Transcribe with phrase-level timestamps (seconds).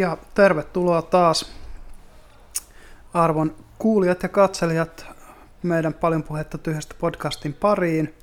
[0.00, 1.52] Ja tervetuloa taas
[3.14, 5.06] arvon kuulijat ja katselijat
[5.62, 8.14] meidän paljon puhetta tyhjästä podcastin pariin.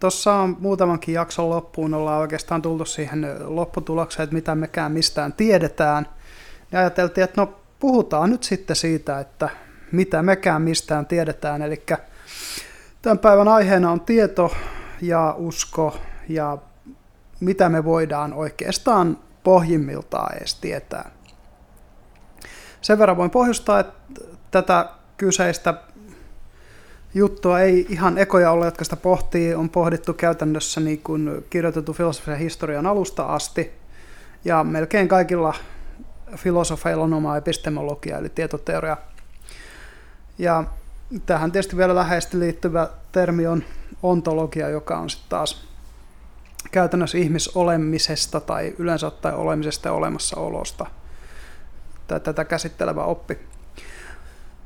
[0.00, 6.08] Tuossa on muutamankin jakson loppuun ollaan oikeastaan tultu siihen lopputulokseen, että mitä mekään mistään tiedetään.
[6.72, 9.48] Ja ajateltiin, että no puhutaan nyt sitten siitä, että
[9.92, 11.62] mitä mekään mistään tiedetään.
[11.62, 11.82] Eli
[13.02, 14.52] tämän päivän aiheena on tieto
[15.02, 15.96] ja usko
[16.28, 16.58] ja
[17.40, 21.10] mitä me voidaan oikeastaan pohjimmiltaan edes tietää.
[22.80, 25.74] Sen verran voin pohjustaa, että tätä kyseistä
[27.14, 32.38] juttua ei ihan ekoja ole, jotka sitä pohtii, on pohdittu käytännössä niin kuin kirjoitettu filosofisen
[32.38, 33.72] historian alusta asti,
[34.44, 35.54] ja melkein kaikilla
[36.36, 38.96] filosofeilla on oma epistemologia, eli tietoteoria.
[40.38, 40.64] Ja
[41.26, 43.64] tähän tietysti vielä läheisesti liittyvä termi on
[44.02, 45.75] ontologia, joka on sitten taas
[46.76, 50.86] käytännössä ihmisolemisesta tai yleensä ottaen olemisesta ja olemassaolosta
[52.06, 53.38] tai tätä käsittelevä oppi.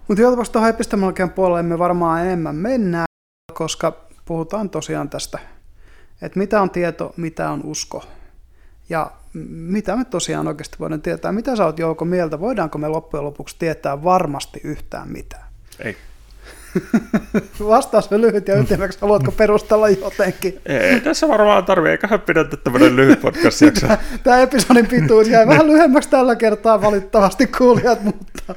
[0.09, 3.07] Mutta joutuvaksi tuohon epistemologian puolelle me varmaan enemmän mennään,
[3.55, 5.39] koska puhutaan tosiaan tästä,
[6.23, 8.05] että mitä on tieto, mitä on usko
[8.89, 9.11] ja
[9.51, 11.33] mitä me tosiaan oikeasti voidaan tietää.
[11.33, 15.47] Mitä sä oot Jouko mieltä, voidaanko me loppujen lopuksi tietää varmasti yhtään mitään?
[15.79, 15.97] Ei.
[17.69, 18.99] Vastaus on lyhyt ja ytimeksi.
[19.01, 20.61] Haluatko perustella jotenkin?
[20.67, 23.87] Ei, tässä varmaan tarvii, eiköhän pidätä tämmöinen lyhyt podcast jakso.
[24.25, 28.43] Tämä episodin pituus jäi vähän lyhyemmäksi tällä kertaa valitettavasti kuulijat, mutta...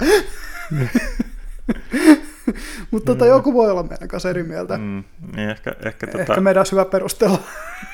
[2.91, 4.77] mutta tota, joku voi olla meidän kanssa eri mieltä.
[4.77, 5.03] Mm,
[5.35, 6.19] niin ehkä, ehkä, tota...
[6.19, 7.39] ehkä meidän olisi hyvä perustella.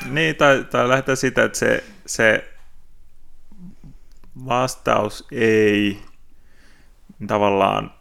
[0.09, 2.43] niin, tai, tai lähdetään siitä, että se, se
[4.45, 5.99] vastaus ei
[7.27, 7.98] tavallaan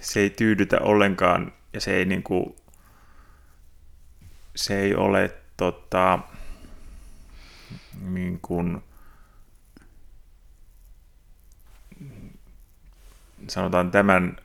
[0.00, 2.56] se ei tyydytä ollenkaan ja se ei, niin kuin,
[4.56, 6.18] se ei ole tota,
[8.00, 8.82] niin kuin,
[13.48, 14.36] sanotaan tämän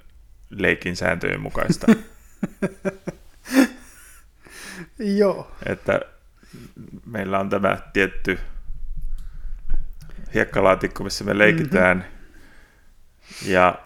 [0.50, 1.88] leikin sääntöjen mukaista.
[5.20, 5.52] Joo.
[5.66, 6.02] Että
[7.06, 8.40] meillä on tämä tietty
[10.34, 13.52] hiekkalaatikko, missä me leikitään, mm-hmm.
[13.52, 13.80] ja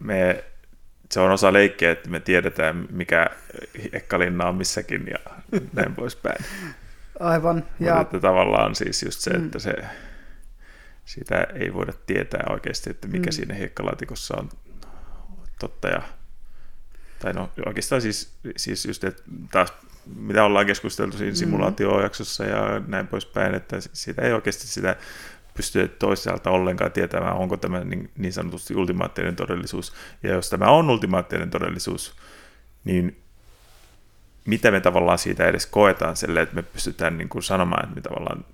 [0.00, 0.44] me
[1.10, 3.26] se on osa leikkiä, että me tiedetään, mikä
[3.92, 5.18] ekkalinna on missäkin ja
[5.72, 6.44] näin poispäin.
[7.20, 7.64] Aivan.
[7.80, 8.00] Ja...
[8.00, 9.44] että tavallaan siis just se, mm.
[9.44, 9.74] että se,
[11.04, 13.32] sitä ei voida tietää oikeasti, että mikä mm.
[13.32, 14.48] siinä hiekkalaatikossa on
[15.58, 16.02] totta ja
[17.18, 19.72] tai no oikeastaan siis, siis just, että taas
[20.16, 21.36] mitä ollaan keskusteltu siinä mm.
[21.36, 24.96] simulaatiojaksossa ja näin poispäin, että sitä ei oikeasti sitä
[25.60, 29.92] pysty toisaalta ollenkaan tietämään, onko tämä niin, niin sanotusti ultimaattinen todellisuus.
[30.22, 32.14] Ja jos tämä on ultimaattinen todellisuus,
[32.84, 33.22] niin
[34.44, 38.00] mitä me tavallaan siitä edes koetaan sille, että me pystytään niin kuin sanomaan, että, me
[38.00, 38.44] tavallaan,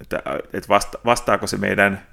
[0.00, 2.06] että, että vasta, vastaako se meidän,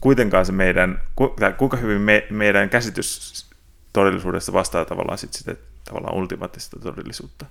[0.00, 1.02] kuitenkaan se meidän,
[1.40, 3.46] tai kuinka hyvin me, meidän käsitys
[3.92, 5.54] todellisuudesta vastaa tavallaan sit sitä
[5.84, 7.46] tavallaan ultimaattista todellisuutta.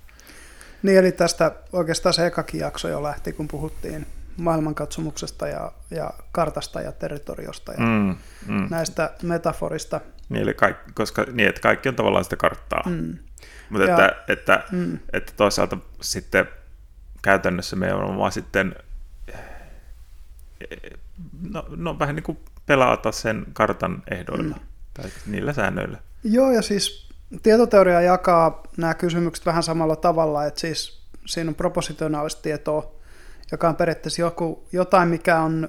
[0.82, 6.80] Niin, eli tästä oikeastaan se ekakin jakso jo lähti, kun puhuttiin maailmankatsomuksesta ja, ja kartasta
[6.80, 8.66] ja territoriosta ja mm, mm.
[8.70, 10.00] näistä metaforista.
[10.28, 12.82] Niin, eli kaikki, koska niin, että kaikki on tavallaan sitä karttaa.
[12.86, 13.18] Mm.
[13.70, 14.98] Mutta ja, että, että, mm.
[15.12, 16.48] että toisaalta sitten
[17.22, 18.74] käytännössä me on vaan sitten
[21.50, 24.60] no, no vähän niin kuin pelata sen kartan ehdoilla mm.
[24.94, 25.98] tai niillä säännöillä.
[26.24, 27.08] Joo, ja siis
[27.42, 32.99] tietoteoria jakaa nämä kysymykset vähän samalla tavalla, että siis siinä on propositionaalista tietoa,
[33.52, 35.68] joka on periaatteessa joku, jotain, mikä on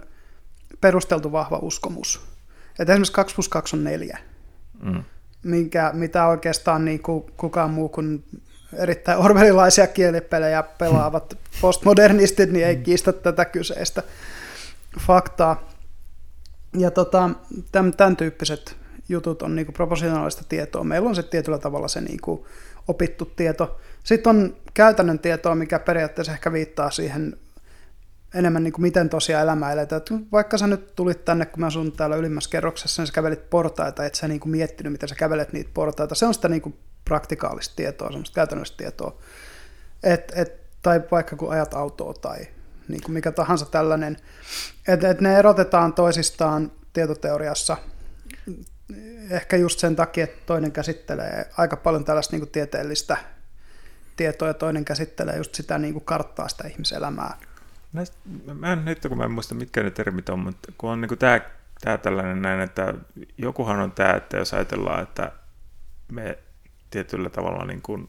[0.81, 2.21] perusteltu vahva uskomus.
[2.79, 4.17] Et esimerkiksi 2 plus 2 on 4,
[4.83, 5.03] mm.
[5.43, 8.23] minkä, mitä oikeastaan niin kuin kukaan muu kuin
[8.73, 12.83] erittäin orvelilaisia kielipelejä pelaavat postmodernistit, niin ei mm.
[12.83, 14.03] kiistä tätä kyseistä
[14.99, 15.69] faktaa.
[16.77, 17.29] Ja tota,
[17.71, 18.75] tämän, tämän tyyppiset
[19.09, 20.83] jutut on niin proportionaalista tietoa.
[20.83, 22.45] Meillä on se tietyllä tavalla se niin kuin
[22.87, 23.79] opittu tieto.
[24.03, 27.37] Sitten on käytännön tietoa, mikä periaatteessa ehkä viittaa siihen
[28.33, 29.97] enemmän niin kuin miten tosiaan elämä eletään.
[29.97, 33.49] Että vaikka sä nyt tulit tänne, kun mä asun täällä ylimmässä kerroksessa, niin sä kävelit
[33.49, 36.15] portaita, et sä niin kuin miettinyt, miten sä kävelet niitä portaita.
[36.15, 36.75] Se on sitä niin kuin
[37.05, 39.17] praktikaalista tietoa, semmoista käytännöllistä tietoa.
[40.03, 42.37] Et, et, tai vaikka kun ajat autoa tai
[42.87, 44.17] niin kuin mikä tahansa tällainen.
[44.87, 47.77] Että et ne erotetaan toisistaan tietoteoriassa
[49.29, 53.17] ehkä just sen takia, että toinen käsittelee aika paljon tällaista niin kuin tieteellistä
[54.15, 57.37] tietoa ja toinen käsittelee just sitä niin kuin karttaa sitä ihmiselämää
[57.93, 58.17] Näistä,
[58.53, 61.17] mä en nyt kun mä en muista mitkä ne termit on, mutta kun on niin
[61.17, 61.41] tämä,
[61.81, 62.93] tämä tällainen näin, että
[63.37, 65.31] jokuhan on tämä, että jos ajatellaan, että
[66.11, 66.37] me
[66.91, 68.07] tietyllä tavalla niin kuin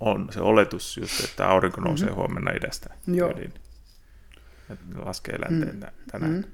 [0.00, 2.16] on se oletus just, että aurinko nousee mm-hmm.
[2.16, 2.94] huomenna idästä.
[3.06, 3.32] Joo.
[3.32, 3.54] Niin,
[4.70, 5.80] että ne laskee länteen Mm.
[5.80, 6.10] mm.
[6.10, 6.32] tänään.
[6.32, 6.38] Mm.
[6.38, 6.44] Mm.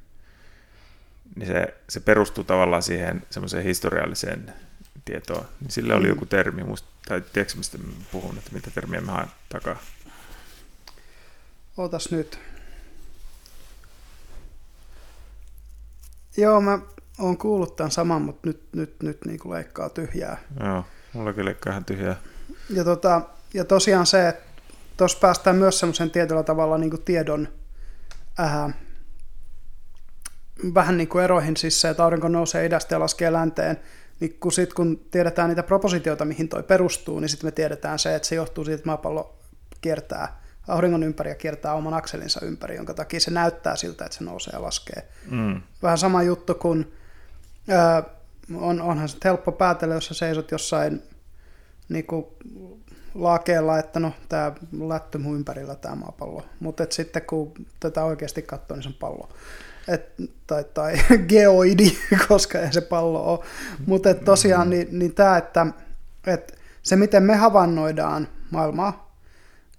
[1.37, 4.52] Niin se, se perustuu tavallaan siihen semmoiseen historialliseen
[5.05, 5.44] tietoon.
[5.61, 6.08] Niin sille oli Mm.
[6.08, 7.79] joku termi, muist, tai tiedätkö mistä
[8.12, 9.76] puhun, että mitä termiä mä haen takaa?
[11.76, 12.38] Ootas nyt.
[16.37, 16.79] Joo, mä
[17.19, 20.38] oon kuullut tämän saman, mutta nyt, nyt, nyt niin kuin leikkaa tyhjää.
[20.65, 22.17] Joo, mulla kyllä leikkaa ihan tyhjää.
[22.71, 23.23] Ja, tota,
[23.55, 24.62] ja tosiaan se, että
[24.97, 27.49] tuossa päästään myös semmoisen tietyllä tavalla niin kuin tiedon
[28.38, 28.71] ää,
[30.75, 33.81] vähän niin kuin eroihin, siis se, että aurinko nousee idästä ja laskee länteen,
[34.21, 38.15] niin kun, sit, kun tiedetään niitä propositioita, mihin toi perustuu, niin sitten me tiedetään se,
[38.15, 39.39] että se johtuu siitä, että maapallo
[39.81, 44.25] kiertää auringon ympäri ja kiertää oman akselinsa ympäri, jonka takia se näyttää siltä, että se
[44.25, 45.09] nousee ja laskee.
[45.31, 45.63] Mm.
[45.83, 46.93] Vähän sama juttu kuin,
[47.69, 48.03] ää,
[48.55, 51.03] on, onhan se helppo päätellä, jos sä seisot jossain
[51.89, 52.27] niin kuin
[53.15, 54.53] laakeella, että no tämä
[54.89, 56.47] lätty mun ympärillä tämä maapallo.
[56.61, 59.29] Mutta sitten kun tätä oikeasti katsoo, niin se on pallo.
[59.89, 60.15] Et,
[60.47, 60.95] tai, tai
[61.29, 61.99] geoidi,
[62.29, 63.45] koska ei se pallo ole.
[63.87, 65.67] Mutta tosiaan niin, niin tämä, että
[66.27, 69.06] et se miten me havainnoidaan maailmaa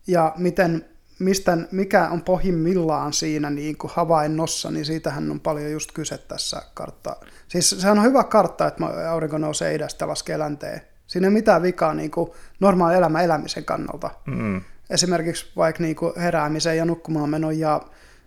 [0.07, 0.85] ja miten,
[1.19, 6.61] mistä, mikä on pohjimmillaan siinä niin kuin havainnossa, niin siitähän on paljon just kyse tässä
[6.73, 7.15] kartta.
[7.47, 10.81] Siis sehän on hyvä kartta, että aurinko nousee idästä ja laskee länteen.
[11.07, 14.09] Siinä ei mitään vikaa niin kuin normaali elämä elämisen kannalta.
[14.25, 14.61] Mm.
[14.89, 17.81] Esimerkiksi vaikka niin kuin heräämisen ja nukkumaan menon ja,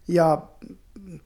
[0.09, 0.43] ja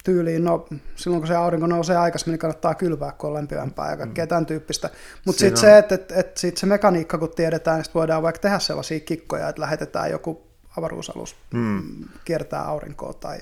[0.04, 0.66] tyyliin, no
[0.96, 4.46] silloin kun se aurinko nousee aikaisemmin, niin kannattaa kylvää, kun on lämpimämpää ja kaikkea tämän
[4.46, 4.90] tyyppistä.
[5.24, 8.58] Mutta sitten se, että et, et sit se mekaniikka, kun tiedetään, niin voidaan vaikka tehdä
[8.58, 10.46] sellaisia kikkoja, että lähetetään joku
[10.76, 11.82] avaruusalus Mm.
[12.24, 13.38] kiertää aurinkoa tai...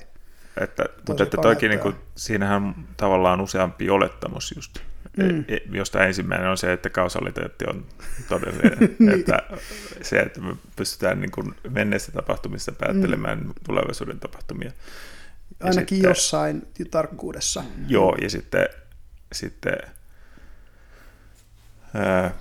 [0.57, 4.79] Että, mutta että toikin, niin kuin, siinähän tavallaan useampi olettamus just,
[5.17, 5.23] Mm.
[5.23, 5.45] mm.
[5.47, 7.85] e, josta ensimmäinen on se, että kausaliteetti on
[8.29, 8.77] todellinen.
[8.99, 9.19] Niin.
[9.19, 9.39] että
[10.01, 13.53] se, että me pystytään niin kuin menneistä tapahtumista päättelemään mm.
[13.65, 14.71] tulevaisuuden tapahtumia.
[15.59, 17.63] Ainakin sitten- jossain tarkkuudessa.
[17.87, 18.67] Joo, ja sitten,
[19.33, 19.77] sitten
[21.93, 22.33] ää,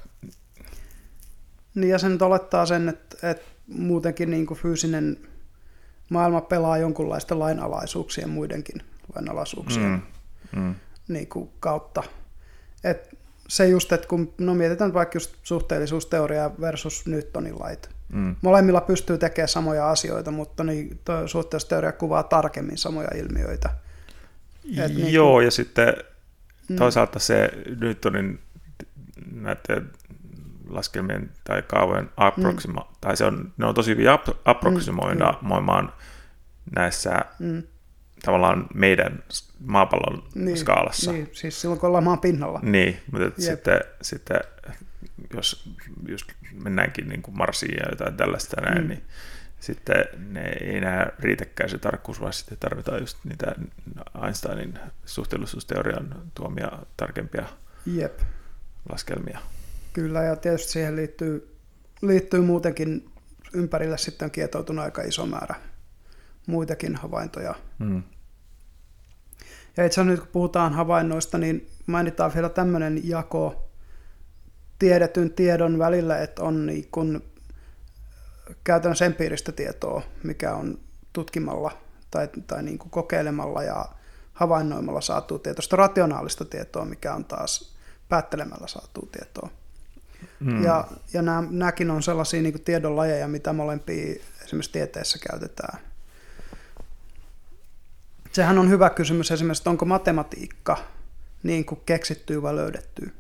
[1.75, 5.19] Niin ja se nyt olettaa sen, että, että muutenkin niin kuin fyysinen
[6.09, 8.83] maailma pelaa jonkunlaisten lainalaisuuksien muidenkin
[9.15, 10.03] lainalaisuuksien
[10.53, 10.75] mm, mm,
[11.09, 12.03] niin kuin kautta.
[12.85, 13.19] Et
[13.49, 17.91] se just, että kun no mietitään vaikka just suhteellisuusteoria versus Newtonin lait.
[18.13, 23.71] Mm, Molemmilla pystyy tekemään samoja asioita, mutta niin, suhteellisuusteoria kuvaa tarkemmin samoja ilmiöitä.
[24.79, 25.95] Et niin Joo, ja sitten
[26.69, 26.77] Mm.
[26.77, 27.51] toisaalta se
[27.81, 28.39] Newtonin
[29.33, 29.91] näiden
[30.69, 32.97] laskelmien tai kaavojen approxima, mm.
[33.01, 35.93] tai se on, ne on tosi hyvin ap- approximoimaan
[36.77, 37.63] näissä Mm,
[38.25, 39.23] tavallaan meidän
[39.67, 41.13] maapallon niin, skaalassa.
[41.13, 42.61] Niin, siis silloin kun ollaan maan pinnalla.
[42.63, 43.35] Niin, mutta Jep.
[43.37, 44.41] sitten, sitten
[45.35, 45.71] jos
[46.09, 46.27] just
[46.63, 48.89] mennäänkin niin kuin Marsiin ja jotain tällaista näin, Mm.
[48.89, 49.03] niin
[49.61, 53.55] sitten ne ei enää riitäkään se tarkkuus, vaan sitten tarvitaan just niitä
[54.25, 57.47] Einsteinin suhteellisuusteorian tuomia tarkempia
[57.87, 58.21] Jep.
[58.93, 59.39] laskelmia.
[59.93, 61.57] Kyllä, ja tietysti siihen liittyy,
[62.03, 63.09] liittyy muutenkin
[63.53, 65.55] ympärille sitten on kietoutunut aika iso määrä
[66.47, 67.55] muitakin havaintoja.
[67.79, 68.03] Mm.
[69.77, 73.71] Ja itse asiassa nyt kun puhutaan havainnoista, niin mainitaan vielä tämmöinen jako
[74.83, 77.25] tiedetyn tiedon välillä, että on niin kuin
[78.65, 80.79] käytännössä empiiristä tietoa, mikä on
[81.13, 81.79] tutkimalla
[82.11, 83.85] tai, tai niin kuin kokeilemalla ja
[84.33, 85.65] havainnoimalla saatu tietoa.
[85.73, 87.77] Rationaalista tietoa, mikä on taas
[88.09, 89.51] päättelemällä saatu tietoa.
[90.41, 90.65] Mm.
[90.65, 95.79] Ja, ja nämä, nämäkin on sellaisia niin kuin tiedonlajeja, mitä molempia esimerkiksi tieteessä käytetään.
[98.33, 100.79] Sehän on hyvä kysymys esimerkiksi, että onko matematiikka
[101.43, 103.11] niin kuin keksittyä vai löydettyä.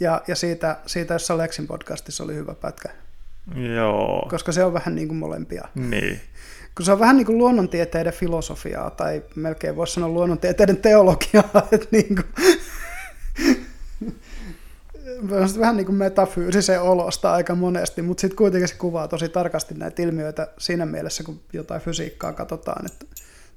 [0.00, 2.88] Ja ja siitä, siitä jossain Lexin podcastissa oli hyvä pätkä,
[3.76, 5.68] Joo, koska se on vähän niin kuin molempia.
[5.74, 6.20] niin.
[6.76, 11.86] Kun se on vähän niin kuin luonnontieteiden filosofiaa, tai melkein voisi sanoa luonnontieteiden teologiaa, että
[11.90, 12.26] niin kuin,
[15.42, 19.74] on vähän niin kuin metafyysisen olosta aika monesti, mutta sitten kuitenkin se kuvaa tosi tarkasti
[19.74, 23.06] näitä ilmiöitä siinä mielessä, kun jotain fysiikkaa katsotaan, että,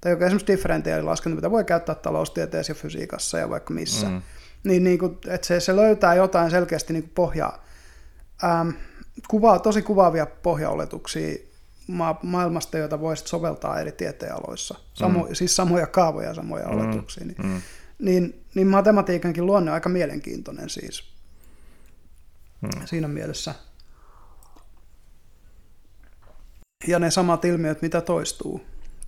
[0.02, 4.22] tai joka esimerkiksi differentiaalilaskenta, mitä voi käyttää taloustieteessä ja fysiikassa ja vaikka missä, Mm.
[4.64, 7.66] Niin, niin kuin, että se, se löytää jotain selkeästi niin kuin pohjaa,
[8.44, 8.70] ähm,
[9.28, 11.38] kuvaa, tosi kuvaavia pohjaoletuksia
[11.88, 14.76] ma- maailmasta, joita voisit soveltaa eri tieteenaloissa.
[14.94, 15.36] Samo, mm.
[15.36, 16.72] Siis samoja kaavoja, samoja mm.
[16.78, 17.26] oletuksia.
[17.26, 17.62] Niin, Mm.
[18.00, 21.04] niin, niin matematiikankin luonne on aika mielenkiintoinen siis
[22.62, 22.70] Mm.
[22.86, 23.56] siinä mielessä.
[26.88, 28.62] Ja ne samat ilmiöt, mitä toistuu.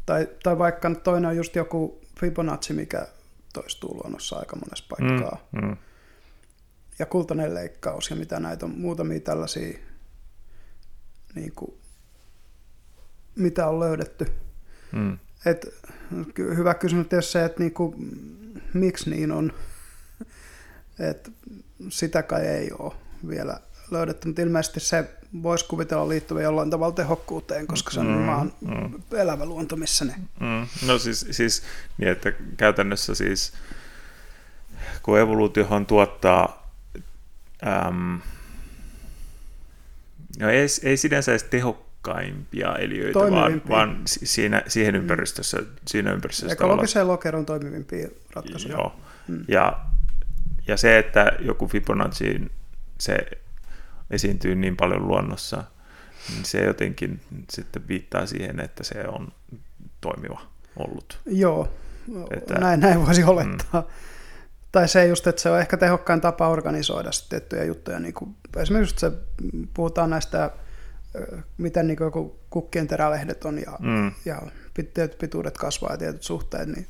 [0.06, 3.08] Tai, tai vaikka toinen on just joku Fibonacci, mikä
[3.54, 5.48] toistuu luonnossa aika monessa paikkaa.
[5.52, 5.68] Mm.
[5.68, 5.78] Mm.
[7.00, 9.80] Ja kultainen leikkaus ja mitä näitä on muutamia tällaisia
[11.36, 11.78] niin kuin,
[13.36, 14.26] mitä on löydetty.
[14.92, 15.18] Mm.
[15.46, 15.66] Et,
[16.38, 17.96] hyvä kysymys tietysti se, että niinku,
[18.74, 19.54] miksi niin on.
[21.00, 21.32] Et,
[21.90, 22.94] sitä kai ei ole
[23.28, 23.60] vielä
[23.92, 28.54] löydetty, mutta ilmeisesti se voisi kuvitella liittyvän jollain tavalla tehokkuuteen, koska se on mm, vaan
[28.62, 28.94] mm.
[29.12, 30.16] elävä luonto, missä ne...
[30.40, 30.88] Mm.
[30.88, 31.64] No siis, siis
[31.98, 33.54] niin, että käytännössä siis
[35.04, 36.72] kun evoluutiohan tuottaa
[37.68, 38.22] äm,
[40.40, 45.02] no ei, ei sinänsä edes tehokkaimpia eliöitä, vaan, vaan siinä, siihen mm.
[45.02, 45.68] ympäristössä, mm.
[45.88, 48.74] siinä ympäristössä Ekologiseen lokeron toimivimpia ratkaisuja.
[48.74, 48.96] Joo.
[49.28, 49.46] Mm.
[49.48, 49.80] Ja,
[50.68, 52.52] ja se, että joku Fibonacci,
[53.00, 53.18] se
[54.12, 55.64] esiintyy niin paljon luonnossa,
[56.30, 59.28] niin se jotenkin sitten viittaa siihen, että se on
[60.02, 60.42] toimiva
[60.76, 61.20] ollut.
[61.26, 61.68] Joo,
[62.32, 63.82] että, näin, näin voisi olettaa.
[63.82, 63.88] Mm.
[64.72, 68.00] Tai se just, että se on ehkä tehokkain tapa organisoida tiettyjä juttuja.
[68.00, 69.12] Niin kuin, esimerkiksi se,
[69.74, 70.52] puhutaan näistä,
[71.58, 74.12] miten niin joku kukkien terälehdet on ja, mm.
[74.26, 74.42] ja
[74.74, 76.88] tietyt pituudet kasvaa ja tietyt suhteet, niin,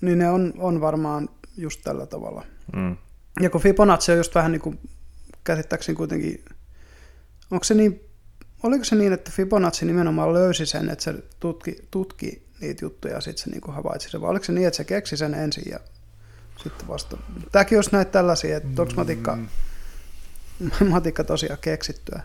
[0.00, 2.44] niin ne on, on varmaan just tällä tavalla.
[2.76, 2.96] Mm.
[3.40, 4.80] Ja kun Fibonacci on just vähän niin kuin
[5.44, 6.44] käsittääkseni kuitenkin,
[7.50, 8.00] onko se niin,
[8.62, 13.20] oliko se niin, että Fibonacci nimenomaan löysi sen, että se tutki, tutki niitä juttuja ja
[13.20, 15.64] sitten se niin kuin havaitsi sen, vai oliko se niin, että se keksi sen ensin
[15.70, 15.80] ja
[16.62, 17.16] sitten vasta.
[17.52, 19.48] Tämäkin olisi näitä tällaisia, että onko matikka, mm.
[20.90, 22.22] matikka tosiaan keksittyä?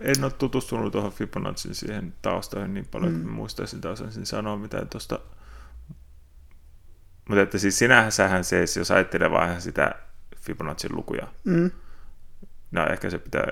[0.00, 3.20] En ole tutustunut tuohon Fibonacciin siihen taustoihin niin paljon, mm.
[3.20, 5.18] että muistaisin taas ensin sanoa mitä tuosta.
[7.28, 9.94] Mutta että siis sinähän sähän se, jos ajattelee vaan sitä
[10.40, 11.28] Fibonacin lukuja.
[11.44, 11.70] Mm.
[12.70, 13.46] No ehkä se pitää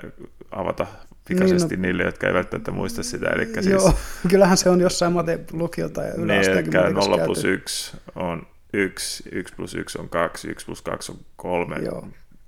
[0.51, 0.87] avata
[1.27, 3.29] pikaisesti niin, no, niille, jotka eivät välttämättä muista sitä.
[3.29, 3.93] Eli siis, joo,
[4.29, 9.55] kyllähän se on jossain mate lukiota ja yläasteenkin niin, 0 plus 1 on 1, 1
[9.55, 12.07] plus 1 on 2, 1 plus 2 on 3, joo.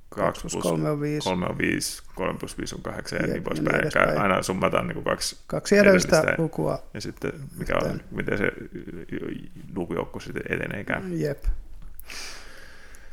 [0.10, 3.34] 2 plus 3 on 5, 3 on 5, 3 plus 5 on 8 ja, ja
[3.34, 3.82] niin poispäin.
[3.84, 6.84] Niin aina summataan niin kuin kaksi, kaksi edellistä lukua.
[6.94, 8.52] Ja sitten mikä on, miten se
[9.76, 11.20] lukujoukko sitten eteneekään.
[11.20, 11.44] Jep.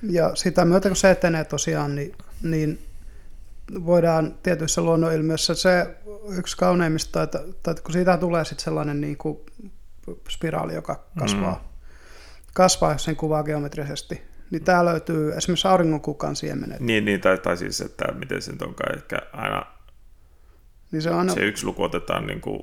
[0.02, 2.78] Ja sitä myötä kun se etenee tosiaan, niin, niin
[3.84, 5.96] voidaan tietyissä luonnonilmiöissä se
[6.38, 9.38] yksi kauneimmista, että, että kun siitä tulee sitten sellainen niin kuin
[10.28, 11.78] spiraali, joka kasvaa, mm.
[12.54, 16.80] kasvaa, jos sen kuvaa geometrisesti, niin tämä löytyy esimerkiksi auringonkukan siemenet.
[16.80, 19.66] Niin, niin tai, tai siis, että miten se onkaan ehkä aina,
[20.92, 21.34] niin se, aina...
[21.34, 22.62] se yksi luku otetaan niin kuin,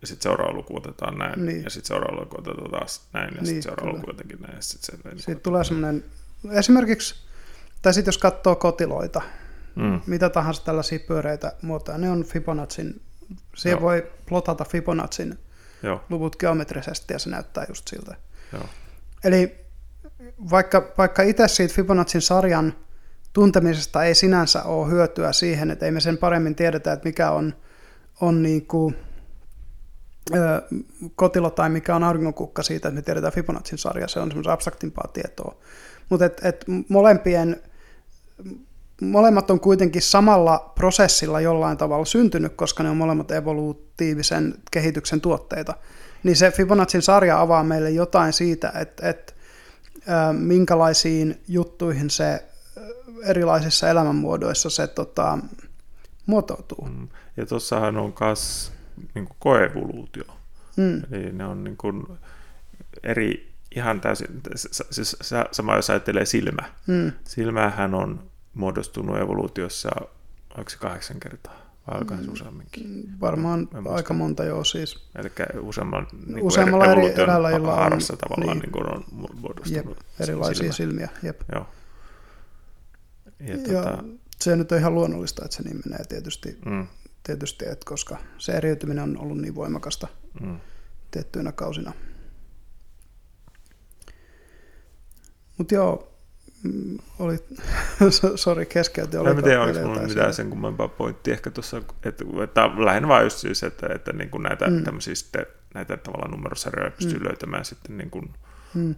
[0.00, 1.64] ja sitten seuraava luku otetaan näin, niin.
[1.64, 4.00] ja sitten seuraava luku otetaan taas näin, ja niin, sitten seuraava kyllä.
[4.00, 4.54] luku jotenkin näin.
[4.54, 6.04] Ja sit se, niin sitten tulee semmoinen,
[6.50, 7.14] esimerkiksi,
[7.82, 9.22] tai sitten jos katsoo kotiloita,
[9.74, 10.00] mm.
[10.06, 13.02] mitä tahansa tällaisia pyöreitä muotoja, ne on Fibonacin,
[13.56, 13.82] siihen Joo.
[13.82, 15.38] voi plotata Fibonacin
[15.82, 16.04] Joo.
[16.10, 18.16] luvut geometrisesti ja se näyttää just siltä.
[18.52, 18.64] Joo.
[19.24, 19.64] Eli
[20.50, 22.74] vaikka, vaikka itse siitä Fibonacin sarjan
[23.32, 27.54] tuntemisesta ei sinänsä ole hyötyä siihen, että ei me sen paremmin tiedetä, että mikä on,
[28.20, 28.96] on niin kuin,
[30.34, 30.62] ö,
[31.16, 35.10] kotilo tai mikä on auringonkukka siitä, että me tiedetään Fibonacin sarja, se on semmoista abstraktimpaa
[35.12, 35.56] tietoa.
[36.10, 37.62] Mutta et, et molempien
[39.00, 45.74] molemmat on kuitenkin samalla prosessilla jollain tavalla syntynyt, koska ne on molemmat evolutiivisen kehityksen tuotteita.
[46.22, 49.32] Niin se Fibonacin sarja avaa meille jotain siitä, että, että
[50.32, 52.44] minkälaisiin juttuihin se
[53.24, 55.38] erilaisissa elämänmuodoissa se tota,
[56.26, 56.88] muotoutuu.
[56.88, 57.08] Mm.
[57.36, 58.72] Ja tuossahan on myös
[59.14, 60.24] niin koevoluutio.
[60.76, 61.02] Mm.
[61.12, 62.06] Eli ne on niin kuin
[63.02, 64.42] eri, ihan täysin,
[64.90, 65.16] siis
[65.52, 66.62] sama jos ajattelee silmä.
[66.86, 67.12] Mm.
[67.24, 69.90] Silmähän on muodostunut evoluutiossa,
[70.58, 71.64] onko se kahdeksan kertaa?
[71.86, 73.10] Vai onko se useamminkin?
[73.20, 75.08] Varmaan aika monta joo siis.
[75.14, 78.72] Eli useamman, niin Useammalla eri eläinlajilla on, tavallaan niin.
[78.72, 79.04] Niin on
[79.34, 80.72] muodostunut jep, erilaisia silmä.
[80.72, 81.08] silmiä.
[81.22, 81.40] Jep.
[81.52, 81.66] Joo.
[83.40, 84.04] Ja, ja tota...
[84.40, 86.86] se nyt on ihan luonnollista, että se niin menee tietysti, mm.
[87.22, 90.08] tietysti että koska se eriytyminen on ollut niin voimakasta
[90.40, 90.60] mm.
[91.10, 91.92] tiettyinä kausina.
[95.58, 96.14] Mutta joo,
[96.64, 97.36] Mm, oli,
[98.36, 99.26] sori keskeytin.
[99.26, 103.38] En tiedä, oliko minulla mitään sen kummempaa pointti ehkä tuossa, että, että lähinnä vaan just
[103.38, 104.84] siis, että, että niin kuin näitä mm.
[104.84, 107.24] tämmöisiä sitten, näitä tavallaan numerosarjoja pystyy mm.
[107.24, 108.30] löytämään sitten niin kuin,
[108.74, 108.94] mm.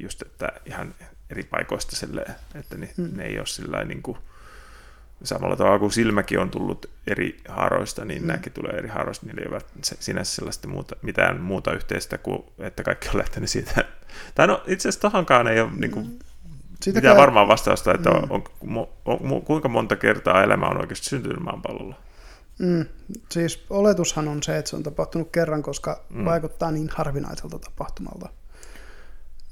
[0.00, 0.94] just, että ihan
[1.30, 3.10] eri paikoista silleen, että ne, mm.
[3.16, 4.18] ne ei ole sillä niin kuin,
[5.22, 8.26] samalla tavalla kuin silmäkin on tullut eri haaroista, niin mm.
[8.26, 12.82] nämäkin tulee eri haaroista, niillä ei ole sinänsä sellaista muuta, mitään muuta yhteistä kuin, että
[12.82, 13.84] kaikki on lähtenyt siitä.
[14.34, 16.18] Tai no itse asiassa tohonkaan ei ole niin kuin,
[16.82, 18.16] siitä Pitää varmaan vastausta, että mm.
[18.16, 21.94] on, on, on, kuinka monta kertaa elämä on oikeasti syntynyt maapallolla?
[22.58, 22.86] Mm.
[23.30, 26.24] Siis oletushan on se, että se on tapahtunut kerran, koska mm.
[26.24, 28.28] vaikuttaa niin harvinaiselta tapahtumalta.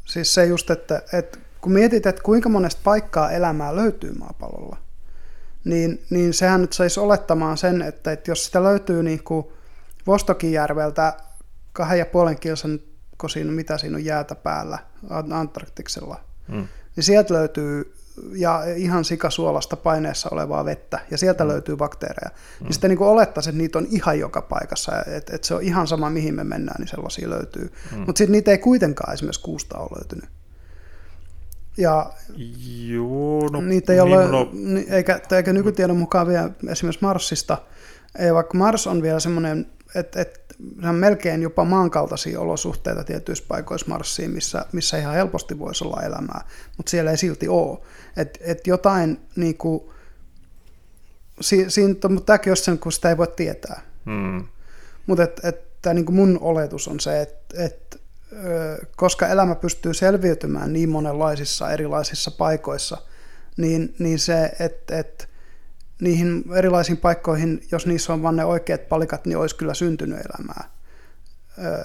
[0.05, 4.77] Siis se just, että, että kun mietit, että kuinka monesta paikkaa elämää löytyy maapallolla,
[5.65, 9.47] niin, niin sehän nyt saisi olettamaan sen, että, että jos sitä löytyy niin kuin
[10.07, 11.17] Vostokijärveltä
[11.73, 12.81] kahden ja puolen kilsan,
[13.19, 14.79] kun siinä, mitä siinä on jäätä päällä
[15.31, 16.69] Antarktiksella, mm.
[16.97, 17.95] niin sieltä löytyy
[18.33, 21.51] ja ihan sikasuolasta paineessa olevaa vettä, ja sieltä mm.
[21.51, 22.65] löytyy bakteereja, mm.
[22.65, 25.87] niin sitten niin olettaisiin, että niitä on ihan joka paikassa, että, että se on ihan
[25.87, 27.73] sama, mihin me mennään, niin sellaisia löytyy.
[27.93, 27.99] Mm.
[27.99, 30.31] Mutta sitten niitä ei kuitenkaan esimerkiksi kuusta ole löytynyt.
[31.77, 32.13] Ja
[32.87, 34.51] Joo, no, niitä ei niin, ole, no...
[34.89, 37.59] eikä, eikä nykytiedon mukaan vielä esimerkiksi Marsista,
[38.19, 40.41] ei, vaikka Mars on vielä semmoinen, että, että
[40.83, 46.03] se on melkein jopa maankaltaisia olosuhteita tietyissä paikoissa Marsiin, missä, missä ihan helposti voisi olla
[46.03, 46.41] elämää,
[46.77, 47.79] mutta siellä ei silti ole.
[48.17, 49.83] Että et jotain niin kuin,
[51.41, 53.83] si, siinä, mutta tämäkin on sen, kun sitä ei voi tietää.
[54.05, 54.45] Hmm.
[55.07, 55.61] Mutta et, et,
[55.95, 58.01] niin mun oletus on se, että et,
[58.97, 62.99] koska elämä pystyy selviytymään niin monenlaisissa erilaisissa paikoissa,
[63.57, 65.29] niin, niin se, että et,
[66.01, 70.71] niihin erilaisiin paikkoihin, jos niissä on vain ne oikeat palikat, niin olisi kyllä syntynyt elämää.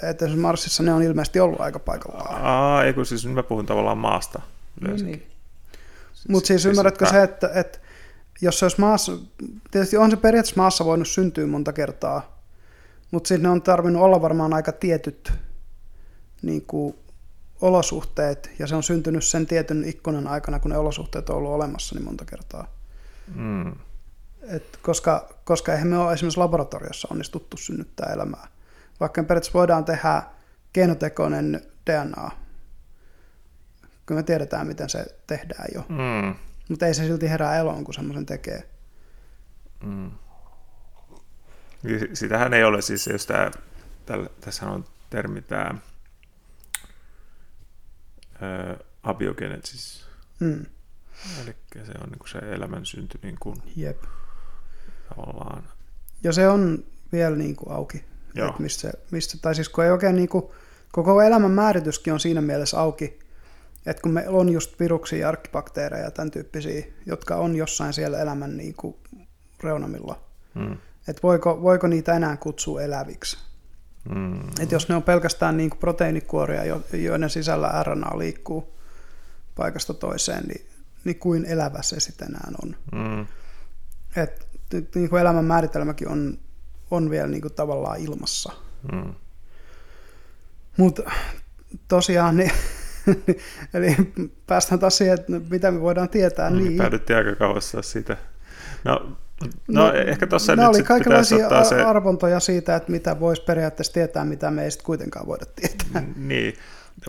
[0.09, 2.41] Että Marsissa ne on ilmeisesti ollut aika paikallaan.
[2.41, 4.41] Aa, eikö siis mä puhun tavallaan maasta
[4.81, 5.05] Niin.
[5.05, 5.27] niin.
[6.27, 7.79] Mutta siis, siis ymmärrätkö se, että, että
[8.41, 9.11] jos se olisi maassa,
[9.71, 12.41] tietysti on se periaatteessa maassa voinut syntyä monta kertaa,
[13.11, 15.33] mutta sitten ne on tarvinnut olla varmaan aika tietyt
[16.41, 16.95] niin kuin,
[17.61, 21.95] olosuhteet, ja se on syntynyt sen tietyn ikkunan aikana, kun ne olosuhteet on ollut olemassa
[21.95, 22.67] niin monta kertaa.
[23.35, 23.75] Mm.
[24.43, 28.47] Et koska, koska eihän me ole esimerkiksi laboratoriossa onnistuttu synnyttää elämää.
[28.99, 30.23] Vaikka me periaatteessa voidaan tehdä
[30.73, 32.31] keinotekoinen DNA,
[34.07, 35.85] kun me tiedetään, miten se tehdään jo.
[35.89, 36.35] Mm.
[36.69, 38.69] Mutta ei se silti herää eloon, kun semmoisen tekee.
[39.83, 40.11] Mm.
[42.13, 43.51] Sitähän ei ole siis, jos tämä,
[44.41, 45.75] tässä on termi tämä
[49.03, 50.05] abiogenesis.
[50.39, 50.65] Mm.
[51.43, 54.03] Eli se on niin kuin se elämän synty niin kuin Jep.
[55.09, 55.63] tavallaan.
[56.23, 58.03] Ja se on vielä niin kuin auki.
[58.35, 58.55] Joo.
[58.59, 60.45] Mistä, mistä, tai siis kun ei oikein niin kuin,
[60.91, 63.19] koko elämän määrityskin on siinä mielessä auki,
[63.85, 68.19] että kun meillä on just viruksia ja arkkibakteereja ja tämän tyyppisiä, jotka on jossain siellä
[68.19, 68.95] elämän niin kuin
[69.63, 70.21] reunamilla,
[70.55, 70.77] hmm.
[71.07, 73.48] että voiko, voiko niitä enää kutsua eläviksi.
[74.13, 74.39] Hmm.
[74.59, 78.79] Että jos ne on pelkästään niin kuin proteiinikuoria, joiden sisällä RNA liikkuu
[79.55, 80.69] paikasta toiseen, niin
[81.03, 82.75] niin kuin elävä se sitten enää on.
[82.91, 83.27] Mm.
[84.15, 84.47] Et,
[84.95, 86.37] niin kuin elämän määritelmäkin on,
[86.91, 88.53] on vielä niin kuin tavallaan ilmassa.
[88.91, 89.13] Mm.
[90.77, 91.11] Mutta
[91.87, 92.51] tosiaan, niin,
[93.73, 93.95] eli
[94.47, 96.49] päästään taas siihen, että mitä me voidaan tietää.
[96.49, 96.77] Niin, niin.
[96.77, 98.17] Päädyttiin aika kauassa siitä.
[98.83, 99.17] No,
[99.67, 101.81] No, no ehkä tuossa nyt oli kaikenlaisia se...
[101.81, 106.03] arvontoja siitä, että mitä voisi periaatteessa tietää, mitä me ei sitten kuitenkaan voida tietää.
[106.15, 106.53] Niin.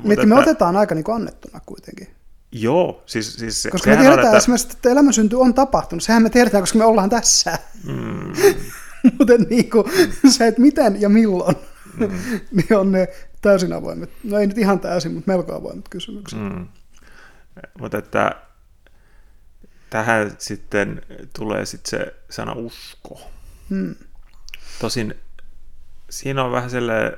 [0.03, 2.09] Mutta me otetaan aika niin kuin annettuna kuitenkin.
[2.53, 4.37] Joo, siis, siis Koska me tiedetään on, että...
[4.37, 6.03] esimerkiksi, että elämänsynty on tapahtunut.
[6.03, 7.59] Sehän me tiedetään, koska me ollaan tässä.
[7.85, 8.33] Mm.
[9.19, 9.85] Mutta niin kuin,
[10.31, 11.57] se, että miten ja milloin,
[11.99, 12.11] mm.
[12.51, 13.09] niin on ne
[13.41, 14.11] täysin avoimet.
[14.25, 16.39] No ei nyt ihan täysin, mutta melko avoimet kysymykset.
[16.41, 16.67] Mm.
[17.81, 18.37] Mutta että
[19.91, 23.21] tähän sitten tulee sitten se sana usko.
[23.69, 23.95] Mm.
[24.81, 25.15] Tosin
[26.11, 27.13] siinä on vähän sellainen,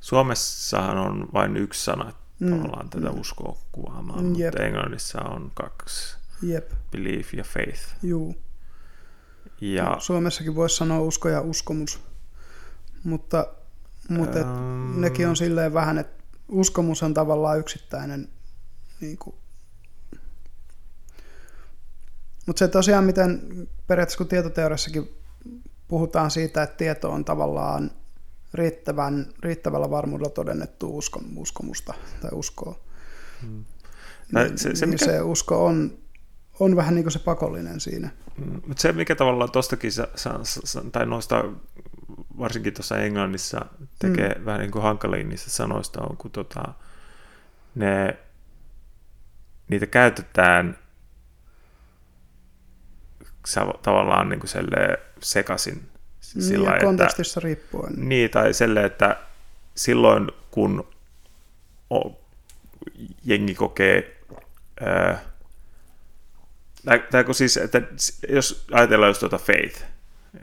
[0.00, 2.50] Suomessahan on vain yksi sana, mm.
[2.50, 3.20] tavallaan tätä mm.
[3.20, 6.72] uskoa kuvaamaan, mm, mutta englannissa on kaksi, Jep.
[6.90, 7.82] belief ja faith.
[8.02, 8.36] Juu.
[9.60, 12.00] Ja, no, Suomessakin voisi sanoa usko ja uskomus,
[13.04, 13.46] mutta,
[14.08, 18.28] mutta ähm, nekin on silleen vähän, että uskomus on tavallaan yksittäinen
[19.00, 19.36] niin kuin,
[22.46, 23.42] mutta se tosiaan, miten
[23.86, 25.14] periaatteessa kun tietoteoriassakin
[25.88, 27.90] puhutaan siitä, että tieto on tavallaan
[28.54, 32.78] riittävän, riittävällä varmuudella todennettu usko, uskomusta tai uskoa.
[33.42, 33.64] Hmm.
[34.34, 35.04] Niin, se, se, niin mikä...
[35.04, 35.98] se usko on,
[36.60, 38.10] on vähän niin kuin se pakollinen siinä.
[38.38, 38.60] Hmm.
[38.66, 39.90] Mutta se, mikä tavallaan tuostakin,
[40.92, 41.44] tai noista
[42.38, 43.66] varsinkin tuossa Englannissa
[43.98, 44.44] tekee hmm.
[44.44, 46.74] vähän niin kuin hankaliin niistä sanoista on, kun tota,
[47.74, 48.18] ne,
[49.68, 50.78] niitä käytetään
[53.82, 54.50] tavallaan niin kuin
[55.22, 55.88] sekaisin
[56.20, 57.92] Sillä ja kontekstissa että, riippuen.
[57.96, 59.16] Niin, tai selle, että
[59.74, 60.88] silloin kun
[63.24, 64.20] jengi kokee,
[64.80, 65.22] ää,
[67.10, 67.82] tai kun siis, että
[68.28, 69.84] jos ajatellaan just tuota faith,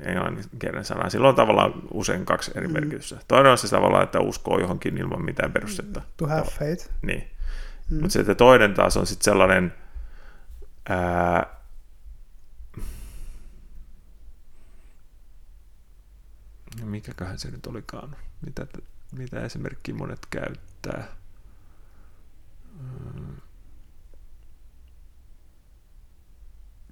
[0.02, 2.74] englanninkielinen sana, silloin on tavallaan usein kaksi eri mm.
[2.74, 3.20] merkitystä.
[3.28, 6.02] Toinen on se tavallaan, että uskoo johonkin ilman mitään perustetta.
[6.18, 6.90] To have faith.
[7.02, 7.32] Niin.
[7.90, 8.02] Mm.
[8.02, 9.74] Mutta sitten toinen taas on sitten sellainen,
[10.90, 11.61] ää,
[16.84, 18.16] mikäköhän se nyt olikaan?
[18.46, 18.68] Mitä,
[19.12, 21.08] mitä esimerkkiä monet käyttää?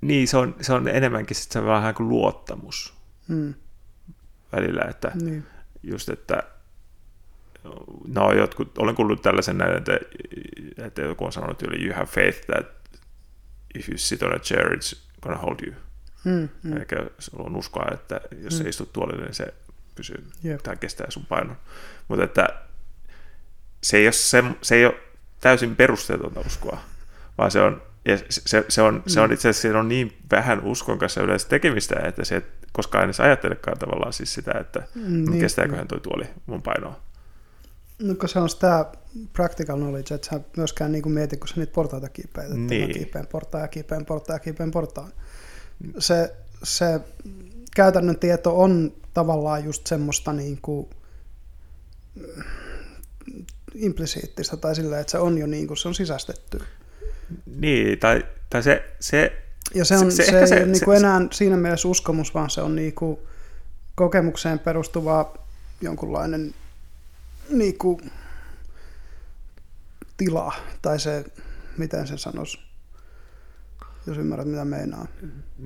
[0.01, 2.93] niin, se on, se on enemmänkin sit se vähän kuin luottamus
[3.27, 3.53] Mm.
[4.51, 5.45] välillä, että Niin.
[5.83, 6.43] just, että
[8.07, 9.99] no jotkut, olen kuullut tällaisen näin, että,
[10.77, 12.65] että joku on sanonut yli, you have faith that
[13.75, 15.75] if you sit on a chair, it's gonna hold you.
[16.23, 16.31] Mm.
[16.31, 16.49] Mm.
[16.63, 16.77] Mm.
[16.77, 18.59] Eikä sulla on uskoa, että jos mm.
[18.59, 18.63] Mm.
[18.63, 19.53] se istut tuolille, niin se
[19.99, 20.61] pysyy Jep.
[20.63, 21.57] tai kestää sun painon.
[22.07, 22.47] Mutta että
[23.83, 24.93] se ei ole, se, se ei ole
[25.41, 26.79] täysin perusteetonta uskoa,
[27.37, 29.33] vaan se on, ja se, se, on, se on Mm.
[29.33, 33.77] itse asiassa on niin vähän uskon kanssa yleensä tekemistä, että se et koskaan edes ajattelekaan
[33.79, 35.25] tavallaan siis sitä, että Mm, niin.
[35.25, 35.39] niin.
[35.41, 36.99] kestääköhän toi tuoli mun painoa.
[37.99, 38.85] No kun se on sitä
[39.33, 42.87] practical knowledge, että sä myöskään niin mieti, kun sä niitä portaita kiipeät, että Niin.
[42.87, 45.11] mä kiipeen portaan ja kiipeen portaan ja kiipeen portaan.
[45.99, 46.99] Se, se
[47.79, 50.89] käytännön tieto on tavallaan just semmoista niin kuin
[53.75, 56.61] implisiittistä tai silleen, että se on jo niin kuin, se on sisästetty.
[57.45, 60.71] Niin, tai, tai se, se Ja se, on, Se- se, se ei se- ole se-
[60.71, 63.19] niin kuin enää siinä mielessä uskomus, vaan se on niin kuin
[63.95, 65.33] kokemukseen perustuva
[65.81, 66.53] jonkunlainen
[67.49, 68.11] niin kuin
[70.17, 71.25] tila, tai se,
[71.77, 72.59] miten sen sanoisi,
[74.09, 75.07] jos ymmärrät mitä meinaa.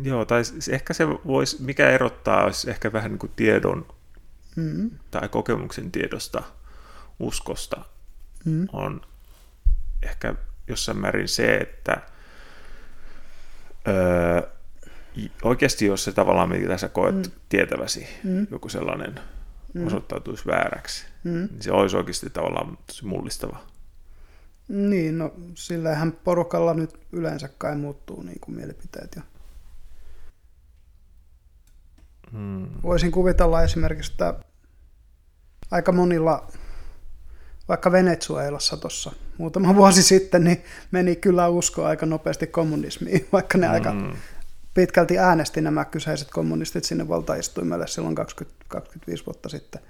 [0.04, 3.86] joo, tai ehkä se voisi, mikä erottaa, olisi ehkä vähän niin kuin tiedon
[4.56, 6.44] Mm, tai kokemuksen tiedosta
[7.20, 7.86] uskosta,
[8.46, 9.02] mm, on
[10.04, 10.36] ehkä
[10.68, 12.02] jossain määrin se, että
[13.88, 14.42] öö,
[15.44, 17.32] oikeasti jos se tavallaan, mitä sä koet Mm.
[17.50, 19.20] tietäväsi, mm, joku sellainen
[19.74, 19.88] Mm.
[19.88, 21.32] osoittautuisi vääräksi, mm.
[21.52, 23.60] niin se olisi oikeasti tavallaan mullistava.
[24.68, 29.16] Niin, no sillähän porukalla nyt yleensä kai muuttuu niin kuin mielipiteet.
[29.16, 29.22] Ja
[32.32, 32.68] Hmm.
[32.84, 34.34] voisin kuvitella esimerkiksi, että
[35.72, 36.48] aika monilla,
[37.68, 43.68] vaikka Venezuelassa tuossa muutama vuosi sitten, niin meni kyllä usko aika nopeasti kommunismiin, vaikka ne
[43.68, 44.14] aika Mm.
[44.74, 49.82] pitkälti äänesti nämä kyseiset kommunistit sinne valtaistuimelle silloin 20, 25 vuotta sitten.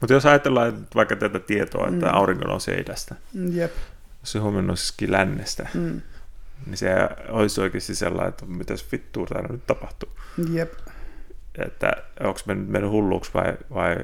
[0.00, 2.14] Mutta jos ajatellaan vaikka tätä tietoa, että Mm.
[2.14, 3.14] aurinko nousee idästä,
[3.52, 3.72] Jep.
[4.20, 6.00] jos se huomenna nousisikin lännestä, Mm.
[6.66, 6.88] niin se
[7.28, 10.08] olisi oikeasti sellainen, että mitäs vittua täällä nyt tapahtuu.
[10.52, 10.72] Jep.
[11.64, 13.96] Että onko me nyt mennyt hulluksi vai, vai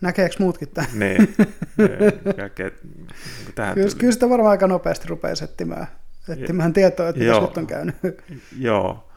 [0.00, 0.90] Näkeekö muutkin tämän?
[0.94, 1.18] niin,
[1.78, 3.06] niin, kaikkea niin
[3.54, 5.86] tähän Kyllä, kyllä sitä varmaan aika nopeasti rupeaa etsimään,
[6.28, 7.40] etsimään tietoa, että mitä Joo.
[7.46, 7.96] nyt on käynyt.
[8.58, 9.08] Joo.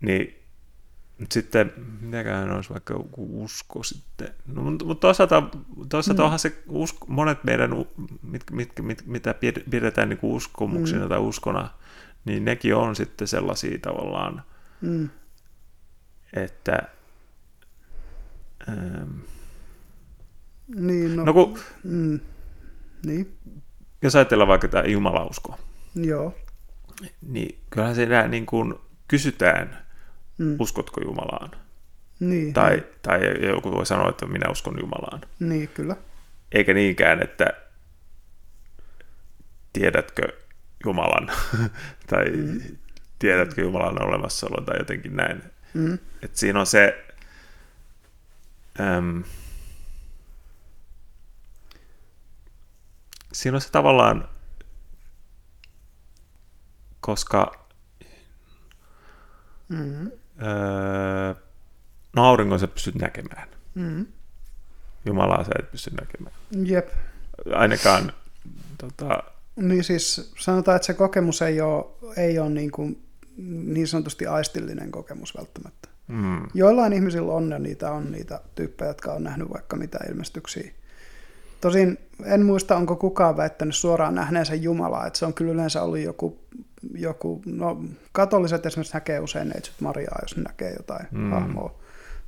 [0.00, 0.41] Niin,
[1.22, 4.28] mutta sitten, mitäkään olisi vaikka joku usko sitten.
[4.46, 5.42] No, mutta, toisaalta,
[5.88, 6.24] toisaalta Mm.
[6.24, 7.70] onhan se usko, monet meidän,
[8.22, 11.08] mit, mit, mit, mitä pid- pidetään niin uskomuksina Mm.
[11.08, 11.70] tai uskona,
[12.24, 14.42] niin nekin on sitten sellaisia tavallaan,
[14.80, 15.08] Mm.
[16.32, 16.78] että
[18.68, 19.10] ähm,
[20.76, 22.20] Niin, no, no kun, mm.
[23.06, 23.36] niin,
[24.02, 25.58] jos ajatellaan vaikka tämä jumalausko,
[25.94, 26.34] joo.
[27.28, 28.74] niin kyllähän se niin kuin
[29.08, 29.86] kysytään,
[30.38, 30.56] Mm.
[30.60, 31.50] uskotko Jumalaan?
[32.20, 35.20] Niin, Tai, tai joku voi sanoa, että minä uskon Jumalaan.
[35.40, 35.96] niin, kyllä.
[36.52, 37.46] Eikä niinkään, että
[39.72, 40.22] tiedätkö
[40.84, 41.30] Jumalan
[42.10, 42.60] tai Mm.
[43.18, 45.42] tiedätkö Jumalan olemassaolon tai jotenkin näin.
[45.74, 45.98] Mm.
[46.22, 47.04] Et siinä on se,
[48.80, 49.22] äm,
[53.32, 54.28] siinä on se tavallaan,
[57.00, 57.62] koska
[59.68, 60.10] Mm.
[60.42, 61.34] Öö,
[62.16, 63.48] no auringon sä pystyt näkemään.
[63.74, 64.06] Mm.
[65.06, 66.34] Jumalaa sä et pysty näkemään.
[66.64, 66.88] Jep.
[67.54, 68.12] Ainakaan
[68.78, 69.22] tota,
[69.56, 71.84] Niin siis sanotaan, että se kokemus ei ole,
[72.16, 73.02] ei ole niin, kuin,
[73.64, 75.88] niin sanotusti aistillinen kokemus välttämättä.
[76.08, 80.72] mm, Joillain ihmisillä on ja niitä on niitä tyyppejä, jotka on nähnyt vaikka mitä ilmestyksiä.
[81.60, 85.98] Tosin en muista, onko kukaan väittänyt suoraan nähneensä Jumalaa, että se on kyllä yleensä ollut
[85.98, 86.38] joku,
[86.94, 91.30] joku no katoliset esimerkiksi näkee usein Neitsyt Mariaa, jos ne näkee jotain Mm.
[91.30, 91.74] hahmoa.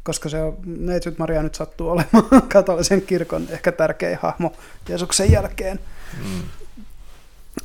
[0.02, 4.52] Koska se on, Neitsyt Maria nyt sattuu olemaan katolisen kirkon ehkä tärkein hahmo
[4.88, 5.80] Jeesuksen jälkeen.
[6.24, 6.42] mm,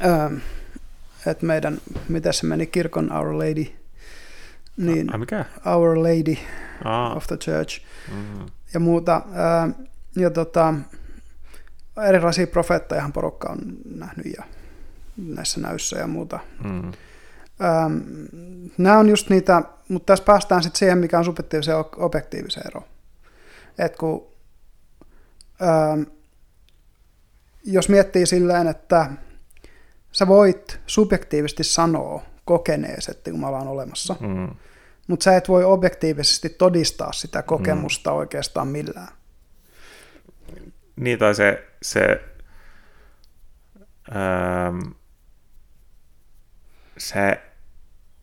[0.05, 0.29] Öö,
[1.25, 1.77] että meidän,
[2.09, 3.65] mitä se meni, kirkon Our Lady,
[4.77, 5.45] niin Ai mikä?
[5.65, 6.35] Our Lady
[6.83, 9.21] Aa, of the Church mm, ja muuta.
[9.33, 9.69] Ää,
[10.15, 10.73] ja tota,
[12.07, 13.59] erilaisia profeettajahan porukka on
[13.95, 14.43] nähnyt ja
[15.27, 16.39] näissä näyssä ja muuta.
[16.63, 16.91] mm,
[17.63, 17.97] Ähm,
[18.77, 22.83] nämä on just niitä, mutta tässä päästään sitten siihen, mikä on subjektiivisen ja objektiivisen ero.
[23.77, 24.27] Et kun,
[25.61, 26.01] ähm,
[27.63, 29.11] jos miettii silleen, että
[30.11, 34.49] sä voit subjektiivisesti sanoa kokeneesi, että Jumala on olemassa, mm,
[35.07, 38.17] mutta sä et voi objektiivisesti todistaa sitä kokemusta mm.
[38.17, 39.13] oikeastaan millään.
[40.95, 42.21] Niin, tai se, se
[44.15, 44.79] ähm,
[46.99, 47.37] sä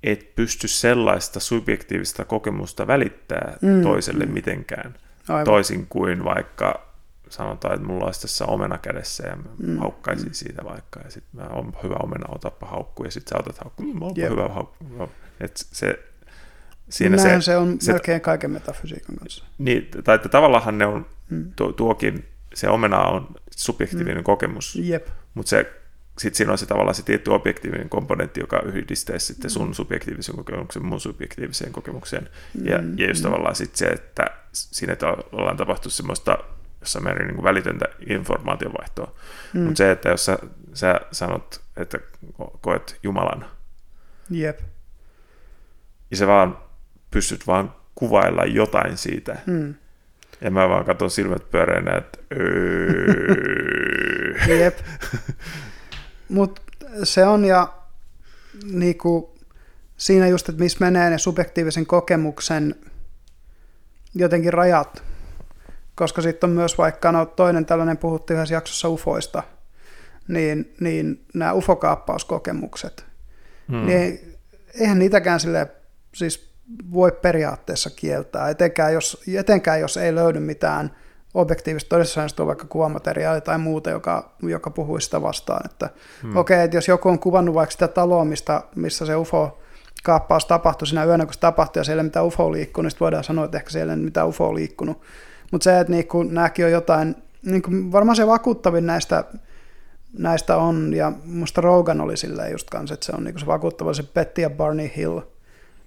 [0.03, 3.83] et pysty sellaista subjektiivista kokemusta välittää mm.
[3.83, 4.95] toiselle mitenkään.
[5.29, 5.45] Aivan.
[5.45, 6.87] Toisin kuin vaikka
[7.29, 9.79] sanotaan, että mulla olisi tässä omena kädessä ja mä mm.
[9.79, 10.33] haukkaisin mm.
[10.35, 11.01] siitä vaikka.
[11.05, 13.83] Ja sitten mä on hyvä omena, otappa haukku ja sitten sä otat haukku.
[13.83, 14.31] Mm, onpa yep.
[14.31, 15.11] hyvä haukku.
[15.41, 15.99] Et se,
[16.89, 19.45] siinä se, se on se, melkein kaiken metafysiikan kanssa.
[19.59, 21.53] Niin, tai että tavallaan ne on, mm.
[21.57, 24.25] tuo, tuokin, se omena on subjektiivinen mm.
[24.25, 25.09] kokemus, yep.
[25.35, 25.73] mutta se
[26.19, 29.73] sitten siinä on se tavallaan se tietty objektiivinen komponentti, joka yhdistää sitten sun mm.
[29.73, 32.29] subjektiivisen kokemuksen mun subjektiiviseen kokemukseen.
[32.63, 32.99] Ja, mm.
[32.99, 33.31] ja just mm.
[33.31, 34.97] tavallaan sitten se, että siinä
[35.33, 36.39] ollaan tapahtunut semmoista
[36.81, 39.15] jossain määrin niin välitöntä informaatiovaihtoa.
[39.53, 39.61] Mm.
[39.61, 40.39] Mutta se, että jos sä,
[40.75, 41.99] sä sanot, että
[42.61, 43.47] koet Jumalan,
[44.31, 44.61] Jep.
[46.11, 46.59] ja sä vaan
[47.11, 49.75] pystyt vaan kuvailla jotain siitä, mm.
[50.41, 52.19] ja mä vaan katson silmät pyöreänä, että
[54.61, 54.79] Jep.
[56.29, 56.63] Mutta
[57.05, 57.73] se on ja
[58.73, 59.35] niinku,
[59.97, 62.75] siinä just, että missä menee ne subjektiivisen kokemuksen
[64.15, 65.03] jotenkin rajat,
[65.95, 69.43] koska sitten on myös vaikka no, toinen tällainen, puhuttiin yhdessä jaksossa ufoista,
[70.29, 73.05] niin, niin nämä ufokaappauskokemukset,
[73.69, 73.87] hmm.
[73.87, 74.37] niin
[74.81, 75.69] eihän niitäkään sille
[76.15, 76.51] siis
[76.93, 80.97] voi periaatteessa kieltää, etenkään jos, etenkään jos ei löydy mitään
[81.37, 85.71] objektiivista todistusaineista vaikka kuvamateriaalia tai muuta, joka, joka puhuisi sitä vastaan.
[85.71, 85.91] Että,
[86.23, 86.37] hmm.
[86.37, 89.59] Okei, okay, että jos joku on kuvannut vaikka sitä taloa, mistä, missä se UFO
[90.05, 93.25] kaappaus tapahtui siinä yönä, kun se tapahtui ja siellä ei mitään UFO liikkuu, niin voidaan
[93.25, 95.01] sanoa, että ehkä siellä ei mitään UFO liikkunut.
[95.53, 99.25] Mutta se, että niinku, nämäkin on jotain, niinku, varmaan se vakuuttavin näistä,
[100.19, 103.95] näistä on, ja musta Rogan oli silleen just kanssa, että se on niinku se vakuuttava
[103.95, 105.21] se Betty ja Barney Hill,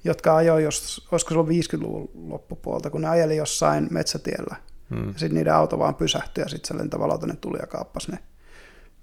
[0.04, 4.56] jotka ajoi, jos, olisiko se ollut 50-luvun loppupuolta, kun ne ajeli jossain metsätiellä.
[4.90, 5.08] Hmm.
[5.08, 7.06] Ja sitten niiden auto vaan pysähtyi ja sitten se lentävä
[7.42, 8.20] tuli ja kaappasi ne.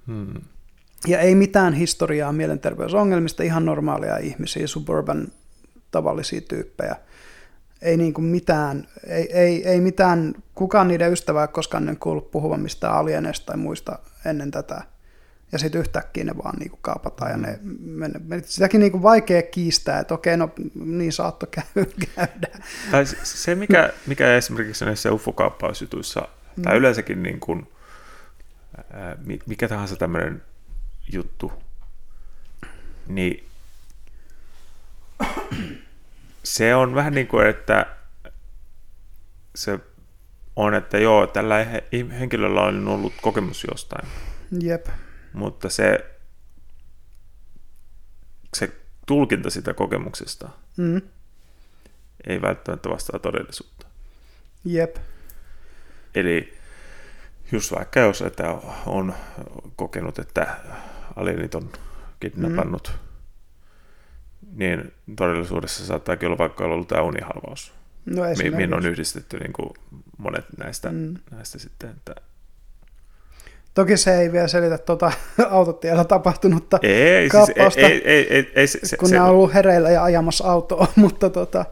[0.07, 0.35] Hmm.
[1.07, 5.29] Ja ei mitään historiaa mielenterveysongelmista, ihan normaalia ihmisiä, suburban
[5.91, 6.97] tavallisia tyyppejä
[7.83, 12.61] ei niin kuin mitään, ei, ei, ei mitään, kukaan niiden ystävää koskaan en kuullut puhuvan
[12.61, 14.83] mistään alieneista tai muista ennen tätä.
[15.53, 19.03] Ja sitten yhtäkkiä ne vaan niin kuin kaapataan ja ne, me, me, sitäkin niin kuin
[19.03, 21.47] vaikea kiistää, että okei, no niin saatto
[22.15, 22.49] käydä.
[22.91, 26.63] Tai se, mikä, mikä esimerkiksi näissä UFO-kaappausjutuissa, mm.
[26.63, 27.69] tai yleensäkin niin kuin,
[29.47, 30.43] mikä tahansa tämmöinen
[31.13, 31.53] juttu,
[33.07, 33.49] niin
[36.43, 37.87] se on vähän niin kuin, että
[39.55, 39.81] se
[40.57, 41.67] on, että joo, tällä
[42.19, 44.09] henkilöllä on ollut kokemus jostain.
[44.61, 44.87] Jep.
[45.37, 46.11] Mutta se,
[48.55, 48.73] se
[49.07, 51.01] tulkinta sitä kokemuksesta mm.
[52.27, 53.87] ei välttämättä vastaa todellisuutta.
[54.65, 54.97] Jep.
[56.15, 56.55] Eli
[57.53, 58.49] just vaikka jos että
[58.87, 59.15] on
[59.77, 60.57] kokenut, että
[61.17, 61.73] alienit on
[62.21, 63.07] kidnappannut mm
[64.57, 67.73] niin todellisuudessa saattaa olla vaikka ollut tämä unihalvaus.
[68.05, 68.23] No
[68.53, 69.71] mihin on yhdistetty niin kuin
[70.19, 71.15] monet näistä, mm.
[71.31, 71.91] näistä sitten.
[71.91, 72.15] Että...
[73.77, 75.13] Toki se ei vielä selitä tuota
[75.51, 79.55] autotiellä tapahtunutta ei, kaappausta, siis, ei, ei, ei, ei, se, kun se, ne on ollut
[79.55, 81.65] hereillä ja ajamassa autoa, mutta tota...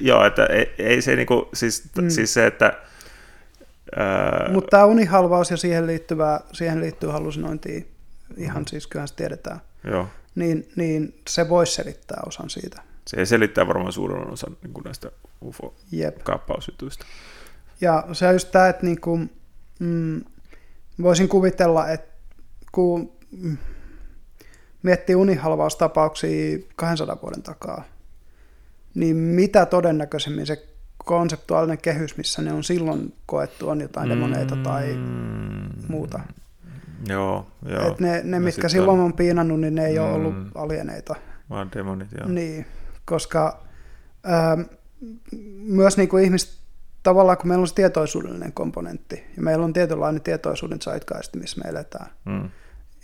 [0.00, 2.08] Joo, että ei, ei se niinku, siis, mm.
[2.08, 2.72] siis se, että...
[3.96, 4.48] Ää...
[4.52, 7.88] Mutta tämä unihalvaus ja siihen, liittyvää, siihen liittyy hallusinointiin,
[8.36, 8.66] ihan mm.
[8.66, 9.60] siis kyllähän se tiedetään.
[9.84, 12.82] Joo niin, niin se voisi selittää osan siitä.
[13.06, 15.10] Se selittää varmaan suurin osan niin näistä
[15.44, 17.06] UFO-kaappausjutuista.
[17.80, 19.30] Ja se on just tämä, että niin kuin,
[19.80, 20.24] mm,
[21.02, 22.14] voisin kuvitella, että
[22.72, 23.12] kun
[24.82, 27.84] miettii unihalvaustapauksia 200 vuoden takaa,
[28.94, 30.68] niin mitä todennäköisemmin se
[31.04, 35.70] konseptuaalinen kehys, missä ne on silloin koettu, on jotain demoneita tai mm.
[35.88, 36.20] muuta.
[37.08, 37.90] Joo, joo.
[37.90, 39.04] Et ne, ne mitkä silloin on...
[39.04, 40.04] on piinannut, niin ne ei mm.
[40.04, 40.50] ole ollut mm.
[40.54, 41.14] alieneita.
[41.50, 42.28] Vaan demonit, joo.
[42.28, 42.66] Niin,
[43.04, 43.62] koska
[44.26, 44.60] ähm,
[45.58, 46.58] myös niin kuin ihmiset,
[47.04, 51.70] tavallaan kun meillä on se tietoisuudellinen komponentti, ja meillä on tietynlainen tietoisuuden zeitgeist, missä me
[51.70, 52.50] eletään, mm.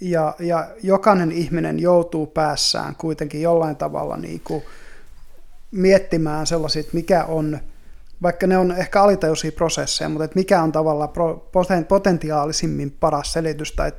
[0.00, 4.62] ja, ja jokainen ihminen joutuu päässään kuitenkin jollain tavalla niin kuin
[5.70, 7.58] miettimään sellaisia, mikä on
[8.22, 11.10] vaikka ne on ehkä alitajuisia prosesseja, mutta että mikä on tavallaan
[11.88, 13.92] potentiaalisimmin paras selitys tai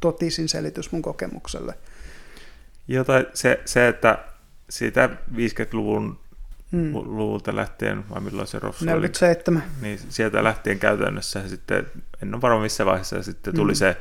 [0.00, 1.74] totisin selitys mun kokemukselle.
[2.88, 4.18] Joo, tai se, se että
[4.70, 6.18] siitä 50-luvun
[6.74, 6.94] hmm.
[6.94, 9.62] luvulta lähtien, vai milloin se Ross 47.
[9.62, 11.86] Oli, niin sieltä lähtien käytännössä sitten,
[12.22, 13.76] en ole varma missä vaiheessa, sitten tuli hmm.
[13.76, 13.96] se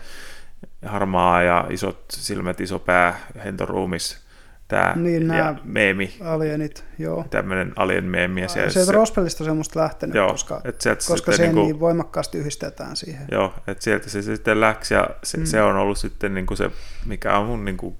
[0.85, 4.23] harmaa ja isot silmät, iso pää, hentoruumis,
[4.67, 6.15] tämä niin, ja meemi.
[6.21, 7.25] Alienit, joo.
[7.29, 8.41] Tämmöinen alien meemi.
[8.41, 11.53] Ja sieltä se, Rospelista se on musta lähtenyt, joo, koska, et sieltä koska se niin,
[11.53, 13.27] kuin, niin voimakkaasti yhdistetään siihen.
[13.31, 15.45] Joo, että sieltä se sitten läksi ja se, mm.
[15.45, 16.71] se on ollut sitten niin kuin se,
[17.05, 17.97] mikä on mun niin kuin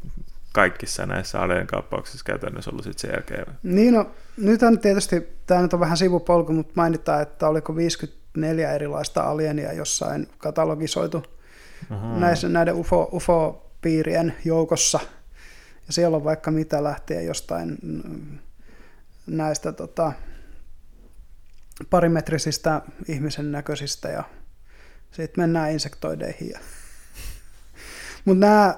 [0.54, 3.46] kaikissa näissä alien kaappauksissa käytännössä ollut sitten sen jälkeen.
[3.64, 8.74] Niin no, nyt on tietysti, tämä nyt on vähän sivupolku, mutta mainitaan, että oliko 54
[8.74, 11.24] erilaista alienia jossain katalogisoitu
[11.90, 12.20] Aha.
[12.20, 15.00] näissä, näiden UFO, UFO-piirien joukossa.
[15.88, 17.78] Ja siellä on vaikka mitä lähtien jostain
[19.28, 20.12] näistä tota,
[21.90, 24.24] parimetrisistä ihmisen näköisistä ja
[25.12, 26.50] sitten mennään insektoideihin.
[26.50, 26.60] Ja...
[28.26, 28.76] Mutta nämä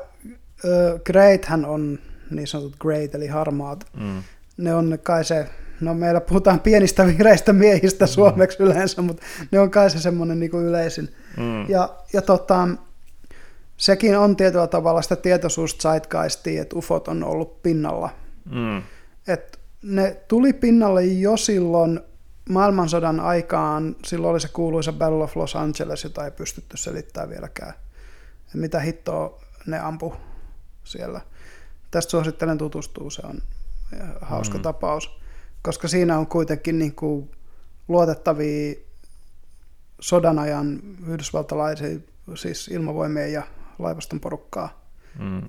[1.06, 2.00] great hän on
[2.32, 3.86] niin sanotut great eli harmaat.
[4.00, 4.24] Mm.
[4.58, 5.50] Ne on kai se,
[5.82, 8.10] no meillä puhutaan pienistä vihreistä miehistä mm.
[8.10, 11.16] suomeksi yleensä, mutta ne on kai se semmoinen niin yleisin.
[11.38, 11.70] Mm.
[11.70, 12.68] Ja, ja tota,
[13.78, 18.10] sekin on tietyllä tavalla sitä tietoisuus zeitgeistia, että ufot on ollut pinnalla.
[18.52, 18.84] Mm.
[19.28, 22.00] Et ne tuli pinnalle jo silloin
[22.50, 27.74] maailmansodan aikaan, silloin oli se kuuluisa Battle of Los Angeles, jota ei pystytty selittämään vieläkään.
[28.54, 30.16] Mitä hittoa ne ampu
[30.86, 31.22] siellä.
[31.92, 33.42] Tästä suosittelen tutustua, se on
[34.22, 34.62] hauska mm.
[34.62, 35.20] tapaus,
[35.62, 37.32] koska siinä on kuitenkin niin kuin
[37.88, 38.76] luotettavia
[40.00, 42.00] sodan ajan yhdysvaltalaisia,
[42.36, 43.44] siis ilmavoimien ja
[43.80, 44.86] laivaston porukkaa,
[45.20, 45.42] mm.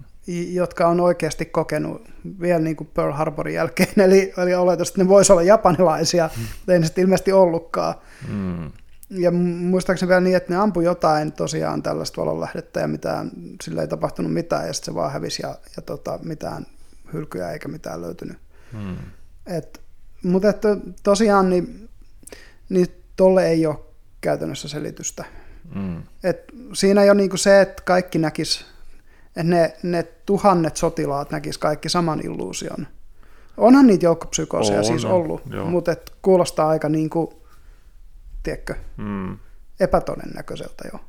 [0.52, 2.02] jotka on oikeasti kokenut
[2.40, 6.72] vielä niin kuin Pearl Harborin jälkeen, eli, eli oletus, että ne voisi olla japanilaisia, mm.
[6.72, 7.94] ei ne sitten ilmeisesti ollutkaan.
[8.28, 8.72] Mm.
[9.10, 13.30] Ja muistaakseni vielä niin, että ne ampui jotain tosiaan tällaista valonlähdettä ja mitään,
[13.62, 16.66] sillä ei tapahtunut mitään ja sitten se vaan hävisi ja, ja tota, mitään
[17.12, 18.38] hylkyjä eikä mitään löytynyt.
[18.72, 18.96] Hmm.
[19.46, 19.80] Et,
[20.22, 21.88] mutta että tosiaan niin,
[22.68, 23.78] niin tolle ei ole
[24.20, 25.24] käytännössä selitystä.
[25.74, 26.02] Hmm.
[26.24, 28.66] Et siinä jo niinku se, että kaikki näkis,
[29.26, 32.86] että ne, ne tuhannet sotilaat näkis kaikki saman illuusion.
[33.56, 37.28] Onhan niitä joukkopsykooseja on, siis ollut, mutta kuulostaa aika niin kuin
[38.46, 39.38] tiedätkö, mm.
[39.80, 41.00] epätodennäköiseltä jo.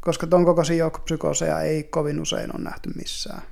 [0.00, 3.42] Koska tuon kokoisia joukkopsykooseja ei kovin usein ole nähty missään.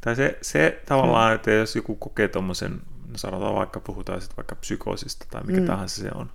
[0.00, 1.34] Tai se, se tavallaan, mm.
[1.34, 2.72] että jos joku kokee tuommoisen,
[3.08, 5.66] no sanotaan vaikka puhutaan sitten vaikka psykoosista tai mikä mm.
[5.66, 6.30] tahansa se on,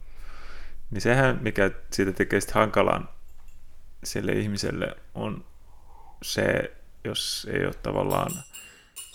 [0.92, 3.10] niin sehän, mikä siitä tekee sitten hankalan
[4.04, 5.46] sille ihmiselle, on
[6.22, 6.72] se,
[7.04, 8.32] jos ei ole tavallaan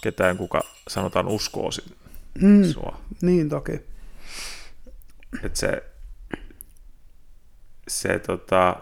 [0.02, 1.70] ketään, kuka sanotaan uskoo
[2.40, 2.64] mm.
[2.64, 3.00] sua.
[3.22, 3.72] Niin toki.
[5.42, 5.95] Että se,
[7.88, 8.76] se tota,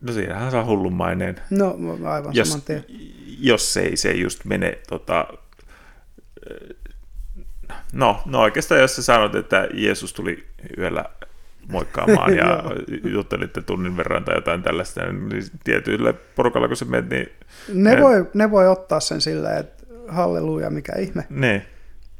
[0.00, 1.40] no siinähän saa hullumainen.
[1.50, 2.84] No aivan jos, saman tien.
[3.40, 5.26] Jos ei se just mene tota,
[7.92, 10.46] no, no oikeastaan jos sä sanot, että Jeesus tuli
[10.78, 11.04] yöllä
[11.68, 12.62] moikkaamaan ja
[13.14, 17.32] juttelitte tunnin verran tai jotain tällaista, niin tietyille porukalla kun se meni, niin...
[17.68, 21.26] Ne, ne, voi, ne voi ottaa sen silleen, että halleluja, mikä ihme.
[21.30, 21.66] Ne.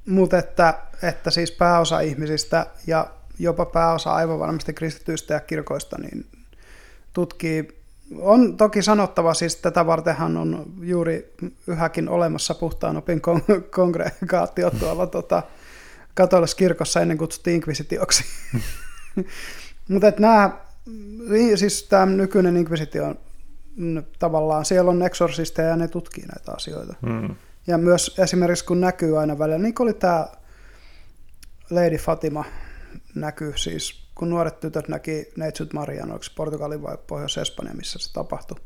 [0.07, 6.27] Mutta että, että siis pääosa ihmisistä ja jopa pääosa aivan varmasti kristityistä ja kirkoista niin
[7.13, 7.79] tutkii.
[8.19, 11.35] On toki sanottava, siis tätä vartenhan on juuri
[11.67, 15.43] yhäkin olemassa puhtaan opin kon- kongregaatio tuolla tota,
[16.15, 18.25] katoliskirkossa ennen kutsuttiin inkvisitioksi.
[19.89, 20.51] Mutta nämä,
[21.55, 23.19] siis tämä nykyinen inkvisitio on
[24.19, 26.95] tavallaan, siellä on eksorsisteja ja ne tutkii näitä asioita.
[27.07, 27.35] Hmm.
[27.67, 30.29] Ja myös esimerkiksi kun näkyy aina välillä, niin kuin oli tämä
[31.71, 32.45] Lady Fatima,
[33.15, 38.59] näkyy siis, kun nuoret tytöt näki Neitsyt Marian, oliko Portugalin vai Pohjois-Espanja, missä se tapahtui,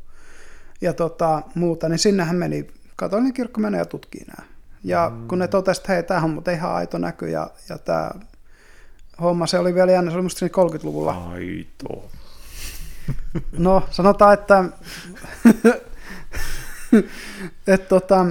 [0.81, 4.49] ja tota, muuta, niin sinnehän meni, katolinen kirkko menee ja tutkii nämä.
[4.83, 5.27] Ja mm.
[5.27, 8.11] kun ne totesivat, että hei, tämähän on mutta ihan aito näky, ja, ja tämä
[9.21, 11.29] homma, se oli vielä jännä, se oli musta 30-luvulla.
[11.31, 12.09] Aito.
[13.57, 14.63] No, sanotaan, että,
[17.67, 18.25] että tota,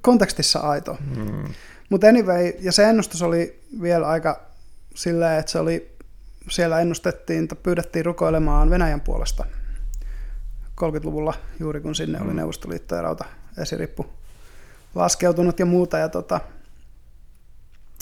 [0.00, 0.98] kontekstissa aito.
[1.16, 1.54] Mm.
[1.88, 4.47] Mutta anyway, ja se ennustus oli vielä aika
[4.94, 5.96] sillä, että se oli,
[6.50, 9.44] siellä ennustettiin, pyydettiin rukoilemaan Venäjän puolesta
[10.80, 12.36] 30-luvulla, juuri kun sinne oli mm.
[12.36, 13.24] Neuvostoliitto ja rauta
[13.58, 14.06] esirippu
[14.94, 16.40] laskeutunut ja muuta, ja tota,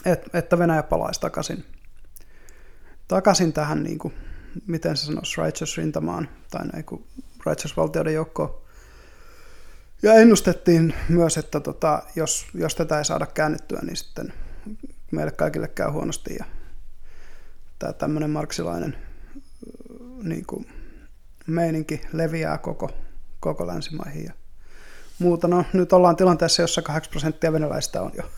[0.05, 1.65] et, että Venäjä palaisi takaisin,
[3.09, 4.15] takaisin tähän, niin kuin,
[4.67, 7.07] miten se sanoisi, righteous rintamaan, tai näin kuin
[7.47, 8.67] righteous valtioiden joukkoon.
[10.03, 14.33] Ja ennustettiin myös, että tota, jos, jos tätä ei saada käännettyä, niin sitten
[15.11, 16.45] meille kaikille käy huonosti ja
[17.79, 18.97] tämä tämmöinen marksilainen
[20.23, 20.67] niin kuin,
[21.47, 22.91] meininki leviää koko,
[23.41, 24.33] koko länsimaihin ja
[25.19, 25.49] muuta.
[25.49, 28.31] No nyt ollaan tilanteessa, jossa 8 prosenttia venäläistä on jo,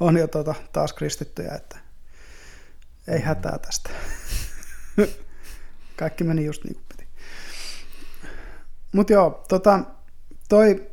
[0.00, 1.78] on jo tota, taas kristittyjä, että
[3.08, 3.90] ei hätää tästä.
[5.96, 7.08] Kaikki meni just niin kuin piti.
[8.92, 9.80] Mutta joo, tota,
[10.48, 10.90] toi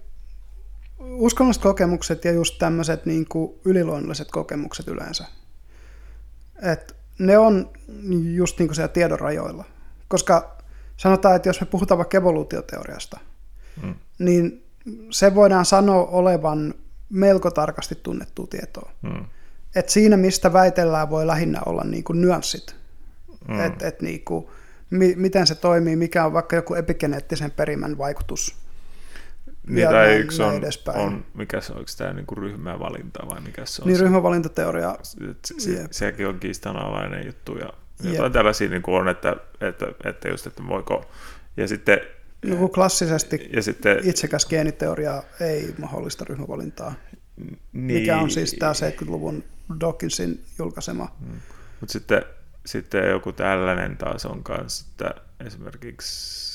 [1.00, 3.26] uskonnolliset kokemukset ja just tämmöiset niin
[3.66, 5.26] yliluonnolliset kokemukset yleensä.
[6.62, 7.70] Et ne on
[8.34, 9.66] just niin kuin siellä tiedon rajoilla.
[10.08, 10.58] Koska
[10.98, 13.20] sanotaan, että jos me puhutaan vaikka evoluutioteoriasta,
[13.84, 13.96] mm.
[14.20, 14.66] niin
[15.10, 16.74] se voidaan sanoa olevan
[17.10, 18.92] melko tarkasti tunnettu tietoa.
[19.02, 19.26] Mm.
[19.76, 22.76] Et siinä, mistä väitellään, voi lähinnä olla niin kuin nyanssit.
[23.48, 23.60] Mm.
[23.60, 24.48] Et, et niin kuin,
[24.90, 28.56] mi, miten se toimii, mikä on vaikka joku epigeneettisen perimän vaikutus.
[29.68, 31.00] Niin, tai näin- yksi on, edespäin.
[31.00, 33.88] on, mikä se on, onko tämä niinku ryhmävalinta vai mikä se on?
[33.88, 35.92] Niin se, ryhmävalintateoria, se, se, jep.
[35.92, 37.70] sekin on kiistanalainen juttu ja
[38.04, 41.06] jotain tällaisia niin on, että, että, että just, että voiko,
[41.58, 42.00] ja sitten,
[42.46, 46.94] joku klassisesti ja sitten itsekäs geeniteoria ei mahdollista ryhmävalintaa,
[47.38, 49.44] niin, mikä on siis tämä 70-luvun
[49.80, 51.16] Dawkinsin julkaisema.
[51.80, 52.26] Mutta sitten,
[52.66, 56.53] sitten joku tällainen taas on kanssa, että esimerkiksi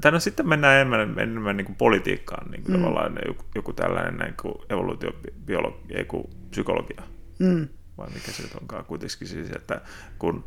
[0.00, 2.82] tai no sitten mennään enemmän, enemmän niin kuin politiikkaan, niin kuin Mm.
[2.82, 6.06] tavallaan joku, joku tällainen niin kuin evoluutiobiologia, ei
[6.50, 7.02] psykologia,
[7.38, 7.68] Mm.
[7.98, 9.80] vai mikä se nyt onkaan kuitenkin siis, että
[10.18, 10.44] kun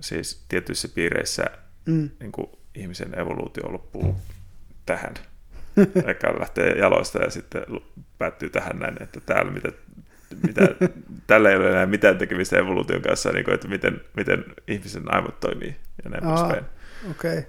[0.00, 1.44] siis tietyissä piireissä
[1.86, 2.10] Mm.
[2.20, 4.16] niin kuin ihmisen evoluutio loppuu
[4.86, 5.14] tähän,
[6.06, 7.62] eikä lähtee jaloista ja sitten
[8.18, 9.68] päättyy tähän näin, että täällä mitä,
[10.46, 10.60] mitä,
[11.26, 15.40] tällä ei ole enää mitään tekemistä evoluution kanssa, niin kuin, että miten, miten ihmisen aivot
[15.40, 16.36] toimii ja näin Aa.
[16.36, 16.64] poispäin.
[17.10, 17.46] Okei.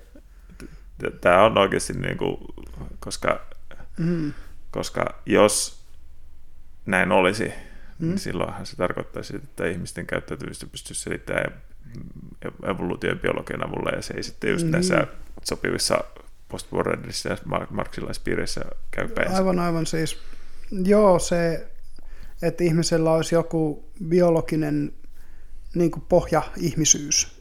[1.22, 2.38] Tämä on oikeasti, niin kuin,
[3.00, 3.42] koska,
[3.98, 4.34] Mm.
[4.72, 5.84] koska jos
[6.86, 7.54] näin olisi,
[8.00, 8.08] Mm.
[8.08, 11.62] niin silloinhan se tarkoittaisi, että ihmisten käyttäytymistä pystyisi selittämään
[12.64, 14.72] evoluution ja biologian avulla, ja se ei sitten just Niin.
[14.72, 15.08] näissä
[15.44, 16.04] sopivissa
[16.50, 19.32] postmodernissa ja mar- marksilaispiireissä käy päin.
[19.36, 20.18] Aivan, aivan siis.
[20.86, 21.68] Joo, se,
[22.42, 24.94] että ihmisellä olisi joku biologinen
[25.76, 27.39] niin kuin pohja-ihmisyys.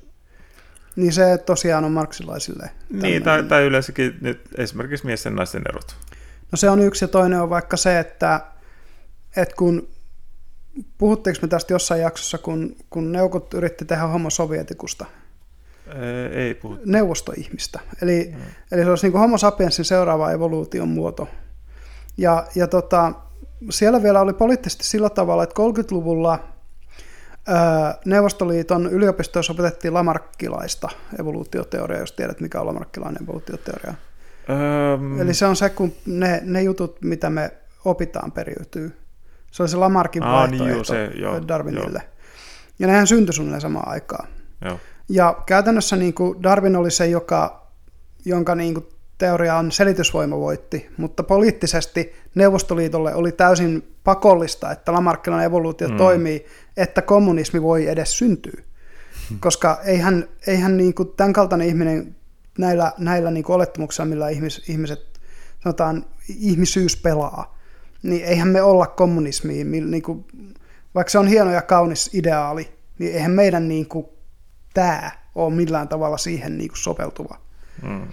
[0.99, 2.70] Niin se tosiaan on marksilaisille.
[2.90, 5.96] Niin, tai, tämmöinen- tai yleensäkin nyt esimerkiksi miesten ja naisten erot.
[6.53, 8.40] No se on yksi ja toinen on vaikka se, että,
[9.36, 9.88] että kun
[10.99, 15.05] puhuttiinko me tästä jossain jaksossa, kun, kun neukot yritti tehdä homo sovietikusta,
[15.86, 16.82] Ei, ei puhuta.
[16.84, 17.80] neuvostoihmistä.
[18.03, 18.42] Eli, mm.
[18.72, 21.28] eli se olisi niin kuin homo sapiensin seuraava evoluution muoto.
[22.16, 23.12] Ja, ja tota,
[23.70, 26.57] siellä vielä oli poliittisesti sillä tavalla, että 30-luvulla ää,
[28.05, 30.88] Neuvostoliiton yliopistoissa opetettiin lamarkkilaista
[31.20, 33.94] evoluutioteoriaa, jos tiedät, mikä on lamarkkilainen evoluutioteoria.
[34.94, 37.51] Öm, Eli se on se, kun ne, ne jutut, mitä me
[37.84, 38.96] opitaan, periytyy.
[39.51, 42.03] Se oli se Lamarkin Aa, niin vaihtoehto joo, se, joo, Darwinille.
[42.78, 44.28] Ja nehän syntyi suunnilleen samaan aikaan.
[44.64, 44.78] joo.
[45.09, 47.66] Ja käytännössä niin kuin Darwin oli se, joka,
[48.24, 48.86] jonka niin kuin
[49.18, 55.96] teoriaan selitysvoima voitti, mutta poliittisesti Neuvostoliitolle oli täysin pakollista, että lamarkkilainen evoluutio mm.
[55.96, 56.46] toimii,
[56.78, 58.62] että kommunismi voi edes syntyä.
[59.40, 62.16] Koska eihän, eihän niin kuin tämän kaltainen ihminen
[62.58, 65.20] näillä, näillä niin kuin olettamuksilla, millä ihmis, ihmiset,
[65.62, 67.58] sanotaan, ihmisyys pelaa,
[68.02, 70.24] niin eihän me olla kommunismiin, niin kuin,
[70.94, 72.68] vaikka se on hieno ja kaunis ideaali,
[72.98, 74.06] niin eihän meidän niin kuin,
[74.74, 77.40] tämä ole millään tavalla siihen niin kuin sopeutuva.
[77.82, 78.08] Mm.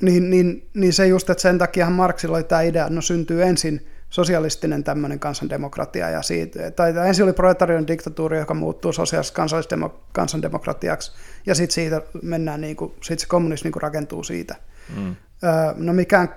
[0.00, 3.42] Niin, niin, niin se just, että sen takiahan Marksilla oli tämä idea, että no syntyy
[3.42, 10.00] ensin sosialistinen tämmöinen kansandemokratia, ja siitä, tai ensin oli proletarinen diktatuuri, joka muuttuu sosiaaliseksi kansallisdemo,
[10.12, 11.12] kansandemokratiaksi,
[11.46, 14.54] ja sitten siitä mennään, niin kuin, sit se kommunismi niin kuin rakentuu siitä.
[14.96, 15.16] Mm.
[15.44, 16.34] Öö, no mikään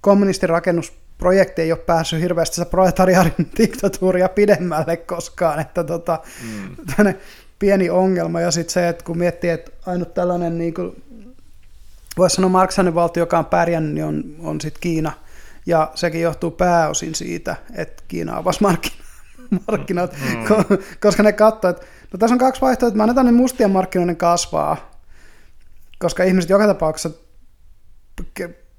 [0.00, 7.14] kommunistin rakennusprojekti ei ole päässyt hirveästi sitä proletariaatin diktatuuria pidemmälle koskaan, että tota, Mm.
[7.58, 11.02] pieni ongelma, ja sitten se, että kun miettii, että ainut tällainen, niin kuin,
[12.18, 15.12] voisi sanoa marksainen valtio, joka on pärjännyt, niin on, on sitten Kiina,
[15.66, 19.04] ja sekin johtuu pääosin siitä, että Kiina avasi markkina-
[19.68, 20.44] markkinat, Mm.
[20.44, 23.70] ko- koska ne katsoo, että no tässä on kaksi vaihtoehtoa, että mä annetaan ne mustien
[23.70, 24.90] markkinoiden kasvaa,
[25.98, 27.10] koska ihmiset joka tapauksessa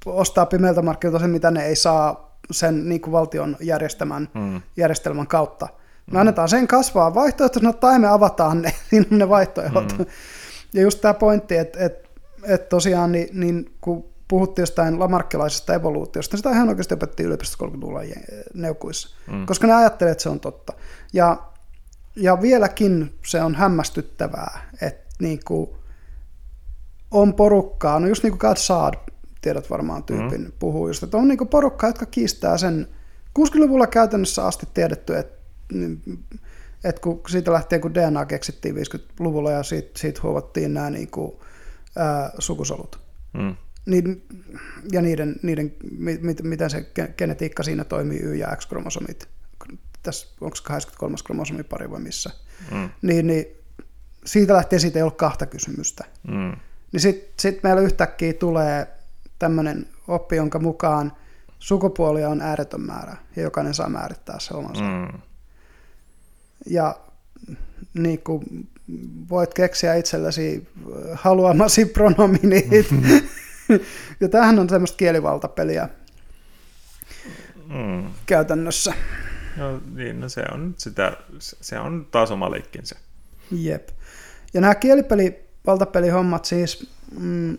[0.06, 4.62] ostaa pimeältä markkinoilta sen, mitä ne ei saa sen niin kuin valtion järjestämän, Mm.
[4.78, 5.68] järjestelmän kautta.
[6.12, 8.74] Me annetaan sen kasvaa vaihtoehtoisena tai me avataan ne,
[9.12, 9.98] on ne vaihtoehdot.
[9.98, 10.06] Mm.
[10.74, 12.10] Ja just tämä pointti, että, että,
[12.48, 17.66] että tosiaan niin, niin kun puhuttiin jostain lamarkkilaisesta evoluutiosta, niin sitä ihan oikeasti opettiin yliopistossa
[17.66, 19.46] 30-luvulla je- neukuissa, mm.
[19.46, 20.74] koska ne ajattelee, että se on totta.
[21.14, 21.38] Ja,
[22.16, 25.70] ja vieläkin se on hämmästyttävää, että niin kuin
[27.12, 28.94] on porukkaa, no just niin kuin God Saad,
[29.42, 30.52] tiedät varmaan tyypin, mm.
[30.60, 32.88] puhuu just, että on niin kuin porukkaa, jotka kiistää sen
[33.40, 35.42] 60-luvulla käytännössä asti tiedetty, että
[36.84, 41.32] että kun siitä lähtien, kun DNA keksittiin 50-luvulla ja siitä, siitä huovattiin nämä niin kuin,
[41.96, 43.00] ää, sukusolut,
[43.34, 43.56] Mm.
[43.86, 44.26] Niin,
[44.92, 49.30] ja niiden, niiden mi, mit- miten se ge- genetiikka siinä toimii, Y- ja X-kromosomit,
[50.04, 51.16] tässä onko 23.
[51.26, 52.30] kromosomipari vai missä,
[52.72, 52.90] Mm.
[53.02, 53.46] niin, niin
[54.26, 56.06] siitä lähtien siitä ei ollut kahta kysymystä.
[56.28, 56.56] Mm.
[56.92, 58.88] Niin sitten sit meillä yhtäkkiä tulee
[59.40, 61.12] tämmöinen oppi, jonka mukaan
[61.60, 64.84] sukupuolia on ääretön määrä, ja jokainen saa määrittää se omansa.
[64.84, 65.20] Mm.
[66.66, 67.00] Ja
[67.94, 68.44] niin kuin
[69.30, 70.68] voit keksiä itsellesi
[71.14, 72.68] haluamasi pronominit.
[74.20, 75.90] ja tämähän on semmoista kielivaltapeliä.
[77.68, 78.06] Mm.
[78.26, 78.94] käytännössä.
[79.58, 82.96] No, niin, no se on sitä, se on taas oma leikkinsä.
[83.52, 83.90] Jep.
[84.54, 87.58] Ja nämä kielipeli, valtapelihommat siis, mm,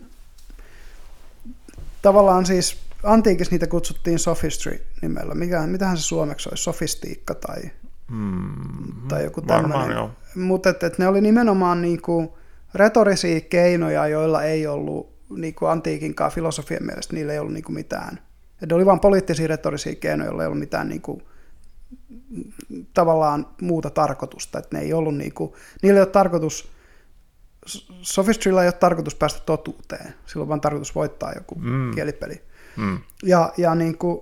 [2.01, 5.35] tavallaan siis antiikissa niitä kutsuttiin sophistry nimellä.
[5.35, 6.63] Mikä, mitähän se suomeksi olisi?
[6.63, 7.61] Sofistiikka tai,
[8.07, 9.07] Mm.
[9.07, 10.09] tai joku tämmöinen.
[10.35, 12.37] Mutta et, et ne oli nimenomaan niinku
[12.75, 18.19] retorisia keinoja, joilla ei ollut niinku antiikinkaan filosofian mielestä, niillä ei ollut niinku mitään.
[18.61, 21.21] Et ne oli vain poliittisia retorisia keinoja, joilla ei ollut mitään niinku,
[22.93, 24.59] tavallaan muuta tarkoitusta.
[24.59, 26.71] Et ne ei ollut niinku, niillä ei ole tarkoitus,
[28.01, 30.13] Sophistrylla ei ole tarkoitus päästä totuuteen.
[30.25, 31.91] Sillä on vain tarkoitus voittaa joku Mm.
[31.95, 32.41] kielipeli.
[32.77, 32.99] Mm.
[33.23, 34.19] Ja, ja niin kuin,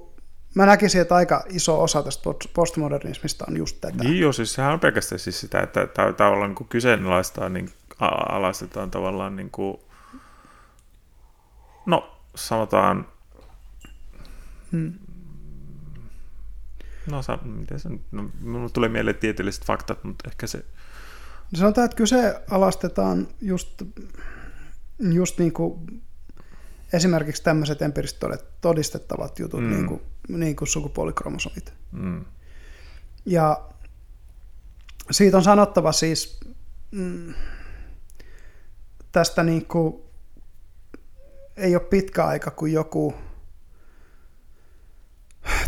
[0.55, 4.03] mä näkisin, että aika iso osa tästä post- postmodernismista on just tätä.
[4.03, 7.69] Niin joo, siis sehän on pelkästään siis sitä, että ta- tavallaan niin kuin kyseenalaistaa, niin
[7.99, 9.77] a- alaistetaan tavallaan niin kuin,
[11.91, 13.07] no sanotaan,
[14.71, 14.93] Hmm.
[17.07, 20.65] no sa- miten se nyt- no, minulle tulee mieleen tieteelliset faktat, mutta ehkä se,
[21.55, 23.81] Sanotaan, että kyseenalaistetaan just,
[24.99, 26.01] just niin kuin
[26.93, 29.65] esimerkiksi tämmöiset empiirisesti todet- todistettavat jutut, Mm.
[29.65, 29.71] mm.
[29.73, 31.73] niin, kuin, niin kuin sukupuolikromosomit.
[31.91, 32.25] mm,
[33.25, 33.61] Ja
[35.11, 36.39] siitä on sanottava siis
[36.91, 37.33] mm,
[39.11, 40.01] tästä niin kuin,
[41.61, 43.13] ei ole pitkä aika, kun joku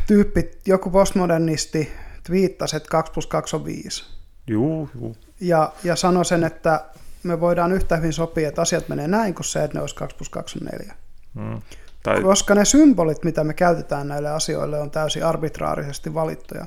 [0.07, 1.91] tyyppi, joku postmodernisti
[2.23, 4.03] twiittasi, että 2 plus 2 on 5.
[4.47, 6.85] juu, juu, Ja, ja sanoi sen, että
[7.23, 10.17] me voidaan yhtä hyvin sopia, että asiat menee näin, kuin se, että ne olisi 2
[10.17, 10.95] plus 2 on 4.
[11.33, 11.61] mm.
[12.03, 16.65] tai, Koska ne symbolit, mitä me käytetään näille asioille, on täysin arbitraarisesti valittuja.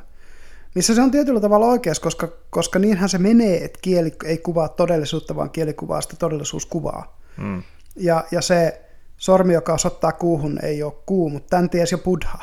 [0.74, 4.68] Missä se on tietyllä tavalla oikeassa, koska, koska niinhän se menee, että kieli ei kuvaa
[4.68, 7.18] todellisuutta, vaan kieli kuvaa sitä todellisuuskuvaa.
[7.36, 7.62] mm,
[7.96, 8.85] Ja, ja se
[9.16, 12.38] sormi, joka osoittaa kuuhun, ei ole kuu, mutta tämän tiesi jo buddha.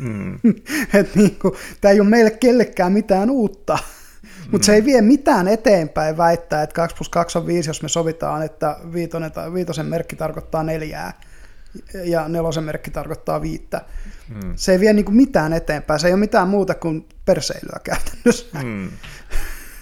[0.00, 0.34] mm,
[0.94, 3.78] että niinku, tämä ei ole meille kellekään mitään uutta.
[4.50, 7.88] Mutta se ei vie mitään eteenpäin väittää, että 2 plus 2 on 5, jos me
[7.88, 11.12] sovitaan, että viitonen, viitosen merkki tarkoittaa neljää
[12.04, 13.84] ja nelosen merkki tarkoittaa viittä.
[14.28, 16.00] mm, Se ei vie niinku mitään eteenpäin.
[16.00, 18.46] Se ei ole mitään muuta kuin perseilyä käytännössä.
[18.64, 18.88] mm.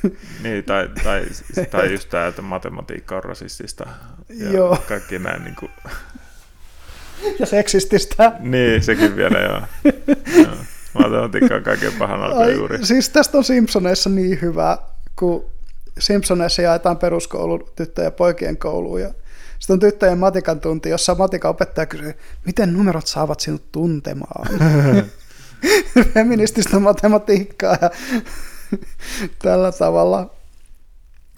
[0.42, 1.26] niin, tai, tai,
[1.70, 3.86] tai just tämä, että matematiikka on rasistista
[4.28, 4.78] ja Joo.
[4.88, 5.70] kaikki nämä niin kuin,
[7.38, 8.32] Ja seksististä.
[8.40, 9.62] Niin, sekin vielä joo.
[10.44, 10.56] joo.
[10.94, 12.86] Matematiikka on kaiken pahan alkuun juuri.
[12.86, 14.78] siis tästä on Simpsoneissa niin hyvä,
[15.16, 15.44] kun
[15.98, 19.14] Simpsoneissa jaetaan peruskoulu tyttöjen ja poikien kouluun ja
[19.58, 22.14] sitten on tyttöjen matikan tunti, jossa matikan opettaja kysyy,
[22.46, 24.46] miten numerot saavat sinut tuntemaan?
[26.14, 27.90] Feminististä matematiikkaa ja
[29.42, 30.30] tällä tavalla.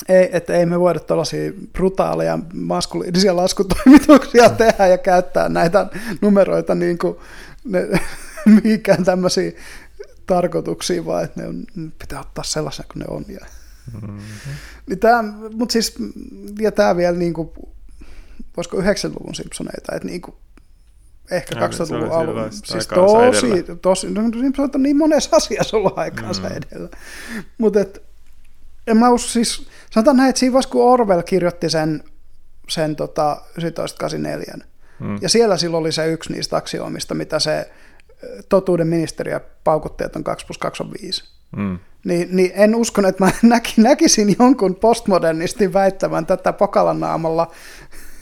[0.08, 5.86] Ei, että ei me voida tällaisia brutaaleja maskuliinisia laskutoimituksia tehdä ja käyttää näitä
[6.20, 7.16] numeroita niin kuin
[7.64, 7.88] ne,
[8.62, 9.52] mihinkään tämmöisiä
[10.26, 11.64] tarkoituksia, vaan että ne on,
[11.98, 13.24] pitää ottaa sellaisena kuin ne on.
[13.28, 13.46] Ja,
[13.92, 14.18] Mm-hmm.
[14.86, 15.94] niin tämä, mutta siis,
[16.58, 17.50] ja tämä vielä niin kuin,
[18.56, 20.36] voisiko 90-luvun Simpsoneita, että niin kuin,
[21.30, 22.52] ehkä Ja, se 2000-luvun oli alun.
[22.52, 23.76] Siis tosi, edellä.
[23.82, 26.56] tosi, no Simpsonit on niin monessa asiassa ollut aikaansa Mm.
[26.56, 26.88] edellä.
[27.58, 27.80] Mutta
[28.86, 32.04] en mä usko, siis sanotaan näin, että siinä vaiheessa kun Orwell kirjoitti sen,
[32.68, 34.54] sen tota 1984,
[35.00, 35.18] Mm.
[35.20, 37.70] ja siellä silloin oli se yksi niistä aksioomista, mitä se
[38.48, 41.24] totuuden ministeriö paukutti, että on 2 plus 2 on 5.
[41.56, 41.78] Mm.
[42.04, 47.50] Niin, niin en usko, että mä näki, näkisin jonkun postmodernistin väittävän tätä Pokalan naamalla,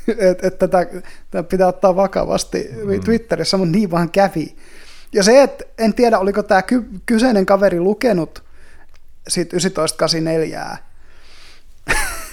[0.30, 0.86] että et tätä,
[1.30, 3.00] tätä pitää ottaa vakavasti mm.
[3.00, 4.56] Twitterissä, mutta niin vaan kävi.
[5.12, 8.42] Ja se, että en tiedä, oliko tämä ky- kyseinen kaveri lukenut
[9.28, 10.76] sit 1984,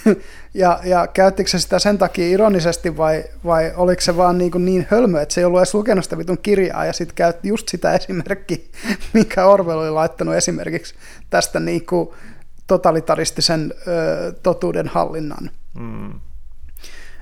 [0.54, 4.64] ja, ja käyttikö se sitä sen takia ironisesti vai, vai oliko se vaan niin, kuin
[4.64, 7.68] niin hölmö, että se ei ollut edes lukenut sitä vitun kirjaa ja sitten käytti just
[7.68, 8.58] sitä esimerkkiä,
[9.14, 10.94] minkä Orwell oli laittanut esimerkiksi
[11.30, 12.08] tästä niin kuin
[12.66, 15.50] totalitaristisen ö, totuuden hallinnan.
[15.78, 16.20] Mm.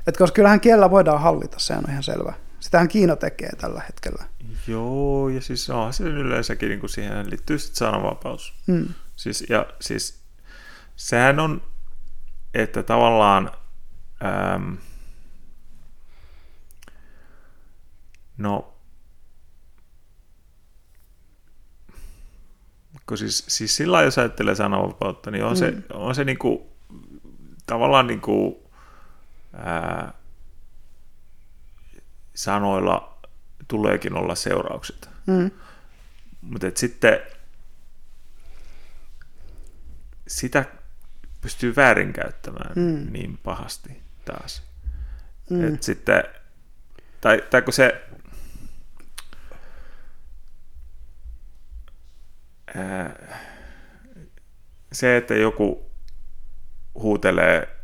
[0.07, 2.33] Et koska kyllähän kielellä voidaan hallita, se on ihan selvä.
[2.61, 4.25] Sitähän Kiina tekee tällä hetkellä.
[4.67, 8.55] Joo, ja siis on se yleensäkin, niin kuin siihen liittyy sitten sananvapaus.
[8.67, 8.89] Mm.
[9.17, 10.23] Siis, ja siis
[10.97, 11.63] sehän on,
[12.55, 13.51] että tavallaan
[14.55, 14.77] äm,
[18.39, 18.75] no
[23.07, 25.57] kun siis, siis sillä lailla, jos ajattelee sananvapautta, niin on mm.
[25.57, 26.73] se, on se niinku,
[27.67, 28.62] tavallaan niinku,
[29.55, 30.13] ää,
[32.35, 33.19] sanoilla
[33.69, 35.09] tuleekin olla seuraukset.
[35.27, 35.51] Mm.
[36.41, 37.21] Mutta sitten
[40.29, 40.65] sitä
[41.41, 43.13] pystyy väärinkäyttämään Mm.
[43.13, 44.63] niin pahasti taas.
[45.51, 45.75] Mm.
[45.75, 46.25] Et sitten,
[47.21, 48.03] tai, tai kun se,
[54.93, 55.91] se, että joku
[56.95, 57.77] huutelee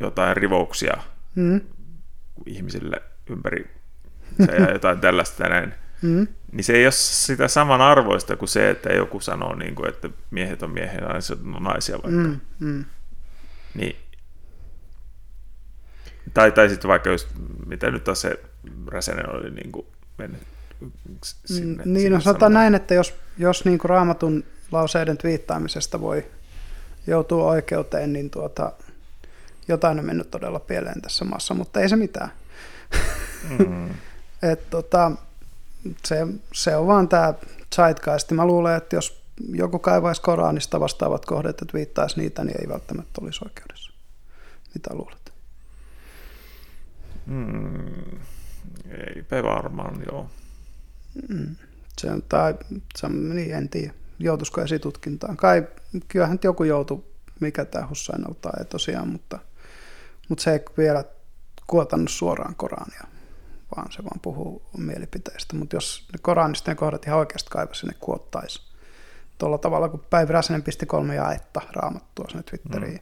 [0.00, 0.96] jotain rivouksia
[1.36, 1.60] mm.
[2.46, 3.70] ihmisille ympäri
[4.38, 6.26] ja jotain tällaista näin, mm.
[6.52, 10.62] niin se ei ole sitä samanarvoista kuin se, että joku sanoo, niin kuin, että miehet
[10.62, 12.20] on miehiä ja naiset on naisia vaikka.
[12.20, 12.40] Mm.
[12.60, 12.84] Mm.
[13.74, 13.96] Niin.
[16.34, 17.28] Tai, tai sitten vaikka just,
[17.66, 18.40] mitä nyt taas se
[18.86, 19.86] Räsänen oli niin kuin
[20.18, 20.42] mennyt
[21.22, 21.84] sinne.
[21.84, 26.26] Mm, niin, no sanotaan näin, että jos, jos niin kuin raamatun lauseiden twiittaamisesta voi
[27.06, 28.72] joutua oikeuteen, niin tuota,
[29.68, 32.30] jotain on mennyt todella pieleen tässä maassa, mutta ei se mitään.
[33.58, 33.90] Mm.
[34.52, 35.12] Et, tota,
[36.04, 37.34] se, se on vaan tämä
[37.74, 38.30] zeitgeist.
[38.30, 43.20] Mä luulen, että jos joku kaivaisi Koranista vastaavat kohdat ja viittaisi niitä, niin ei välttämättä
[43.22, 43.92] olisi oikeudessa.
[44.74, 45.32] Mitä luulet?
[47.26, 48.20] Mm,
[49.16, 50.30] eipä varmaan, joo.
[51.28, 51.56] Mm,
[51.98, 52.54] se on, tai,
[52.96, 55.36] se, niin en tiedä, joutuisiko esitutkintaan.
[55.36, 55.66] Kai,
[56.08, 57.04] kyllähän joku joutui,
[57.40, 59.38] mikä tämä Hussainalta ei tosiaan, mutta,
[60.28, 61.04] mutta se ei vielä
[61.66, 63.04] kuotannut suoraan Korania
[63.76, 65.56] vaan se vaan puhuu mielipiteistä.
[65.56, 68.62] Mutta jos ne Koranista ne kohdat ihan oikeasti kaivasi, ne kuottaisi.
[69.38, 73.00] Tuolla tavalla, kun Päivi Räsänen pisti kolme jaetta raamattua sinne Twitteriin,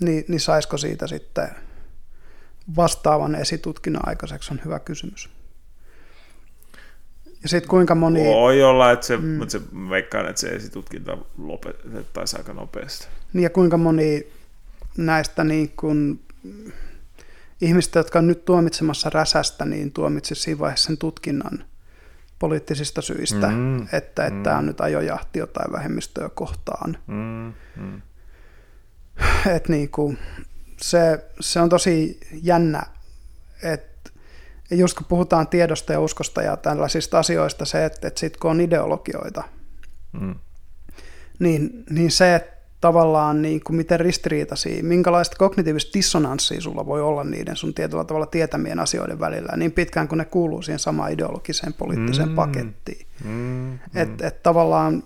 [0.00, 0.06] mm.
[0.06, 1.48] niin, niin saisiko siitä sitten
[2.76, 5.30] vastaavan esitutkinnan aikaiseksi on hyvä kysymys.
[7.42, 8.24] Ja sitten kuinka moni...
[8.24, 9.28] Voi olla, että se, mm.
[9.28, 13.06] mutta se, veikkaan, että se esitutkinta lopetettaisiin aika nopeasti.
[13.32, 14.32] Niin ja kuinka moni
[15.06, 16.24] näistä niin kuin
[17.60, 21.64] ihmistä, jotka on nyt tuomitsemassa räsästä, niin tuomitsisi siinä vaiheessa sen tutkinnan
[22.38, 24.42] poliittisista syistä, mm, että, mm.
[24.42, 26.96] tämä on nyt ajojahti jotain vähemmistöä kohtaan.
[27.06, 28.02] Mm, mm.
[29.56, 30.18] Et niin kuin,
[30.76, 32.82] se, se on tosi jännä,
[33.62, 34.10] että
[34.70, 38.60] just kun puhutaan tiedosta ja uskosta ja tällaisista asioista, se, että, että sit kun on
[38.60, 39.44] ideologioita,
[40.20, 40.34] mm.
[41.38, 47.24] niin, niin se, että tavallaan niin kuin miten ristiriitaisia, minkälaista kognitiivista dissonanssia sulla voi olla
[47.24, 51.72] niiden sun tietyllä tavalla tietämien asioiden välillä, niin pitkään kuin ne kuuluu siihen samaan ideologiseen
[51.74, 53.06] poliittiseen mm, pakettiin.
[53.24, 53.78] Mm, mm.
[53.94, 55.02] Että et tavallaan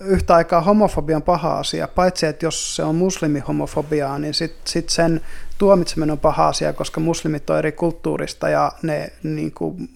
[0.00, 4.88] yhtä aikaa homofobia on paha asia, paitsi että jos se on muslimihomofobiaa, niin sitten sit
[4.88, 5.20] sen
[5.58, 9.88] tuomitseminen on paha asia, koska muslimit on eri kulttuurista ja ne, niin kuin,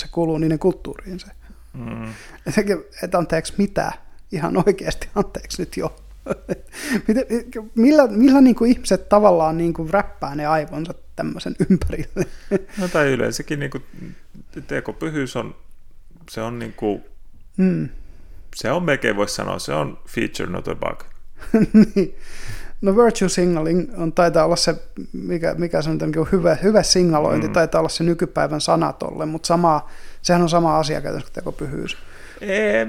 [0.00, 1.26] se kuuluu niiden kulttuuriin se.
[1.74, 2.12] Mm.
[3.02, 3.92] Että anteeksi mitä?
[4.32, 5.96] Ihan oikeasti anteeksi nyt jo.
[7.74, 12.26] millä millä niin kuin ihmiset tavallaan niin kuin räppää ne aivonsa tämmöisen ympärille?
[12.78, 13.84] No tai yleensäkin niin kuin,
[14.66, 15.54] tekopyhyys on,
[16.30, 17.04] se on niin kuin,
[17.56, 17.88] mm.
[18.56, 21.02] se on melkein voisi sanoa, se on feature, not a bug.
[21.94, 22.14] niin.
[22.82, 24.74] No virtue signaling on, taitaa olla se,
[25.12, 27.52] mikä, mikä se on niin hyvä, hyvä signalointi, mm.
[27.52, 29.88] taitaa olla se nykypäivän sana tolle, mutta sama,
[30.22, 31.96] sehän on sama asia käytännössä kuin tekopyhyys.
[32.40, 32.86] Ei,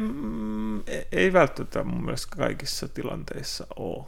[1.12, 4.06] ei välttämättä mun mielestä kaikissa tilanteissa ole.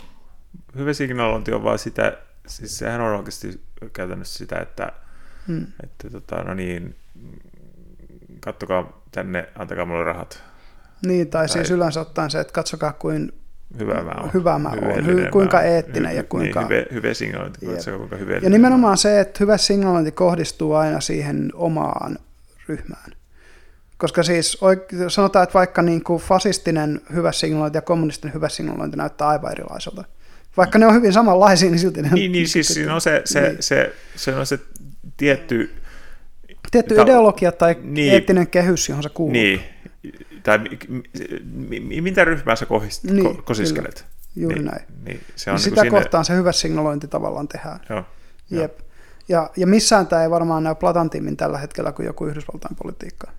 [0.75, 2.17] Hyvä signalointi on vaan sitä,
[2.47, 3.61] siis sehän on oikeasti
[3.93, 4.91] käytännössä sitä, että,
[5.47, 5.67] hmm.
[5.83, 6.95] että tota, no niin,
[8.39, 10.43] kattokaa tänne, antakaa mulle rahat.
[11.05, 13.31] Niin, tai, tai siis yleensä ottaen se, että katsokaa kuin
[13.79, 14.31] hyvä mä oon.
[14.33, 15.05] Hyvä mä oon.
[15.05, 16.61] Hy, kuinka mä, eettinen hy, ja kuinka...
[16.61, 18.33] Niin, hyvä, hyvä signalointi, katsokaa kuinka hyvä.
[18.33, 22.17] Ja nimenomaan se, että hyvä signalointi kohdistuu aina siihen omaan
[22.67, 23.11] ryhmään.
[24.01, 24.57] Koska siis
[25.07, 30.03] sanotaan, että vaikka niin kuin fasistinen hyvä signalointi ja kommunistinen hyvä signalointi näyttää aivan erilaiselta.
[30.57, 32.13] Vaikka ne on hyvin samanlaisia, niin silti ne on...
[32.13, 33.57] Niin, niin siis siinä on se, se, niin.
[33.59, 34.59] se, se, on se
[35.17, 35.75] tietty...
[36.71, 39.33] Tietty ta- ideologia tai niin, eettinen kehys, johon se kuuluu.
[39.33, 39.61] Niin,
[40.43, 40.59] tai
[42.01, 43.93] mitä ryhmää sä kohist, niin, kosiskelet.
[43.95, 44.11] Kyllä.
[44.35, 44.85] Juuri niin, näin.
[45.05, 45.99] Niin, se on niin sitä sinne...
[45.99, 47.79] kohtaan se hyvä signalointi tavallaan tehdään.
[47.89, 48.03] Joo,
[48.49, 48.79] Jep.
[49.29, 53.31] Ja, ja missään tämä ei varmaan näy platantimmin tällä hetkellä kuin joku Yhdysvaltain politiikka.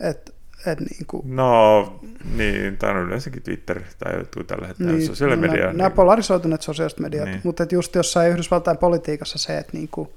[0.00, 0.34] Et,
[0.66, 2.00] et niin kuin, no
[2.36, 5.56] niin, tai on yleensäkin Twitter tai joku tällä hetkellä niin, sosiaalinen media.
[5.56, 7.40] Nämä, niin, nämä polarisoituneet sosiaaliset mediat, niin.
[7.44, 10.08] mutta just jossain Yhdysvaltain politiikassa se, että niin kuin,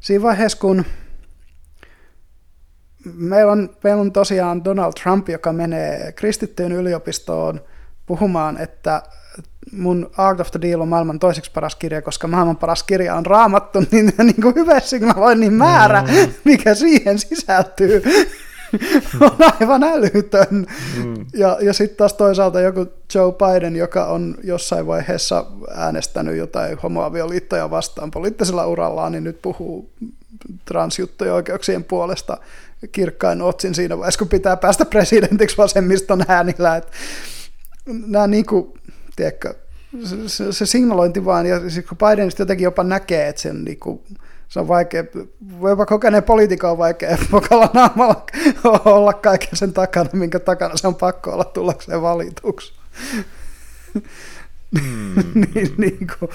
[0.00, 0.84] siinä vaiheessa kun
[3.14, 7.60] meillä on, meillä on tosiaan Donald Trump, joka menee kristittyyn yliopistoon
[8.06, 9.02] puhumaan, että
[9.72, 13.26] mun Art of the Deal on maailman toiseksi paras kirja, koska maailman paras kirja on
[13.26, 16.32] raamattu, niin, niin kuin hyvä signaloinnin määrä, mm.
[16.44, 18.02] mikä siihen sisältyy,
[19.20, 20.66] on aivan älytön.
[21.04, 21.26] Mm.
[21.34, 27.70] Ja, ja sitten taas toisaalta joku Joe Biden, joka on jossain vaiheessa äänestänyt jotain homoavioliittoja
[27.70, 29.90] vastaan poliittisella urallaan, niin nyt puhuu
[30.64, 32.38] transjuttujen oikeuksien puolesta
[32.92, 36.76] kirkkain otsin siinä vaiheessa, kun pitää päästä presidentiksi vasemmiston äänillä.
[36.76, 36.90] Et
[38.06, 38.74] nämä niin kuin,
[39.16, 39.54] tiedätkö,
[40.04, 43.80] se, se, se signalointi vaan, ja siis kun Biden jotenkin jopa näkee, että sen niin
[43.80, 44.00] kuin,
[44.48, 45.04] se on vaikea,
[45.68, 48.26] jopa kokeneen poliitikon on vaikea pokalla naamalla
[48.84, 52.72] olla kaiken sen takana, minkä takana se on pakko olla tullakseen valituksi.
[54.82, 55.14] Mm.
[55.54, 56.30] niin, niin kuin,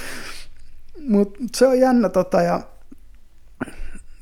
[1.07, 2.62] mutta se on jännä tota, ja,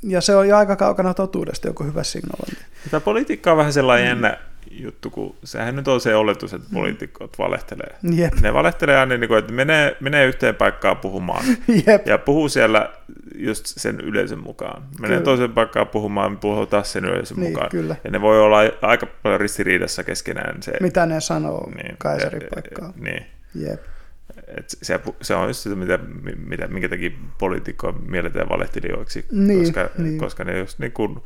[0.04, 2.58] ja se on jo aika kaukana totuudesta joku hyvä signaali.
[2.92, 4.10] Tämä politiikka on vähän sellainen mm.
[4.10, 4.38] jännä
[4.72, 7.96] juttu, kun sehän nyt on se oletus, että poliitikot valehtelee.
[8.16, 8.34] Jep.
[8.42, 11.46] Ne valehtelee aina, niin kuin, että menee, menee yhteen paikkaan puhumaan
[11.88, 12.08] Jep.
[12.08, 12.94] ja puhuu siellä
[13.36, 14.84] just sen yleisön mukaan.
[15.00, 15.26] Menee kyllä.
[15.26, 17.70] toiseen paikkaan puhumaan ja puhuu taas sen yleisön niin, mukaan.
[17.70, 17.96] Kyllä.
[18.04, 20.64] Ja ne voi olla aika paljon ristiriidassa keskenään.
[20.64, 22.94] Se, Mitä ne sanoo niin, kaisaripaikkaan.
[22.96, 23.26] Niin.
[23.56, 23.82] Jep.
[24.58, 26.00] Et se, se on just sitä, mitä,
[26.48, 30.18] mitä, minkä takia poliitikkoa mielletään valehtelijoiksi, niin, koska, niin.
[30.18, 31.20] koska ne just niin kuin,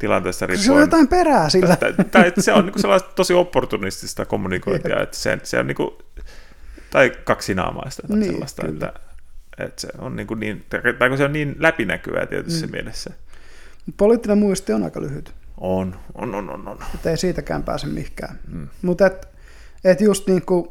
[0.00, 0.64] tilanteesta riippuen.
[0.66, 1.76] Se on jotain perää sillä.
[1.76, 5.76] Tai, tai se on niin kuin sellaista tosi opportunistista kommunikointia, että se, se on niin
[5.76, 5.90] kuin,
[6.90, 8.86] tai kaksinaamaista tai niin, sellaista, kyllä.
[8.86, 9.00] että,
[9.58, 10.64] että se on niin, kuin niin,
[10.98, 12.72] tai kun se on niin läpinäkyvää tietysti mm.
[12.72, 13.10] mielessä.
[13.96, 15.34] Poliittinen muisti on aika lyhyt.
[15.56, 16.68] On, on, on, on.
[16.68, 16.78] on.
[16.94, 18.38] Että ei siitäkään pääse mihinkään.
[18.52, 18.68] Mm.
[18.82, 19.28] Mutta et,
[19.84, 20.68] et just niin kuin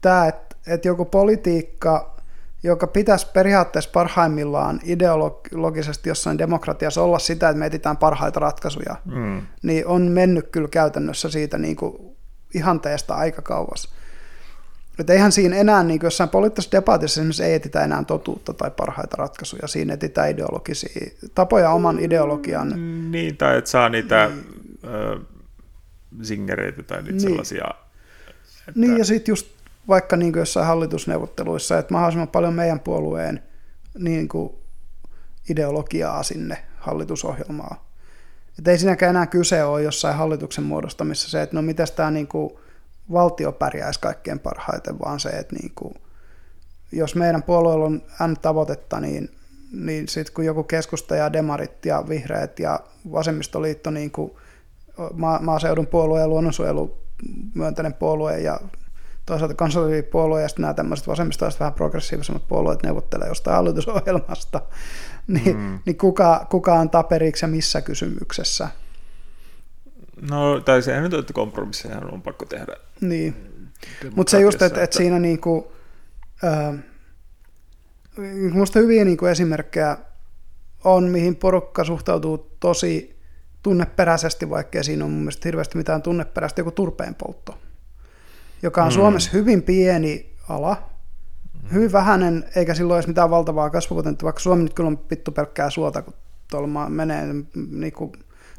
[0.00, 2.15] tämä, että että joku politiikka,
[2.62, 9.42] joka pitäisi periaatteessa parhaimmillaan ideologisesti jossain demokratiassa olla sitä, että me etsitään parhaita ratkaisuja, mm.
[9.62, 12.16] niin on mennyt kyllä käytännössä siitä niin kuin
[12.54, 13.94] ihanteesta aika kauas.
[14.98, 18.70] Että eihän siinä enää niin kuin jossain poliittisessa debatissa esimerkiksi ei etitä enää totuutta tai
[18.70, 22.74] parhaita ratkaisuja, siinä etsitään ideologisia tapoja oman ideologian.
[23.10, 24.78] Niin, tai että saa niitä niin.
[24.84, 25.20] Ö,
[26.22, 27.20] singereitä tai niitä niin.
[27.20, 27.64] sellaisia.
[28.68, 28.80] Että...
[28.80, 29.55] Niin, ja sitten just
[29.88, 33.42] vaikka niin kuin jossain hallitusneuvotteluissa, että mahdollisimman paljon meidän puolueen
[33.98, 34.52] niin kuin
[35.50, 37.76] ideologiaa sinne hallitusohjelmaan.
[38.58, 42.26] Että ei siinäkään enää kyse ole jossain hallituksen muodostamissa se, että no miten tämä niin
[42.26, 42.50] kuin
[43.12, 45.94] valtio pärjäisi kaikkein parhaiten, vaan se, että niin kuin,
[46.92, 49.30] jos meidän puolueella on N-tavoitetta, niin,
[49.72, 52.80] niin sitten kun joku keskusta ja demarit ja vihreät ja
[53.12, 54.32] vasemmistoliitto, niin kuin
[55.40, 56.98] maaseudun puolue ja luonnonsuojelu
[57.54, 58.60] myönteinen puolue ja
[59.26, 64.60] toisaalta konservatiivipuolue ja sitten nämä tämmöiset vasemmistolaiset vähän progressiivisemmat puolueet neuvottelee jostain hallitusohjelmasta,
[65.26, 65.78] niin, mm.
[65.86, 68.68] niin kuka, kuka on taperiksi ja missä kysymyksessä?
[70.30, 72.76] No, tai sehän nyt että kompromisseja on pakko tehdä.
[73.00, 73.36] Niin,
[74.14, 75.72] mutta se just, että, että siinä niinku,
[76.44, 76.74] äh,
[78.52, 79.98] musta hyviä niinku esimerkkejä
[80.84, 83.16] on, mihin porukka suhtautuu tosi
[83.62, 87.58] tunneperäisesti, vaikkei siinä on mun mielestä hirveästi mitään tunneperäistä, joku turpeen poltto
[88.62, 88.94] joka on mm.
[88.94, 90.90] Suomessa hyvin pieni ala,
[91.72, 95.70] hyvin vähäinen, eikä silloin edes mitään valtavaa kasvupotentiaalia, vaikka Suomi nyt kyllä on vittu pelkkää
[95.70, 96.14] suota, kun
[96.50, 97.26] tuolla menee,
[97.70, 98.12] niin kuin,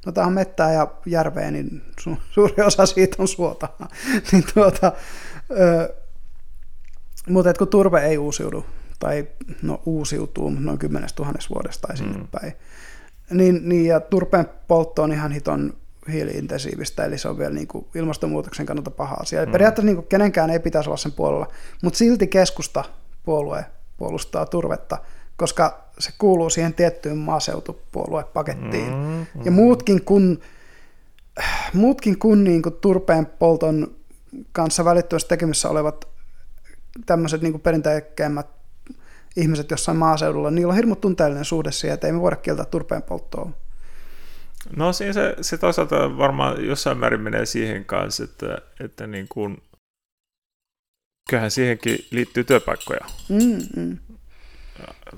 [0.05, 3.69] no tämä on mettää ja järveä, niin su, suuri osa siitä on suota.
[4.31, 4.91] niin tuota,
[5.51, 5.95] ö,
[7.29, 8.65] mutta kun turve ei uusiudu,
[8.99, 9.27] tai
[9.61, 12.27] no uusiutuu, mutta noin kymmenestä tuhannesta vuodesta tai sinne mm.
[12.31, 12.53] päin,
[13.31, 15.73] niin, niin, ja turpeen poltto on ihan hiton
[16.11, 19.45] hiiliintensiivistä, eli se on vielä niin kuin ilmastonmuutoksen kannalta paha asia.
[19.45, 19.51] Mm.
[19.51, 21.47] Periaatteessa niin kuin kenenkään ei pitäisi olla sen puolella,
[21.83, 22.83] mutta silti keskusta
[23.23, 23.65] puolue
[23.97, 24.97] puolustaa turvetta,
[25.37, 28.93] koska se kuuluu siihen tiettyyn maaseutupuoluepakettiin.
[28.93, 29.45] Mm, mm.
[29.45, 30.41] Ja muutkin kuin,
[31.73, 33.95] muutkin kuin, niin kuin turpeen polton
[34.51, 36.07] kanssa välittömästi tekemissä olevat
[37.05, 38.47] tämmöiset niin perinteikkäämmät
[39.35, 43.01] ihmiset jossain maaseudulla, niillä on hirmu tunteellinen suhde siihen, että ei me voida kieltää turpeen
[43.01, 43.51] polttoa.
[44.75, 49.63] No siinä se, se toisaalta varmaan jossain määrin menee siihen kanssa, että, että niin kuin,
[51.29, 53.05] kyllähän siihenkin liittyy työpaikkoja.
[53.29, 53.97] Mm, mm.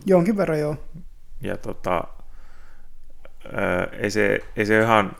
[0.06, 0.78] Jonkin verran joo.
[1.42, 2.04] Ja tota,
[3.54, 5.16] ää, ei, se, ei se ihan,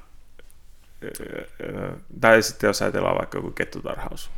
[1.04, 4.32] ää, tai sitten jos ajatellaan vaikka joku kettutarhaus.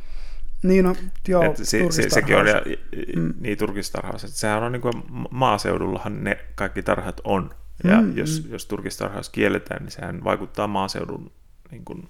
[0.62, 0.96] Niin no,
[1.28, 2.62] joo, että se, se, sekin on, ja,
[3.16, 3.34] mm.
[3.40, 4.94] niin turkistarhaus, että sehän on niin kuin
[5.30, 7.54] maaseudullahan ne kaikki tarhat on.
[7.84, 8.52] Ja mm, jos, mm.
[8.52, 11.32] jos turkistarhaus kielletään, niin sehän vaikuttaa maaseudun
[11.70, 12.08] niin kuin,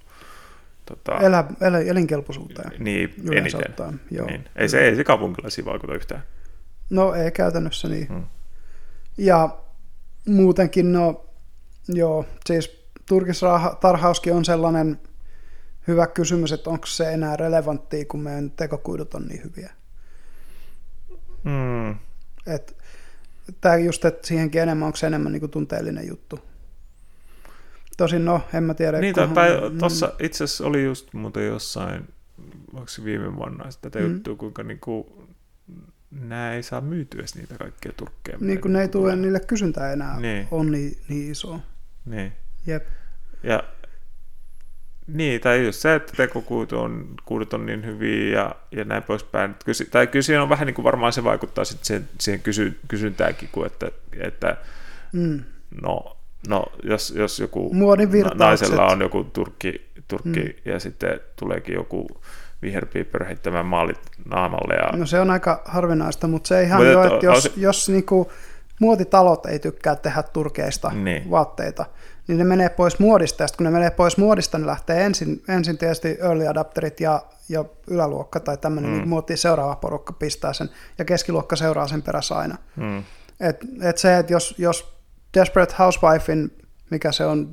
[0.87, 2.73] tota, Elä, elä, elinkelpoisuuteen.
[2.79, 4.01] Niin, eniten.
[4.11, 4.27] Joo.
[4.27, 4.49] Niin.
[4.57, 6.23] Ei, se, ei se kaupunkilaisiin vaikuta yhtään.
[6.91, 8.09] No ei käytännössä niin.
[8.09, 8.27] Hmm.
[9.18, 9.59] Ja
[10.29, 11.25] muutenkin, no
[11.89, 14.99] joo, siis turkistarhauskin on sellainen
[15.87, 19.73] hyvä kysymys, että onko se enää relevanttia, kun meidän tekokuidut on niin hyviä.
[21.45, 21.91] Hmm.
[22.47, 22.77] Et
[23.61, 26.40] tämä just, että siihenkin enemmän, onko se enemmän niin kuin tunteellinen juttu.
[27.97, 29.01] Tosin no, en mä tiedä.
[29.01, 30.26] Niin, kunhan, tai tuossa mm.
[30.26, 32.09] itse asiassa oli just muuten jossain,
[32.72, 34.12] onko viime vuonna tätä mm.
[34.12, 35.07] juttua, kuinka niin kuin,
[36.11, 38.38] nämä ei saa myytyä niitä kaikkia turkkeja.
[38.40, 40.49] Niin kuin ne ei tule, niille kysyntää enää niin.
[40.51, 41.61] on niin, niin iso.
[42.05, 42.32] Niin.
[42.66, 42.86] Jep.
[43.43, 43.64] Ja
[45.07, 49.55] niin, tai just se, että tekokuut on, kuudut on niin hyviä ja, ja näin poispäin.
[49.65, 52.79] Kysy, tai kyllä siinä on vähän niin kuin varmaan se vaikuttaa sitten siihen, siihen kysy,
[52.89, 53.91] kysyntäänkin, kuin että,
[54.21, 54.57] että
[55.13, 55.41] Mm.
[55.83, 56.17] No,
[56.49, 57.71] no jos, jos joku
[58.35, 60.73] naisella on joku turkki, turkki mm.
[60.73, 62.07] ja sitten tuleekin joku
[62.63, 64.75] viherpiiperi heittämään maalit naamalle.
[64.75, 67.43] Ja, No se on aika harvinaista, mutta se ihan Mutta jo, et- että jos, on
[67.43, 68.33] se- jos niinku
[68.81, 71.31] muotitalot ei tykkää tehdä turkeista Niin.
[71.31, 71.87] vaatteita,
[72.29, 75.43] niin ne menee pois muodista, ja sitten kun ne menee pois muodista, ne lähtee ensin,
[75.49, 78.97] ensin tietysti early adapterit ja, ja yläluokka tai tämmöinen mm.
[78.97, 82.59] niin muoti seuraava porukka pistää sen, ja keskiluokka seuraa sen perässä aina.
[82.77, 83.03] mm,
[83.41, 84.95] Et, et se, että jos, jos
[85.35, 86.51] Desperate Housewifein,
[86.91, 87.51] mikä se on,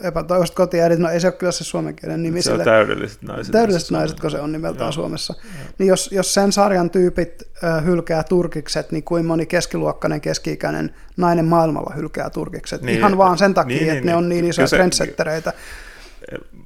[0.00, 3.52] epätoivoiset kotiäidit, no ei se ole kyllä se suomenkielinen nimi se on täydelliset naiset.
[3.52, 4.92] Täydelliset naiset, kun se on nimeltään Joo.
[4.92, 5.34] Suomessa.
[5.78, 11.44] Niin jos, jos sen sarjan tyypit äh, hylkää turkikset, niin kuin moni keskiluokkainen, keski-ikäinen nainen
[11.44, 12.80] maailmalla hylkää turkikset.
[12.80, 14.18] Niin, Niin, Ihan vaan sen takia, niin, niin, niin, että ne niin.
[14.18, 15.52] on niin isoja Kyllä se- trendsettereitä.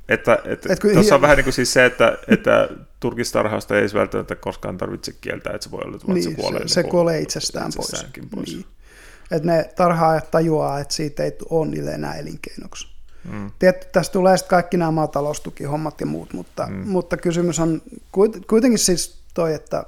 [0.09, 2.69] Että, että Et kun- tuossa on vähän niin kuin siis se, että, että
[3.01, 6.75] turkistarhausta ei välttämättä koskaan tarvitse kieltää, että se voi olla, että Niin, se kuolee, se,
[6.75, 8.49] se niin kuolee itsestään, itsestäänkin pois.
[8.55, 8.65] Niin.
[9.31, 12.89] Et ne tarhaajat tajuaa, että siitä ei ole niille enää elinkeinoksi.
[13.33, 13.51] Mm.
[13.59, 16.89] Tietty, tästä tulee sitten kaikki nämä maataloustukihommat ja muut, mutta, mm.
[16.89, 19.87] mutta kysymys on kuit- kuitenkin siis toi, että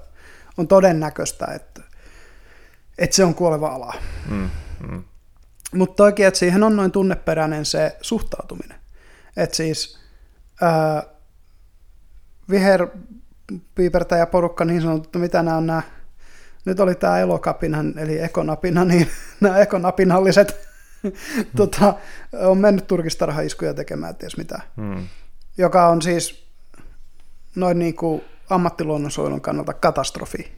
[0.57, 1.83] on todennäköistä, että,
[2.99, 3.95] että se on kuoleva ala.
[4.31, 4.51] Mm.
[4.91, 5.05] Mm.
[5.75, 8.79] Mutta toki, että siihen on noin tunneperäinen se suhtautuminen.
[9.37, 9.99] Että siis
[10.61, 11.03] ää,
[12.51, 15.83] viherpiipertäjä porukka niin sanottu, mitä nämä on nämä,
[16.69, 19.09] nyt oli tämä elokapinhan, eli ekonapina, niin
[19.41, 20.69] nämä ekonapinalliset
[21.57, 21.95] tota,
[22.33, 24.61] on mennyt turkistarhaiskuja tekemään, ties mitä.
[24.77, 25.07] Mm.
[25.59, 26.47] Joka on siis
[27.55, 30.53] noin niin kuin ammattiluonnonsuojelun kannalta katastrofi,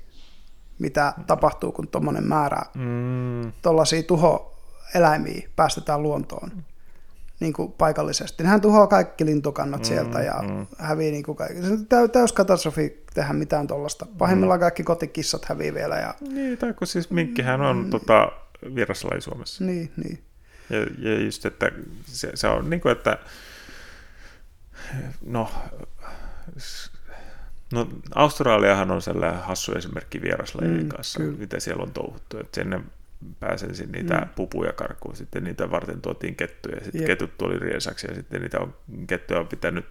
[0.79, 3.53] mitä tapahtuu, kun tuommoinen määrä Mm.
[3.63, 6.51] tuollaisia tuhoeläimiä päästetään luontoon
[7.41, 8.43] niin kuin paikallisesti.
[8.43, 10.67] Nehän tuhoaa kaikki lintukannat sieltä ja mm.
[10.79, 11.63] hävii niin kuin kaikki.
[11.63, 14.07] Se on täy, täys katastrofi tehdä mitään tuollaista.
[14.19, 15.97] Pahimmillaan kaikki kotikissat hävii vielä.
[15.97, 17.91] Ja, Niin, tai kun siis minkkihän on mm.
[17.91, 18.33] tota,
[18.75, 19.65] vieraslaji Suomessa.
[19.65, 20.23] niin, niin.
[20.71, 21.73] Ja, ja just, että
[22.07, 23.19] se, se on niin kuin, että
[25.27, 25.51] no,
[27.73, 31.39] no Australiahan on sellainen hassu esimerkki vieraslajien Mm, kanssa, kyllä.
[31.39, 32.39] mitä siellä on touhuttu.
[32.39, 32.81] Että sinne
[33.41, 34.21] pääsensin niitä Mm.
[34.21, 34.29] mm.
[34.37, 37.07] pupuja karkuun, sitten niitä varten tuotiin kettuja, ja sitten Jep.
[37.07, 38.75] ketut tuli riesaksi, ja sitten niitä on,
[39.07, 39.85] kettuja on pitänyt,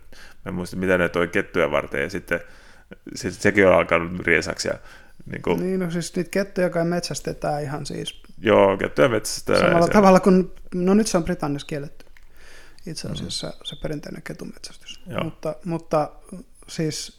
[0.45, 2.39] mä en muista mitä ne toi kettuja varten, ja sitten
[3.15, 4.73] se, sekin on alkanut riesaksi, ja
[5.31, 9.59] niin kuin, Niin, no siis niitä kettuja kai metsästetään ihan siis joo, kettuja metsästä.
[9.59, 12.05] samalla se- tavalla kuin, no nyt se on Britanniassa kielletty
[12.85, 13.53] itse asiassa mm.
[13.63, 15.01] se perinteinen ketunmetsästys.
[15.07, 15.23] Joo.
[15.23, 16.11] Mutta, mutta
[16.67, 17.18] siis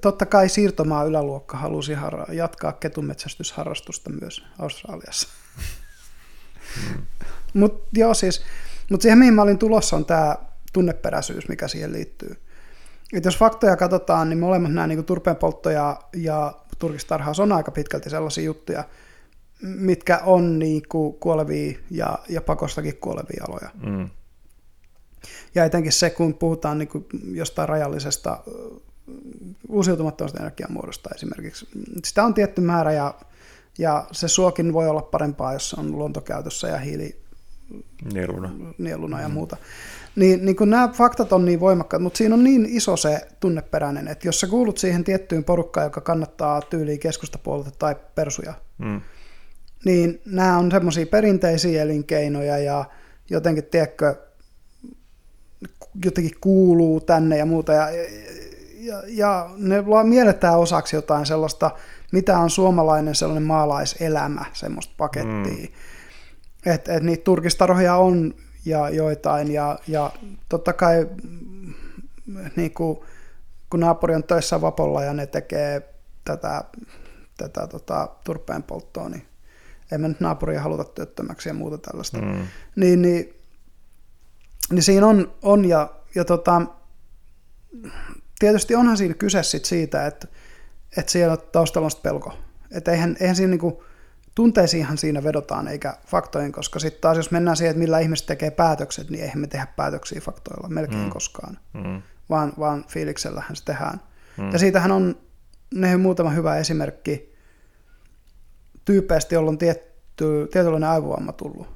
[0.00, 5.28] totta kai siirtomaa yläluokka halusi harra- jatkaa ketunmetsästysharrastusta myös Australiassa.
[6.90, 7.02] Mm.
[7.54, 8.42] Mutta joo siis,
[8.90, 10.36] mutta siihen mihin mä olin tulossa on tämä
[10.72, 12.36] tunneperäisyys, mikä siihen liittyy.
[13.12, 18.10] Et jos faktoja katsotaan, niin molemmat nämä niin turpeenpoltto ja, ja turkistarhaus on aika pitkälti
[18.10, 18.84] sellaisia juttuja,
[19.62, 23.70] mitkä on niin kuin kuolevia ja, ja pakostakin kuolevia aloja.
[23.86, 24.10] Mm.
[25.54, 28.38] Ja etenkin se, kun puhutaan niin kuin jostain rajallisesta
[29.68, 31.68] uusiutumattomasta energiamuodosta esimerkiksi.
[32.04, 33.14] Sitä on tietty määrä ja,
[33.78, 39.20] ja se suokin voi olla parempaa, jos on luontokäytössä ja hiilinieluna Nieluna.
[39.20, 39.56] ja muuta.
[40.16, 44.08] Niin, niin kun nämä faktat on niin voimakkaat, mutta siinä on niin iso se tunneperäinen,
[44.08, 49.00] että jos sä kuulut siihen tiettyyn porukkaan, joka kannattaa tyyliin keskustapuolta tai persuja, Mm.
[49.84, 52.84] niin nämä on semmoisia perinteisiä elinkeinoja ja
[53.30, 54.14] jotenkin, tiedätkö,
[56.04, 57.72] jotenkin kuuluu tänne ja muuta.
[57.72, 57.88] Ja,
[58.86, 61.70] ja, ja ne mielletään osaksi jotain sellaista,
[62.12, 65.68] mitä on suomalainen sellainen maalaiselämä, semmoista pakettia.
[65.68, 65.68] Mm.
[66.66, 68.34] Että et niitä turkistarhoja on
[68.64, 70.10] ja joitain ja, ja
[70.48, 71.06] totta kai
[72.56, 72.98] niin kuin,
[73.70, 76.64] kun naapuri on töissä vapolla ja ne tekee tätä,
[77.36, 79.26] tätä tota, turpeen polttoa, niin
[79.92, 82.18] ei me nyt naapuria haluta työttömäksi ja muuta tällaista.
[82.18, 82.46] Mm.
[82.76, 83.34] Niin, niin,
[84.70, 86.62] niin siinä on, on ja, ja tota,
[88.38, 90.28] tietysti onhan siinä kyse sit siitä, että,
[90.96, 92.32] että siellä taustalla on pelko.
[92.70, 93.84] Että eihän, eihän siinä niinku,
[94.34, 98.50] tunteisiinhan siinä vedotaan eikä faktoihin, koska sitten taas jos mennään siihen, että millä ihmiset tekee
[98.50, 101.10] päätökset, niin eihän me tehdä päätöksiä faktoilla melkein mm.
[101.10, 102.02] koskaan, Mm.
[102.30, 104.00] vaan, vaan fiiliksellähän se tehdään.
[104.36, 104.50] Mm.
[104.52, 105.16] Ja siitähän on
[105.74, 107.34] ne muutama hyvä esimerkki
[108.84, 111.68] tyypeistä, joilla on tietty, tietynlainen aivovamma tullut,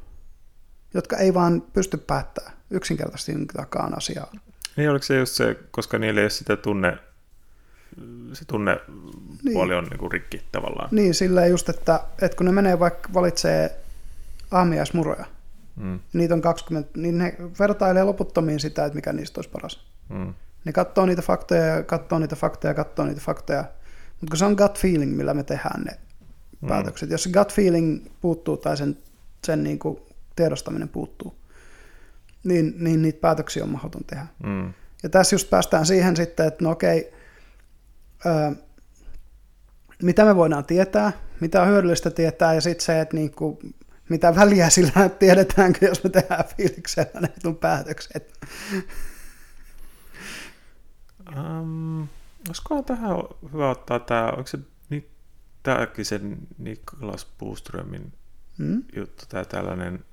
[0.95, 4.33] jotka ei vaan pysty päättämään yksinkertaisesti takaan asiaa.
[4.77, 6.99] Niin oliko se just se, koska niillä ei ole sitä tunne,
[8.33, 8.81] se tunne
[9.45, 9.53] Niin.
[9.53, 10.89] puoli on niinku rikki tavallaan.
[10.93, 13.77] Niin, silleen just, että, että kun ne menee vaikka valitsee
[14.51, 15.25] aamiaismuroja,
[15.77, 16.01] Mm.
[16.13, 19.85] niitä on 20, niin ne vertailee loputtomiin sitä, että mikä niistä olisi paras.
[20.09, 20.35] Mm.
[20.65, 23.65] Ne katsoo niitä faktoja ja katsoo niitä faktoja ja katsoo niitä faktoja.
[24.21, 25.93] Mutta se on gut feeling, millä me tehdään ne
[26.61, 26.69] mm.
[26.69, 27.11] päätökset.
[27.11, 28.97] Jos se gut feeling puuttuu tai sen,
[29.47, 29.99] sen niin kuin
[30.37, 31.35] tiedostaminen puuttuu,
[32.45, 34.27] niin, niin niitä päätöksiä on mahdoton tehdä.
[34.45, 34.73] Mm.
[35.03, 37.13] Ja tässä just päästään siihen sitten, että no okei,
[38.25, 38.53] ää,
[40.03, 43.59] mitä me voidaan tietää, mitä on hyödyllistä tietää, ja sitten se, että niin kuin,
[44.09, 48.41] mitä väliä sillä että tiedetäänkö, jos me tehdään fiiliksellä ne päätökset.
[51.37, 52.09] Um,
[52.49, 53.11] olisikohan tähän
[53.53, 54.59] hyvä ottaa tämä, onko se
[55.63, 58.13] tämäkin sen Niklas Puuströmin
[58.59, 58.83] mm?
[58.97, 60.05] juttu, tämä tällainen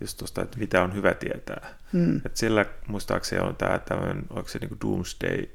[0.00, 1.74] just tuosta, että mitä on hyvä tietää.
[1.92, 2.16] Mm.
[2.16, 5.46] Että sillä muistaakseni on tämä tämmöinen, onko se niin Doomsday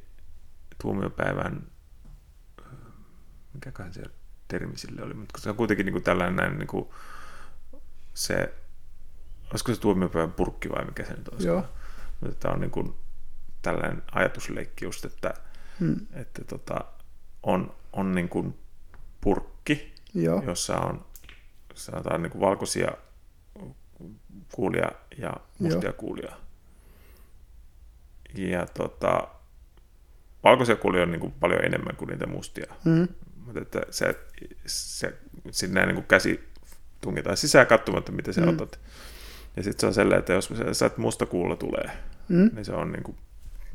[0.82, 1.68] tuomiopäivän,
[3.54, 4.04] mikäköhän se
[4.48, 6.90] termi sille oli, mutta se on kuitenkin niin kuin tällainen näin, niin kuin
[8.14, 8.54] se,
[9.52, 11.48] olisiko se tuomiopäivän purkki vai mikä se nyt olisi.
[11.48, 11.66] Joo.
[12.22, 12.96] Mutta tämä on niin kuin
[13.62, 15.34] tällainen ajatusleikki just, että,
[15.80, 15.96] mm.
[16.14, 16.86] että tota,
[17.44, 18.58] on, on niin kuin
[19.22, 20.44] purkki, Joo.
[20.46, 21.06] jossa on
[21.74, 22.92] sanotaan niin kuin valkoisia
[24.54, 25.94] kuulia ja mustia Joo.
[25.94, 26.32] kuulia.
[28.36, 29.28] Ja tota,
[30.44, 32.74] valkoisia kuulia on niin kuin paljon enemmän kuin niitä mustia.
[32.86, 33.08] Mm.
[33.46, 34.20] Mutta että se,
[34.66, 35.14] se,
[35.52, 36.50] sinne niin kuin käsi
[37.02, 38.48] tungetaan sisään katsomatta, mitä sä mm.
[38.48, 38.80] otat.
[39.58, 41.90] Ja sitten se on sellainen, että jos sä et musta kuulla tulee,
[42.30, 42.50] mm.
[42.54, 43.18] niin se on niin kuin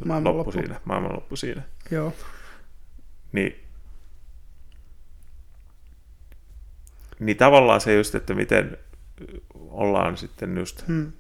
[0.05, 1.63] loppu, loppu siinä, maailmanloppu siinä.
[1.91, 2.13] Joo.
[3.33, 3.69] Niin
[7.19, 8.79] Niin tavallaan se just, että miten
[9.55, 11.13] ollaan sitten just hmm.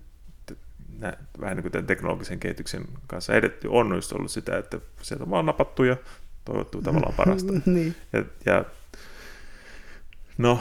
[0.98, 5.24] nä, vähän niin kuin tämän teknologisen kehityksen kanssa edetty, on just ollut sitä, että sieltä
[5.24, 5.96] on vaan napattu ja
[6.44, 7.52] toivottu tavallaan parasta.
[7.66, 7.96] niin.
[8.12, 8.64] ja, ja
[10.38, 10.60] no,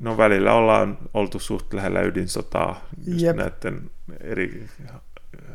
[0.00, 4.68] no välillä ollaan oltu suht lähellä ydinsotaa just näiden eri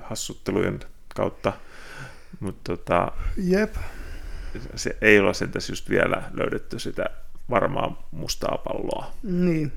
[0.02, 0.80] hassuttelujen
[1.16, 1.54] kautta,
[2.40, 3.76] mutta tota, Jep.
[4.76, 7.06] se ei ole sen tässä just vielä löydetty sitä
[7.50, 9.12] varmaan mustaa palloa.
[9.24, 9.72] Niin.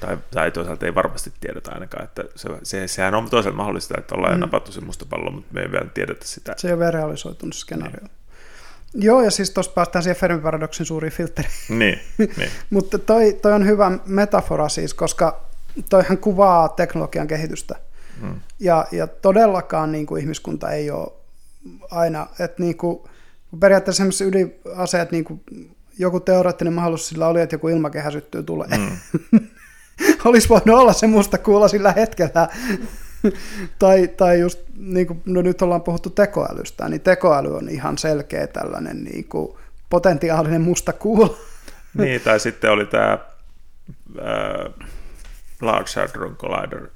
[0.00, 4.14] Tai, tai toisaalta ei varmasti tiedetä ainakaan, että se, se, sehän on toisaalta mahdollista, että
[4.14, 4.40] ollaan mm.
[4.40, 6.54] napattu se musta pallo, mutta me ei vielä tiedetä sitä.
[6.56, 8.00] Se ei ole vielä realisoitunut skenaario.
[8.00, 8.22] Niin.
[8.94, 11.52] Joo, ja siis tuossa päästään siihen Fermi-paradoksin suuriin filtteriin.
[11.68, 12.50] Niin, niin.
[12.70, 15.44] mutta toi, toi on hyvä metafora siis, koska
[15.88, 17.74] toihan kuvaa teknologian kehitystä.
[18.20, 18.40] Hmm.
[18.60, 21.12] Ja, ja todellakaan niin kuin ihmiskunta ei ole
[21.90, 23.00] aina, että niin kuin,
[23.60, 25.42] periaatteessa sellaiset ydinaseet niin kuin
[25.98, 28.68] joku teoreettinen mahdollisuus sillä oli, että joku ilmakehä syttyy tulee.
[28.78, 28.98] Mm.
[30.24, 32.48] Olisi voinut olla se musta kuulla sillä hetkellä.
[33.78, 38.46] tai, tai just, niin kuin, no nyt ollaan puhuttu tekoälystä, niin tekoäly on ihan selkeä
[38.46, 39.56] tällainen niin kuin,
[39.90, 41.36] potentiaalinen musta kuulla.
[41.98, 44.88] niin, tai sitten oli tämä äh,
[45.60, 46.88] Large Hadron Collider,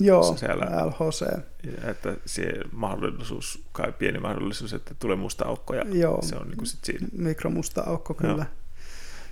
[0.00, 1.38] Joo, siellä, LHC.
[1.84, 6.56] Että se mahdollisuus, kai pieni mahdollisuus, että tulee musta aukko ja Joo, se on niin
[6.56, 7.06] kuin sit siinä.
[7.12, 8.46] Mikromusta aukko kyllä.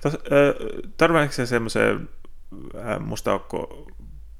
[0.00, 0.20] Tos, äh,
[0.96, 2.08] Törmääkö se semmoiseen
[2.76, 3.86] äh, musta aukko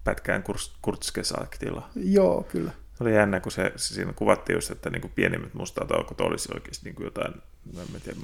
[0.05, 0.45] pätkään
[0.83, 1.91] Kurzgesagtilla?
[1.95, 2.73] Joo, kyllä.
[2.95, 6.21] Se oli jännä, kun se, se siinä kuvattiin just, että niin kuin pienimmät mustat aukot
[6.21, 7.35] olisi oikeasti niin kuin jotain,
[7.79, 8.19] en tiedä,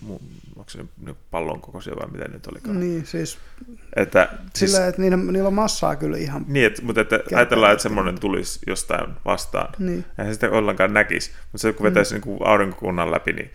[0.57, 2.81] onko se niin pallon kokoisia vai mitä nyt olikaan.
[2.81, 3.39] Niin, siis,
[3.97, 6.45] että, siis sillä, että niillä, niillä on massaa kyllä ihan.
[6.49, 9.75] Niin, että, mutta että ajatellaan, että semmoinen tulisi jostain vastaan.
[9.79, 10.05] Niin.
[10.19, 12.23] Eihän sitä ollenkaan näkisi, mutta se kun vetäisi mm.
[12.27, 13.51] niin aurinkokunnan läpi, niin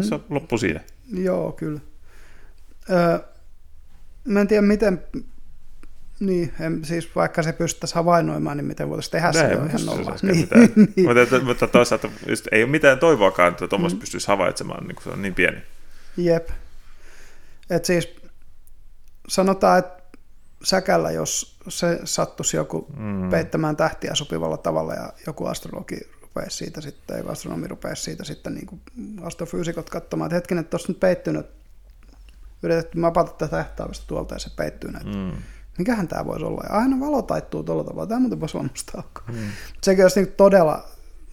[0.00, 0.80] se on loppu siinä.
[1.12, 1.80] Joo, kyllä.
[2.90, 3.18] Öö,
[4.24, 5.02] mä en tiedä, miten
[6.26, 10.16] niin, en, siis vaikka se pystyttäisiin havainnoimaan, niin miten voitaisiin tehdä se ihan nolla.
[10.22, 10.48] Niin,
[10.96, 11.06] niin.
[11.06, 14.00] mutta, että, mutta toisaalta just ei ole mitään toivoakaan, että tuommoista mm.
[14.00, 15.62] pystyisi havaitsemaan, niin kun se on niin pieni.
[16.16, 16.48] Jep.
[17.70, 18.16] Et siis
[19.28, 20.02] sanotaan, että
[20.62, 23.30] säkällä, jos se sattuisi joku mm.
[23.30, 28.54] peittämään tähtiä sopivalla tavalla ja joku astrologi rupeaisi siitä sitten, ei astronomi rupeaisi siitä sitten
[28.54, 28.80] niin kuin
[29.22, 31.46] astrofyysikot katsomaan, että hetkinen, että tuossa nyt peittynyt,
[32.62, 35.10] yritetty mapata tätä tähtävästä tuolta ja se peittyy näitä.
[35.10, 35.32] Mm
[35.78, 36.62] mikähän tämä voisi olla.
[36.68, 38.06] Ja aina valo taittuu tuolla tavalla.
[38.06, 39.20] Tämä muuten voisi olla musta aukko.
[39.32, 39.38] Mm.
[39.82, 40.88] Sekin olisi niin todella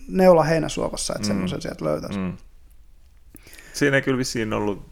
[0.08, 1.28] neula heinäsuovassa, että mm.
[1.28, 2.20] semmoisen sieltä löytäisi.
[2.20, 2.38] Mm.
[3.74, 4.92] Siinä ei kyllä vissiin ollut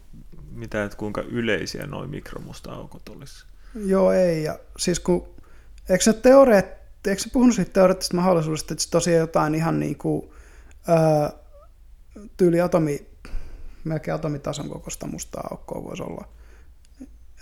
[0.52, 3.44] mitään, että kuinka yleisiä noin mikromusta aukot olisi.
[3.74, 4.42] Joo, ei.
[4.42, 5.28] Ja siis kun,
[5.88, 6.66] eikö se teoreet,
[7.06, 10.30] eikö se puhunut siitä teoreettisesta mahdollisuudesta, että se tosiaan jotain ihan niin kuin,
[10.88, 11.32] ää,
[12.36, 13.06] tyyli atomi,
[13.84, 16.28] melkein atomitason kokoista mustaa aukkoa voisi olla.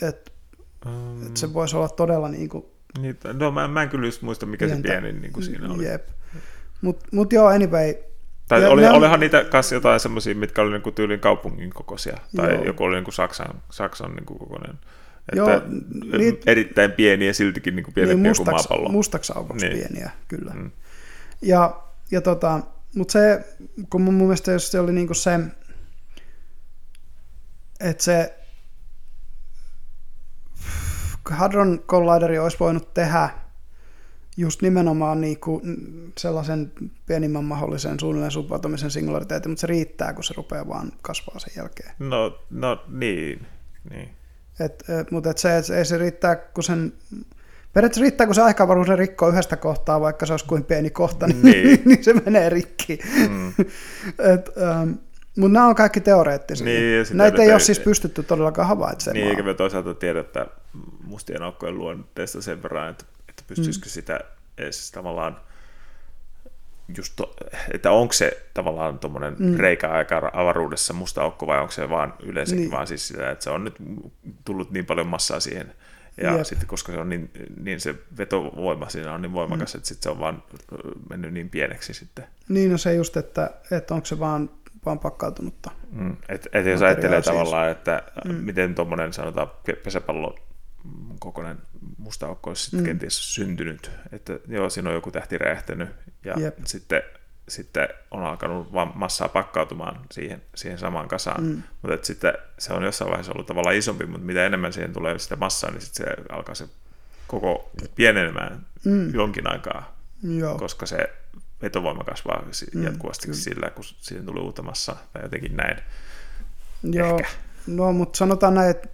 [0.02, 0.30] Että
[0.86, 2.64] Um, että se voisi olla todella niin kuin...
[2.98, 4.88] Niin, no mä, mä en kyllä just muista, mikä pientä.
[4.88, 5.84] se pienin niin kuin siinä oli.
[5.84, 6.08] Jep.
[6.80, 7.94] Mutta mut joo, anyway.
[8.48, 12.18] Tai oli, ne, olihan niitä kanssa jotain semmoisia, mitkä oli niin tyylin kaupungin kokoisia.
[12.36, 12.64] Tai joo.
[12.64, 14.78] joku oli niin kuin Saksan, Saksan niin kuin kokoinen.
[15.32, 15.62] Että joo,
[16.18, 18.88] niit, erittäin pieniä siltikin niin kuin pienempiä niin, mustaks, kuin maapallo.
[18.88, 19.78] Mustaksi aukoksi niin.
[19.78, 20.52] pieniä, kyllä.
[20.54, 20.70] Mm.
[21.42, 22.60] Ja, ja tota,
[22.94, 23.44] mutta se,
[23.90, 25.40] kun mun mielestä se oli niin kuin se,
[27.80, 28.37] että se
[31.34, 33.28] Hadron Collideri olisi voinut tehdä
[34.36, 35.62] just nimenomaan niin kuin
[36.18, 36.72] sellaisen
[37.06, 41.92] pienimmän mahdollisen suunnilleen subatomisen singulariteetin, mutta se riittää, kun se rupeaa vaan kasvaa sen jälkeen.
[41.98, 43.46] No, no niin,
[43.90, 44.08] niin.
[44.60, 46.92] Et, et, mutta et se, et, ei se riittää, kun sen
[47.72, 51.42] Periaatteessa riittää, kun se aikavaruus rikkoo yhdestä kohtaa, vaikka se olisi kuin pieni kohta, niin,
[51.42, 51.82] niin.
[51.88, 52.98] niin se menee rikki.
[53.28, 53.48] Mm.
[54.34, 54.90] Et, ähm,
[55.36, 56.64] mutta nämä on kaikki teoreettisia.
[56.64, 59.14] Niin, Näitä ei ole siis pystytty todellakaan havaitsemaan.
[59.14, 60.46] Niin, eikä me toisaalta tiedä, että
[61.04, 63.90] mustien aukkojen luonteesta sen verran, että, että pystyisikö mm.
[63.90, 64.20] sitä
[64.58, 65.40] edes tavallaan
[66.96, 67.36] just to,
[67.74, 69.56] että onko se tavallaan tuommoinen mm.
[69.56, 72.70] reikä aika avaruudessa musta aukko vai onko se vaan yleensäkin niin.
[72.70, 73.74] vaan siis sitä, että se on nyt
[74.44, 75.74] tullut niin paljon massaa siihen
[76.22, 76.44] ja Jep.
[76.44, 79.78] sitten koska se on niin, niin se vetovoima siinä on niin voimakas, mm.
[79.78, 80.42] että sitten se on vaan
[81.10, 82.24] mennyt niin pieneksi sitten.
[82.48, 84.50] Niin, no se just, että, että onko se vaan,
[84.86, 85.70] vaan pakkautunutta.
[85.92, 86.16] Mm.
[86.28, 87.36] Että et jos ajattelee siis.
[87.36, 88.34] tavallaan, että mm.
[88.34, 89.50] miten tuommoinen sanotaan
[89.84, 90.36] pesäpallo
[91.18, 91.58] kokoinen
[91.98, 92.84] musta aukko olisi sitten mm.
[92.84, 95.88] kenties syntynyt, että joo, siinä on joku tähti räjähtänyt
[96.24, 96.58] ja Jep.
[96.64, 97.02] sitten
[97.48, 101.44] sitten on alkanut vaan massaa pakkautumaan siihen, siihen samaan kasaan.
[101.44, 101.62] Mm.
[101.82, 105.18] Mutta että sitten se on jossain vaiheessa ollut tavallaan isompi, mutta mitä enemmän siihen tulee
[105.18, 106.68] sitä massaa, niin sitten se alkaa se
[107.26, 109.14] koko pienenemään mm.
[109.14, 110.58] jonkin aikaa, Joo.
[110.58, 111.10] koska se
[111.62, 113.38] vetovoima kasvaa mm, jatkuvasti kyllä.
[113.38, 115.76] sillä, kun siihen tulee uutta massaa tai jotenkin näin.
[116.82, 117.28] Joo, Ehkä.
[117.66, 118.88] no mutta sanotaan näin, että,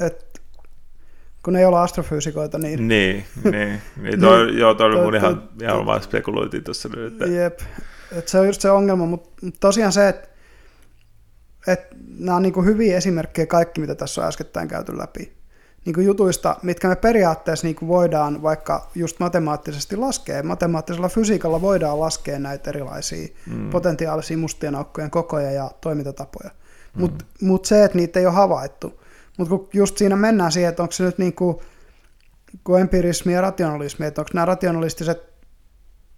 [0.00, 0.24] että
[1.46, 2.88] kun ei ole astrofyysikoita, niin...
[2.88, 3.82] Niin, niin.
[4.02, 7.12] niin toi, niin joo, toi oli mun toi, ihan, toi, ihan vaan spekuloitiin tuossa nyt.
[7.12, 7.26] Että...
[7.26, 7.60] Jep,
[8.12, 9.30] että se on just se ongelma, mutta
[9.60, 10.28] tosiaan se, että,
[11.66, 15.32] että nämä on niin kuin hyviä esimerkkejä kaikki, mitä tässä on äskettäin käyty läpi.
[15.84, 20.42] Niin kuin jutuista, mitkä me periaatteessa niin kuin voidaan vaikka just matemaattisesti laskea.
[20.42, 23.70] Matemaattisella fysiikalla voidaan laskea näitä erilaisia mm.
[23.70, 26.50] potentiaalisia mustien aukkojen kokoja ja toimintatapoja.
[26.50, 27.00] Mm.
[27.00, 29.00] Mutta mut se, että niitä ei ole havaittu,
[29.36, 31.56] mutta kun just siinä mennään siihen, että onko se nyt niin kuin,
[32.64, 35.22] kuin empirismi ja rationalismi, että onko nämä rationalistiset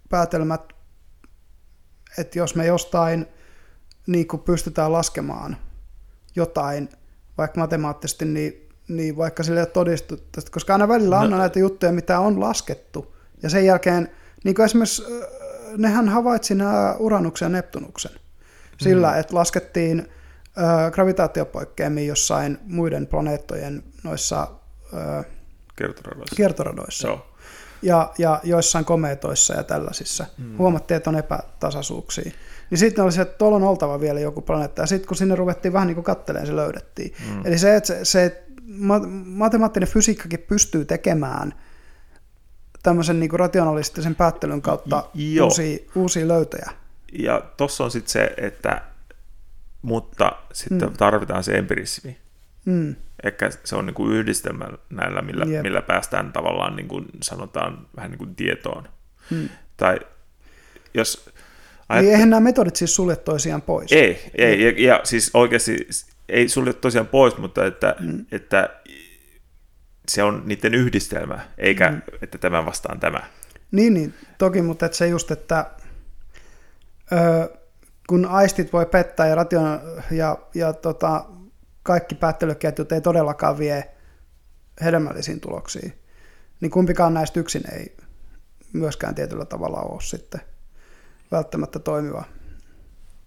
[0.09, 0.61] päätelmät,
[2.17, 3.25] että jos me jostain
[4.07, 5.57] niin kuin pystytään laskemaan
[6.35, 6.89] jotain,
[7.37, 11.37] vaikka matemaattisesti, niin, niin vaikka sille ei ole todistuttu, koska aina välillä on no.
[11.37, 14.11] näitä juttuja, mitä on laskettu, ja sen jälkeen,
[14.43, 15.03] niin kuin esimerkiksi
[15.77, 18.11] nehän havaitsi nämä Uranuksen ja Neptunuksen
[18.81, 19.19] sillä, mm.
[19.19, 20.09] että laskettiin
[20.91, 24.47] gravitaatiopoikkeamia jossain muiden planeettojen noissa
[24.93, 25.23] ö,
[25.75, 26.35] kiertoradoissa.
[26.35, 27.07] kiertoradoissa.
[27.07, 27.25] Joo.
[27.81, 30.25] Ja, ja joissain komeetoissa ja tällaisissa.
[30.37, 30.57] Hmm.
[30.57, 32.31] Huomattiin, että on epätasaisuuksia.
[32.69, 34.81] Niin sitten oli se, että tuolla on oltava vielä joku planeetta.
[34.81, 37.13] Ja sitten kun sinne ruvettiin vähän niin kuin katteleen, se löydettiin.
[37.27, 37.45] Hmm.
[37.45, 38.43] Eli se, että se, se
[39.25, 41.53] matemaattinen fysiikkakin pystyy tekemään
[42.83, 45.03] tämmöisen niin kuin rationalistisen päättelyn kautta
[45.41, 46.71] uusia, uusia löytöjä.
[47.19, 48.81] Ja tuossa on sitten se, että
[49.81, 50.97] mutta sitten mm.
[50.97, 52.17] tarvitaan se empirismi.
[52.65, 52.95] Mm.
[53.23, 55.63] Ehkä se on niin kuin yhdistelmä näillä, millä, yep.
[55.63, 58.89] millä päästään tavallaan niin kuin sanotaan vähän niin kuin tietoon.
[59.29, 59.49] Mm.
[59.77, 59.99] Tai
[60.93, 61.29] jos...
[61.89, 62.03] Ajat...
[62.03, 63.91] Niin eihän nämä metodit siis sulje toisiaan pois.
[63.91, 65.87] Ei, ei ja, ja siis oikeasti
[66.29, 68.25] ei sulje tosiaan pois, mutta että, mm.
[68.31, 68.69] että
[70.07, 72.01] se on niiden yhdistelmä, eikä mm.
[72.21, 73.19] että tämä vastaan tämä.
[73.71, 75.65] Niin, niin toki, mutta että se just, että
[77.11, 77.58] öö,
[78.09, 79.79] kun aistit voi pettää ja, ration,
[80.11, 81.25] ja, ja tota,
[81.83, 83.91] kaikki päättelyketjut ei todellakaan vie
[84.83, 85.93] hedelmällisiin tuloksiin,
[86.61, 87.97] niin kumpikaan näistä yksin ei
[88.73, 90.41] myöskään tietyllä tavalla ole sitten
[91.31, 92.23] välttämättä toimiva.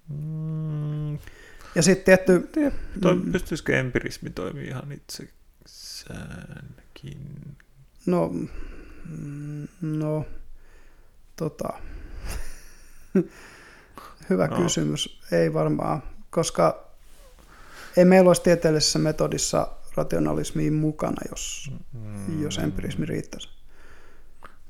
[0.09, 1.19] Mm.
[1.75, 2.51] Ja sitten tietty...
[3.01, 7.57] Toi, mm, pystyisikö empirismi toimia ihan itsesäänkin?
[8.07, 10.27] No, mm, no,
[11.37, 11.69] tota...
[14.31, 14.57] Hyvä no.
[14.57, 15.21] kysymys.
[15.33, 16.93] Ei varmaan, koska
[17.97, 22.43] ei meillä olisi tieteellisessä metodissa rationalismiin mukana, jos, mm.
[22.43, 23.49] jos empirismi riittäisi.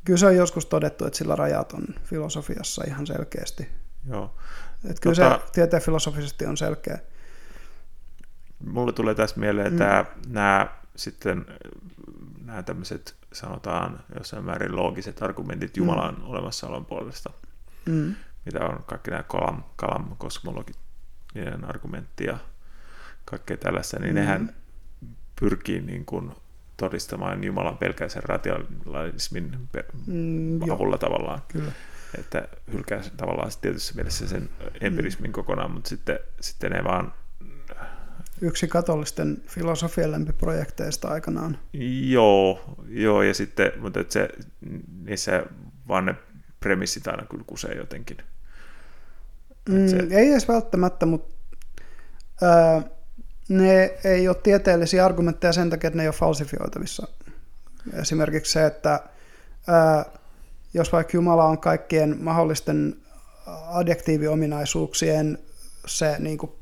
[0.05, 3.69] Kyllä se on joskus todettu, että sillä rajat on filosofiassa ihan selkeästi.
[4.09, 4.35] Joo.
[4.85, 6.99] Että kyllä tota, se tieteen filosofisesti on selkeä.
[8.67, 9.79] Mulle tulee tässä mieleen mm.
[9.79, 11.47] tämä, nämä sitten
[12.45, 16.25] nämä tämmöiset sanotaan jossain määrin loogiset argumentit Jumalan mm.
[16.25, 17.31] olemassaolon puolesta.
[17.87, 22.39] Mm mitä on kaikki nämä kalam, kalam kosmologinen argumentti ja
[23.25, 24.21] kaikkea tällaista, niin mm.
[24.21, 24.55] nehän
[25.41, 26.33] pyrkii niin kuin
[26.77, 29.69] todistamaan Jumalan pelkäisen rationalismin
[30.07, 30.99] mm, avulla jo.
[30.99, 31.43] tavallaan.
[31.49, 31.73] Kyllä.
[32.19, 34.49] Että hylkää tavallaan tietyssä mielessä sen
[34.81, 35.33] empirismin mm.
[35.33, 37.13] kokonaan, mutta sitten, sitten ne vaan...
[38.41, 41.59] Yksi katolisten filosofian lempiprojekteista aikanaan.
[42.09, 44.29] Joo, joo ja sitten, mutta että se,
[45.03, 45.47] niissä
[45.89, 46.15] vaan ne
[46.61, 48.17] premissit aina kyllä kusee jotenkin.
[49.69, 49.97] Mm, se...
[50.11, 51.35] Ei edes välttämättä, mutta
[52.43, 52.83] ää,
[53.49, 57.07] ne ei ole tieteellisiä argumentteja sen takia, että ne ei ole falsifioitavissa.
[57.95, 59.01] Esimerkiksi se, että
[59.67, 60.05] ää,
[60.75, 62.97] jos vaikka Jumala on kaikkien mahdollisten
[63.73, 65.39] adjektiiviominaisuuksien
[65.87, 66.53] se niin kuin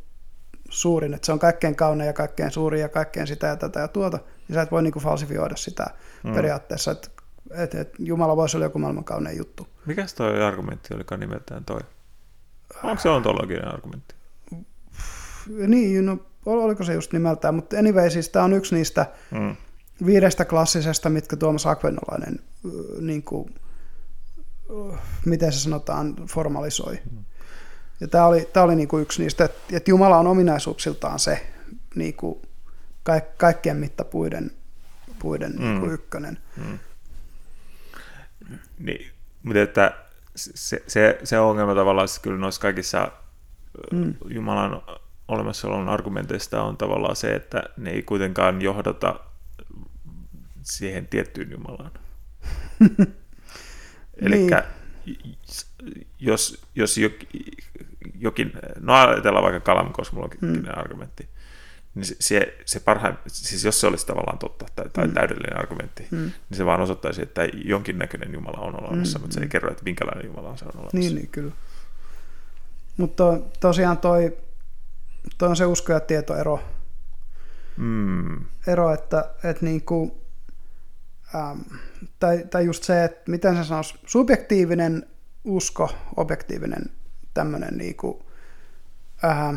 [0.70, 3.88] suurin, että se on kaikkein kaunein ja kaikkein suurin ja kaikkein sitä ja tätä ja
[3.88, 4.18] tuota,
[4.48, 5.86] niin sä et voi niin kuin falsifioida sitä
[6.24, 6.34] mm.
[6.34, 7.08] periaatteessa, että,
[7.50, 9.66] että, että Jumala voisi olla joku maailman kaunein juttu.
[9.86, 11.80] Mikäs toi argumentti olikaan nimeltään toi?
[12.82, 14.14] Onko se ontologinen argumentti?
[15.66, 19.56] Niin, no oliko se just nimeltään, mutta anyway, siis tämä on yksi niistä mm.
[20.06, 22.38] viidestä klassisesta, mitkä Tuomas Akvenolainen
[23.00, 23.54] niin kuin,
[25.26, 26.98] miten se sanotaan, formalisoi.
[27.10, 27.24] Mm.
[28.00, 31.46] Ja tämä oli, tämä oli niin kuin yksi niistä, että, että Jumala on ominaisuuksiltaan se
[31.94, 32.42] niin kuin
[33.02, 34.50] ka, kaikkien mittapuiden
[35.18, 35.64] puiden mm.
[35.64, 36.38] niin kuin ykkönen.
[36.56, 36.78] Mm.
[38.78, 39.10] Niin,
[39.42, 39.92] mutta että
[40.36, 43.12] se, se, se ongelma tavallaan siis kyllä noissa kaikissa
[43.92, 44.14] mm.
[44.28, 44.82] Jumalan
[45.28, 49.20] olemassaolon argumenteista on tavallaan se, että ne ei kuitenkaan johdata
[50.62, 51.90] siihen tiettyyn Jumalaan.
[54.16, 54.50] Eli niin.
[56.18, 56.96] jos, jos
[58.14, 60.64] jokin, no ajatellaan vaikka kalamikosmologinen mm.
[60.76, 61.28] argumentti,
[61.94, 65.14] niin se, se, se parhain, siis jos se olisi tavallaan totta tai, tai mm.
[65.14, 66.18] täydellinen argumentti, mm.
[66.18, 69.22] niin se vaan osoittaisi, että jonkinnäköinen Jumala on olemassa, mm.
[69.22, 69.50] mutta se ei mm.
[69.50, 70.98] kerro, että minkälainen Jumala se on olemassa.
[70.98, 71.52] Niin, niin kyllä.
[72.96, 74.38] Mutta tosiaan toi,
[75.38, 76.60] toi on se usko- ja tietoero.
[77.76, 78.44] Mm.
[78.66, 80.12] Ero, että, että niin kuin,
[81.34, 81.60] ähm,
[82.18, 85.06] tai, tai just se, että miten se sanoisi, subjektiivinen
[85.44, 86.90] usko, objektiivinen
[87.34, 88.22] tämmöinen niin kuin,
[89.24, 89.56] ähm,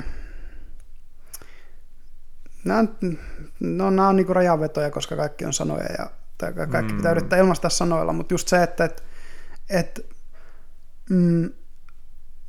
[2.63, 2.85] nämä,
[3.59, 6.97] no, nämä on niin kuin rajanvetoja, koska kaikki on sanoja ja tai kaikki mm.
[6.97, 9.03] pitää yrittää ilmaista sanoilla, mutta just se, että, että,
[9.69, 10.01] että
[11.09, 11.49] mm,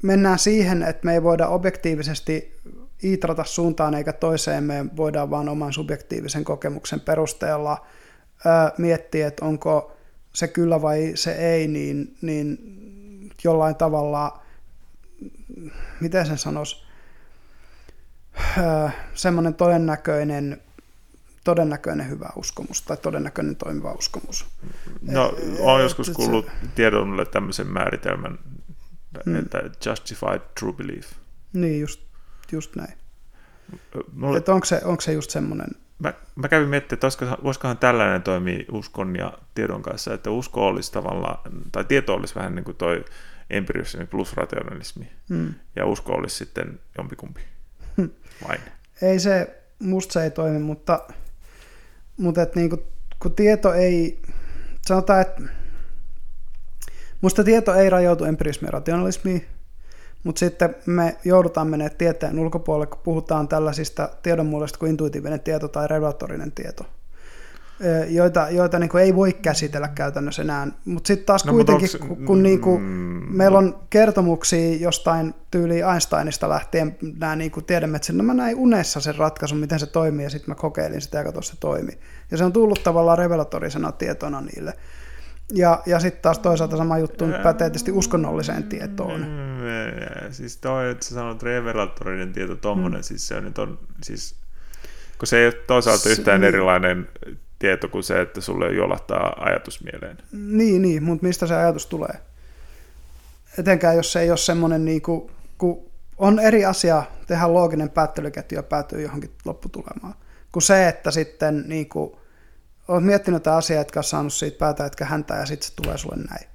[0.02, 2.60] mennään siihen, että me ei voida objektiivisesti
[3.04, 7.86] iitrata suuntaan eikä toiseen, me voidaan vaan oman subjektiivisen kokemuksen perusteella
[8.46, 9.96] ö, miettiä, että onko
[10.32, 12.58] se kyllä vai se ei, niin, niin
[13.44, 14.42] jollain tavalla,
[16.00, 16.83] miten sen sanoisi,
[19.14, 20.62] semmoinen todennäköinen,
[21.44, 24.46] todennäköinen hyvä uskomus tai todennäköinen toimiva uskomus.
[25.02, 28.38] No, olen joskus kuullut tiedolle tämmöisen määritelmän,
[29.26, 29.36] mm.
[29.36, 31.12] että justified true belief.
[31.52, 32.00] Niin, just,
[32.52, 32.94] just näin.
[34.12, 34.38] Mulle...
[34.38, 35.68] Että onko, se, onko se just semmoinen...
[35.98, 40.66] Mä, mä kävin miettimään, että olisikohan, voisikohan tällainen toimia uskon ja tiedon kanssa, että usko
[40.66, 41.38] olisi tavallaan,
[41.72, 43.04] tai tieto olisi vähän niin kuin toi
[43.50, 45.54] empiriismi plus rationalismi, mm.
[45.76, 47.40] ja usko olisi sitten jompikumpi.
[48.48, 48.60] Vain.
[49.02, 51.00] Ei se, musta se ei toimi, mutta,
[52.16, 52.82] mutta et niin kuin,
[53.22, 54.22] kun tieto ei,
[54.86, 55.42] sanotaan, että
[57.20, 59.46] musta tieto ei rajoitu empirismiin ja rationalismiin,
[60.24, 65.88] mutta sitten me joudutaan menemään tieteen ulkopuolelle, kun puhutaan tällaisista tiedonmuodoista kuin intuitiivinen tieto tai
[65.88, 66.86] regulatorinen tieto
[68.08, 70.66] joita, joita niin ei voi käsitellä käytännössä enää.
[70.84, 75.34] Mutta sitten taas no, kuitenkin, onks, kun, kun niin kuin, mm, meillä on kertomuksia jostain
[75.50, 79.86] tyyli Einsteinista lähtien nämä niin kuin tiedemetsillä, no mä näin unessa sen ratkaisun, miten se
[79.86, 81.98] toimii, ja sitten mä kokeilin sitä ja katsoin, se toimii.
[82.30, 84.72] Ja se on tullut tavallaan revelatorisena tietona niille.
[85.52, 89.20] Ja, ja sitten taas toisaalta sama juttu pätee tietysti uskonnolliseen tietoon.
[89.20, 93.04] Mm, siis toi, että sä sanot revelatorinen tieto, tommonen, mm.
[93.04, 94.36] siis se on, nyt on siis,
[95.18, 97.08] kun se ei ole toisaalta yhtään se, erilainen
[97.64, 100.18] tieto kuin se, että sulle jolahtaa ajatus mieleen.
[100.32, 102.14] Niin, niin mutta mistä se ajatus tulee?
[103.58, 108.58] Etenkään jos se ei ole semmoinen, niin kuin, kun on eri asia tehdä looginen päättelyketju
[108.58, 110.14] ja päätyy johonkin lopputulemaan,
[110.52, 112.12] kuin se, että sitten niin kuin,
[112.88, 115.98] olet miettinyt tätä asiaa, etkä ole saanut siitä päätä, etkä häntä, ja sitten se tulee
[115.98, 116.46] sulle näin.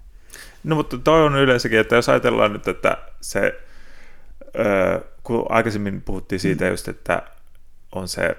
[0.64, 3.60] No mutta toi on yleensäkin, että jos ajatellaan nyt, että se,
[5.24, 6.72] kun aikaisemmin puhuttiin siitä mm.
[6.72, 7.22] just, että
[7.92, 8.38] on se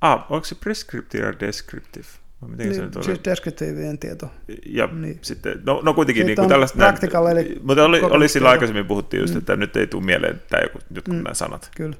[0.00, 2.06] Ah, onko se prescriptive ja descriptive?
[2.46, 3.02] Miten niin, se?
[3.02, 4.32] Siis deskriptiivinen tieto.
[4.66, 5.18] Ja niin.
[5.22, 6.78] sitten, no, no kuitenkin niin kuin tällaista...
[6.78, 9.38] Practical, näin, eli mutta oli, oli sillä aikaisemmin puhuttiin just, mm.
[9.38, 11.22] että nyt ei tule mieleen tämä joku, jotkut mm.
[11.22, 11.70] nämä sanat.
[11.76, 11.96] Kyllä.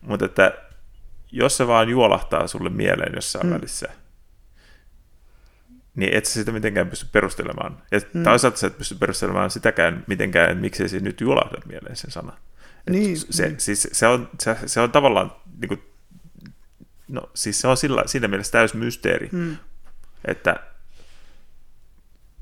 [0.00, 0.52] Mutta että
[1.32, 3.52] jos se vaan juolahtaa sulle mieleen jossain mm.
[3.52, 3.88] välissä,
[5.94, 7.82] niin et sä sitä mitenkään pysty perustelemaan.
[7.90, 8.22] Ja mm.
[8.22, 12.32] toisaalta sä et pysty perustelemaan sitäkään mitenkään, että miksei se nyt juolahda mieleen sen sana.
[12.90, 13.60] Niin, se, niin.
[13.60, 15.82] Siis se, on, se, se on tavallaan niin kuin,
[17.08, 19.56] No siis se on sillä, siinä mielessä täys mysteeri, mm.
[20.24, 20.56] että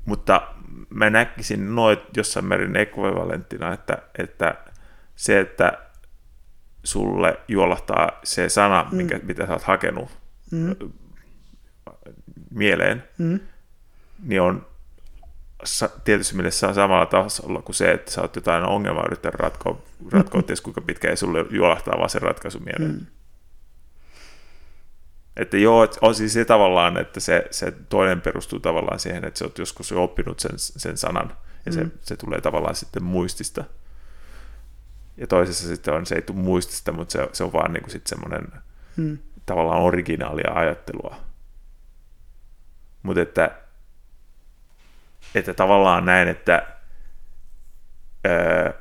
[0.05, 0.41] mutta
[0.89, 4.55] mä näkisin noit jossain määrin ekvivalenttina, että, että
[5.15, 5.77] se, että
[6.83, 8.97] sulle juolahtaa se sana, mm.
[8.97, 10.09] minkä, mitä sä oot hakenut
[10.51, 10.75] mm.
[12.51, 13.39] mieleen, mm.
[14.23, 14.65] niin on
[16.03, 19.81] tietysti mielessä samalla tasolla kuin se, että sä oot jotain ongelmaa yrittänyt ratkoa,
[20.11, 20.47] ratkoa mm.
[20.63, 22.91] kuinka pitkä ei sulle juolahtaa vaan se ratkaisu mieleen.
[22.91, 23.05] Mm.
[25.37, 29.39] Että joo, että on siis se tavallaan, että se, se toinen perustuu tavallaan siihen, että
[29.39, 31.77] sä oot joskus jo oppinut sen, sen sanan, ja mm.
[31.77, 33.63] se, se tulee tavallaan sitten muistista.
[35.17, 37.91] Ja toisessa sitten on, se ei tule muistista, mutta se, se on vaan niin kuin
[37.91, 38.47] sitten semmoinen
[38.97, 39.17] mm.
[39.45, 41.15] tavallaan originaalia ajattelua.
[43.03, 43.51] Mutta että,
[45.35, 46.67] että tavallaan näin, että
[48.27, 48.73] öö,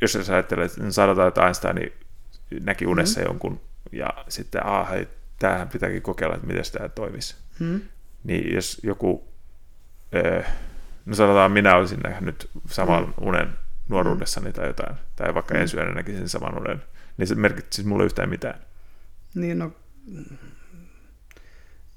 [0.00, 1.92] jos sä ajattelet, sanotaan, että Einstein
[2.60, 3.26] näki unessa mm.
[3.26, 3.60] jonkun,
[3.92, 4.88] ja sitten, ah,
[5.38, 7.36] tämähän pitääkin kokeilla, että miten tämä toimisi.
[7.58, 7.80] Hmm.
[8.24, 9.28] Niin jos joku,
[10.14, 10.42] öö,
[11.06, 13.28] no sanotaan minä olisin nähnyt saman hmm.
[13.28, 13.48] unen
[13.88, 15.62] nuoruudessani tai jotain, tai vaikka hmm.
[15.62, 16.82] ensi yönä näkisin saman unen,
[17.16, 18.60] niin se merkitsisi mulle yhtään mitään.
[19.34, 19.72] Niin no,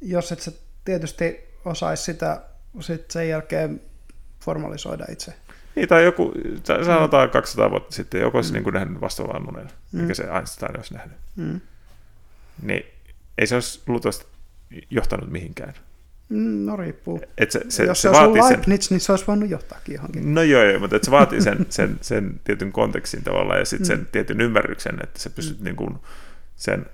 [0.01, 0.51] jos et sä
[0.85, 2.41] tietysti osaisi sitä
[2.79, 3.81] sit sen jälkeen
[4.39, 5.33] formalisoida itse.
[5.75, 7.31] Niin, tai joku, sanotaan mm.
[7.31, 8.63] 200 vuotta sitten, joku olisi mm.
[8.63, 10.01] niin nähnyt vastaavan unen, mm.
[10.01, 11.17] mikä se Einstein olisi nähnyt.
[11.35, 11.61] Mm.
[12.61, 12.85] Niin
[13.41, 14.25] ei se olisi luultavasti
[14.89, 15.73] johtanut mihinkään.
[16.29, 17.21] Mm, no riippuu.
[17.37, 18.95] Et se, se, Jos se, se olisi ollut Leibniz, sen...
[18.95, 20.33] niin se olisi voinut johtaakin johonkin.
[20.33, 23.87] No joo, joo mutta et se vaatii sen, sen, sen tietyn kontekstin tavallaan ja sitten
[23.87, 23.99] mm.
[23.99, 25.63] sen tietyn ymmärryksen, että se pystyt mm.
[25.63, 25.95] niin kuin
[26.55, 26.85] sen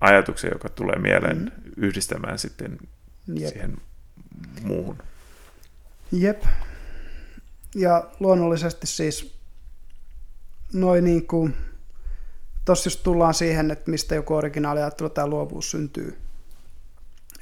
[0.00, 1.50] ajatuksen, joka tulee mieleen, mm.
[1.76, 2.78] yhdistämään sitten
[3.34, 3.48] Jep.
[3.48, 3.76] siihen
[4.62, 4.98] muuhun.
[6.12, 6.42] Jep.
[7.74, 9.34] Ja luonnollisesti siis
[10.72, 11.54] noin niin kuin
[12.68, 16.18] Tuossa just tullaan siihen, että mistä joku ajattelu tai luovuus syntyy.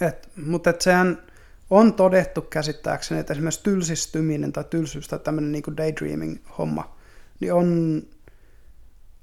[0.00, 1.22] Et, mutta et sehän
[1.70, 6.96] on todettu käsittääkseni, että esimerkiksi tylsistyminen tai tylsyys tai tämmöinen niin daydreaming-homma,
[7.40, 8.02] niin on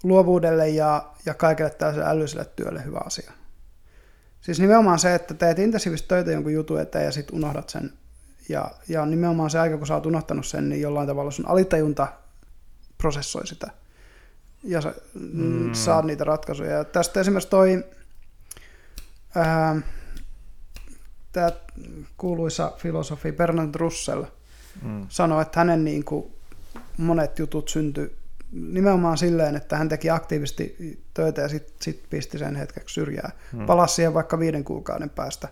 [0.04, 3.32] luovuudelle ja, ja kaikille tällaiselle älylliselle työlle hyvä asia.
[4.42, 7.94] Siis nimenomaan se, että teet intensiivistä töitä jonkun jutun eteen ja sitten unohdat sen.
[8.50, 12.08] Ja, ja nimenomaan se aika, kun sä oot unohtanut sen, niin jollain tavalla sun alitajunta
[12.98, 13.83] prosessoi sitä
[14.64, 15.74] ja sä mm.
[15.74, 16.72] saat niitä ratkaisuja.
[16.72, 17.84] Ja tästä esimerkiksi toi
[19.36, 19.82] ää,
[21.32, 21.52] tämä
[22.18, 24.24] kuuluisa filosofi Bernard Russell
[24.82, 25.06] mm.
[25.10, 26.34] sanoi, että hänen niin kuin,
[26.98, 28.16] monet jutut syntyi
[28.52, 30.78] nimenomaan silleen, että hän teki aktiivisesti
[31.14, 33.32] töitä ja sitten sit pisti sen hetkeksi syrjää.
[33.54, 33.66] Mm.
[33.66, 35.48] Palasi siihen vaikka viiden kuukauden päästä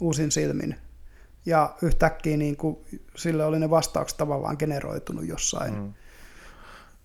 [0.00, 0.76] uusin silmin.
[1.46, 2.76] Ja yhtäkkiä niin kuin,
[3.16, 5.74] sille oli ne vastaukset tavallaan generoitunut jossain.
[5.74, 5.92] Mm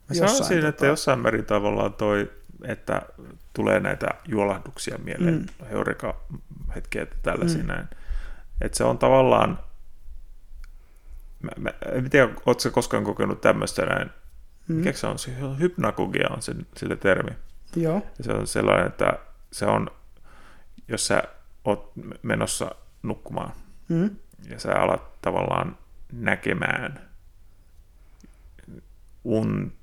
[0.09, 0.67] Mä sanoisin, tota...
[0.67, 2.31] että jossain määrin tavallaan toi,
[2.63, 3.01] että
[3.53, 5.65] tulee näitä juolahduksia mieleen, mm.
[5.69, 7.67] heureka-hetkiä että tällaisia mm.
[7.67, 7.88] näin.
[8.61, 9.59] Että se on tavallaan,
[11.41, 14.09] mä, mä, en tiedä, ootko koskaan kokenut tämmöistä näin,
[14.67, 14.75] mm.
[14.75, 17.31] mikä se on, se hypnagogia on se, sille termi.
[17.75, 18.01] Joo.
[18.17, 19.13] Ja se on sellainen, että
[19.51, 19.91] se on,
[20.88, 21.23] jos sä
[21.65, 21.91] oot
[22.23, 23.51] menossa nukkumaan,
[23.89, 24.09] mm.
[24.49, 25.77] ja sä alat tavallaan
[26.11, 27.07] näkemään
[29.23, 29.73] un,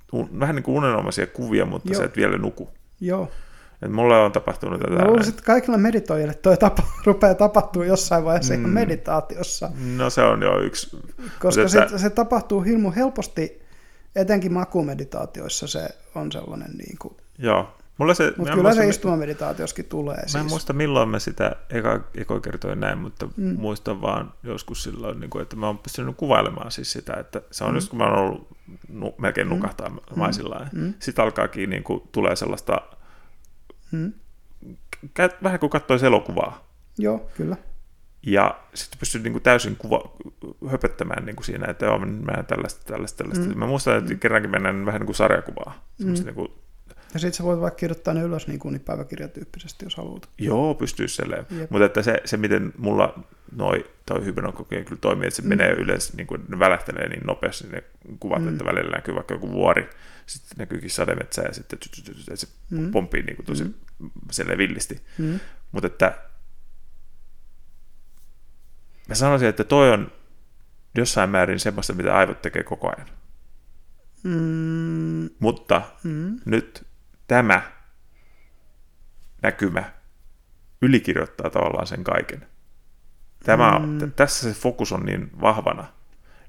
[0.41, 1.99] vähän niin kuin unenomaisia kuvia, mutta Joo.
[1.99, 2.69] sä et vielä nuku.
[3.01, 3.31] Joo.
[3.83, 4.93] Et mulle on tapahtunut tätä.
[4.93, 8.69] Mä luulisin, että kaikilla meditoijille toi tapa, rupeaa tapahtuu jossain vaiheessa mm.
[8.69, 9.71] meditaatiossa.
[9.97, 10.99] No se on jo yksi.
[11.41, 11.89] Koska että...
[11.89, 13.63] se, se tapahtuu hirmu helposti,
[14.17, 17.17] etenkin makumeditaatioissa se on sellainen niin kuin...
[17.39, 17.77] Joo.
[17.99, 20.17] Mulla se, mutta kyllä se istumameditaatioskin tulee.
[20.17, 20.45] Mä en siis.
[20.45, 23.57] muista milloin mä sitä eka, eka kertoin näin, mutta mm.
[23.59, 27.65] muistan vaan joskus silloin, niin kuin, että mä oon pystynyt kuvailemaan siis sitä, että se
[27.65, 27.77] on mm.
[27.77, 28.49] just kun mä oon ollut
[28.89, 29.55] nu, melkein mm.
[29.55, 29.99] nukahtaa mm.
[30.17, 30.69] maisillaan.
[30.73, 30.95] Mm.
[30.99, 32.81] Sitten alkaakin niin kuin, tulee sellaista,
[33.93, 34.13] mm.
[35.43, 36.69] vähän kuin katsoisi elokuvaa.
[36.99, 37.57] Joo, kyllä.
[38.27, 40.17] Ja sitten pystyy niin kuin täysin kuva,
[40.71, 43.47] höpöttämään niin kuin siinä, että joo, mä tällaista, tällaista, tällaista.
[43.47, 43.59] Mm.
[43.59, 44.19] Mä muistan, että mm.
[44.19, 45.87] kerrankin mennään vähän niin kuin sarjakuvaa.
[45.99, 46.13] Mm.
[46.13, 46.49] Niin kuin
[47.15, 50.29] ja sitten sä voit vaikka kirjoittaa ne ylös niin kuin niin päiväkirjatyyppisesti, jos haluat.
[50.39, 51.47] Joo, pystyy silleen.
[51.71, 55.49] Mutta että se, se, miten mulla noi, toi hypnokokeja kyllä toimii, että se mm.
[55.49, 57.83] menee yleensä, niin kuin ne välähtelee niin nopeasti ne
[58.21, 58.49] kuvat, mm.
[58.49, 59.91] että välillä näkyy vaikka joku vuori,
[60.27, 61.79] sitten näkyykin sademetsä ja sitten
[62.35, 62.91] se mm.
[62.91, 64.59] pomppii niin kuin tosi mm.
[64.59, 65.01] villisti.
[65.19, 65.41] Mm.
[65.73, 66.19] Mutta että
[69.09, 70.13] mä sanoisin, että toi on
[70.95, 73.09] jossain määrin semmoista, mitä aivot tekee koko ajan.
[74.23, 75.31] Mm.
[75.39, 76.41] Mutta mm.
[76.45, 76.87] nyt
[77.27, 77.63] tämä
[79.43, 79.93] näkymä
[80.83, 82.47] ylikirjoittaa tavallaan sen kaiken.
[83.45, 84.13] Tämä, mm.
[84.13, 85.87] Tässä se fokus on niin vahvana,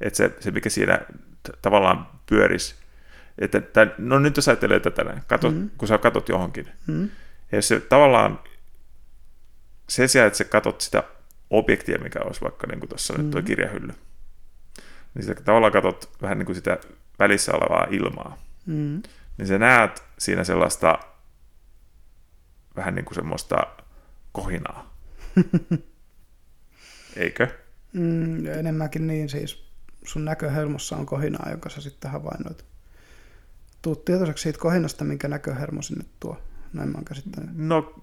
[0.01, 0.99] että se, se mikä siinä
[1.43, 2.75] t- tavallaan pyörisi,
[3.39, 5.69] että tämän, no nyt jos ajattelee tätä näin, katot, mm.
[5.77, 7.09] kun sä katot johonkin, mm.
[7.51, 8.39] ja se tavallaan
[9.89, 11.03] sen sijaan, että sä katot sitä
[11.49, 13.21] objektia, mikä olisi vaikka niin tuossa mm.
[13.21, 13.93] nyt tuo kirjahylly,
[15.13, 16.77] niin sä tavallaan katot vähän niin kuin sitä
[17.19, 18.37] välissä olevaa ilmaa.
[18.65, 19.01] Mm
[19.37, 20.99] niin sä näet siinä sellaista
[22.75, 23.55] vähän niin kuin semmoista
[24.31, 24.97] kohinaa.
[27.15, 27.47] Eikö?
[27.93, 29.65] Mm, enemmänkin niin siis.
[30.03, 32.65] Sun näköhelmossa on kohinaa, jonka sä sitten havainnoit.
[33.81, 36.41] Tuut tietoiseksi siitä kohinasta, minkä näköhermo sinne tuo.
[36.73, 37.05] Näin mä oon
[37.53, 37.93] No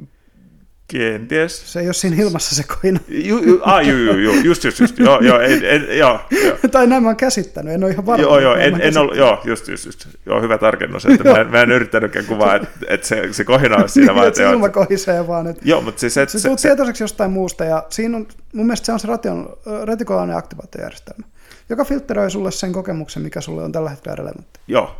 [0.88, 1.72] Kenties.
[1.72, 3.00] Se ei ole siinä ilmassa se kohina.
[3.08, 4.98] Ju, ju, ah, ju, ju, ju, just, just, just.
[4.98, 6.56] Joo, joo, en, en, joo, joo.
[6.72, 8.22] tai näin mä oon käsittänyt, en ole ihan varma.
[8.22, 10.06] Joo, joo, en, en ollut, joo, just, just, just.
[10.26, 13.76] Joo, hyvä tarkennus, että mä en, mä en yrittänytkään kuvaa, että, että se, se kohina
[13.76, 15.46] olisi siinä, vaan että ilma kohisee vaan.
[15.46, 18.66] Että Joo, mutta siis, että se, se, se, tietoiseksi jostain muusta ja siinä on, mun
[18.66, 21.26] mielestä se on se ration, retikulainen aktivaatiojärjestelmä,
[21.68, 24.60] joka filtteröi sulle sen kokemuksen, mikä sulle on tällä hetkellä relevantti.
[24.68, 24.96] joo,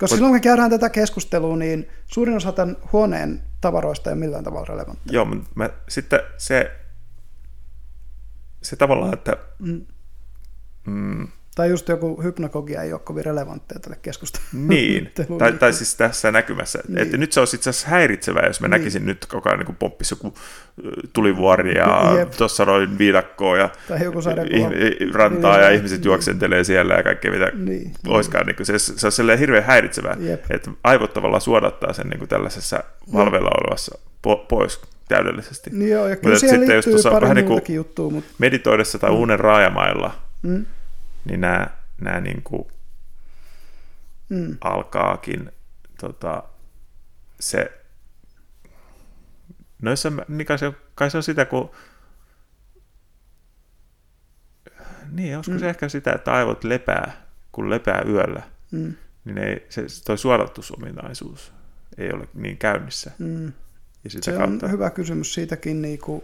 [0.00, 4.44] Koska silloin kun käydään tätä keskustelua, niin suurin osa tämän huoneen tavaroista ei ole millään
[4.44, 5.14] tavalla relevantti.
[5.14, 6.76] joo, mutta mä, sitten se,
[8.62, 9.86] se tavallaan, että Mm.
[10.86, 11.28] mm,
[11.60, 14.50] Tai just joku hypnagogia ei ole kovin relevantteja tälle keskustelulle.
[14.74, 16.78] Niin, tai, tai siis tässä näkymässä.
[16.78, 16.94] Niin.
[16.94, 17.02] Niin.
[17.02, 18.70] Että nyt se olisi itse asiassa häiritsevää, jos mä niin.
[18.80, 20.34] näkisin nyt koko ajan niin pomppisi joku
[21.12, 21.86] tulivuori ja
[22.36, 25.76] tuossa noin viidakkoa ja Tai joku ih- rantaa ja Niin.
[25.76, 27.92] ihmiset juoksentelee siellä ja kaikkea mitä Niin.
[28.08, 28.46] olisikaan.
[28.46, 30.44] Niin se, se on silleen hirveän häiritsevää, Jep.
[30.50, 35.70] että aivot tavallaan suodattaa sen niin kuin tällaisessa valveilla olevassa po- pois täydellisesti.
[35.72, 38.98] Niin joo, ja kyllä Mutta siihen sitten jos pari vähän niin kuin juttua, mutta meditoidessa
[38.98, 40.66] tai unen raajamailla, mm,
[41.24, 41.66] niin nämä,
[42.00, 42.64] nämä niin kuin
[44.28, 45.52] mm, alkaakin
[46.00, 46.42] tota,
[47.40, 47.80] se,
[49.82, 51.70] no jos se, niin kai, se, kai se on sitä, kun
[55.10, 55.60] niin, olisiko mm.
[55.60, 58.94] se ehkä sitä, että aivot lepää, kun lepää yöllä, mm,
[59.24, 61.52] niin ei, se, toi suodatusominaisuus
[61.98, 63.10] ei ole niin käynnissä.
[63.18, 63.52] mm.
[64.04, 66.22] Ja sitä Se kautta, on hyvä kysymys siitäkin, niin kuin,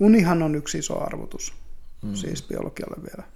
[0.00, 1.54] unihan on yksi iso arvotus,
[2.02, 2.14] mm.
[2.14, 3.28] siis biologialle vielä.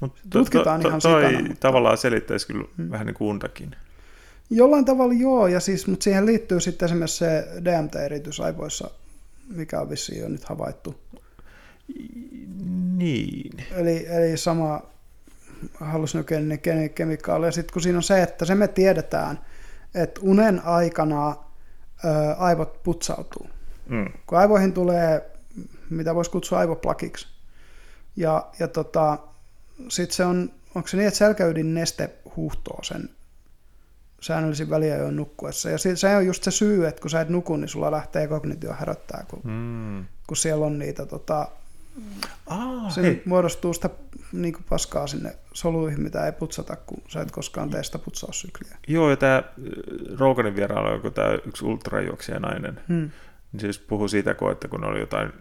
[0.00, 2.90] Mut tutkitaan ihan toi sikana, mutta- tavallaan selittäisi kyllä mm.
[2.90, 3.76] vähän niin kuin untakin.
[4.50, 8.90] Jollain tavalla joo, ja siis, mutta siihen liittyy sitten esimerkiksi se DMT-eritys aivoissa,
[9.48, 10.94] mikä on vissiin jo nyt havaittu.
[12.96, 13.64] Niin.
[13.72, 14.82] Eli, eli sama
[15.80, 17.46] hallusinogeninen ke- kemikaali.
[17.46, 19.38] Ja sitten kun siinä on se, että se me tiedetään,
[19.94, 21.36] että unen aikana ö,
[22.38, 23.48] aivot putsautuu.
[23.88, 24.12] Mm.
[24.26, 25.30] Kun aivoihin tulee,
[25.90, 27.26] mitä voisi kutsua aivoplakiksi.
[28.16, 29.18] Ja, ja tota,
[29.88, 33.08] sitten se on, onko se niin, että selkäydin neste huuhtoo sen
[34.20, 35.70] säännöllisin väliajoin nukkuessa.
[35.70, 38.72] Ja se on just se syy, että kun sä et nuku, niin sulla lähtee kognitio
[38.72, 40.04] häröttää, kun, Mm.
[40.26, 41.48] kun siellä on niitä, tota,
[42.88, 43.22] se hei.
[43.24, 43.90] muodostuu sitä
[44.32, 48.76] niin kuin paskaa sinne soluihin, mitä ei putsata, kun sä et koskaan tee sitä putsaussykliä.
[48.88, 49.42] Joo, ja tämä
[50.18, 53.10] Roganin vierailu, joku tämä yksi ultrajuoksija nainen, Hmm.
[53.52, 55.32] niin just puhui siitä, kun, että kun oli jotain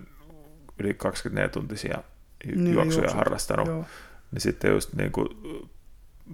[0.80, 2.04] yli 24-tuntisia
[2.46, 3.18] ju- Niin, juoksuja juoksut.
[3.18, 3.86] harrastanut, Joo.
[4.34, 5.28] Niin sitten just niin kuin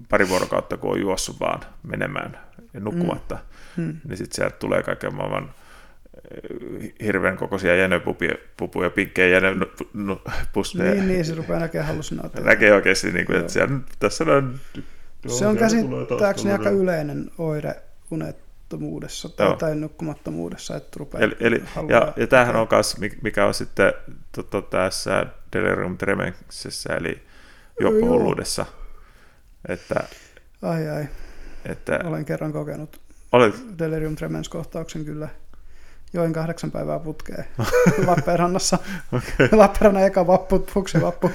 [0.09, 2.39] pari vuorokautta, kun on juossut vaan menemään
[2.73, 3.37] ja nukkumatta,
[3.75, 3.97] Hmm.
[4.07, 5.53] niin sitten sieltä tulee kaiken maailman
[6.81, 10.93] eh, hirveän kokoisia jänöpupuja, pinkkejä jänöpusseja.
[10.93, 12.49] Niin, niin, se rupeaa näkemään hallusinaatioita.
[12.49, 14.59] Näkee oikeasti, niin kuin, että siellä, tässä on...
[15.27, 17.75] Se on käsittääkseni aika yleinen oire
[18.11, 19.55] unettomuudessa tai, Joo.
[19.55, 23.93] tai nukkumattomuudessa, että rupeaa Eli, eli, ja, ja tämähän on myös, mikä on sitten
[24.31, 27.21] tota, tässä delirium tremensessä, eli
[27.79, 28.65] juoppohulluudessa,
[29.69, 29.95] että,
[30.61, 31.07] Ai ai,
[31.65, 33.01] että olen kerran kokenut
[33.31, 35.29] olet, delirium tremens kohtauksen kyllä.
[36.13, 37.45] Join kahdeksan päivää putkeen
[38.07, 38.77] Lappeenrannassa.
[39.13, 41.31] okei, Lappeenrannan eka vappu, fuksivappu.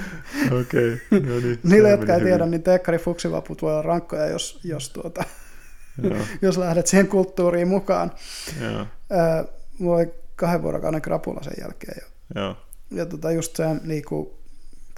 [0.61, 0.89] okei,
[1.29, 1.59] no niin.
[1.63, 5.23] Niille, jotka ei tiedä, niin teekkari fuksivapput voi olla rankkoja, jos, jos, tuota,
[6.41, 8.11] jos lähdet siihen kulttuuriin mukaan.
[8.61, 8.85] joo,
[9.79, 11.97] mulla oli kahden vuorokauden krapula sen jälkeen.
[12.35, 12.57] Ja, joo,
[12.91, 14.29] ja tota just se, niin kuin,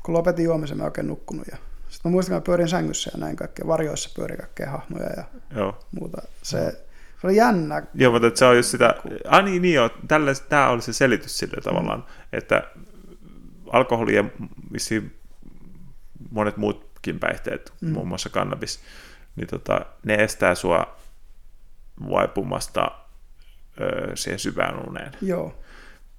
[0.08, 1.48] kun lopetin juomisen, mä oikein nukkunut.
[1.52, 1.58] Ja
[1.90, 5.24] sitten mä muistan, kun mä pyörin sängyssä ja näin kaikkea, varjoissa pyöri kaikkea hahmoja ja
[5.56, 5.80] joo.
[5.92, 6.22] muuta.
[6.44, 6.72] Se,
[7.22, 7.84] se oli jännä.
[7.94, 8.96] Joo, mutta että se on just sitä,
[9.28, 12.64] ah niin, niin joo, tällä, tämä oli se selitys sille tavallaan, että
[13.72, 14.24] alkoholi ja
[14.74, 15.20] vissiin
[16.32, 17.88] monet muutkin päihteet, Mm.
[17.88, 17.94] mm.
[17.94, 18.80] muun muassa kannabis,
[19.36, 20.96] niin tota, ne estää sua
[22.10, 22.92] vaipumasta
[23.82, 25.12] ö, siihen syvään uneen.
[25.22, 25.56] Joo.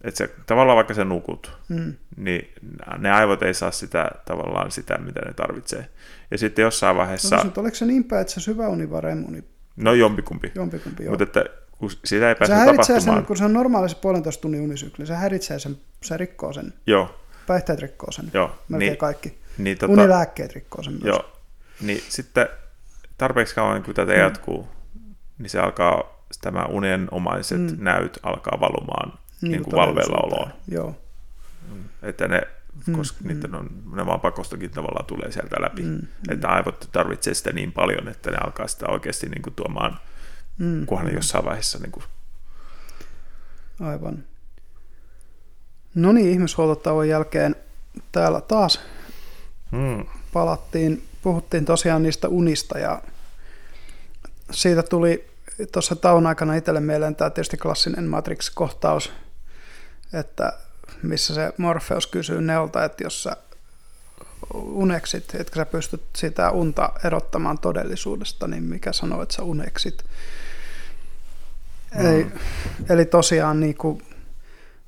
[0.05, 1.95] Et se, tavallaan vaikka sä nukut, Mm.
[2.17, 2.53] niin
[2.99, 5.89] ne aivot ei saa sitä tavallaan sitä, mitä ne tarvitsee.
[6.31, 9.01] Ja sitten jossain vaiheessa, No, mutta oliko se niin päin, että se syvä uni vai
[9.01, 9.45] remuni?
[9.77, 11.11] no jompikumpi, Jompikumpi joo.
[11.13, 11.45] mutta että
[11.79, 13.19] kun sitä ei se pääse häiritsee tapahtumaan.
[13.19, 16.73] sen, kun se on normaali se puolentoista tunnin unisykli, se häiritsee sen, se rikkoo sen,
[16.87, 18.59] Joo, päihteet rikkoo sen, joo.
[18.69, 19.39] melkein Niin, kaikki.
[19.59, 21.05] niin, tota, Unilääkkeet rikkoo sen myös.
[21.05, 21.33] Joo,
[21.81, 22.49] niin sitten
[23.19, 24.19] tarpeeksi kauan kun tätä Mm.
[24.19, 24.69] jatkuu,
[25.39, 27.77] niin se alkaa, tämä unenomaiset mm.
[27.85, 30.53] näyt alkaa valumaan niin, niin kuin valveilla oloon.
[30.69, 30.97] Joo.
[32.03, 32.43] Että ne,
[32.87, 33.29] Mm, koska mm.
[33.29, 35.83] niiden on, ne vaan pakostakin tavallaan tulee sieltä läpi.
[35.83, 39.55] Mm, Mm, että aivot tarvitsee sitä niin paljon, että ne alkaa sitä oikeasti niin kuin
[39.55, 39.99] tuomaan,
[40.59, 41.17] Mm, kunhan ne mm.
[41.19, 42.05] jossain vaiheessa niin kuin,
[43.81, 44.25] Aivan.
[45.95, 47.57] No niin, ihmishuoltotauon jälkeen
[48.13, 48.81] täällä taas
[49.71, 53.03] mm, palattiin, puhuttiin tosiaan niistä unista ja
[54.51, 55.25] siitä tuli
[55.73, 59.13] tuossa tauon aikana itselle mieleen tämä tietysti klassinen Matrix-kohtaus,
[60.13, 60.53] että
[61.03, 63.37] missä se Morpheus kysyy Neolta, että jos sä
[64.55, 70.05] uneksit, etkä sä pystyt sitä unta erottamaan todellisuudesta, niin mikä sanoo, että sä uneksit.
[71.95, 72.07] Mm.
[72.07, 72.27] Eli,
[72.89, 74.03] eli tosiaan niin kuin,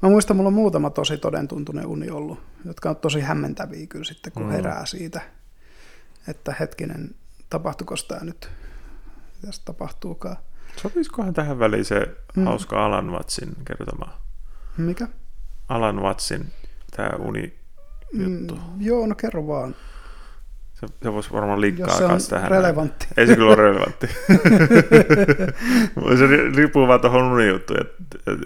[0.02, 4.32] mä muistan, mulla on muutama tosi todentuntunen uni ollut, jotka on tosi hämmentäviä kyllä sitten,
[4.32, 4.50] kun mm.
[4.50, 5.20] herää siitä,
[6.28, 7.14] että hetkinen,
[7.50, 8.50] tapahtuiko tämä nyt,
[9.42, 10.36] mitä tapahtuukaan.
[10.76, 12.44] Sopisikohan tähän väliin se mm.
[12.44, 14.20] hauska Alan Wattsin kertoma?
[14.80, 15.08] Mikä?
[15.68, 16.52] Alan Wattsin
[16.96, 17.54] tämä uni
[18.12, 18.54] juttu.
[18.54, 19.74] Mm, joo, no kerro vaan.
[20.80, 22.50] Se, se voisi varmaan liikkaa se on tähän.
[22.50, 23.04] relevantti.
[23.04, 23.14] Näin.
[23.16, 24.06] Ei se kyllä ole relevantti.
[26.18, 26.26] se
[26.56, 27.84] riippuu vaan tuohon unijuttuun ja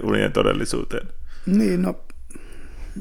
[0.02, 1.09] unien todellisuuteen.
[1.47, 2.01] Niin, no,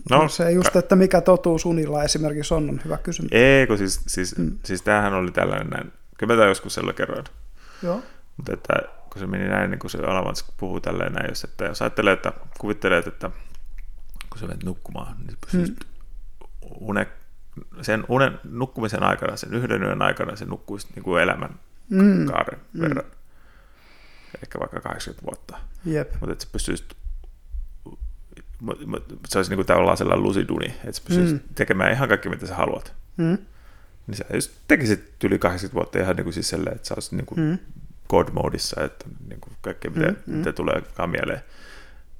[0.10, 3.32] no se just, että mikä totuus unilla esimerkiksi on, on hyvä kysymys.
[3.32, 4.58] Ei, kun siis, siis, mm.
[4.66, 5.92] siis tämähän oli tällainen näin.
[6.18, 7.26] Kyllä mä joskus siellä kerroin.
[7.84, 8.02] Joo.
[8.38, 8.74] Mutta että
[9.14, 12.14] kun se meni näin, niin kun se Alavans puhuu tälleen näin, jos, että jos ajattelee,
[12.14, 13.30] että kuvittelee, että
[14.30, 16.70] kun sä menet nukkumaan, niin pystyt mm.
[16.80, 17.08] une,
[17.82, 21.60] sen unen nukkumisen aikana, sen yhden yön aikana, se nukkuisi niin kuin elämän
[21.90, 22.26] mm.
[22.26, 22.82] kaaren mm.
[22.82, 23.06] verran.
[24.44, 25.58] Ehkä vaikka 80 vuotta.
[25.86, 26.12] Jep.
[26.12, 26.86] Mutta että se pystyisi
[29.28, 31.54] se olisi niin kuin tavallaan sellainen lusiduni, että sä pystyisit mm.
[31.56, 32.94] tekemään ihan kaikki, mitä sä haluat.
[33.18, 33.38] Mm.
[34.08, 37.12] Niin sä just tekisit yli 80 vuotta ihan niin kuin siis sellainen, että sä olisit
[37.12, 37.60] niin kuin
[38.04, 38.08] mm.
[38.10, 40.36] God-modissa, että niin kuin kaikki, mitä, mm.
[40.36, 41.42] mitä tuleekaan mieleen.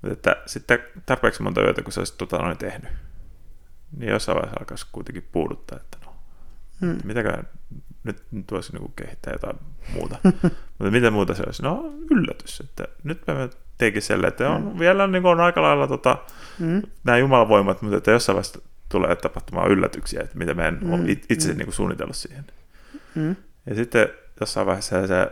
[0.02, 2.92] Mutta että sitten tarpeeksi monta yötä, kun sä olisit tota noin tehnyt,
[3.98, 6.16] niin jossain vaiheessa alkaisi kuitenkin puuduttaa, että no,
[6.82, 6.92] mm.
[6.92, 7.48] että mitäkään
[8.04, 9.58] nyt, nyt voisi niin kehittää jotain
[9.94, 10.18] muuta.
[10.78, 11.64] Mutta mitä muuta se olisi?
[11.64, 14.80] No yllätys, että nyt mä teikin selle, että on, mm.
[14.80, 16.18] vielä niin on aika lailla tota,
[16.60, 16.82] mm.
[17.04, 20.94] nämä jumalavoimat, mutta että jossain vaiheessa tulee tapahtumaan yllätyksiä, että mitä mä en mm.
[20.94, 21.58] ole itse mm.
[21.58, 22.46] niin kuin suunnitellut siihen.
[23.16, 23.36] Mm.
[23.66, 25.32] Ja sitten jossain vaiheessa sä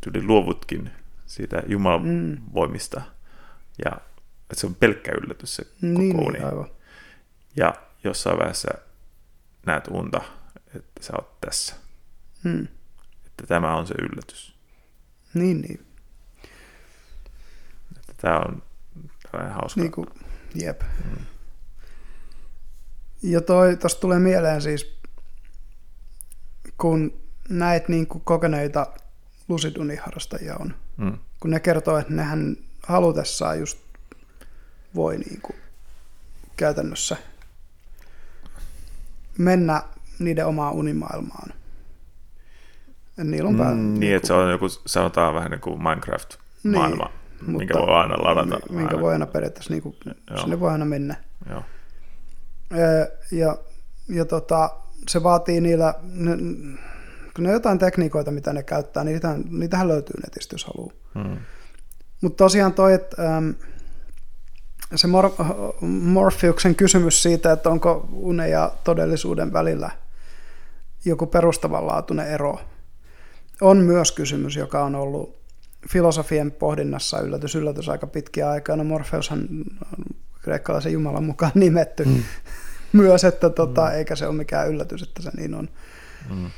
[0.00, 0.90] tyyli luovutkin
[1.26, 3.02] siitä Jumalan voimista.
[3.84, 4.00] Ja
[4.40, 6.38] että se on pelkkä yllätys se niin, koko uni.
[6.38, 6.70] Aivan.
[7.56, 7.74] Ja
[8.04, 8.70] jossain vaiheessa
[9.66, 10.20] näet unta,
[10.74, 11.74] että sä oot tässä.
[12.44, 12.68] Hmm.
[13.26, 14.56] Että tämä on se yllätys.
[15.34, 15.86] Niin, niin.
[17.96, 18.62] Että tämä on
[19.22, 19.80] tällainen hauska.
[19.80, 20.08] Niin kuin,
[20.54, 20.82] jep.
[20.82, 21.26] Hmm.
[23.22, 24.98] Ja toi, tosta tulee mieleen siis,
[26.78, 28.86] kun näet niin kuin kokeneita
[29.48, 31.18] lusiduniharrastajia on, mm.
[31.40, 33.78] kun ne kertoo, että nehän halutessaan just
[34.94, 35.56] voi niin kuin
[36.56, 37.16] käytännössä
[39.38, 39.82] mennä
[40.18, 41.52] niiden omaan unimaailmaan.
[43.24, 47.10] Niillä on mm, niin, niin, että se on joku, sanotaan vähän niin kuin Minecraft-maailma,
[47.46, 48.60] niin, minkä voi aina ladata.
[48.70, 49.00] Minkä aina.
[49.00, 49.96] voi aina periaatteessa, niin kuin,
[50.40, 51.14] sinne voi aina mennä.
[51.50, 51.62] Joo.
[52.70, 53.08] Ja,
[53.38, 53.58] ja,
[54.08, 54.70] ja tota,
[55.08, 56.36] se vaatii niillä, ne,
[57.36, 60.92] kun ne jotain tekniikoita, mitä ne käyttää, niin niitähän, niitähän löytyy netistä, jos haluaa.
[61.14, 61.36] Hmm.
[62.20, 63.50] Mutta tosiaan toi, että ähm,
[64.94, 69.90] se Mor- Morpheuksen kysymys siitä, että onko unen ja todellisuuden välillä
[71.04, 72.60] joku perustavanlaatuinen ero,
[73.60, 75.36] on myös kysymys, joka on ollut
[75.88, 78.76] filosofien pohdinnassa yllätys, yllätys aika pitkiä aikaa.
[78.76, 79.48] No Morpheushan
[79.92, 80.04] on
[80.42, 82.22] kreikkalaisen Jumalan mukaan nimetty mm.
[82.92, 83.92] myös, että tota, mm.
[83.92, 85.68] eikä se ole mikään yllätys, että se niin on.
[86.30, 86.50] Mm.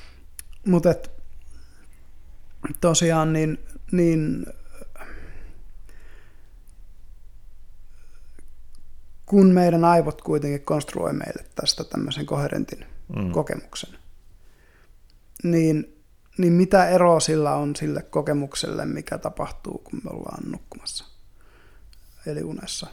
[0.68, 0.94] Mutta
[2.80, 3.58] tosiaan niin,
[3.92, 4.46] niin
[9.26, 12.86] kun meidän aivot kuitenkin konstruoi meille tästä tämmöisen koherentin
[13.16, 13.32] mm.
[13.32, 13.98] kokemuksen,
[15.42, 16.02] niin,
[16.38, 21.04] niin mitä eroa sillä on sille kokemukselle, mikä tapahtuu, kun me ollaan nukkumassa,
[22.26, 22.86] eli unessa?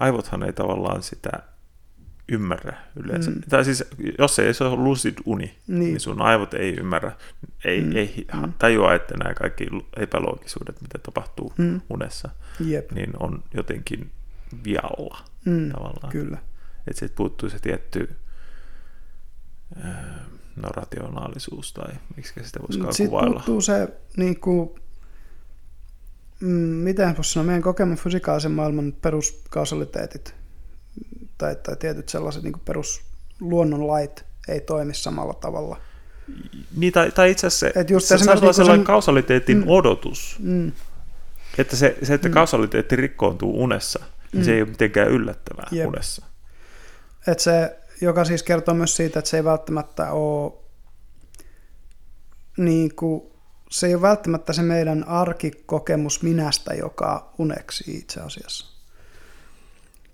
[0.00, 1.51] Aivothan ei tavallaan sitä
[2.28, 3.30] ymmärrä yleensä.
[3.30, 3.40] Mm.
[3.48, 3.84] Tai siis,
[4.18, 7.12] jos ei se ole lucid uni, niin, niin sun aivot ei ymmärrä,
[7.64, 7.96] ei, mm.
[7.96, 8.52] ei mm.
[8.52, 9.66] tajua, että nämä kaikki
[9.96, 11.80] epäloogisuudet, mitä tapahtuu mm.
[11.90, 12.30] unessa,
[12.60, 12.92] Jep.
[12.92, 14.10] niin on jotenkin
[14.64, 15.70] vialla mm.
[15.70, 16.12] tavallaan.
[16.12, 16.38] Kyllä.
[16.86, 18.08] Että sitten puuttuu se tietty
[20.56, 23.32] no, rationaalisuus tai miksi sitä voisikaan Sitten kuvailla.
[23.32, 24.70] puuttuu se, niin kuin,
[26.40, 30.41] mm, miten voisi sanoa, meidän kokemus fysikaalisen maailman peruskausaliteetit
[31.42, 35.76] tai, tai tietyt sellaiset niin perusluonnonlait ei toimi samalla tavalla.
[36.76, 38.84] Niin, tai, tai itse asiassa se, just se, se on sellainen sen...
[38.84, 40.36] kausaliteetin mm, odotus.
[40.38, 40.72] Mm.
[41.58, 42.34] Että se, se että mm.
[42.34, 43.98] kausaliteetti rikkoontuu unessa,
[44.32, 44.44] niin mm.
[44.44, 45.88] se ei ole mitenkään yllättävää Jep.
[45.88, 46.26] unessa.
[47.26, 50.52] Et se, joka siis kertoo myös siitä, että se ei välttämättä ole
[52.56, 53.22] niin kuin,
[53.70, 58.71] se ei ole välttämättä se meidän arkikokemus minästä, joka uneksi itse asiassa.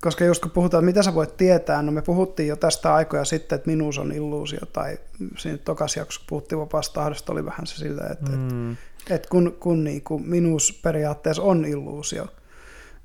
[0.00, 3.24] Koska just kun puhutaan, että mitä sä voit tietää, no me puhuttiin jo tästä aikoja
[3.24, 4.98] sitten, että minuus on illuusio, tai
[5.38, 8.72] siinä tokas jaksossa puhuttiin vapaasta tahdosta, oli vähän se sillä, että, mm.
[8.72, 12.26] että, että kun, kun niin kuin minuus periaatteessa on illuusio,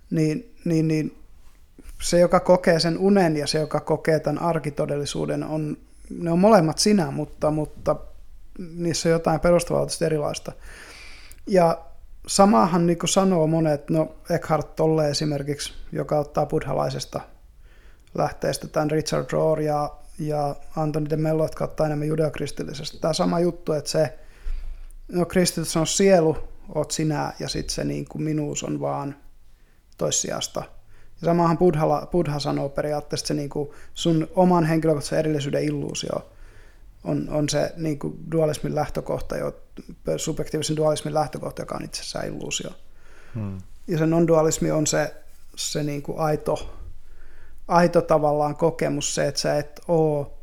[0.09, 1.17] niin, niin, niin
[2.01, 5.77] se, joka kokee sen unen ja se, joka kokee tämän arkitodellisuuden, on,
[6.09, 7.95] ne on molemmat sinä, mutta, mutta
[8.75, 10.51] niissä on jotain perustavaltaisesti erilaista.
[11.47, 11.85] Ja
[12.27, 17.21] samahan niin sanoo monet, no Eckhart Tolle esimerkiksi, joka ottaa buddhalaisesta
[18.15, 19.89] lähteestä tämän Richard Rohr ja,
[20.19, 22.97] ja Antoni de Mello, jotka ottaa enemmän judeokristillisestä.
[22.99, 24.19] Tämä sama juttu, että se,
[25.11, 26.37] no kristitys on sielu,
[26.75, 29.15] oot sinä, ja sitten se niin kuin minuus on vaan
[29.97, 30.63] toissijasta.
[31.21, 36.32] Ja samahan Buddha, Buddha sanoo periaatteessa, että se niin kuin sun oman henkilökohtaisen erillisyyden illuusio
[37.03, 39.61] on, on se niin kuin dualismin lähtökohta, jo,
[40.17, 42.71] subjektiivisen dualismin lähtökohta, joka on itsessään illuusio.
[43.35, 43.57] Hmm.
[43.87, 45.15] Ja se non-dualismi on se,
[45.55, 46.77] se niin kuin aito,
[47.67, 50.37] aito tavallaan kokemus, se, että sä et oo,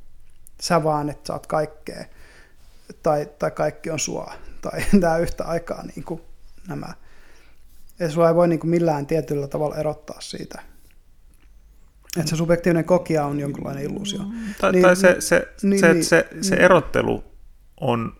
[0.60, 2.04] sä vaan, että sä oot kaikkea,
[3.02, 6.20] tai, tai kaikki on sua, tai tämä yhtä aikaa niin kuin
[6.68, 6.94] nämä.
[7.98, 10.62] Ja sua ei voi niin kuin millään tietyllä tavalla erottaa siitä.
[12.16, 14.20] Että se subjektiivinen kokija on jonkinlainen illuusio.
[14.60, 17.24] Tai, niin, tai se, se, niin, se, niin, se, se niin, erottelu
[17.80, 18.16] on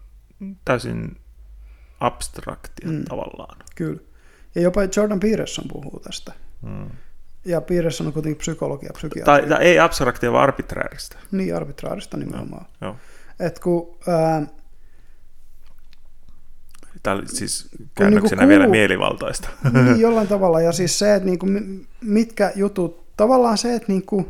[0.65, 1.17] täysin
[2.01, 3.59] abstraktia mm, tavallaan.
[3.75, 4.01] Kyllä.
[4.55, 6.33] Ja jopa Jordan Peterson puhuu tästä.
[6.62, 6.91] Mm.
[7.45, 9.25] Ja Peterson on kuitenkin psykologia, psykiatria.
[9.25, 11.17] Tai, tai ei abstraktia, vaan arbitraarista.
[11.33, 12.67] Niin, arbitraarista nimenomaan.
[12.81, 12.97] No, joo.
[13.41, 14.47] Et kun, ää,
[17.03, 19.49] Tämä siis käännöksenä niin vielä mielivaltaista.
[19.73, 20.61] Niin, jollain tavalla.
[20.61, 24.26] Ja siis se, että niin kuin, mitkä jutut, tavallaan se, että niin kuin,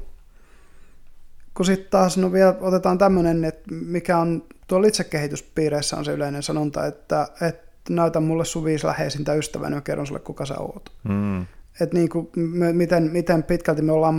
[1.54, 6.42] kun sitten taas no vielä otetaan tämmöinen, että mikä on tuolla itsekehityspiireissä on se yleinen
[6.42, 10.92] sanonta, että, että näytä mulle sun viisi läheisintä ystävää, niin kerron sulle, kuka sä oot.
[11.08, 11.40] Mm.
[11.80, 14.16] Että niin kuin, me, miten, miten pitkälti me ollaan,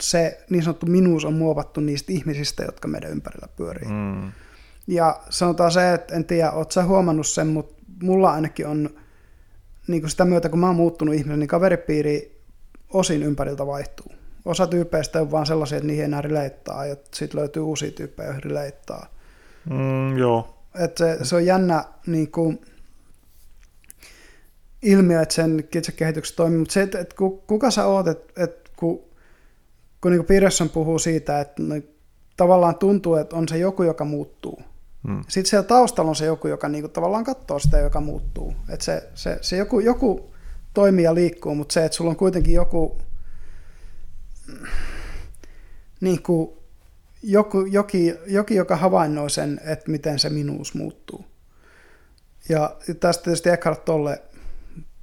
[0.00, 3.88] se niin sanottu minuus on muovattu niistä ihmisistä, jotka meidän ympärillä pyörii.
[3.88, 4.32] Mm.
[4.86, 8.90] Ja sanotaan se, että en tiedä, oot sä huomannut sen, mutta mulla ainakin on
[9.86, 12.31] niin kuin sitä myötä, kun mä oon muuttunut ihminen, niin kaveripiiri
[12.92, 14.12] osin ympäriltä vaihtuu.
[14.44, 18.42] Osa tyypeistä on vaan sellaisia, että niihin enää rileittaa, ja sitten löytyy uusia tyyppejä, joihin
[18.42, 19.06] rileittaa.
[19.70, 20.58] Mm, joo.
[20.74, 22.60] Et se, se on jännä niin kuin,
[24.82, 27.16] ilmiö, että sen itsekehityksessä toimii, mutta se, että, että
[27.46, 29.04] kuka sä oot, että, että kun,
[30.00, 31.74] kun niin Pearson puhuu siitä, että no,
[32.36, 34.62] tavallaan tuntuu, että on se joku, joka muuttuu,
[35.08, 35.22] Hmm.
[35.28, 38.54] Sitten siellä taustalla on se joku, joka niinku tavallaan katsoo sitä, joka muuttuu.
[38.68, 40.31] Että se, se, se joku, joku
[40.74, 42.98] toimii ja liikkuu, mutta se, että sulla on kuitenkin joku,
[46.00, 46.62] niinku,
[47.22, 51.24] joku joki, joki, joka havainnoi sen, että miten se minuus muuttuu.
[52.48, 54.22] Ja tästä tietysti Eckhart Tolle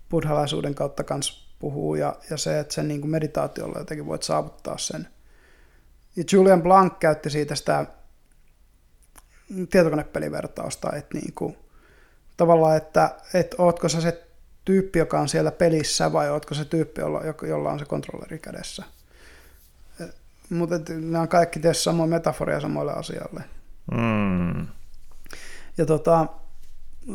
[0.09, 4.77] buddhalaisuuden kautta kanssa puhuu, ja, ja se, että sen niin kuin meditaatiolla jotenkin voit saavuttaa
[4.77, 5.07] sen.
[6.15, 7.85] Ja Julian Blanc käytti siitä sitä
[9.69, 11.57] tietokonepelivertausta, että niin kuin,
[12.37, 14.28] tavallaan, että, että ootko sä se
[14.69, 17.01] tyyppi, joka on siellä pelissä, vai ootko se tyyppi,
[17.47, 18.83] jolla, on se kontrolleri kädessä.
[20.49, 23.43] Mutta nämä on kaikki tietysti samoja metaforia samoille asialle.
[23.91, 24.67] Mm.
[25.77, 26.27] Ja tota,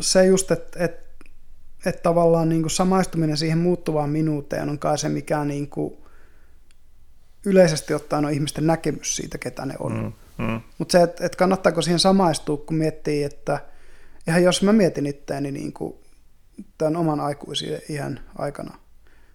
[0.00, 1.00] se just, että et,
[1.86, 5.96] et tavallaan niin kuin samaistuminen siihen muuttuvaan minuuteen on kai se, mikä niin kuin
[7.46, 9.92] yleisesti ottaen on ihmisten näkemys siitä, ketä ne on.
[9.92, 10.44] Mm.
[10.44, 10.60] Mm.
[10.78, 13.60] Mutta se, että et kannattaako siihen samaistua, kun miettii, että
[14.28, 15.94] ihan jos mä mietin itseäni niin kuin
[16.78, 18.78] tämän oman aikuisen ihan aikana,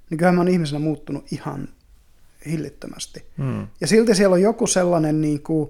[0.10, 1.68] niin kyllähän mä oon ihmisenä muuttunut ihan
[2.46, 3.26] hillittömästi.
[3.38, 3.68] Mm.
[3.82, 5.70] Ja silti siellä on joku sellainen niin kuin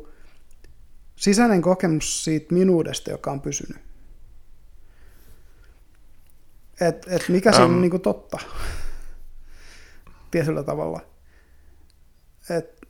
[1.15, 3.77] sisäinen kokemus siitä minuudesta, joka on pysynyt.
[6.81, 7.73] Et, et mikä siinä um.
[7.73, 8.37] on niin kuin totta
[10.31, 11.01] tietyllä tavalla.
[12.49, 12.81] Et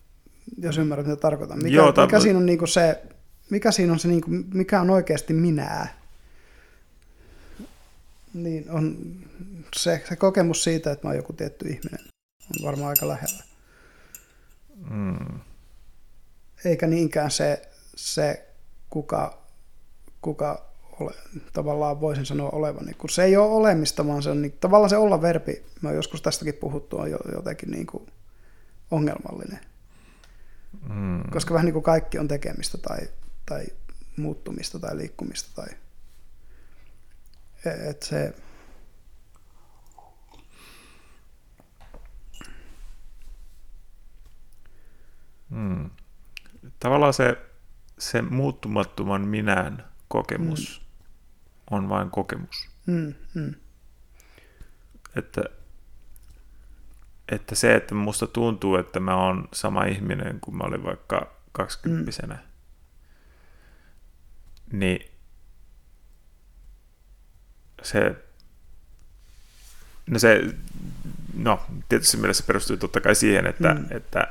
[0.57, 1.57] jos ymmärrät, mitä tarkoitan.
[1.63, 3.01] Mikä, Joo, mikä, siinä on niinku se,
[3.49, 5.98] mikä siinä on se, niinku, mikä on oikeasti minää?
[8.33, 9.15] Niin on
[9.75, 11.99] se, se kokemus siitä, että mä oon joku tietty ihminen,
[12.59, 13.43] on varmaan aika lähellä.
[14.89, 15.39] Mm.
[16.65, 18.49] Eikä niinkään se, se
[18.89, 19.41] kuka,
[20.21, 20.69] kuka
[20.99, 21.13] ole,
[21.53, 22.85] tavallaan voisin sanoa olevan.
[22.85, 25.89] Niin kun se ei ole olemista, vaan se on niin, tavallaan se olla verbi, mä
[25.89, 28.07] oon joskus tästäkin puhuttu, on jotenkin niin kuin
[28.91, 29.59] ongelmallinen.
[30.89, 31.23] Mm.
[31.31, 32.99] Koska vähän niin kuin kaikki on tekemistä tai,
[33.45, 33.65] tai
[34.17, 35.49] muuttumista tai liikkumista.
[35.55, 35.67] Tai,
[37.65, 38.33] e, et se,
[45.49, 45.89] Mm.
[46.79, 47.37] Tavallaan se,
[47.99, 51.77] se muuttumattoman minän kokemus mm.
[51.77, 52.69] on vain kokemus.
[52.85, 53.55] Mm, mm.
[55.15, 55.43] Että
[57.31, 62.35] että se, että musta tuntuu, että mä oon sama ihminen kuin mä olin vaikka kaksikymppisenä,
[62.35, 62.39] mm.
[64.79, 65.11] niin
[67.83, 68.15] se,
[70.07, 70.41] no se,
[71.33, 73.85] no, tietysti mielessä perustuu totta kai siihen, että, mm.
[73.89, 74.27] että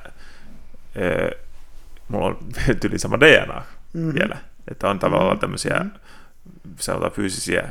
[0.94, 1.30] e,
[2.08, 2.38] mulla on
[2.84, 3.62] yli sama DNA
[3.92, 4.14] mm-hmm.
[4.14, 4.38] vielä,
[4.70, 5.40] että on tavallaan mm-hmm.
[5.40, 6.74] tämmöisiä mm-hmm.
[6.80, 7.68] sanotaan fyysisiä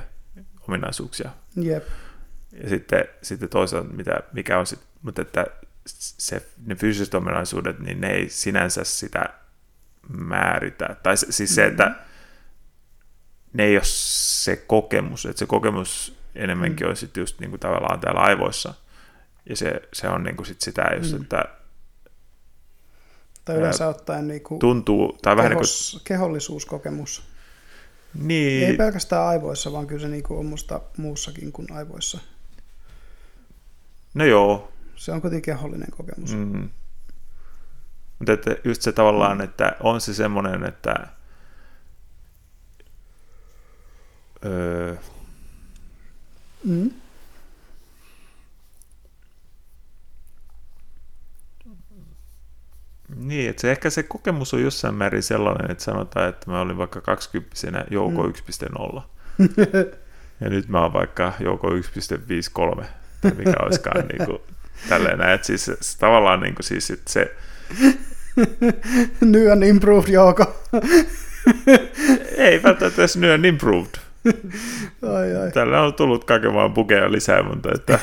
[0.67, 1.29] ominaisuuksia.
[1.55, 1.87] Jep.
[2.63, 5.45] Ja sitten, sitten toisaalta, mitä, mikä on sit, mutta että
[5.85, 9.29] se, ne fyysiset ominaisuudet, niin ne ei sinänsä sitä
[10.09, 10.95] määritä.
[11.03, 12.06] Tai siis se, että.
[13.57, 16.89] Ne ei ole se kokemus, että se kokemus enemmänkin mm.
[16.89, 18.73] on sitten just niin kuin tavallaan täällä aivoissa.
[19.49, 21.21] Ja se, se on niin kuin sit sitä just, mm.
[21.21, 21.45] että
[23.45, 26.01] tai yleensä ottaen niin kuin tuntuu, tai vähän niin kuin...
[26.03, 27.23] kehollisuuskokemus.
[28.13, 28.67] Niin.
[28.67, 32.19] Ei pelkästään aivoissa, vaan kyllä se niin kuin on musta muussakin kuin aivoissa.
[34.13, 34.71] No joo.
[34.95, 36.35] Se on kuitenkin kehollinen kokemus.
[36.35, 36.69] Mm.
[38.19, 41.07] Mutta että just se tavallaan, että on se semmoinen, että
[44.45, 44.95] öö,
[46.63, 46.91] mm.
[53.15, 56.77] Niin, että se, ehkä se kokemus on jossain määrin sellainen, että sanotaan, että mä olin
[56.77, 58.33] vaikka 20 jouko mm.
[58.97, 59.01] 1.0.
[60.41, 62.85] ja nyt mä oon vaikka jouko 1.53,
[63.21, 64.39] tai mikä olisikaan niin kuin,
[64.89, 65.33] tälleen näin.
[65.33, 67.35] Että siis se, tavallaan niin kuin, siis, että se...
[69.21, 70.63] New and improved jouko.
[72.37, 74.06] Ei välttämättä edes new and improved.
[75.15, 75.51] Ai, ai.
[75.51, 77.99] Tällä on tullut kaiken vaan pukeja lisää, mutta että...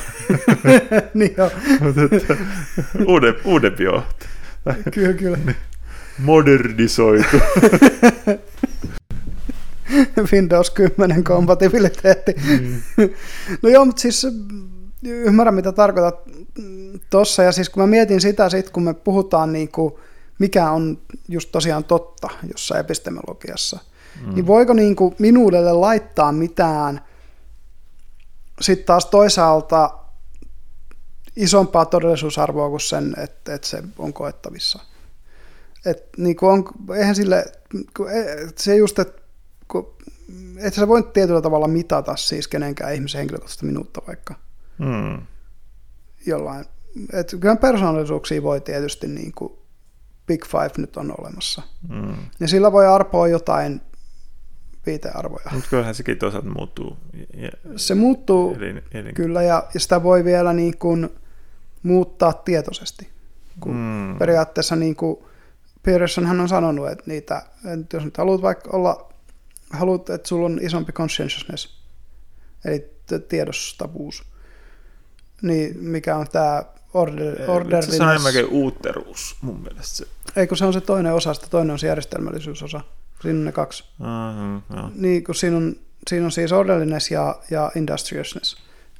[1.14, 1.50] niin jo.
[1.80, 2.36] mutta että,
[3.06, 4.02] uudempi, uudempi on.
[4.94, 5.38] kyllä, kyllä.
[6.18, 7.36] Modernisoitu.
[10.32, 12.34] Windows 10 kompatibiliteetti.
[12.48, 12.80] Mm.
[13.62, 14.26] no joo, mutta siis
[15.02, 16.22] ymmärrän mitä tarkoitat
[17.10, 17.42] tuossa.
[17.42, 19.94] Ja siis kun mä mietin sitä sit, kun me puhutaan niin kuin,
[20.38, 20.98] mikä on
[21.28, 23.80] just tosiaan totta jossain epistemologiassa,
[24.20, 24.34] mm.
[24.34, 27.00] niin voiko niin kuin minuudelle laittaa mitään
[28.60, 29.98] sitten taas toisaalta
[31.36, 34.78] isompaa todellisuusarvoa kuin sen, että, että se on koettavissa.
[35.86, 36.64] Et, niin kuin on,
[36.96, 37.44] eihän sille,
[38.12, 39.22] e, se just, että
[39.68, 39.96] kun,
[40.56, 44.34] et sä voit tietyllä tavalla mitata siis kenenkään ihmisen henkilökohtaista minuutta vaikka.
[44.78, 45.26] Hmm.
[46.26, 46.64] Jollain.
[47.12, 49.52] Et kyllä persoonallisuuksia voi tietysti, niin kuin
[50.26, 51.62] Big Five nyt on olemassa.
[51.88, 52.16] Hmm.
[52.40, 53.80] Ja sillä voi arpoa jotain
[54.86, 55.50] viitearvoja.
[55.52, 56.96] Mutta kyllähän sekin toisaalta muuttuu.
[57.76, 59.14] Se muuttuu elin, elin.
[59.14, 61.10] kyllä, ja, ja sitä voi vielä niin kuin,
[61.82, 63.08] muuttaa tietoisesti.
[63.60, 64.18] Kun mm.
[64.18, 65.18] Periaatteessa niin kuin
[65.82, 67.42] Pearsonhan on sanonut, että niitä,
[67.72, 69.12] että jos nyt haluat vaikka olla,
[69.70, 71.78] haluat, että sulla on isompi conscientiousness,
[72.64, 72.90] eli
[73.28, 74.24] tiedostavuus,
[75.42, 77.96] niin mikä on tämä order, orderliness.
[77.96, 79.96] Se on enemmänkin uutteruus mun mielestä.
[79.96, 80.06] Se.
[80.36, 82.80] Ei, kun se on se toinen osa, sitä toinen on se järjestelmällisyysosa.
[83.24, 83.84] Siinä on ne kaksi.
[84.00, 84.90] Uh.
[84.94, 85.76] Niin, kun siinä on,
[86.08, 88.56] siinä on siis orderliness ja, ja industriousness,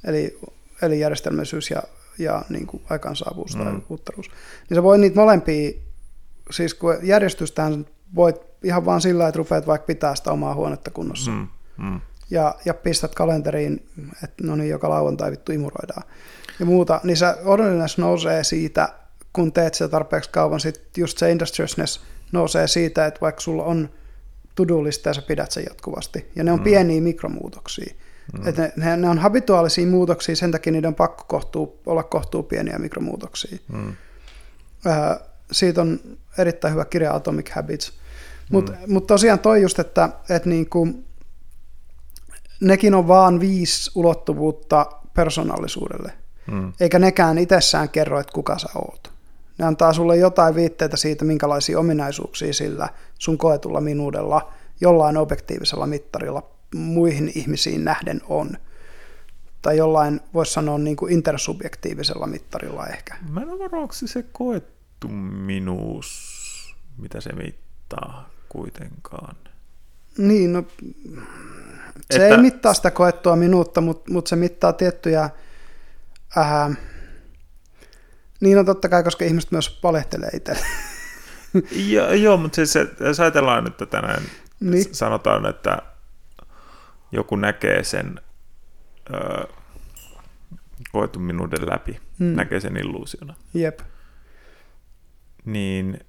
[0.07, 0.39] eli,
[0.81, 1.83] eli järjestelmällisyys ja
[2.19, 3.63] ja niin kuin aikaansaavuus mm.
[3.63, 4.29] tai uutteruus.
[4.69, 5.71] Niin sä voi niitä molempia,
[6.51, 7.85] siis kun järjestystähän
[8.15, 11.31] voit ihan vaan sillä, että rupeat vaikka pitää sitä omaa huonetta kunnossa.
[11.31, 11.47] Mm.
[11.77, 12.01] Mm.
[12.29, 13.87] Ja, ja pistät kalenteriin,
[14.23, 16.03] että no niin, joka lauantai vittu imuroidaan.
[16.59, 18.89] Ja muuta, niin se odollinen nousee siitä,
[19.33, 23.89] kun teet sitä tarpeeksi kauan, sit just se industriousness nousee siitä, että vaikka sulla on
[24.55, 26.31] to-do-lista ja sä pidät sen jatkuvasti.
[26.35, 26.63] Ja ne on mm.
[26.63, 27.93] pieniä mikromuutoksia.
[28.33, 28.47] Mm.
[28.47, 32.79] Että ne, ne on habituaalisia muutoksia, sen takia niiden on pakko kohtuu, olla kohtuu pieniä
[32.79, 33.57] mikromuutoksia.
[33.73, 33.95] Mm.
[34.87, 35.19] Äh,
[35.51, 35.99] siitä on
[36.37, 37.93] erittäin hyvä kirja Atomic Habits.
[38.51, 38.93] Mutta mm.
[38.93, 41.03] mut tosiaan toi just, että et niinku,
[42.61, 46.13] nekin on vaan viisi ulottuvuutta persoonallisuudelle.
[46.51, 46.73] Mm.
[46.79, 49.11] Eikä nekään itsessään kerro, että kuka sä oot.
[49.57, 52.89] Ne antaa sulle jotain viitteitä siitä, minkälaisia ominaisuuksia sillä
[53.25, 56.43] sun koetulla minuudella jollain objektiivisella mittarilla
[56.75, 58.57] muihin ihmisiin nähden on.
[59.61, 63.15] Tai jollain, voisi sanoa, niin kuin intersubjektiivisella mittarilla ehkä.
[63.29, 69.35] Mä en ole onko se koettu minuus, mitä se mittaa kuitenkaan.
[70.17, 70.63] Niin, no,
[72.11, 72.27] se että...
[72.27, 75.29] ei mittaa sitä koettua minuutta, mutta, mutta se mittaa tiettyjä...
[76.37, 76.77] Äh,
[78.39, 80.57] niin on totta kai, koska ihmiset myös valehtelee itse.
[81.93, 84.23] Jo, joo, mutta siis se, jos ajatellaan, että tänään
[84.59, 84.95] niin.
[84.95, 85.81] sanotaan, että
[87.11, 88.21] joku näkee sen
[89.13, 89.43] öö,
[90.91, 92.35] koetun minuuden läpi, mm.
[92.35, 93.35] näkee sen illuusiona.
[93.53, 93.79] Jep.
[95.45, 95.99] Niin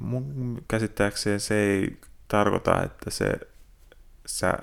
[0.00, 3.32] mun käsittääkseen se ei tarkoita, että se
[4.26, 4.58] sä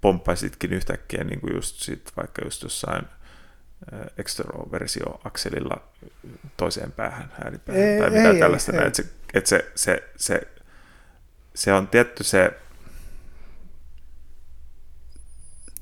[0.00, 3.04] pomppaisitkin yhtäkkiä niin kuin just sit, vaikka just jossain
[4.18, 5.76] extroversio-akselilla
[6.56, 8.72] toiseen päähän, äänipäähän ei, tai mitä ei, tällaista.
[8.72, 10.40] Ei, näin, että se, että se, se, se
[11.54, 12.50] se on tietty se,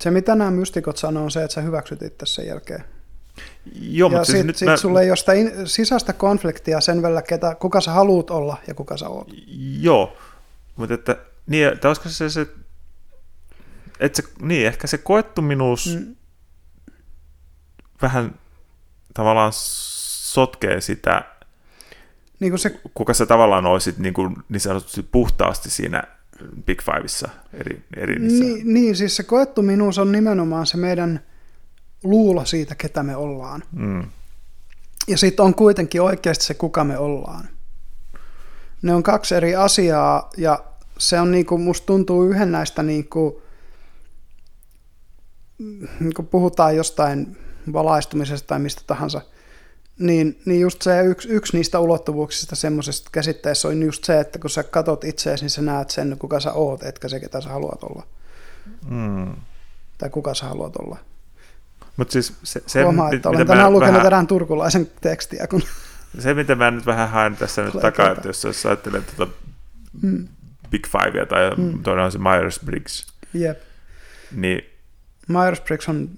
[0.02, 2.85] Se, mitä nämä mystikot sanoo, on se, että sä hyväksyt itse sen jälkeen.
[3.81, 6.81] Joo, ja mutta siis sit, nyt sit mä, sulla ei ole sitä in, sisäistä konfliktia
[6.81, 9.28] sen välillä, ketä, kuka sä haluut olla ja kuka sä oot.
[9.81, 10.16] Joo,
[10.77, 11.16] mutta että,
[11.47, 12.47] niin, että olisiko se se,
[14.01, 16.16] että se, niin, ehkä se koettuminuus mm.
[18.02, 18.35] Vähän
[19.14, 21.24] tavallaan sotkee sitä,
[22.40, 26.02] Niin kuin se, kuka sä tavallaan olisit niin, kuin, niin sanotusti puhtaasti siinä
[26.66, 31.20] Big Fiveissa eri, eri niin, niin, siis se koettu minuus on nimenomaan se meidän
[32.05, 33.62] luulo siitä, ketä me ollaan.
[33.72, 34.05] Mm.
[35.09, 37.48] Ja sitten on kuitenkin oikeasti se, kuka me ollaan.
[38.82, 40.64] Ne on kaksi eri asiaa ja
[40.98, 43.43] se on niinku, musta tuntuu yhden näistä niinku,
[46.01, 47.36] niin kun puhutaan jostain
[47.72, 49.20] valaistumisesta tai mistä tahansa,
[49.98, 54.51] niin, niin just se yksi, yksi niistä ulottuvuuksista semmoisesta käsitteessä on just se, että kun
[54.51, 57.82] sä katot itseäsi, niin sä näet sen, kuka sä oot, etkä se, ketä sä haluat
[57.82, 58.06] olla.
[58.90, 59.34] Mm.
[59.98, 60.98] Tai kuka sä haluat olla.
[61.97, 65.62] Mutta siis se, se Huomaa, että olen tänään lukenut vähän- erään turkulaisen tekstiä, kun
[66.18, 69.32] Se, mitä mä nyt vähän haen tässä nyt Tulee takaa, että jos, jos ajattelee tuota
[70.02, 70.28] mm,
[70.70, 71.82] Big Fivea tai Mm.
[71.82, 73.59] toinen on se Myers-Briggs, jep.
[74.32, 74.64] niin
[75.28, 76.10] Myers-Briggs on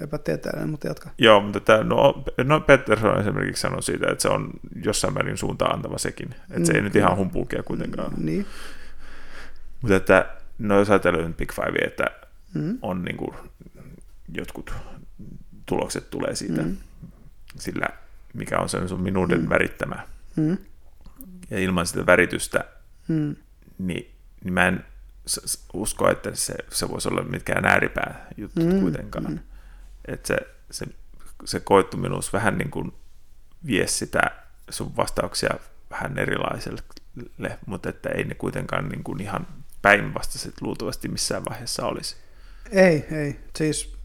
[0.00, 1.10] epätieteellinen, mutta jatka.
[1.18, 4.50] joo, mutta tämä, no, no Pettersson esimerkiksi sanoi siitä, että se on
[4.84, 8.12] jossain määrin suuntaan antava sekin, että se ei Mm, nyt ihan humpuukia kuitenkaan.
[8.16, 8.46] Niin.
[9.80, 10.26] Mutta että,
[10.58, 12.04] no jos ajatellaan Big Five, että
[12.54, 12.78] Mm.
[12.82, 13.34] on niin kuin,
[14.34, 14.74] jotkut
[15.66, 16.76] tulokset tulee siitä, Mm.
[17.58, 17.86] sillä
[18.34, 19.48] mikä on sen sun minuuden Mm.
[19.48, 20.06] värittämä.
[20.36, 20.56] Mm.
[21.50, 22.64] Ja ilman sitä väritystä,
[23.08, 23.36] Mm.
[23.78, 24.10] niin,
[24.44, 24.84] niin mä en
[25.72, 29.24] usko, että se, se voisi olla mitkään ääripää jutut Mm, kuitenkaan.
[29.30, 29.38] mm.
[30.08, 30.36] Että se,
[30.70, 30.86] se,
[31.44, 32.92] se koettuminuus vähän niin kuin
[33.66, 34.20] vie sitä
[34.70, 35.50] sun vastauksia
[35.90, 36.82] vähän erilaiselle,
[37.66, 39.46] mutta että ei ne kuitenkaan niin kuin ihan
[39.82, 42.16] päinvastaiset luultavasti missään vaiheessa olisi.
[42.70, 43.40] Ei, ei.
[43.56, 43.96] Siis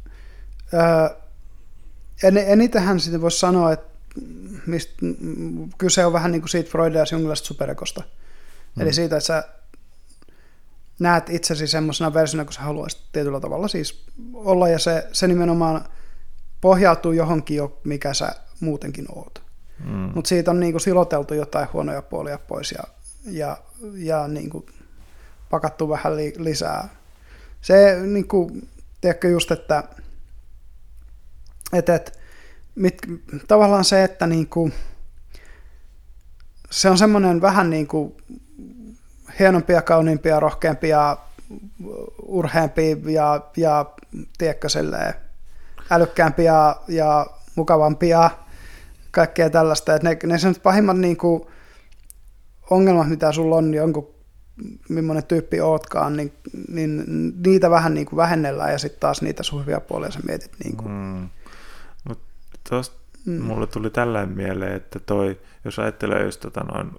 [0.73, 1.15] ää,
[2.23, 3.91] en, enitähän sitten voisi sanoa, että
[4.65, 4.89] mist,
[5.77, 8.03] kyse on vähän niin kuin siitä freudias jungilaisesta superekosta.
[8.75, 8.81] Mm.
[8.81, 9.43] Eli siitä, että sä
[11.01, 15.85] näet itsesi semmoisena versiona, kun sä haluaisit tietyllä tavalla siis olla, ja se, se nimenomaan
[16.61, 19.41] pohjautuu johonkin, jo, mikä sä muutenkin oot.
[19.85, 20.11] Mm.
[20.15, 22.83] Mutta siitä on niinku siloteltu jotain huonoja puolia pois ja,
[23.25, 23.57] ja,
[23.95, 24.65] ja niinku
[25.49, 26.89] pakattu vähän li, lisää.
[27.61, 28.51] Se niinku,
[29.01, 29.83] tiedätkö just, että
[31.73, 32.19] et, et,
[32.75, 32.97] mit,
[33.47, 34.71] tavallaan se, että niinku,
[36.69, 38.17] se on semmoinen vähän niinku
[39.39, 41.17] hienompia, kauniimpia, rohkeampia,
[42.21, 43.85] urheampia ja, ja
[44.37, 45.13] tiedätkö, silleen,
[45.91, 47.25] älykkäämpiä ja,
[47.55, 48.29] mukavampia
[49.11, 49.95] kaikkea tällaista.
[49.95, 51.43] Et ne, ne sen pahimmat niin kuin,
[52.69, 54.13] ongelmat, mitä sulla on, jonkun
[54.89, 56.33] millainen tyyppi ootkaan, niin,
[56.67, 57.03] niin
[57.45, 60.51] niitä vähän niin kuin vähennellään ja sitten taas niitä sun hyviä puolia sä mietit.
[60.63, 60.91] Niin kuin.
[60.91, 61.29] Mm.
[62.03, 62.23] Mutta
[62.69, 63.41] tuosta Mm.
[63.41, 66.91] mulle tuli tällainen mieleen, että toi, jos ajattelee just tota noin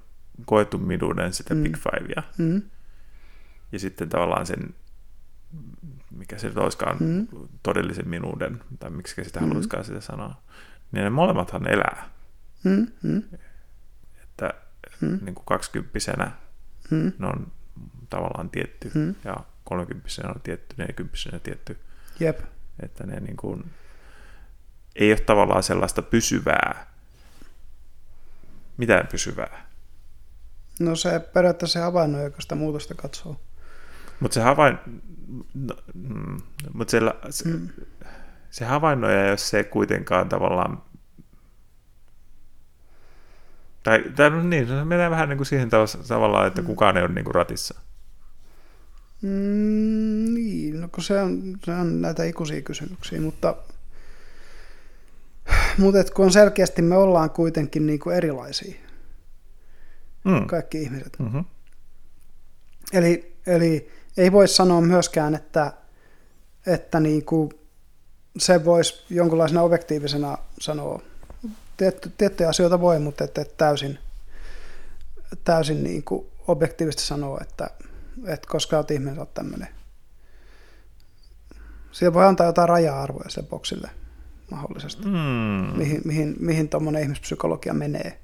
[0.45, 1.63] koetun minuuden sitä Mm.
[1.63, 2.63] Big Fivea, Mm.
[3.73, 4.75] ja sitten tavallaan sen,
[6.11, 7.27] mikä se nyt olisikaan, Mm.
[7.63, 9.47] todellisen minuuden, tai miksi sitä Mm.
[9.47, 10.43] haluaisikaan sitä sanoa,
[10.93, 12.09] niin ne molemmathan elää.
[12.65, 12.87] Mm.
[13.03, 13.23] Mm.
[14.23, 14.55] Että
[15.01, 15.19] Mm.
[15.23, 16.31] niin kuin kaksikymppisenä
[16.91, 17.13] Mm.
[17.19, 17.53] ne on
[18.11, 19.15] tavallaan tietty, Mm.
[19.25, 21.79] ja kolmekymppisenä on tietty, neljäkymppisenä tietty,
[22.21, 22.41] Jep.
[22.81, 23.71] että ne niin kuin,
[24.97, 26.87] ei ole tavallaan sellaista pysyvää,
[28.77, 29.67] mitään pysyvää.
[30.85, 33.41] No se periaatteessa se havainno, joka sitä muutosta katsoo.
[34.21, 34.79] Mutta se havain...
[35.55, 36.37] No, mm,
[36.75, 37.01] mut se,
[37.31, 37.69] se, Mm.
[38.51, 40.83] se havainnoja, jos se kuitenkaan tavallaan...
[43.83, 47.03] Tai, tai no niin, se menee vähän niin kuin siihen tav- tavallaan, että kukaan ei
[47.03, 47.81] ole niin kuin ratissa.
[49.23, 53.57] Mm, niin, no kun se on, se on näitä ikuisia kysymyksiä, mutta,
[55.79, 58.75] mutta kun on selkeästi me ollaan kuitenkin niin kuin erilaisia,
[60.25, 60.47] Mm.
[60.47, 61.17] kaikki ihmiset.
[61.19, 61.45] Mm-hmm.
[62.93, 65.73] Eli, eli ei voi sanoa myöskään, että,
[66.67, 67.51] että niin kuin
[68.39, 71.03] se voisi jonkunlaisena objektiivisena sanoa.
[71.77, 73.99] Tietty, tiettyjä asioita voi, mutta että, että täysin,
[75.45, 77.71] täysin niin kuin objektiivisesti sanoa, että,
[78.27, 79.69] että koska olet ihminen, olet tämmöinen.
[81.93, 83.91] Siellä voi antaa jotain raja-arvoja sille boksille
[84.51, 85.79] mahdollisesti, Mm.
[85.79, 88.19] mihin, mihin, mihin tuommoinen ihmispsykologia menee.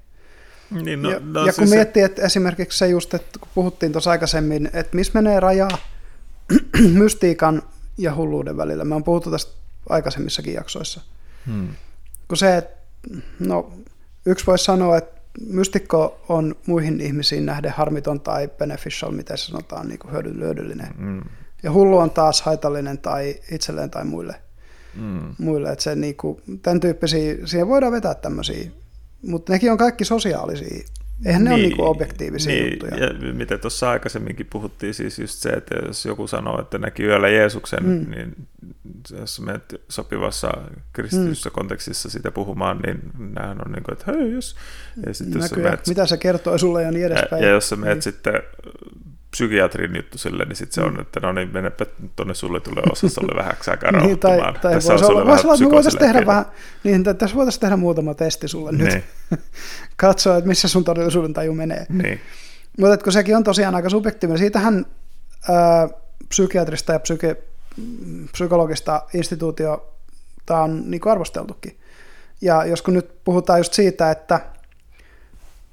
[0.71, 3.91] Niin, No, ja, no, ja kun siis miettii, että esimerkiksi se just, että kun puhuttiin
[3.91, 5.67] tuossa aikaisemmin, että missä menee raja
[6.99, 7.63] mystiikan
[7.97, 8.85] ja hulluuden välillä.
[8.85, 9.51] Me on puhuttu tästä
[9.89, 11.01] aikaisemmissakin jaksoissa.
[11.45, 11.67] Hmm.
[12.27, 12.77] Kun se, että
[13.39, 13.73] no,
[14.25, 19.87] yksi voisi sanoa, että mystikko on muihin ihmisiin nähden harmiton tai beneficial, miten se sanotaan,
[19.87, 20.89] niin kuin hyödy- hyödyllinen.
[20.97, 21.21] Mm.
[21.63, 24.35] Ja hullu on taas haitallinen tai itselleen tai muille.
[24.95, 25.35] Mm.
[25.37, 28.71] muille että se niinku, tämän tyyppisiä, siihen voidaan vetää tämmöisiä,
[29.27, 30.83] mutta nekin on kaikki sosiaalisia.
[31.25, 32.95] Eihän ne ole niinku objektiivisia niin, juttuja.
[32.97, 37.29] Ja mitä tuossa aikaisemminkin puhuttiin, siis just se, että jos joku sanoo, että näki yöllä
[37.29, 38.11] Jeesuksen, Mm.
[38.11, 38.35] niin
[39.19, 40.51] jos menet sopivassa
[40.93, 42.99] kristityssä kontekstissa sitä puhumaan, niin
[43.33, 44.55] nämähän on niin kuin, että hei, jos...
[45.05, 47.41] Ja sitten jos Näköjään, menet, mitä se kertoo sulle ja niin edespäin.
[47.41, 48.01] ja, ja jos sä menet Niin.
[48.01, 48.33] sitten
[49.31, 51.85] psykiatrin juttu sille, niin sitten se on, että no niin, menepä
[52.15, 55.53] tuonne sulle tulee osastolle vähäksi aikaa Niin, tai, tai Tässä on voisi sulle olla, olla,
[55.53, 56.45] että me voitaisiin tehdä vähän,
[56.83, 58.87] niin, tässä voitaisiin tehdä muutama testi sulle nyt.
[58.87, 59.03] Niin,
[59.95, 61.85] Katsoa, että missä sun todellisuuden taju menee.
[61.89, 62.19] niin.
[62.79, 64.85] Mutta kun sekin on tosiaan aika subjektiivinen, siitähän
[65.49, 65.87] ää,
[66.29, 67.37] psykiatrista ja psyke,
[68.31, 71.79] psykologista instituutiota on niin arvosteltukin.
[72.41, 74.39] Ja jos kun nyt puhutaan just siitä, että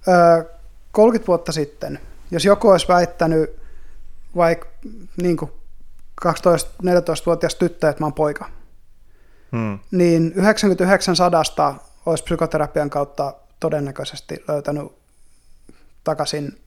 [0.08, 0.44] ää,
[0.92, 2.00] 30 vuotta sitten,
[2.30, 3.56] jos joku olisi väittänyt
[4.36, 4.68] vaikka
[5.22, 5.36] niin
[6.26, 8.50] 12-14-vuotias tyttö, että mä oon poika,
[9.52, 9.78] Hmm.
[9.90, 11.74] niin 99 sadasta
[12.06, 14.92] olisi psykoterapian kautta todennäköisesti löytänyt
[16.04, 16.58] takaisin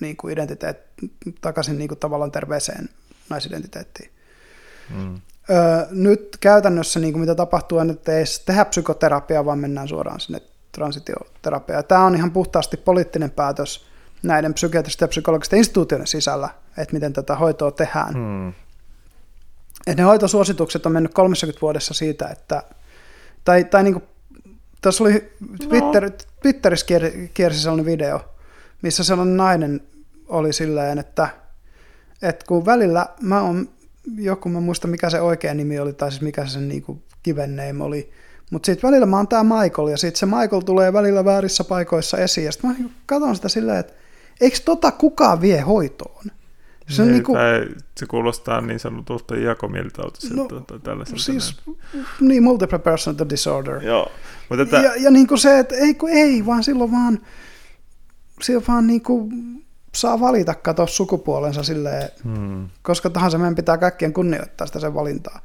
[0.00, 0.78] niin kuin identiteet,
[1.40, 2.88] takaisin niin kuin tavallaan terveeseen
[3.30, 4.10] naisidentiteettiin.
[4.88, 5.20] Hmm.
[5.50, 9.88] Öö, nyt käytännössä niin kuin mitä tapahtuu, on, että ei edes tehdä psykoterapiaa, vaan mennään
[9.88, 10.42] suoraan sinne
[10.72, 11.84] transitioterapiaan.
[11.84, 13.86] Tämä on ihan puhtaasti poliittinen päätös
[14.24, 16.48] näiden psykiatristen ja psykologisten instituutioiden sisällä,
[16.78, 18.14] että miten tätä hoitoa tehdään.
[18.14, 18.52] Hmm.
[19.86, 22.62] Et ne hoitosuositukset on mennyt 30 vuodessa siitä, että,
[23.44, 24.04] tai, tai niin kuin,
[24.80, 25.32] tässä oli
[25.68, 26.10] Twitter,
[26.42, 28.20] Twitterissä kier- kiersi sellainen video,
[28.82, 29.80] missä sellainen nainen
[30.28, 31.28] oli silleen, että,
[32.22, 33.68] että kun välillä mä oon,
[34.16, 37.02] joku, mä muista mikä se oikea nimi oli, tai siis mikä se sen niin kuin
[37.24, 38.12] given name oli,
[38.50, 42.18] mutta sitten välillä mä oon tää Michael, ja sitten se Michael tulee välillä väärissä paikoissa
[42.18, 43.92] esiin, ja sitten mä niin katson sitä silleen, että
[44.40, 46.24] eikö tota kukaan vie hoitoon?
[46.88, 51.22] Se on Niin, niinku, tai se kuulostaa niin sanotulta jakomielitautiselta No, tai tällaiselta.
[51.22, 51.56] siis,
[52.20, 53.82] niin, multiple personality disorder.
[53.84, 54.10] Joo,
[54.48, 57.18] mutta että, Ja, ja niin kuin se, että ei, kun ei, vaan silloin vaan,
[58.42, 59.30] silloin vaan niin kuin
[59.94, 65.40] saa valita katsoa sukupuolensa silleen, hmm, koska tahansa meidän pitää kaikkien kunnioittaa sitä sen valintaa.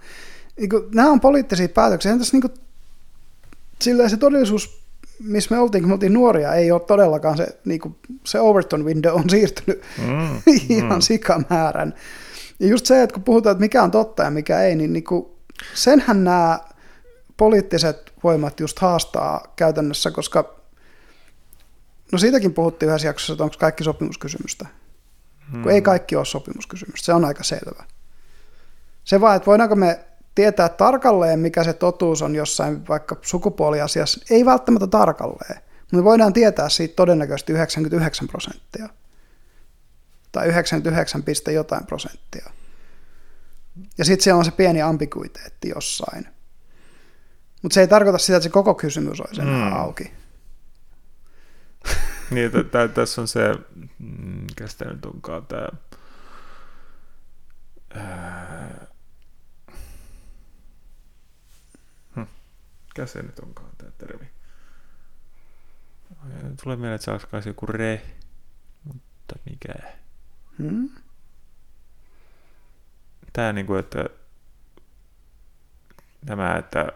[0.58, 2.12] Niin kuin, nämä on poliittisia päätöksiä.
[2.12, 2.54] Entäs niin kuin,
[3.82, 4.79] silleen se todellisuus,
[5.20, 8.86] missä me oltiin, kun me oltiin nuoria, ei ole todellakaan se, niin kuin, se Overton
[8.86, 11.02] window on siirtynyt hmm, ihan hmm.
[11.02, 11.94] sikamäärän.
[12.60, 15.04] Ja just se, että kun puhutaan, että mikä on totta ja mikä ei, niin, niin
[15.04, 15.26] kuin,
[15.74, 16.60] senhän nämä
[17.38, 20.56] poliittiset voimat just haastaa käytännössä, koska
[22.12, 24.66] no siitäkin puhuttiin yhdessä jaksossa, että onko kaikki sopimuskysymystä.
[25.52, 25.64] Hmm.
[25.64, 27.84] Kun ei kaikki ole sopimuskysymystä, se on aika selvä.
[29.04, 30.00] Se vaan, että voidaanko me
[30.36, 36.34] tietää tarkalleen, mikä se totuus on jossain vaikka sukupuoliasiassa, ei välttämättä tarkalleen, mutta me voidaan
[36.34, 38.90] tietää siitä todennäköisesti 99 prosenttia.
[40.32, 42.52] Tai 99, piste jotain prosenttia.
[43.98, 46.28] Ja sitten siellä on se pieni ambiguiteetti jossain.
[47.62, 49.76] Mutta se ei tarkoita sitä, että se koko kysymys olisi enää Mm.
[49.78, 50.12] auki.
[52.32, 53.54] Niin, t- tässä on se,
[54.00, 55.68] mm, mikä sitä nyt onkaan tämä,
[63.00, 64.30] mikä se nyt onkaan tämä termi?
[66.64, 68.02] Tulee mieleen, että se olisi joku re,
[68.84, 69.74] mutta mikä?
[70.58, 70.90] Hmm?
[73.34, 74.06] Tämä niin kuin, että
[76.26, 76.88] tämä, että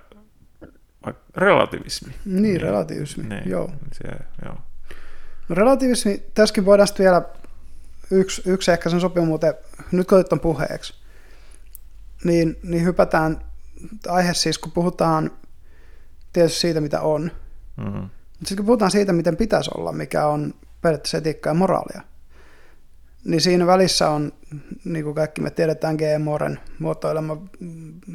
[1.35, 2.13] relativismi.
[2.25, 3.71] Niin, relativismi, Niin, joo.
[3.93, 4.03] Se,
[4.45, 4.57] joo.
[5.49, 7.21] No relativismi, tässäkin voidaan sitten vielä
[8.11, 9.53] yksi, yksi ehkä sen sopii muuten,
[9.91, 10.93] nyt kun otit puheeksi,
[12.23, 13.45] niin, niin hypätään
[14.07, 15.42] aihe siis, kun puhutaan
[16.33, 17.31] tietysti siitä, mitä on,
[17.77, 18.01] Mm-hmm.
[18.01, 22.01] mutta sitten kun puhutaan siitä, miten pitäisi olla, mikä on periaatteessa etiikkaa ja moraalia,
[23.25, 24.33] niin siinä välissä on,
[24.85, 27.37] niin kuin kaikki me tiedetään, GMOren muotoilema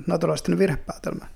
[0.06, 1.26] naturalistinen virhepäätelmä.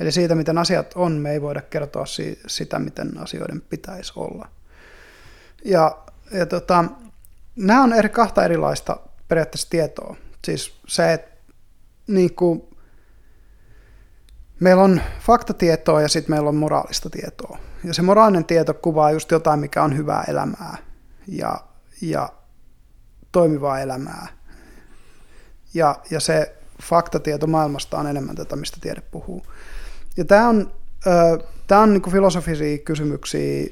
[0.00, 4.48] Eli siitä, miten asiat on, me ei voida kertoa si- sitä, miten asioiden pitäisi olla.
[5.64, 5.98] Ja,
[6.30, 6.84] ja tota,
[7.56, 8.96] nämä on eri, kahta erilaista
[9.28, 10.16] periaatteessa tietoa.
[10.44, 11.30] Siis se, että
[12.06, 12.62] niin kuin,
[14.60, 17.58] meillä on faktatietoa ja sitten meillä on moraalista tietoa.
[17.84, 20.76] Ja se moraalinen tieto kuvaa just jotain, mikä on hyvää elämää
[21.28, 21.60] ja,
[22.00, 22.28] ja
[23.32, 24.26] toimivaa elämää.
[25.74, 29.46] Ja, ja se faktatieto maailmasta on enemmän tätä, mistä tiede puhuu.
[30.16, 30.72] Ja tämä on,
[31.06, 33.66] ö, tää on niinku filosofisia kysymyksiä,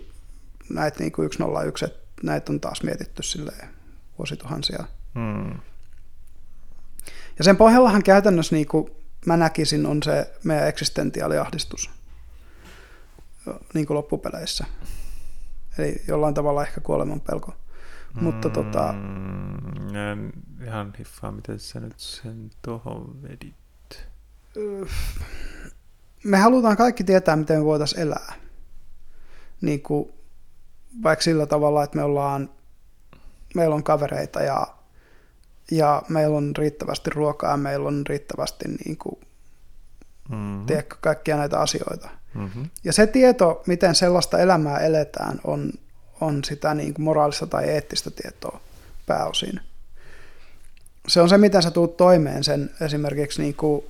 [0.71, 3.69] näitä niinku 101, että näitä on taas mietitty silleen
[4.19, 4.85] vuosituhansia.
[5.15, 5.51] Mm.
[7.39, 8.91] Ja sen pohjallahan käytännössä niin kuin
[9.27, 11.91] mä näkisin on se meidän eksistentiaaliahdistus
[13.75, 14.65] niin kuin loppupeleissä.
[15.79, 17.55] Eli jollain tavalla ehkä kuoleman pelko.
[18.21, 20.33] Mutta tota, Mm, en
[20.65, 23.55] ihan hiffaa, miten sä nyt sen tuohon vedit.
[26.25, 28.33] me halutaan kaikki tietää, miten me voitaisiin elää.
[29.61, 30.13] Niin kuin,
[31.03, 32.51] vaikka sillä tavalla, että me ollaan,
[33.55, 34.67] meillä on kavereita ja,
[35.77, 39.21] ja meillä on riittävästi ruokaa ja meillä on riittävästi niin kuin,
[40.29, 40.67] Mm-hmm.
[40.67, 42.09] tiedätkö, kaikkia näitä asioita.
[42.35, 42.71] Mm-hmm.
[42.85, 45.73] Ja se tieto, miten sellaista elämää eletään, on,
[46.21, 48.61] on sitä niin kuin moraalista tai eettistä tietoa
[49.07, 49.61] pääosin.
[51.09, 53.85] Se on se, miten sä tuut toimeen sen esimerkiksi niin kuin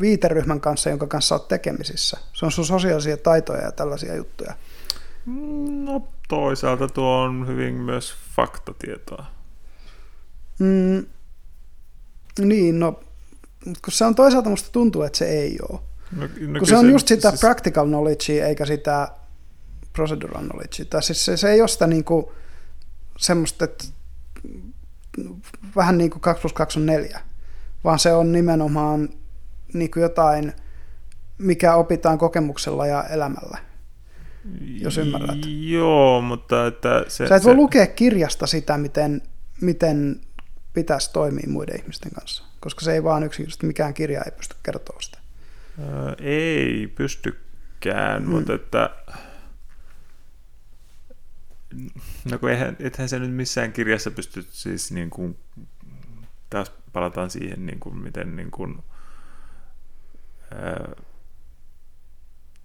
[0.00, 2.18] viiteryhmän kanssa, jonka kanssa olet tekemisissä.
[2.32, 4.54] Se on sun sosiaalisia taitoja ja tällaisia juttuja.
[5.84, 9.35] No toisaalta tuo on hyvin myös faktatietoa.
[10.58, 11.06] Mm,
[12.40, 12.92] niin, no,
[13.64, 15.80] kun se on toisaalta musta tuntuu, että se ei ole.
[16.16, 19.08] No, no Kun se on just sitä siis- practical knowledgea eikä sitä
[19.92, 20.84] procedural knowledgea.
[20.90, 22.32] Tai siis se, se ei ole sitä niinku
[23.18, 23.84] semmoista, että
[25.76, 27.20] vähän niin kuin 2 plus 2 on 4,
[27.84, 29.08] vaan se on nimenomaan
[29.72, 30.52] niin kuin jotain,
[31.38, 33.58] mikä opitaan kokemuksella ja elämällä.
[34.80, 35.38] jos ymmärrät.
[35.60, 37.28] Joo, mutta että se...
[37.28, 39.22] Sä et se, voi lukea kirjasta sitä, miten,
[39.60, 40.20] miten
[40.76, 45.00] pitäisi toimia muiden ihmisten kanssa, koska se ei vaan yksinkertaisesti mikään kirja ei pysty kertoa
[45.00, 45.18] sitä.
[45.78, 48.28] Ö, ei pystykään, Mm.
[48.28, 48.34] mm.
[48.34, 48.90] mutta että...
[52.30, 55.38] No kun eihän, ethän se nyt missään kirjassa pysty siis niin kuin,
[56.50, 58.82] taas palataan siihen, niin kuin, miten niin kuin,
[60.54, 60.92] ää,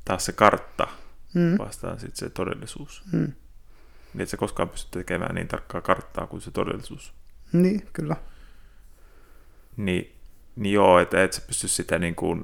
[0.05, 0.87] taas se kartta
[1.33, 1.57] Mm.
[1.57, 3.03] vastaan sitten se todellisuus.
[3.11, 3.33] Mm.
[4.13, 7.13] Niin et sä koskaan pysty tekemään niin tarkkaa karttaa kuin se todellisuus.
[7.53, 8.15] Niin, kyllä.
[9.77, 10.15] Niin,
[10.55, 12.43] niin joo, että et sä pysty sitä niin kuin,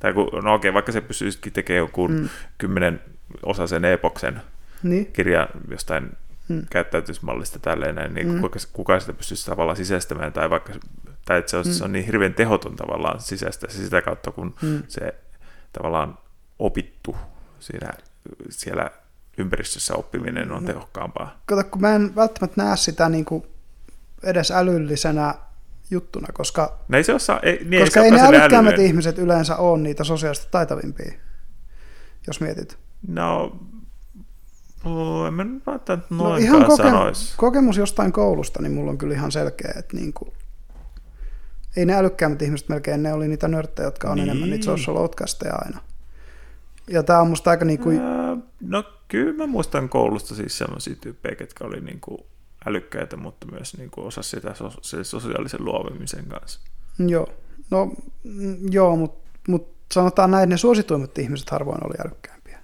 [0.00, 2.14] tai kun, no okei, vaikka se pystyisikin tekemään joku Mm.
[2.14, 2.28] mm.
[2.58, 3.00] kymmenen
[3.42, 4.40] osaisen epoksen
[4.82, 6.10] Niin, kirja jostain
[6.48, 6.66] Mm.
[6.70, 8.40] käyttäytymismallista tälleen näin, niin Mm.
[8.40, 10.72] kuka, kuka sitä pystyisi tavallaan sisäistämään, tai vaikka
[11.24, 11.72] tai että se, on, Mm.
[11.72, 14.82] se on niin hirveän tehoton tavallaan sisäistä se sitä kautta, kun Mm.
[14.88, 15.14] se
[15.72, 16.18] tavallaan
[16.58, 17.16] opittu
[17.60, 17.90] siinä,
[18.50, 18.90] siellä
[19.38, 20.66] ympäristössä oppiminen on Mm.
[20.66, 21.40] tehokkaampaa.
[21.46, 23.44] kato, kun mä en välttämättä näe sitä niin kuin
[24.22, 25.34] edes älyllisenä
[25.90, 29.56] juttuna, koska, No ei se osaa, ei, niin koska ei, ei ne älykkäämmät ihmiset yleensä
[29.56, 31.12] ole niitä sosiaalisesti taitavimpia,
[32.26, 32.78] jos mietit.
[33.08, 33.52] No,
[35.28, 39.14] en mä nyt välttämättä No ihan no, koke- kokemus jostain koulusta, niin mulla on kyllä
[39.14, 40.32] ihan selkeä, että niin kuin,
[41.76, 44.28] ei ne älykkäämmät ihmiset melkein, ne oli niitä nörttejä, jotka on Niin.
[44.28, 45.80] enemmän niitä social outcasteja aina.
[46.90, 50.94] Ja tämä on musta aika niin kuin, Ää, No kyllä mä muistan koulusta siis sellaisia
[51.00, 52.18] tyyppejä, ketkä oli niin kuin
[52.66, 56.60] älykkäitä, mutta myös niin kuin osasi sitä so- se sosiaalisen luovimisen kanssa.
[57.08, 57.26] joo,
[57.70, 57.86] no
[58.24, 62.58] mm, joo, mutta mut sanotaan näin, ne suosituimmat ihmiset harvoin oli älykkäämpiä,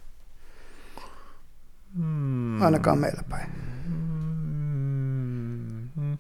[1.97, 2.63] Hmm.
[2.63, 3.51] ainakaan meillä päin.
[3.87, 6.19] Mm, mm,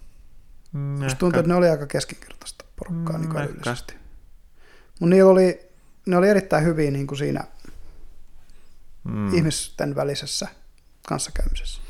[0.72, 1.18] mm, Musta ehkä.
[1.18, 3.94] tuntuu, että ne oli aika keskinkertaista porukkaa Mm, niin älyllisesti.
[5.00, 5.60] Mutta niillä oli,
[6.06, 7.44] ne oli erittäin hyviä niin kuin siinä
[9.04, 9.34] Mm.
[9.34, 10.48] ihmisten välisessä
[11.08, 11.82] kanssakäymisessä.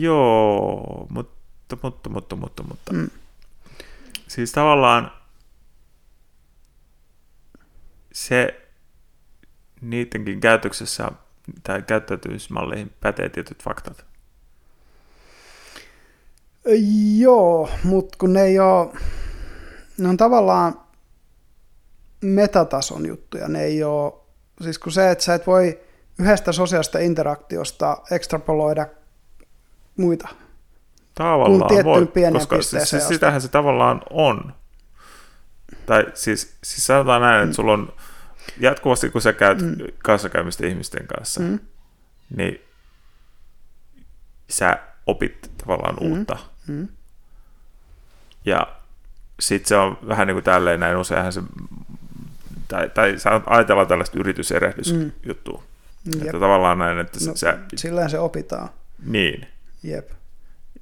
[0.00, 2.92] Joo, mutta, mutta, mutta, mutta, mutta.
[2.92, 3.10] Mm.
[4.28, 5.12] Siis tavallaan
[8.12, 8.68] se
[9.80, 11.10] niidenkin käytöksessä
[11.62, 14.04] tai käyttäytymismalleihin pätee tietyt faktat.
[17.18, 18.92] Joo, mutta kun ne ei ole,
[19.98, 20.80] ne on tavallaan
[22.20, 24.12] metatason juttuja, ne ei ole,
[24.60, 25.80] siis kun se, että sä et voi
[26.18, 28.86] yhdestä sosiaalista interaktiosta ekstrapoloida
[29.96, 30.28] muita.
[31.14, 33.00] Tavallaan voi, koska siis, asti.
[33.14, 34.54] sitähän se tavallaan on.
[35.86, 37.92] Tai siis, siis sanotaan näin, että sulla on
[38.60, 39.76] jatkuvasti, kun sä käyt Mm.
[39.98, 41.58] kanssakäymistä ihmisten kanssa, Mm,
[42.36, 42.60] niin
[44.50, 46.10] sä opit tavallaan Mm.
[46.12, 46.36] uutta.
[46.66, 46.88] mm,
[48.44, 48.66] Ja
[49.40, 51.42] sitten se on vähän niin kuin tälleen näin, useinhan se,
[52.68, 55.62] tai, tai sä ajatellaan tällaista yrityserehdysjuttua.
[56.04, 56.12] Mm.
[56.22, 58.68] Että tavallaan näin, että No, sä, Silleen se opitaan.
[59.06, 59.46] niin,
[59.82, 60.08] Jep.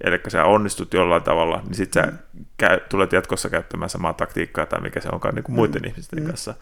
[0.01, 2.11] eli sä onnistut jollain tavalla, niin sitten Mm.
[2.11, 2.17] sä
[2.57, 5.89] käy, tulet jatkossa käyttämään samaa taktiikkaa tai mikä se onkaan niin kuin muiden Mm.
[5.89, 6.27] ihmisten Mm.
[6.27, 6.55] kanssa.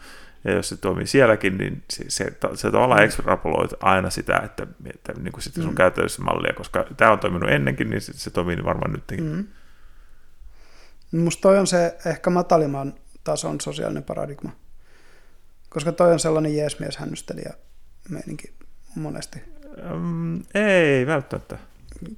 [0.43, 2.25] Ja jos se toimii sielläkin, niin se, se,
[2.55, 3.05] se tavallaan Mm.
[3.05, 5.75] extrapoloit aina sitä, että, että niin kuin sitä sun Mm.
[5.75, 9.23] käyttäytymismallia, koska tämä on toiminut ennenkin, niin se, se toimii varmaan nytkin.
[9.23, 9.45] Mm.
[11.11, 11.19] Mm.
[11.19, 12.93] Musta toi on se ehkä matalimman
[13.23, 14.51] tason sosiaalinen paradigma.
[15.73, 17.53] Koska toi on sellainen jeesmies hännystelijä
[18.09, 18.53] meininki
[18.95, 19.41] monesti.
[19.93, 21.57] Mm, ei välttämättä.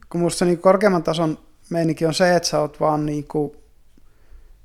[0.10, 1.38] Kun musta niin korkeamman tason
[1.70, 3.52] meininki on se, että sä oot vaan niin kuin,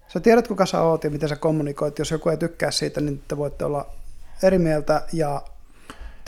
[0.09, 1.99] sä tiedät kuka sä oot ja miten sä kommunikoit.
[1.99, 3.87] Jos joku ei tykkää siitä, niin te voitte olla
[4.43, 5.43] eri mieltä ja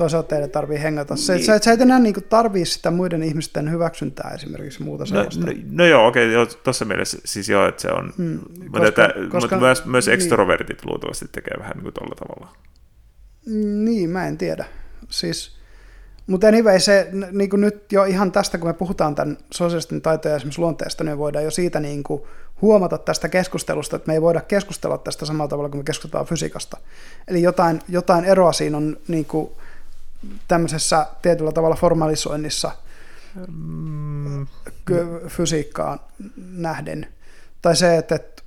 [0.02, 1.16] toisaalta teidän tarvii hengata.
[1.16, 1.44] Se, niin.
[1.44, 5.46] sä, sä et enää niin kuin, tarvii sitä muiden ihmisten hyväksyntää esimerkiksi muuta No, sellaista.
[5.46, 8.88] no, no joo, okei, okay, tuossa mielessä siis joo, että se on, Mm, mutta, koska-
[8.88, 10.14] että, koska- mutta myös, myös niin.
[10.14, 12.56] ekstrovertit luultavasti tekee vähän niin kuin tuolla tavalla.
[13.84, 14.64] Niin, mä en tiedä.
[15.08, 15.56] Siis,
[16.26, 20.36] mutta anyway, se niin kuin nyt jo ihan tästä, kun me puhutaan tämän sosiaalisten taitojen
[20.36, 22.22] esimerkiksi luonteesta, niin me voidaan jo siitä niin kuin
[22.62, 26.76] huomata tästä keskustelusta, että me ei voida keskustella tästä samalla tavalla kuin me keskustellaan fysiikasta.
[27.28, 29.50] Eli jotain, jotain eroa siinä on niin kuin
[30.48, 32.70] tämmöisessä tietyllä tavalla formalisoinnissa
[33.48, 34.46] Mm,
[35.28, 36.00] fysiikkaan
[36.36, 37.06] nähden.
[37.62, 38.42] Tai se, että, että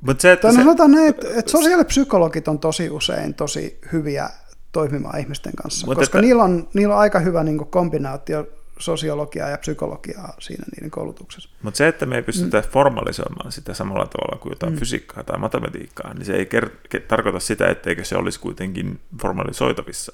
[0.00, 3.78] mutta se, että Tai no se, sanotaan näin, että, että sosiaalipsykologit on tosi usein tosi
[3.92, 4.30] hyviä
[4.72, 8.46] toimimaan ihmisten kanssa, koska että- niillä, on, niillä on aika hyvä niin kuin kombinaatio
[8.78, 11.50] sosiologiaa ja psykologiaa siinä niiden koulutuksessa.
[11.62, 12.68] Mutta se, että me ei pystytä mm.
[12.68, 14.78] formalisoimaan sitä samalla tavalla kuin jotain mm.
[14.78, 20.12] fysiikkaa tai matematiikkaa, niin se ei ker- ke- tarkoita sitä, etteikö se olisi kuitenkin formalisoitavissa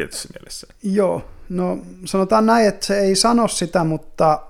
[0.00, 0.66] tietyssä mielessä.
[0.82, 4.46] Joo, no sanotaan näin, että se ei sano sitä, mutta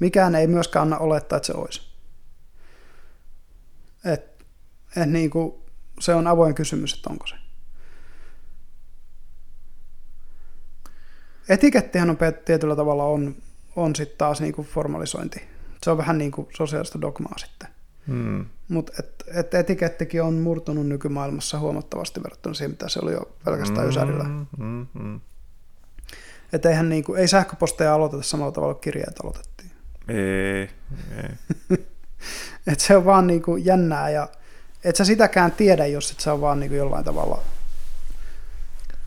[0.00, 1.80] mikään ei myöskään anna olettaa, että se olisi.
[4.04, 4.44] Et,
[4.96, 5.54] et niin kuin,
[6.00, 7.34] se on avoin kysymys, että onko se.
[11.48, 13.36] Etikettihän on tietyllä tavalla on,
[13.76, 15.48] on sitten taas niin kuin formalisointi.
[15.82, 17.73] Se on vähän niin kuin sosiaalista dogmaa sitten.
[18.08, 18.46] Hmm.
[18.68, 23.88] Mutta et, et etikettikin on murtunut nykymaailmassa huomattavasti verrattuna siihen, mitä se oli jo pelkästään
[23.88, 24.24] ysärillä.
[24.24, 25.20] Mm, mm, mm.
[26.52, 29.70] Että eihän niinku, ei sähköposteja aloiteta samalla tavalla kuin kirjeet aloitettiin.
[30.08, 30.70] Ei,
[31.22, 31.78] ei.
[32.72, 34.28] Et se on vaan niinku jännää ja
[34.84, 37.42] et sä sitäkään tiedä, jos et sä on vaan niinku jollain tavalla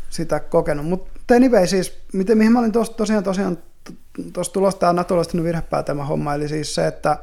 [0.10, 0.86] sitä kokenut.
[0.86, 3.58] Mutta anyway, siis miten, mihin mä olin tos, tosiaan, tosiaan
[4.34, 7.18] tuossa tulossa tämä naturalistinen virhepäätelmä homma, eli siis se, että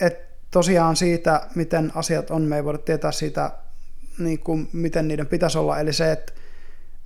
[0.00, 3.52] et tosiaan siitä, miten asiat on, me ei voida tietää siitä,
[4.18, 6.32] niin kuin, miten niiden pitäisi olla, eli se, että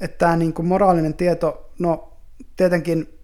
[0.03, 2.13] että tämä niin kuin moraalinen tieto, no
[2.57, 3.19] tietenkin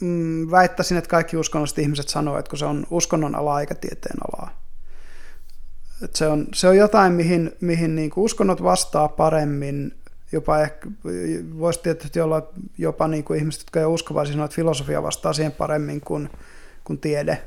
[0.00, 4.18] mm, väittäisin, että kaikki uskonnolliset ihmiset sanoo, että kun se on uskonnon ala eikä tieteen
[4.28, 4.62] alaa.
[6.14, 9.94] Se, on, se on jotain, mihin, mihin niin kuin uskonnot vastaa paremmin,
[10.32, 10.90] jopa ehkä,
[11.58, 12.48] voisi tietysti olla
[12.78, 16.30] jopa niin kuin ihmiset, jotka ei uskovaisia, sanoa, että filosofia vastaa siihen paremmin kuin,
[16.84, 17.42] kuin tiede.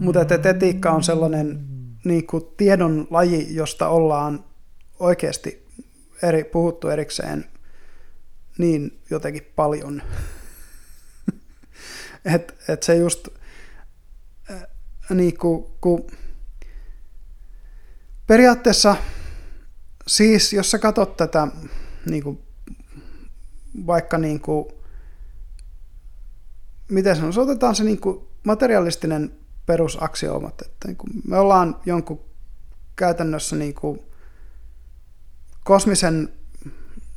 [0.00, 1.66] Mutta että et etiikka on sellainen
[2.04, 4.44] niin kuin tiedon laji, josta ollaan
[4.98, 5.66] oikeasti
[6.22, 7.44] eri, puhuttu erikseen
[8.58, 10.02] niin jotenkin paljon.
[12.34, 13.28] että et se just
[14.50, 14.62] äh,
[15.10, 16.06] niin kuin, kun
[18.26, 18.96] periaatteessa
[20.06, 21.48] siis jos sä katsot tätä
[22.10, 22.38] niin kuin,
[23.86, 24.68] vaikka niin kuin,
[26.90, 32.20] miten sanoisi, otetaan se niin kuin materialistinen perusaksioomat, että niin kuin me ollaan jonkun
[32.96, 34.00] käytännössä niin kuin
[35.64, 36.32] kosmisen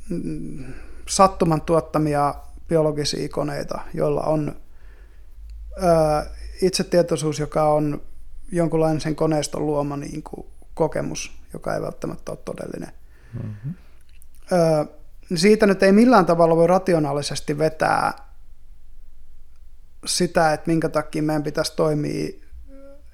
[0.09, 0.73] mm,
[1.09, 2.35] sattuman tuottamia
[2.67, 4.55] biologisia koneita, joilla on
[5.81, 6.25] ää,
[6.61, 8.01] itsetietoisuus, joka on
[8.51, 12.91] jonkunlainen sen koneiston luoma niin kuin, kokemus, joka ei välttämättä ole todellinen.
[13.43, 13.73] Mm-hmm.
[15.29, 18.26] Niin siitä nyt ei millään tavalla voi rationaalisesti vetää
[20.07, 22.29] sitä, että minkä takia meidän pitäisi toimia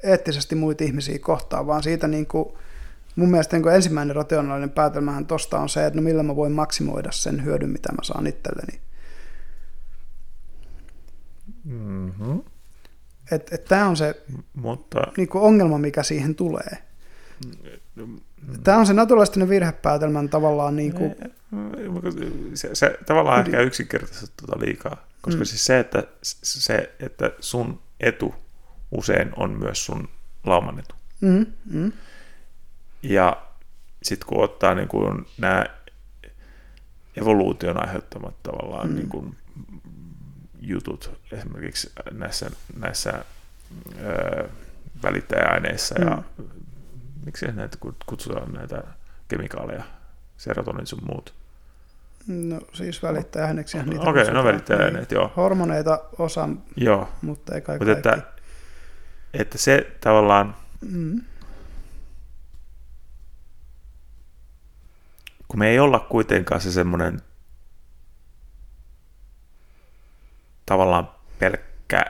[0.04, 2.50] eettisesti muita ihmisiä kohtaan, vaan siitä niin kuin,
[3.16, 6.52] mun mielestä niin kuin ensimmäinen rationaalinen päätelmähän tuosta on se, että no millä mä voin
[6.52, 8.82] maksimoida sen hyödyn, mitä mä saan itselleni.
[11.64, 12.42] Mm-hmm.
[13.32, 16.78] Että et tämä on se Mutta niin kuin ongelma, mikä siihen tulee.
[18.64, 21.16] Tämä on se naturalistinen virhepäätelmän tavallaan niin kuin,
[22.54, 25.46] se, se tavallaan ehkä yksinkertaisesti tuota liikaa, koska Mm.
[25.46, 28.36] siis se että, se, että sun etu
[28.92, 30.10] usein on myös sun
[30.46, 30.96] lauman etu.
[31.22, 31.92] mm, mm,
[33.04, 33.42] Ja
[34.04, 35.66] sitten kun ottaa niin kuin nämä
[37.18, 38.96] evoluution aiheuttamat tavallaan Mm.
[38.96, 39.36] niin kuin
[40.62, 43.26] jutut esimerkiksi näissä, näissä
[44.02, 44.50] ö,
[45.04, 46.08] välittäjäaineissa mm.
[46.08, 46.24] ja
[47.26, 48.84] miksi näitä kut- kutsutaan näitä
[49.28, 49.84] kemikaaleja,
[50.38, 51.34] serotonin sun muut.
[52.28, 54.36] no siis välittäjäaineeksi niitä Okei, kutsutaan.
[54.36, 55.32] no välittäjäaineet, Niin, joo.
[55.38, 58.10] Hormoneita osa, Joo, mutta ei kai mutta kaikki.
[58.22, 58.32] että,
[59.34, 61.22] että se tavallaan, Mm,
[65.48, 67.22] kun me ei olla kuitenkaan se semmoinen
[70.66, 71.10] tavallaan
[71.40, 72.06] pelkkä,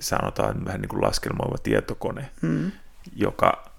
[0.00, 2.72] sanotaan vähän niin kuin laskelmoiva tietokone, mm,
[3.16, 3.70] joka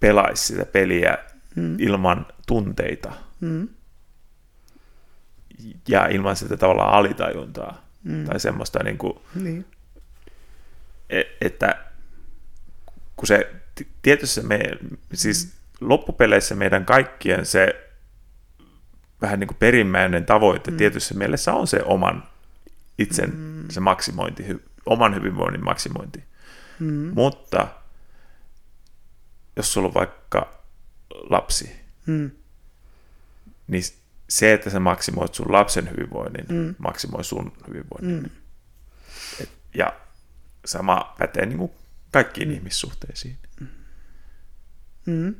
[0.00, 1.18] pelaisi sitä peliä
[1.56, 3.68] mm, ilman tunteita mm,
[5.88, 9.66] ja ilman sitä tavallaan alitajuntaa mm, tai semmoista, niin kuin, niin.
[11.10, 11.84] e- että
[13.16, 13.54] kun se
[14.02, 14.60] tietyssä me,
[15.14, 17.88] siis loppupeleissä meidän kaikkien se
[19.22, 20.76] vähän niin kuin perimmäinen tavoite mm.
[20.76, 22.22] tietyssä mielessä on se oman
[22.98, 23.64] itsen mm.
[23.70, 26.24] se maksimointi, hy, oman hyvinvoinnin maksimointi.
[26.80, 27.12] Mm.
[27.14, 27.68] Mutta
[29.56, 30.62] jos sulla on vaikka
[31.10, 32.30] lapsi, mm.
[33.66, 33.82] niin
[34.28, 36.74] se, että sä maksimoit sun lapsen hyvinvoinnin, mm.
[36.78, 38.22] maksimoi sun hyvinvoinnin.
[38.22, 38.30] Mm.
[39.40, 40.00] Et, ja
[40.64, 41.72] sama pätee niin kuin
[42.10, 42.54] kaikkiin mm.
[42.54, 43.38] ihmissuhteisiin.
[45.06, 45.34] Mm.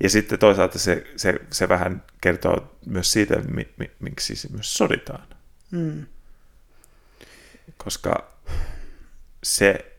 [0.00, 4.74] Ja sitten toisaalta se, se, se vähän kertoo myös siitä, mi, mi, miksi se myös
[4.74, 5.28] soditaan.
[5.70, 6.06] Mm.
[7.76, 8.33] Koska
[9.44, 9.96] se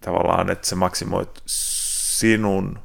[0.00, 2.78] tavallaan, että sä maksimoit sinun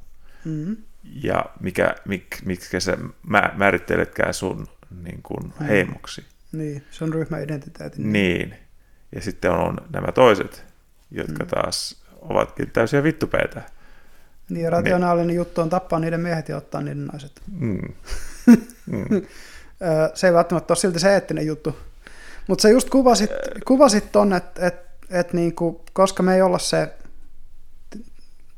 [0.46, 0.78] mm.
[1.04, 2.98] ja mikä, mik, mitkä sä
[3.56, 4.68] määritteletkään sun
[5.04, 5.66] niin kuin mm.
[5.66, 6.26] heimoksi.
[6.52, 8.02] Niin, se on ryhmäidentiteetti.
[8.02, 8.56] Niin.
[9.16, 10.64] Ja sitten on nämä toiset,
[11.12, 11.50] jotka mm.
[11.50, 13.62] taas ovatkin täysiä vittupeitä.
[14.50, 15.38] Niin, ja rationaalinen niin.
[15.38, 17.42] juttu on tappaa niiden miehet ja ottaa niiden naiset.
[17.60, 17.82] Mm.
[18.86, 19.22] mm.
[20.14, 21.78] se ei välttämättä ole silti se eettinen juttu.
[22.48, 23.32] Mutta se just kuvasit,
[23.68, 26.98] kuvasit ton, että et, et niinku, koska me ei olla se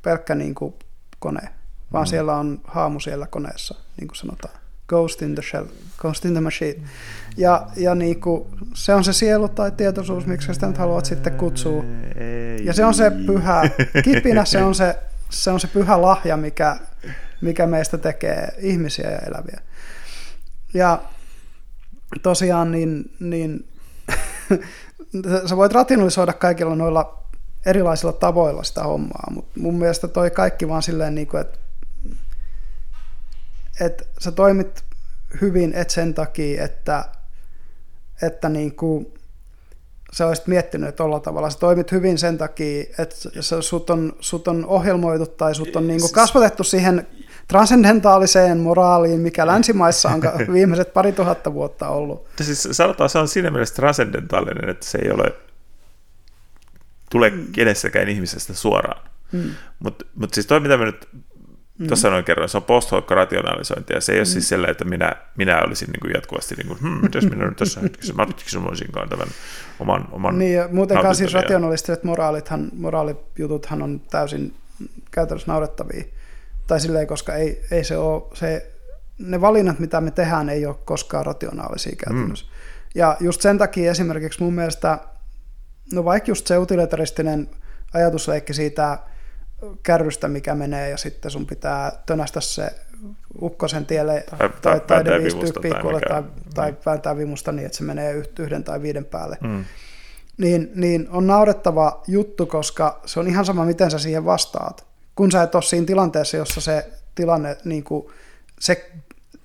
[0.01, 0.79] pelkkä niinku
[1.19, 1.49] kone,
[1.93, 2.09] vaan mm.
[2.09, 4.53] siellä on haamu siellä koneessa, niin kuin sanotaan.
[4.87, 5.65] Ghost in the shell,
[5.97, 6.75] ghost in the machine.
[7.37, 11.83] Ja, ja niinku, se on se sielu tai tietoisuus, miksi sitä nyt haluat sitten kutsua.
[12.63, 13.61] Ja se on se pyhä,
[14.03, 14.99] kipinä se on se,
[15.29, 16.77] se, on se pyhä lahja, mikä,
[17.41, 19.61] mikä meistä tekee ihmisiä ja eläviä.
[20.73, 21.01] Ja
[22.23, 23.67] tosiaan niin, niin
[25.45, 27.23] sä voit rationalisoida kaikilla noilla
[27.65, 31.59] erilaisilla tavoilla sitä hommaa, mutta mun mielestä toi kaikki vaan silleen, niin kuin, että,
[33.81, 34.83] että sä toimit
[35.41, 37.05] hyvin et sen takia, että,
[38.21, 39.13] että niin kuin,
[40.13, 41.49] sä olisit miettinyt tuolla tavalla.
[41.49, 43.15] Sä toimit hyvin sen takia, että
[43.61, 47.07] sut on, sut on ohjelmoitu tai sut on niin kuin kasvatettu siihen
[47.51, 50.21] transcendentaaliseen moraaliin, mikä länsimaissa on
[50.53, 52.27] viimeiset pari tuhatta vuotta ollut.
[52.41, 55.33] Siis sanotaan, se on siinä mielessä transcendentaalinen, että se ei ole
[57.09, 57.47] tule mm.
[57.51, 59.09] kenessäkään ihmisestä suoraan.
[59.31, 59.51] Mm.
[59.79, 61.09] Mutta mut siis toi, mitä mä nyt
[61.77, 61.87] mm.
[61.87, 64.01] tuossa noin kerroin, se on post rationalisointia.
[64.01, 64.31] Se ei ole mm.
[64.31, 67.57] siis sellainen, että minä, minä olisin niin kuin jatkuvasti, niin kuin, hmm, mitäs minä nyt
[67.57, 69.27] tässä hetkessä maksimoisinkaan tämän
[69.79, 74.53] oman, oman Niin, ja muutenkaan siis rationalistiset moraalithan, moraalijututhan on täysin
[75.11, 76.03] käytännössä naurettavia
[76.71, 78.71] tai silleen, koska ei, ei se ole, se,
[79.19, 82.45] ne valinnat, mitä me tehdään, ei ole koskaan rationaalisia käytännössä.
[82.45, 82.51] Mm.
[82.95, 84.99] Ja just sen takia esimerkiksi mun mielestä,
[85.93, 87.49] no vaikka just se utilitaristinen
[87.93, 88.99] ajatusleikki siitä
[89.83, 92.75] kärrystä, mikä menee, ja sitten sun pitää tönästä se
[93.41, 96.23] ukkosen tielle tai, tai, tai, tai viisi tyyppiä tai, tai,
[96.53, 99.37] tai vääntää vimusta niin, että se menee yhden tai viiden päälle.
[99.41, 99.65] Mm.
[100.37, 105.31] Niin, niin on naurettava juttu, koska se on ihan sama, miten sä siihen vastaat kun
[105.31, 108.07] sä et ole siinä tilanteessa, jossa se tilanne, niin kuin,
[108.59, 108.91] se,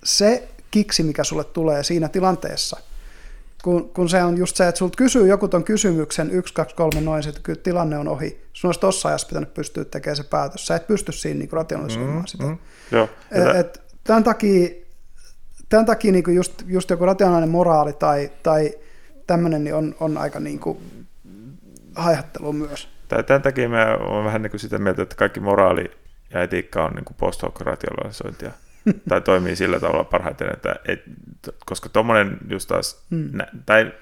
[0.05, 2.76] se kiksi, mikä sulle tulee siinä tilanteessa,
[3.64, 7.01] kun, kun se on just se, että sulta kysyy joku ton kysymyksen, yksi, kaksi, kolme,
[7.01, 8.40] noin, sitten kyllä tilanne on ohi.
[8.52, 10.66] Sun olisi tuossa ajassa pitänyt pystyä tekemään se päätös.
[10.66, 12.44] Sä et pysty siinä niin rationalisoimaan mm, sitä.
[12.44, 12.59] Mm,
[12.93, 13.09] joo.
[13.30, 14.68] Et, et, tämän takia,
[15.68, 18.74] tämän takia niin just, just joku rationaalinen moraali tai, tai
[19.26, 20.78] tämmöinen niin on, on aika niin kuin
[21.94, 22.88] haihattelu myös.
[23.09, 25.91] Tämän takia mä olen vähän niin kuin sitä mieltä, että kaikki moraali
[26.31, 28.51] ja etiikka on niin post hoc rationalisointia.
[29.09, 31.03] tai toimii sillä tavalla parhaiten, että et,
[31.66, 33.28] koska tuommoinen just taas, mm.
[33.33, 33.93] nä, tai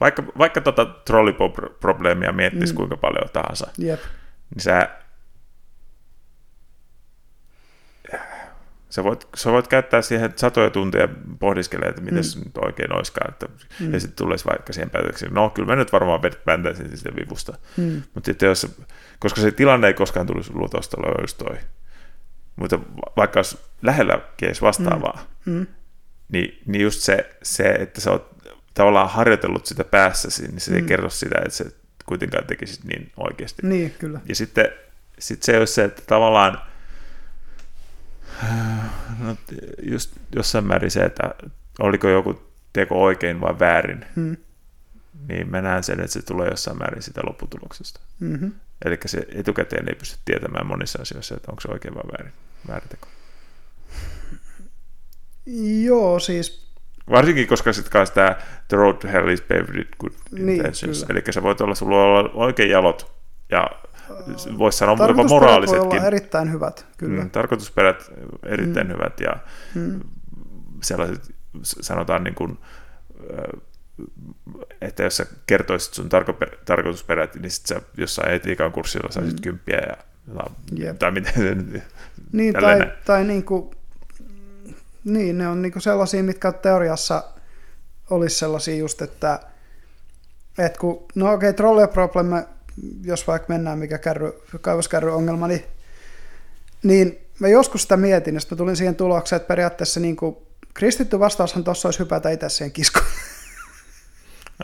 [0.00, 2.76] vaikka, vaikka tota trolliprobleemia miettisi mm.
[2.76, 4.00] kuinka paljon tahansa, yep.
[4.54, 4.88] niin sä
[8.92, 11.08] sä voit, sä voit käyttää siihen satoja tunteja
[11.38, 12.22] pohdiskelemaan, että miten mm.
[12.22, 13.46] se nyt oikein olisikaan, että,
[13.80, 13.92] mm.
[13.92, 18.02] ja sitten tulisi vaikka siihen päätökseen, no kyllä mä nyt varmaan vääntäisin sitä vivusta, mm.
[18.14, 18.66] mutta sitten jos,
[19.18, 21.56] koska se tilanne ei koskaan tulisi lutosta, olisi toi,
[22.56, 22.78] mutta
[23.16, 25.52] vaikka olisi lähellä kees vastaavaa, mm.
[25.52, 25.66] Mm.
[26.28, 28.36] Niin, niin just se, se, että sä oot
[28.74, 30.76] tavallaan harjoitellut sitä päässäsi, niin se mm.
[30.76, 31.64] ei kerro sitä, että se
[32.06, 33.66] kuitenkaan tekisit niin oikeasti.
[33.66, 34.20] Niin, kyllä.
[34.28, 34.68] Ja sitten
[35.18, 36.71] sit se olisi se, että tavallaan
[39.18, 39.36] No,
[39.82, 41.34] just jossain määrin se, että
[41.78, 42.42] oliko joku
[42.72, 44.36] teko oikein vai väärin, hmm.
[45.28, 48.00] niin mä näen sen, että se tulee jossain määrin sitä lopputuloksesta.
[48.20, 48.52] Mm-hmm.
[48.84, 52.32] Eli se etukäteen ei pysty tietämään monissa asioissa, että onko se oikein vai väärin,
[52.68, 53.08] väärä teko.
[55.84, 56.62] Joo, siis...
[57.10, 58.36] Varsinkin, koska sitten kanssa tämä
[58.68, 61.06] The Road to Hell is paved with good niin, intentions.
[61.08, 63.12] Eli sä voit olla, sulla olla oikein jalot
[63.50, 63.70] ja
[64.58, 66.04] voisi sanoa jopa moraalisetkin.
[66.04, 67.22] Erittäin hyvät, kyllä.
[67.22, 68.12] Mm, tarkoitusperät
[68.42, 68.92] erittäin mm.
[68.92, 69.36] hyvät ja
[69.74, 70.00] mm.
[70.82, 72.58] sellaiset, sanotaan niin kuin,
[74.80, 79.42] että jos sä kertoisit sun tarko- tarkoitusperät, niin sit sä jossain etiikan kurssilla saisit mm.
[79.42, 79.96] kymppiä ja
[80.76, 80.98] Jep.
[80.98, 81.82] tai miten se nyt...
[82.32, 83.70] Niin, tai, tai niin kuin,
[85.04, 87.24] niin, ne on niin kuin sellaisia, mitkä teoriassa
[88.10, 89.40] olisi sellaisia just, että,
[90.58, 92.26] että kun, no okei, okay, trolley problem,
[93.04, 95.64] jos vaikka mennään mikä kärry, kaivoskärry ongelma, niin,
[96.82, 100.36] niin mä joskus sitä mietin, ja sitten tulin siihen tulokseen, että periaatteessa niin kuin,
[100.74, 103.06] kristitty vastaushan tuossa olisi hypätä itse siihen kiskoon.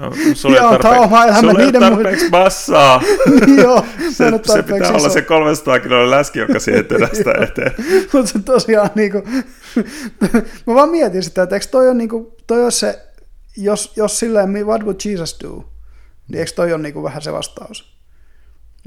[0.01, 1.41] No, sulla Joo, tarpe- tämä oma elämä.
[1.41, 3.03] Sulla niiden tarpeeksi mu- massaa.
[3.63, 4.95] Joo, se, se pitää iso.
[4.95, 7.75] olla se 300 kiloa läski, joka siihen terästä eteen.
[8.13, 9.25] Mutta se tosiaan, niin kuin,
[10.67, 12.99] mä vaan mietin sitä, että eikö toi on, niin kuin, toi on se,
[13.57, 15.65] jos, jos silleen, what would Jesus do?
[16.29, 17.98] Niin eikö toi ole niin kuin vähän se vastaus?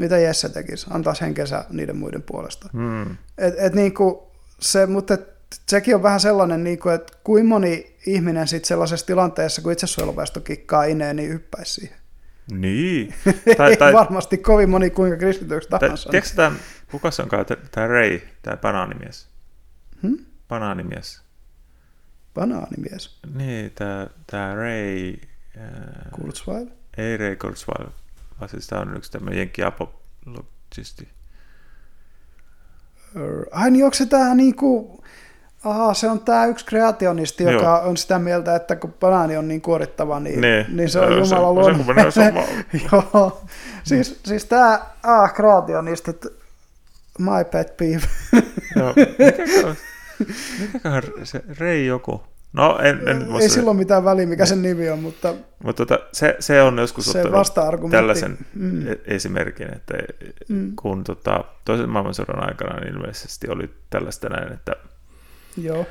[0.02, 0.88] Mitä Jesse tekisi?
[0.90, 2.70] Antaisi henkensä niiden muiden puolesta.
[2.74, 3.12] Hmm.
[3.38, 4.16] Et, et niin kuin
[4.60, 5.28] se, mutta et,
[5.70, 10.42] sekin on vähän sellainen, niin kuin, että kuin moni ihminen sit sellaisessa tilanteessa, kun itsesuojeluväestö
[10.42, 11.98] kikkaa ineen, niin hyppäisi siihen.
[12.52, 13.14] Niin.
[13.58, 16.10] Tai, tai, varmasti kovin moni kuinka kristityksi tahansa.
[16.10, 16.56] Tiedätkö tämä,
[16.92, 19.28] kuka se onkaan, tämä Ray, tämä banaanimies?
[20.02, 20.18] Hmm?
[20.48, 21.22] Banaanimies.
[22.34, 23.20] Banaanimies?
[23.36, 25.14] Niin, tämä, tämä Ray...
[25.58, 26.68] Äh, Kurzweil?
[26.98, 27.90] Ei Ray Kurzweil,
[28.42, 31.10] vaan siis tämä on yksi tämmöinen jenkki apologisti.
[33.52, 35.02] Ai niin, onko se tämä niinku
[35.64, 37.90] Aha, se on tämä yksi kreationisti, joka Joo.
[37.90, 41.54] on sitä mieltä, että kun banaani on niin kuorittava, niin, niin, niin se on Jumala
[41.54, 41.88] luonut.
[42.92, 43.42] Joo,
[43.84, 46.26] siis, siis tämä ah, kreationistit,
[47.20, 48.08] my pet peeve.
[48.76, 48.94] Joo,
[50.60, 52.24] mikäköhän se Rei joku?
[52.54, 53.54] No, en, en Ei se...
[53.54, 55.34] silloin mitään väliä, mikä sen nimi on, mutta...
[55.64, 58.88] Mutta tota, se, se on joskus se ottanut tällaisen mm.
[58.88, 59.94] E- esimerkin, että
[60.50, 60.76] mm.
[60.76, 64.76] kun tota, toisen maailmansodan aikana niin ilmeisesti oli tällaista näin, että
[65.58, 65.86] Joo.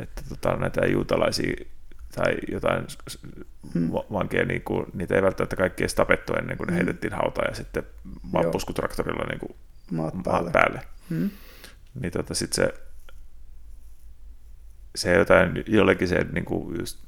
[0.00, 1.64] Että tota, näitä juutalaisia
[2.14, 2.86] tai jotain
[3.74, 3.90] hmm.
[4.12, 6.76] vankeja, niin kuin, niitä ei välttämättä kaikki edes tapettu ennen kuin ne hmm.
[6.76, 7.82] heitettiin hautaan ja sitten
[8.32, 9.54] vaan puskutraktorilla niin kuin
[9.90, 10.40] maat päälle.
[10.40, 10.80] Maat päälle.
[11.10, 11.30] Hmm.
[12.00, 12.74] Niin tota, sit se,
[14.94, 16.98] se jotain, jollekin se, niin kuin just,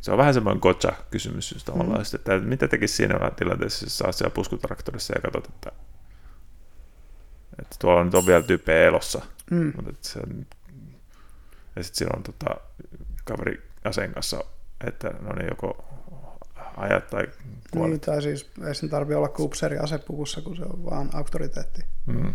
[0.00, 2.14] se on vähän semmoinen gotcha-kysymys just tavallaan, hmm.
[2.14, 5.72] että mitä tekisi siinä tilanteessa, jos sä siellä puskutraktorissa ja katsot, että,
[7.62, 9.72] että tuolla nyt on vielä tyyppejä elossa, hmm.
[9.76, 10.20] mutta että se
[11.76, 12.56] ja sitten on tota,
[13.24, 14.44] kaveri aseen kanssa,
[14.86, 15.84] että no niin joko
[16.76, 17.28] ajat tai
[17.70, 17.90] kuolet.
[17.90, 21.82] Niin, tai siis ei sen tarvitse olla kupseri asepukussa, kun se on vaan auktoriteetti.
[22.06, 22.34] Mm.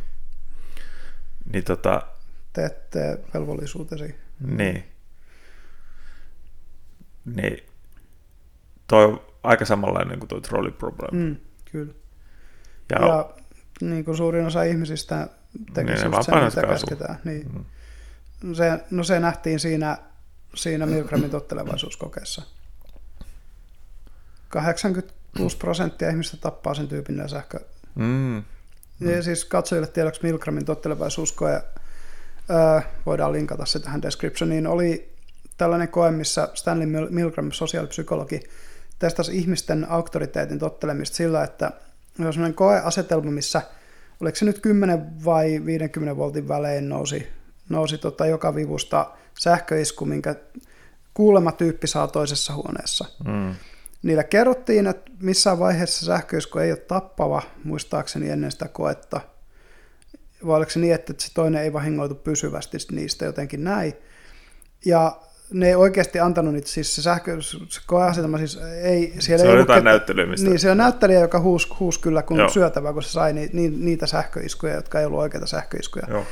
[1.54, 2.02] Niin tota...
[2.54, 4.16] Teette velvollisuutesi.
[4.40, 4.93] Niin.
[7.26, 7.58] Niin.
[8.88, 11.16] Toi on aika samanlainen kuin tuo trolley problem.
[11.16, 11.36] Mm,
[11.72, 11.94] kyllä.
[12.90, 13.30] Ja, ja
[13.82, 15.28] niin kuin suurin osa ihmisistä
[15.74, 17.20] tekisi niin, just sen, mitä käsketään.
[17.24, 17.52] Niin.
[17.54, 17.66] Mm
[18.54, 19.98] se, no se nähtiin siinä,
[20.56, 22.42] siinä Milgramin tottelevaisuuskokeessa.
[24.50, 27.60] 86 prosenttia ihmistä tappaa sen tyypin sähkö.
[27.96, 28.38] Mm.
[29.00, 31.54] Ja siis katsojille tiedoksi Milgramin tottelevaisuuskoe,
[32.50, 35.13] öö, voidaan linkata se tähän descriptioniin, oli
[35.58, 38.40] tällainen koe, missä Stanley Milgram, sosiaalipsykologi,
[39.00, 41.72] testasi ihmisten auktoriteetin tottelemista sillä, että
[42.20, 43.62] on sellainen koeasetelma, missä
[44.22, 47.28] oliko se nyt 10 vai 50 voltin välein nousi
[47.70, 50.36] nousi tota joka vivusta sähköisku, minkä
[51.14, 53.06] kuulema tyyppi saa toisessa huoneessa.
[53.26, 53.56] Mm.
[54.04, 59.22] Niillä kerrottiin, että missään vaiheessa sähköisku ei ole tappava, muistaakseni ennen sitä koetta.
[60.46, 63.94] Vai oliko se niin, että se toinen ei vahingoitu pysyvästi niistä jotenkin näin.
[64.86, 65.22] Ja
[65.54, 69.14] ne ei oikeasti antanut niitä, siis se sähkö, se koeasetelma siis ei...
[69.20, 70.50] Siellä se ei on jotain näyttelyä, mistä...
[70.50, 72.50] Niin, se on näyttelijä, joka huusi huus kyllä kun Joo.
[72.50, 76.06] syötävä, kun se sai ni, ni, niitä sähköiskuja, jotka ei ollut oikeita sähköiskuja.
[76.10, 76.24] Joo.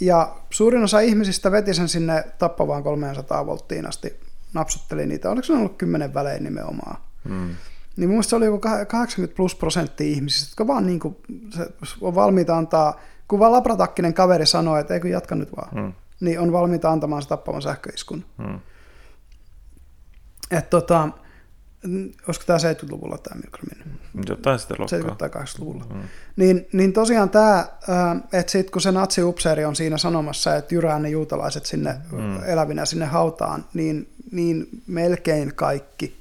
[0.00, 4.20] Ja suurin osa ihmisistä veti sen sinne tappavaan 300 volttiin asti,
[4.54, 5.30] napsutteli niitä.
[5.30, 6.96] Oliko se ollut kymmenen välein nimenomaan?
[7.24, 7.54] Mm.
[7.96, 11.16] Niin mun se oli joku 80 plus prosenttia ihmisistä, jotka vaan niin kuin,
[11.54, 11.66] se
[12.00, 15.92] on valmiita antaa, kun vaan labratakkinen kaveri sanoo, että eikö jatka nyt vaan, mm.
[16.20, 18.24] Niin on valmiita antamaan se tappavan sähköiskun.
[18.38, 18.60] Mm.
[20.50, 21.08] Että tota,
[22.26, 24.00] olisiko tämä 70-luvulla tämä Milgramin?
[24.28, 24.98] Jotain sitä luokkaa.
[24.98, 25.84] 70- tai 80-luvulla.
[25.90, 26.00] Mm.
[26.36, 27.66] Niin, niin tosiaan tämä,
[28.32, 32.42] että sitten kun se natsiupseeri on siinä sanomassa, että jyrää ne juutalaiset sinne mm.
[32.42, 36.16] elävinä sinne hautaan, niin, niin melkein kaikki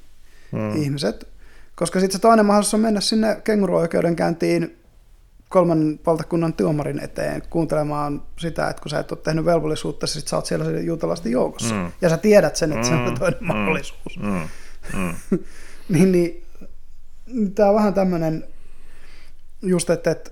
[0.51, 0.75] mm.
[0.75, 1.27] ihmiset,
[1.75, 4.77] koska sitten se toinen mahdollisuus on mennä sinne kenguruoikeudenkäyntiin
[5.49, 10.35] kolmannen valtakunnan tuomarin eteen kuuntelemaan sitä, että kun sä et ole tehnyt velvollisuutta, sit sä
[10.35, 11.75] oot siellä juutalaisten joukossa.
[11.75, 11.91] Mm.
[12.01, 12.89] Ja sä tiedät sen, että mm.
[12.89, 13.19] se on mm.
[13.19, 13.47] toinen mm.
[13.47, 14.19] mahdollisuus.
[14.19, 14.47] Mm.
[14.93, 15.15] Mm.
[15.89, 16.45] niin, niin
[17.55, 18.43] tämä on vähän tämmöinen
[19.61, 20.31] just, että, että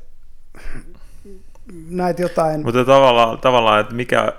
[1.90, 2.64] näitä jotain...
[2.64, 4.34] Mutta tavallaan, tavallaan että mikä,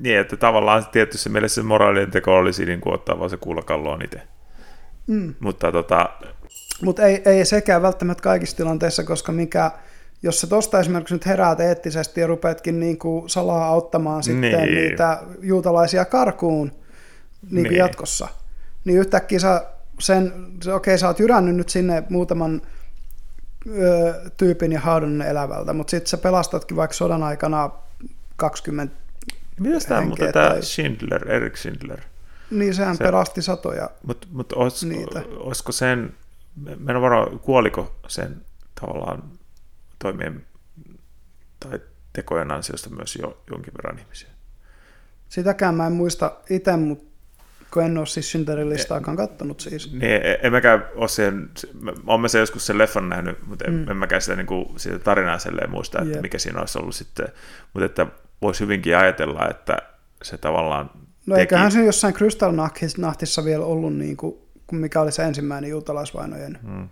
[0.00, 4.02] niin, että tavallaan tietyssä mielessä se moraalinen teko olisi niin kuin ottaa vaan se kuullakalloon
[4.02, 4.22] itse.
[5.06, 5.34] Mm.
[5.40, 6.10] Mutta tota...
[6.82, 9.70] Mut ei, ei sekään välttämättä kaikissa tilanteissa, koska mikä
[10.22, 14.74] jos se tosta esimerkiksi nyt heräät eettisesti ja rupeatkin niin kuin salaa auttamaan sitten Niin.
[14.74, 17.74] niitä juutalaisia karkuun niin kuin Niin.
[17.76, 18.28] jatkossa,
[18.84, 19.66] niin yhtäkkiä sä
[20.00, 20.32] sen,
[20.62, 22.62] se, okei sä oot jyrännyt nyt sinne muutaman
[23.78, 27.70] ö, tyypin ja haudannut ne elävältä, mutta sitten sä pelastatkin vaikka sodan aikana
[28.36, 28.96] 20,
[29.60, 32.00] Mitäs tämä muuten tämä tai- Schindler, Erik Schindler?
[32.50, 33.90] niin sehän Se- pelasti satoja.
[34.06, 36.14] Mutta mut olisiko sen,
[36.78, 38.36] mä en varma, kuoliko sen
[38.80, 39.22] tavallaan
[40.02, 40.46] toimien
[41.60, 41.80] tai
[42.12, 44.28] tekojen ansiosta myös jo jonkin verran ihmisiä?
[45.28, 47.04] Sitäkään mä en muista itse, mutta
[47.72, 49.92] kun en ole siis Schindlerin listaakaan kattonut siis.
[49.92, 50.02] Niin,
[50.42, 51.08] en mäkään ole
[51.80, 53.90] mä- oon mä sen joskus sen leffan nähnyt, mutta en, Mm.
[53.90, 56.22] en mäkään sitä, niin kuin, sitä tarinaa selleen muista, että Jep.
[56.22, 57.28] mikä siinä olisi ollut sitten,
[57.74, 58.06] mutta että
[58.42, 59.76] voisi hyvinkin ajatella, että
[60.22, 60.90] se tavallaan
[61.26, 64.34] No teki, eiköhän se jossain Kristallnahtissa vielä ollut, niin kuin,
[64.72, 66.58] mikä oli se ensimmäinen juutalaisvainojen.
[66.62, 66.88] Mm.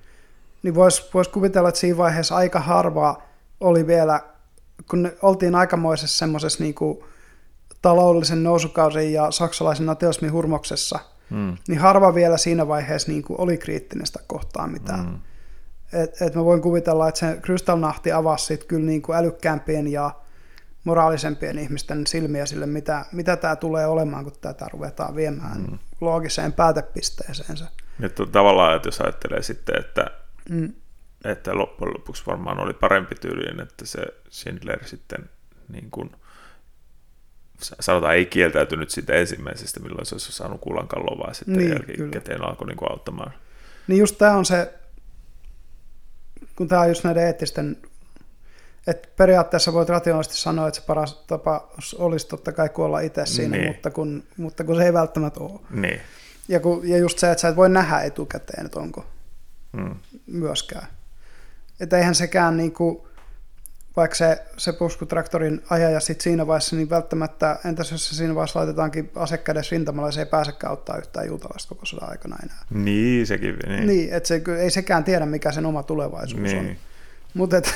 [0.62, 3.22] Niin voisi vois kuvitella, että siinä vaiheessa aika harva
[3.60, 4.20] oli vielä,
[4.90, 6.98] kun oltiin aikamoisessa semmoisessa niin kuin,
[7.82, 10.98] taloudellisen nousukausin ja saksalaisen nationalismin hurmoksessa,
[11.30, 11.56] Mm.
[11.68, 15.06] niin harva vielä siinä vaiheessa niin kuin, oli kriittinen sitä kohtaan mitään.
[15.06, 15.20] Mm.
[15.92, 20.10] Et, et mä voin kuvitella, että se Kristallnahti avasi sit kyllä niin kuin älykkäämpien ja
[20.84, 25.78] moraalisempien ihmisten silmiä sille, mitä, mitä tämä tulee olemaan, kun tätä ruvetaan viemään mm.
[26.00, 27.64] loogiseen päätepisteeseensä.
[27.98, 30.10] Nyt tavallaan, että jos ajattelee sitten, että,
[30.50, 30.72] Mm.
[31.24, 34.00] että loppujen lopuksi varmaan oli parempi tyylinen, että se
[34.30, 35.30] Schindler sitten
[35.72, 36.10] niin kuin,
[37.80, 42.66] sanotaan ei kieltäytynyt siitä ensimmäisestä, milloin se olisi saanut kullankalloa, vaan sitten Niin, jälkikäteen alkoi
[42.66, 43.32] niin kuin auttamaan.
[43.86, 44.74] Niin just tämä on se,
[46.56, 47.76] kun tämä on just näiden eettisten,
[48.86, 51.68] että periaatteessa voit rationaalisesti sanoa, että se paras tapa
[51.98, 53.68] olisi totta kai kuolla itse siinä, Niin.
[53.68, 55.60] mutta, kun, mutta kun se ei välttämättä ole.
[55.70, 56.00] Niin.
[56.48, 59.06] Ja, kun, ja just se, että sä et voi nähdä etukäteen, että onko
[59.72, 59.94] Mm.
[60.30, 60.86] Myöskään.
[61.80, 63.08] Että eihän sekään niinku,
[63.96, 68.58] vaikka se, se puskutraktorin ajaja sit siinä vaiheessa, niin välttämättä, entäs jos se siinä vaiheessa
[68.58, 72.64] laitetaankin asekädessä rintamalla, se ei pääsekään auttaa yhtään juutalaista koko sodan aikana enää.
[72.70, 73.56] Niin, sekin.
[73.56, 73.76] Niin.
[73.76, 76.64] Niin, niin että se, ei sekään tiedä, mikä sen oma tulevaisuus on.
[76.64, 76.78] niin.
[77.34, 77.74] Mutta et,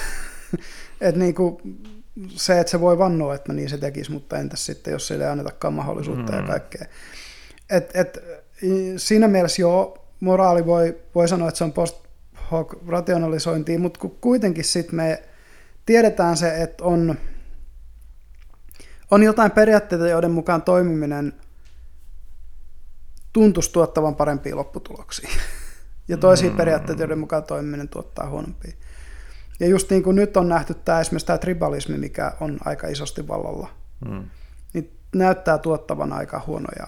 [1.01, 1.61] et niinku,
[2.29, 5.31] se, että se voi vannoa, että niin se tekisi, mutta entäs sitten, jos sille ei
[5.31, 6.39] annetakaan mahdollisuutta mm.
[6.39, 6.87] ja kaikkea.
[7.71, 8.19] Et, et,
[8.97, 12.04] siinä mielessä joo, moraali voi, voi sanoa, että se on post
[12.51, 15.23] hoc rationalisointia, mutta ku- kuitenkin sitten me
[15.87, 17.15] tiedetään se, että on,
[19.11, 21.33] on jotain periaatteita, joiden mukaan toimiminen
[23.33, 25.29] tuntuisi tuottavan parempia lopputuloksia.
[26.09, 26.57] Ja toisia Mm.
[26.57, 28.73] periaatteita, joiden mukaan toimiminen tuottaa huonompia.
[29.61, 33.29] Ja just niin kuin nyt on nähty tämä esimerkiksi tämä tribalismi, mikä on aika isosti
[33.29, 33.69] vallalla,
[34.09, 34.31] Mm.
[34.73, 36.87] niin näyttää tuottavan aika huonoja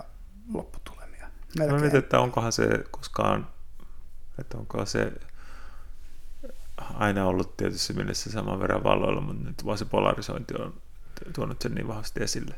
[0.54, 1.26] lopputulemia.
[1.26, 1.80] Mä Melkein.
[1.80, 3.48] mietin, että onkohan se koskaan,
[4.38, 5.12] että onko se
[6.94, 10.74] aina ollut tietyssä mielessä saman verran valloilla, mutta nyt vaan se polarisointi on
[11.34, 12.54] tuonut sen niin vahvasti esille.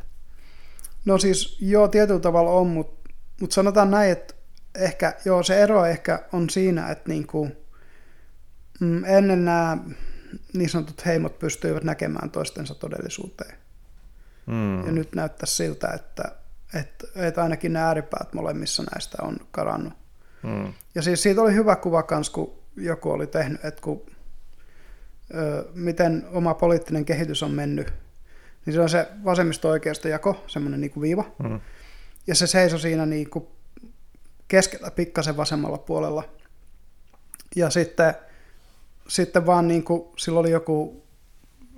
[1.05, 4.35] No siis joo, tietyllä tavalla on, mutta mut sanotaan näin, että
[4.75, 7.49] ehkä, joo, se ero ehkä on siinä, että niinku,
[8.81, 9.79] mm, ennen nämä
[10.53, 13.59] niin sanotut heimot pystyivät näkemään toistensa todellisuuteen.
[14.47, 14.87] Mm.
[14.87, 16.33] Ja nyt näyttää siltä, että,
[16.75, 19.93] että, että ainakin nämä ääripäät molemmissa näistä on karannut.
[20.43, 20.73] Mm.
[20.95, 24.07] Ja siis siitä oli hyvä kuva kans, kun joku oli tehnyt, että kun,
[25.35, 27.93] ö, miten oma poliittinen kehitys on mennyt,
[28.67, 31.61] niin se on se vasemmisto-oikeisto jako, semmoinen niin viiva, Mm.
[32.27, 33.47] ja se seisoi siinä niin kuin
[34.49, 36.25] keskellä pikkasen vasemmalla puolella.
[37.57, 38.15] Ja sitten,
[39.09, 41.05] sitten vaan niin kuin, sillä oli joku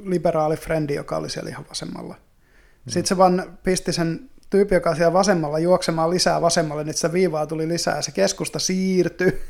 [0.04, 2.14] liberaali frendi, joka oli siellä ihan vasemmalla.
[2.88, 7.12] Sitten se vaan pisti sen tyyppi, joka siellä vasemmalla, juoksemaan lisää vasemmalle, niin että sitä
[7.12, 9.40] viivaa tuli lisää ja se keskusta siirtyi.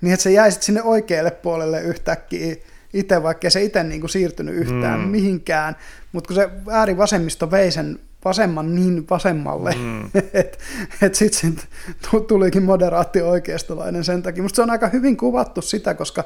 [0.00, 2.56] niin että se jäi sitten sinne oikealle puolelle yhtäkkiä
[2.92, 5.08] itse, vaikka se itse niin kuin siirtynyt yhtään Mm.
[5.08, 5.76] mihinkään.
[6.12, 10.10] Mutta kun se äärivasemmisto vei sen vasemman niin vasemmalle, Mm.
[10.32, 10.58] että
[11.06, 11.68] et sitten sit
[12.10, 14.42] tu- tulikin moderaatti oikeistolainen sen takia.
[14.42, 16.24] Musta se on aika hyvin kuvattu sitä, koska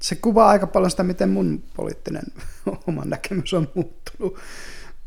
[0.00, 2.22] se kuvaa aika paljon sitä, miten mun poliittinen
[2.88, 4.38] oma näkemys on muuttunut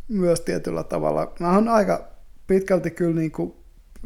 [0.07, 1.33] myös tietyllä tavalla.
[1.39, 2.10] Mä oon aika
[2.51, 3.53] pitkälti kyllä niin kuin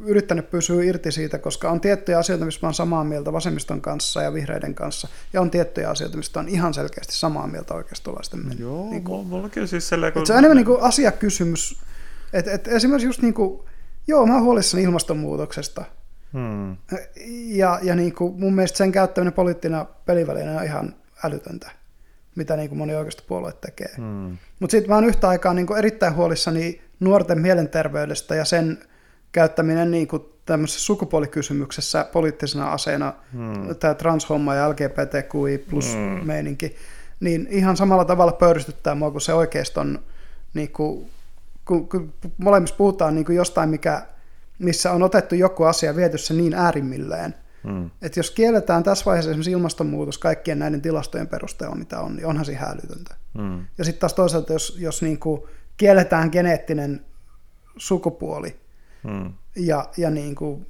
[0.06, 4.34] yrittänyt pysyä irti siitä, koska on tiettyjä asioita, missä mä samaa mieltä vasemmiston kanssa ja
[4.34, 8.40] vihreiden kanssa, ja on tiettyjä asioita, mistä on ihan selkeästi samaa mieltä oikeistolaisten.
[8.60, 11.82] Joo, niin kuin, mulla, on siis sellainen, et se on enemmän niin kuin asiakysymys.
[12.34, 13.62] Et, et esimerkiksi just niin kuin,
[14.08, 15.86] joo, mä oon huolissani ilmastonmuutoksesta,
[16.34, 16.78] Hmm.
[17.48, 21.72] ja, ja niin kuin mun mielestä sen käyttäminen poliittina pelivälineenä on ihan älytöntä,
[22.36, 23.94] mitä niin kuin moni oikeistopuolue tekee.
[23.98, 24.38] Hmm.
[24.60, 28.78] Mutta sitten mä oon yhtä aikaa niin kuin erittäin huolissani nuorten mielenterveydestä ja sen
[29.32, 33.76] käyttäminen niin kuin tämmöisessä sukupuolikysymyksessä poliittisena aseena, Hmm.
[33.76, 36.28] tämä transhomma ja LGBTQI plus Mm.
[36.28, 36.76] meininki,
[37.20, 40.00] niin ihan samalla tavalla pöyristyttää mua kuin se oikeiston,
[40.54, 41.10] niin kuin,
[41.66, 44.02] kun, kun molemmissa puhutaan niin kuin jostain, mikä,
[44.60, 47.34] missä on otettu joku asia ja viety se niin äärimmilleen,
[47.66, 47.90] Mm.
[48.02, 52.46] Että jos kielletään tässä vaiheessa esimerkiksi ilmastonmuutos kaikkien näiden tilastojen perusteella, mitä on, niin onhan
[52.46, 53.16] siinä hälytöntä.
[53.34, 53.66] Mm.
[53.78, 55.42] Ja sitten taas toisaalta, jos, jos niin kuin
[55.78, 57.06] kielletään geneettinen
[57.78, 58.60] sukupuoli
[59.04, 59.34] mm.
[59.56, 60.66] ja, ja niin kuin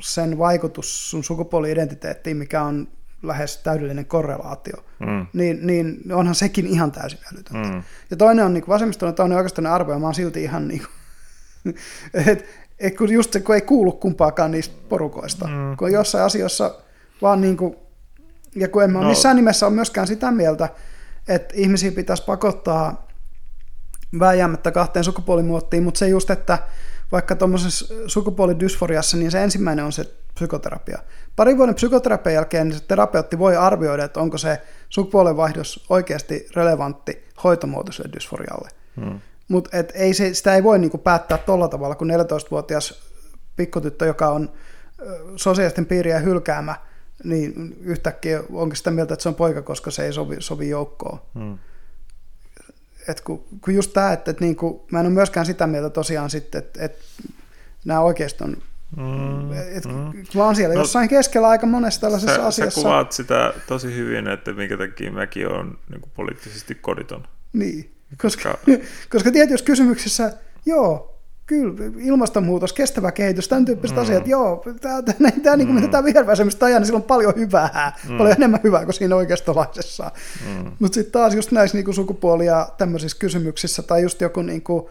[0.00, 2.88] sen vaikutus sun sukupuoli-identiteettiin, mikä on
[3.22, 5.26] lähes täydellinen korrelaatio, mm.
[5.32, 7.68] niin, niin onhan sekin ihan täysin älytöntä.
[7.68, 7.82] Mm.
[8.10, 11.74] Ja toinen on niin vasemmistolainen, toinen oikeastaan arvo, ja mä oon silti ihan niin kuin,
[12.32, 12.44] että
[12.78, 15.76] et kun just se, kun ei kuulu kumpaakaan niistä porukoista, mm.
[15.76, 16.74] kun jossain asioissa
[17.22, 17.76] vaan niin kuin,
[18.54, 19.08] ja kun en mä no.
[19.08, 20.68] missään nimessä ole myöskään sitä mieltä,
[21.28, 23.05] että ihmisiä pitäisi pakottaa
[24.18, 26.58] vääjäämättä kahteen sukupuolimuottiin, mutta se just, että
[27.12, 30.04] vaikka tuommoisessa sukupuolidysforiassa, niin se ensimmäinen on se
[30.34, 30.98] psykoterapia.
[31.36, 37.24] Pari vuoden psykoterapian jälkeen niin se terapeutti voi arvioida, että onko se sukupuolenvaihdos oikeasti relevantti
[37.44, 38.68] hoitomuoto sille dysforialle.
[38.96, 39.20] Hmm.
[39.48, 43.02] Mutta ei se, sitä ei voi niinku päättää tuolla tavalla, kun 14-vuotias
[43.56, 44.52] pikkutyttö, joka on
[45.36, 46.74] sosiaalisten piirien hylkäämä,
[47.24, 51.20] niin yhtäkkiä onkin sitä mieltä, että se on poika, koska se ei sovi, sovi joukkoon.
[51.34, 51.58] Hmm.
[53.08, 56.30] Et kun, kun just tämä, että, että niinku, mä en ole myöskään sitä mieltä tosiaan
[56.30, 57.04] sitten, että, että
[57.84, 58.56] nämä oikeiston
[58.96, 60.24] Mm, et, mm.
[60.34, 62.80] Mä oon siellä no, jossain keskellä aika monessa tällaisessa sä, asiassa.
[62.80, 67.28] Sä kuvaat sitä tosi hyvin, että minkä takia mäkin on niin poliittisesti koditon.
[67.52, 67.92] Niin.
[68.22, 68.58] Koska,
[69.10, 70.32] koska tietyissä kysymyksissä,
[70.66, 71.15] joo,
[71.46, 74.02] kyllä, ilmastonmuutos, kestävä kehitys, tämän tyyppiset mm.
[74.02, 75.90] asiat, joo, tämä, tämä, tämä niin kuin mm.
[75.90, 78.18] tämä viherväsemmistä ajaa, niin sillä on paljon hyvää, mm.
[78.18, 80.10] paljon enemmän hyvää kuin siinä oikeistolaisessa.
[80.46, 80.72] Mm.
[80.78, 84.86] Mutta sitten taas just näissä niin kuin sukupuolia tämmöisissä kysymyksissä, tai just joku niin kuin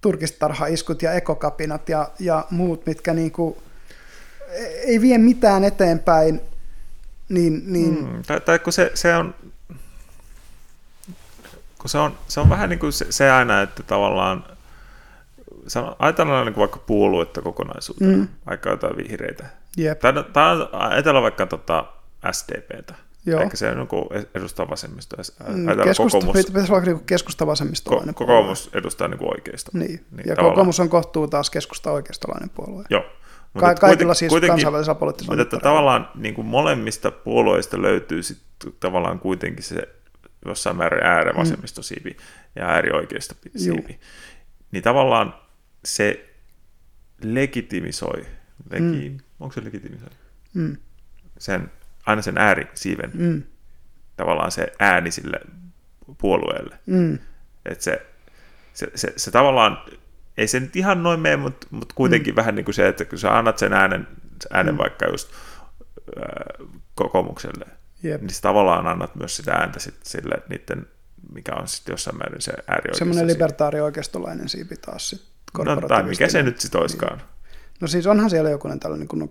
[0.00, 3.56] turkistarhaiskut ja ekokapinat ja, ja muut, mitkä niin kuin,
[4.86, 6.40] ei vie mitään eteenpäin,
[7.28, 7.62] niin...
[7.66, 8.04] niin...
[8.04, 8.22] Mm.
[8.26, 9.34] Tai, tai kun se, se on
[11.78, 14.44] kun se on, se on vähän niin kuin se, se aina, että tavallaan
[15.98, 18.28] ajatellaan niin kuin vaikka puoluetta kokonaisuutta, mm.
[18.46, 19.46] vaikka jotain vihreitä.
[19.78, 19.98] Yep.
[19.98, 21.84] Tai, tai ajatellaan vaikka tota
[22.32, 22.94] SDPtä.
[23.26, 23.40] Joo.
[23.40, 23.88] Eikä se niin
[24.34, 25.24] edustaa vasemmistoa.
[25.48, 29.70] Mm, keskusta, kokoomus, pitäisi olla niin keskusta vasemmistolainen ko, Kokoomus edustaa niin oikeista.
[29.74, 29.88] Niin.
[29.88, 30.54] niin ja tavallaan.
[30.54, 32.84] kokoomus on kohtuu taas keskusta oikeistolainen puolue.
[32.90, 33.04] Joo.
[33.54, 38.38] Mutta Ka- kaikilla siis kansainvälisellä poliittisella Mutta että tavallaan niin kuin molemmista puolueista löytyy sit
[38.80, 39.88] tavallaan kuitenkin se
[40.46, 42.16] jossain määrin äärivasemmistosiipi mm.
[42.56, 44.00] ja äärioikeista siipi,
[44.72, 45.34] niin tavallaan
[45.84, 46.34] se
[47.22, 48.26] legitimisoi,
[48.70, 49.18] legi, mm.
[49.40, 50.08] onko se legitimisoi?
[50.54, 50.76] Mm.
[51.38, 51.70] Sen,
[52.06, 53.42] aina sen äärisiiven, mm.
[54.16, 55.40] tavallaan se ääni sille
[56.18, 56.78] puolueelle.
[56.86, 57.18] Mm.
[57.66, 58.06] Että se,
[58.72, 59.78] se, se, se tavallaan,
[60.36, 62.36] ei se nyt ihan noin mene, mutta, mutta kuitenkin mm.
[62.36, 64.06] vähän niin kuin se, että kun sä annat sen äänen,
[64.50, 64.78] äänen mm.
[64.78, 65.28] vaikka just
[66.18, 67.66] äh, kokoomukselle,
[68.02, 68.20] Jep.
[68.20, 70.86] niin tavallaan annat myös sitä ääntä sit sille niiden,
[71.32, 72.98] mikä on sitten jossain määrin se äärioikeus.
[72.98, 77.18] Semmoinen libertaari oikeistolainen siipi taas sitten No, tai mikä se nyt sitten olisikaan.
[77.18, 77.26] Niin.
[77.80, 79.28] No siis onhan siellä jokunen tällainen kunnon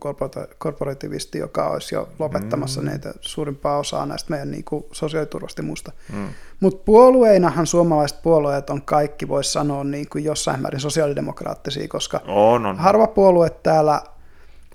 [0.57, 2.87] korporativisti, joka olisi jo lopettamassa mm.
[2.87, 5.91] näitä suurimpaa osaa näistä meidän niin kuin sosiaaliturvasta muusta.
[6.13, 6.27] Mm.
[6.59, 12.65] Mutta puolueinahan suomalaiset puolueet on kaikki, voisi sanoa, niin kuin jossain määrin sosiaalidemokraattisia, koska on,
[12.65, 12.77] on.
[12.77, 14.01] harva puolue täällä,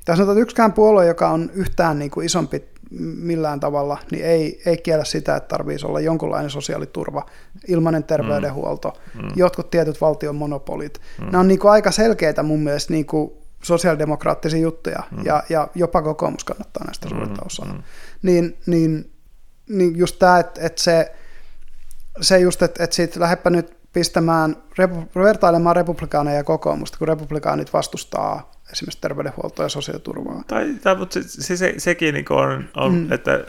[0.04, 2.64] tässä sanotaan, että yksikään puolue, joka on yhtään niin kuin isompi
[3.00, 7.26] millään tavalla, niin ei, ei kiellä sitä, että tarvitsisi olla jonkunlainen sosiaaliturva,
[7.68, 9.22] ilmainen terveydenhuolto, mm.
[9.22, 9.28] mm.
[9.36, 11.00] jotkut tietyt valtion monopolit.
[11.20, 11.24] Mm.
[11.24, 15.24] Nämä on niin kuin aika selkeitä mun mielestä niin kuin sosiaalidemokraattisia juttuja, mm.
[15.24, 17.16] ja, ja jopa kokoomus kannattaa näistä mm.
[17.16, 17.72] suurta osaa.
[17.72, 17.82] Mm.
[18.22, 19.12] Niin, niin,
[19.68, 21.14] niin just tämä, että, että se,
[22.20, 24.56] se just, että, että siitä lähdepä nyt pistämään,
[25.14, 30.44] vertailemaan republikaaneja ja kokoomusta, kun republikaanit vastustaa esimerkiksi terveydenhuoltoa ja sosiaaliturvaa.
[30.46, 33.12] Tai, tai mutta se, se, se, sekin niin on, on mm.
[33.12, 33.40] että äh,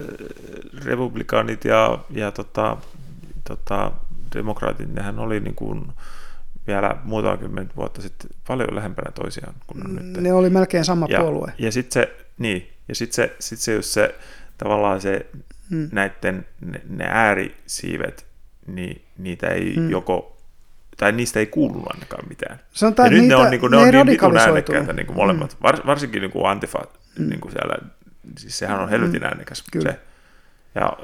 [0.85, 2.77] republikaanit ja, ja tota,
[3.47, 3.91] tota,
[4.35, 5.87] demokraatit, nehän oli niin kuin
[6.67, 10.23] vielä muutama kymmentä vuotta sitten paljon lähempänä toisiaan kuin on nyt.
[10.23, 11.53] Ne oli melkein sama ja, puolue.
[11.57, 14.15] Ja sitten se, niin, ja sitten se, sit se, just se
[14.57, 15.25] tavallaan se
[15.69, 15.89] mm.
[15.91, 18.25] näiden, ne, ne äärisiivet,
[18.67, 19.89] niin niitä ei mm.
[19.89, 20.34] joko
[20.97, 22.59] tai niistä ei kuulu ainakaan mitään.
[22.71, 25.05] Sanotaan, ja nyt niitä, ne on, niin kuin, ne, ne on niin vitun äänekkäitä niin
[25.05, 25.63] kuin molemmat, mm.
[25.63, 26.79] Var, varsinkin niin kuin Antifa,
[27.19, 27.29] mm.
[27.29, 27.75] niin kuin siellä,
[28.37, 29.27] siis sehän on helvetin mm.
[29.27, 29.63] äänekäs.
[29.71, 29.91] Kyllä.
[29.91, 29.99] Se.
[30.75, 30.97] Ja,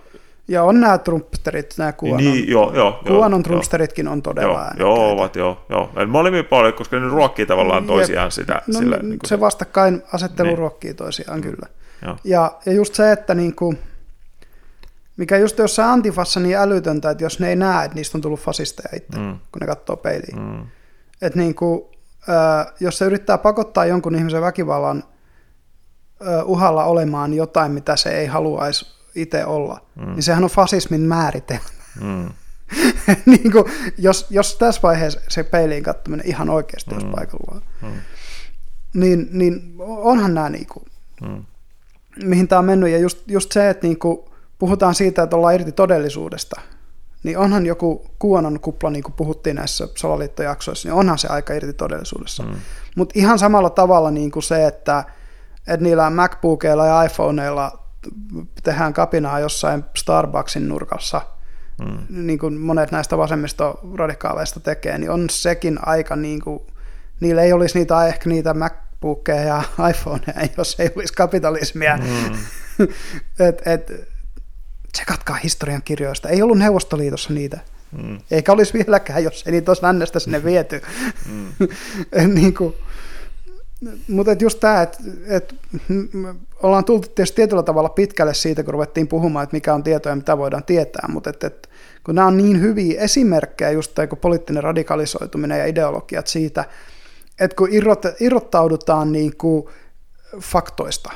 [0.48, 2.18] ja on nämä trumpsterit, nämä Kuanon.
[2.18, 3.02] Niin, joo, joo.
[3.08, 4.84] Kuanon trumpsteritkin on todella joo, äänekkäitä.
[4.84, 5.92] Joo, ovat, joo, joo.
[5.95, 8.32] Eli molemmin puolilla, koska ne ruokkii tavallaan toisiaan Jep.
[8.32, 8.61] sitä.
[8.68, 10.58] No, sillä, niin kuin se vastakkainasettelu niin.
[10.58, 11.44] ruokkii toisiaan, mm.
[11.44, 11.68] kyllä.
[12.06, 12.18] Joo.
[12.24, 13.80] Ja, ja just se, että niin kuin,
[15.22, 18.40] mikä just jossain antifassa niin älytöntä, että jos ne ei näe, että niistä on tullut
[18.40, 19.40] fasisteja itse, mm.
[19.51, 20.40] kun ne katsoo peiliin.
[20.40, 20.67] Mm.
[21.22, 21.82] Että niin kuin,
[22.30, 25.03] äh, jos se yrittää pakottaa jonkun ihmisen väkivallan
[26.27, 28.85] äh, uhalla olemaan jotain, mitä se ei haluaisi
[29.16, 30.06] itse olla, mm.
[30.06, 31.69] niin sehän on fasismin määritelmä.
[32.01, 32.30] Mm.
[33.32, 33.66] niin kuin,
[33.98, 36.98] jos, jos tässä vaiheessa se peiliin kattominen ihan oikeasti mm.
[36.98, 38.01] olisi paikallaan, mm.
[38.93, 40.85] niin, niin onhan nämä, niin kuin,
[41.22, 41.45] mm.
[42.24, 42.90] mihin tämä on mennyt.
[42.90, 44.31] Ja just, just se, että niin kuin,
[44.62, 46.62] puhutaan siitä, että ollaan irti todellisuudesta,
[47.24, 51.74] niin onhan joku kuonon kupla, niin kuin puhuttiin näissä salaliittojaksoissa, niin onhan se aika irti
[51.74, 52.44] todellisuudessa.
[52.44, 52.56] Mm.
[52.96, 55.04] Mutta ihan samalla tavalla niin kuin se, että,
[55.68, 57.80] että niillä MacBookeilla ja iPhoneilla
[58.64, 61.22] tehdään kapinaa jossain Starbucksin nurkassa,
[61.80, 62.26] mm.
[62.26, 66.60] niin kuin monet näistä vasemmistoradikaaleista tekee, niin on sekin aika, niin kuin,
[67.20, 71.98] niillä ei olisi niitä, ehkä niitä MacBookeja ja iPhoneja, jos ei olisi kapitalismia.
[71.98, 72.38] Mm.
[73.48, 74.11] et, et,
[74.92, 76.30] tsekatkaa historian kirjoista.
[76.30, 77.60] Ei ollut Neuvostoliitossa niitä.
[77.92, 78.20] Mm.
[78.32, 80.82] Eikä olisi vieläkään, jos ei niitä olisi lännestä sinne viety.
[81.30, 81.68] Mm.
[82.36, 82.76] niin kuin,
[84.08, 84.98] mutta just tämä, että
[85.28, 85.56] et,
[86.64, 90.16] ollaan tultu tietysti tietyllä tavalla pitkälle siitä, kun ruvettiin puhumaan, että mikä on tieto ja
[90.16, 91.70] mitä voidaan tietää, mutta et, et,
[92.03, 96.66] kun nämä on niin hyviä esimerkkejä, just tämä poliittinen radikalisoituminen ja ideologiat siitä,
[97.40, 99.66] että kun irrot, irrottaudutaan niin kuin
[100.40, 101.11] faktoista,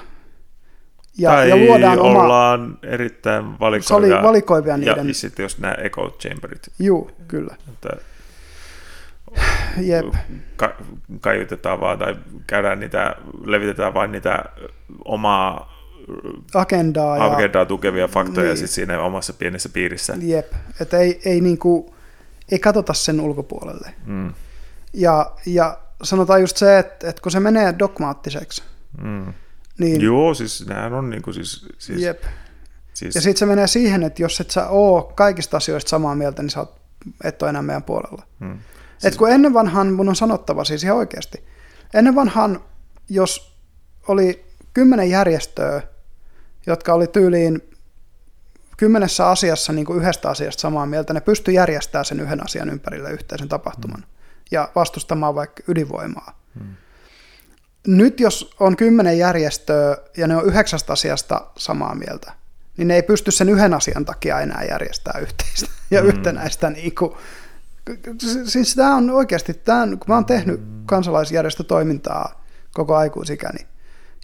[1.17, 5.07] ja, tai ja luodaan ollaan oma, erittäin valikoivia, valikoivia niiden.
[5.07, 6.71] Ja sitten jos nämä echo chamberit.
[6.79, 7.55] Juu, kyllä.
[7.69, 7.89] Että
[9.77, 10.05] Jep.
[10.55, 10.75] Ka-
[11.21, 12.15] kaiutetaan vaan tai
[12.47, 14.45] käydään niitä, levitetään vain niitä
[15.05, 15.75] omaa
[16.53, 18.57] agendaa, agendaa ja, tukevia faktoja niin.
[18.57, 20.17] sit siinä omassa pienessä piirissä.
[20.21, 21.95] Jep, että ei, ei, niinku,
[22.51, 23.93] ei katsota sen ulkopuolelle.
[24.05, 24.33] Mm.
[24.93, 28.63] Ja, ja sanotaan just se, että, että kun se menee dogmaattiseksi,
[29.01, 29.33] mm
[29.79, 31.65] niin, Joo, siis nämä on niin kuin siis...
[31.77, 32.23] siis jep.
[32.93, 33.15] Siis...
[33.15, 36.49] Ja sitten se menee siihen, että jos et sä oo kaikista asioista samaa mieltä, niin
[36.49, 36.81] sä oot,
[37.23, 38.23] et ole enää meidän puolella.
[38.39, 38.59] Hmm.
[38.97, 39.13] Siis...
[39.13, 41.43] Et kun ennen vanhan, mun on sanottava siis ihan oikeasti,
[41.93, 42.63] ennen vanhan,
[43.09, 43.59] jos
[44.07, 45.81] oli kymmenen järjestöä,
[46.67, 47.61] jotka oli tyyliin
[48.77, 53.11] kymmenessä asiassa niin kuin yhdestä asiasta samaa mieltä, ne pystyi järjestämään sen yhden asian ympärille
[53.11, 54.11] yhteisen tapahtuman hmm.
[54.51, 56.39] ja vastustamaan vaikka ydinvoimaa.
[56.59, 56.75] Hmm
[57.87, 62.33] nyt jos on kymmenen järjestöä ja ne on yhdeksästä asiasta samaa mieltä,
[62.77, 66.07] niin ne ei pysty sen yhden asian takia enää järjestämään yhteistä ja mm.
[66.07, 66.69] yhtenäistä.
[66.69, 67.11] Niin kuin,
[68.45, 73.67] siis tämä on oikeasti, tämä, kun mä oon tehnyt kansalaisjärjestötoimintaa koko aikuisikäni,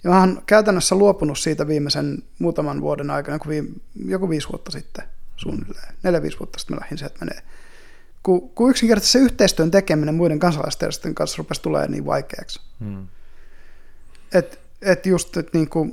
[0.04, 3.68] ja mä oon käytännössä luopunut siitä viimeisen muutaman vuoden aikana, kun viime,
[4.04, 5.04] joku viisi vuotta sitten
[5.36, 7.42] suunnilleen, neljä-viisi vuotta sitten mä lähdin se, että menee.
[8.22, 12.60] Kun, kun yksinkertaisesti se yhteistyön tekeminen muiden kansalaisjärjestöjen kanssa rupesi tulee niin vaikeaksi.
[12.80, 13.08] Hmm
[14.34, 15.88] että et just, että niinku,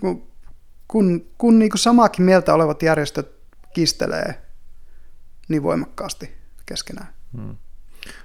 [0.00, 0.26] kun,
[0.88, 3.32] kun, kun niinku samaakin mieltä olevat järjestöt
[3.74, 4.42] kistelee
[5.48, 6.34] niin voimakkaasti
[6.66, 7.08] keskenään.
[7.36, 7.56] Hmm.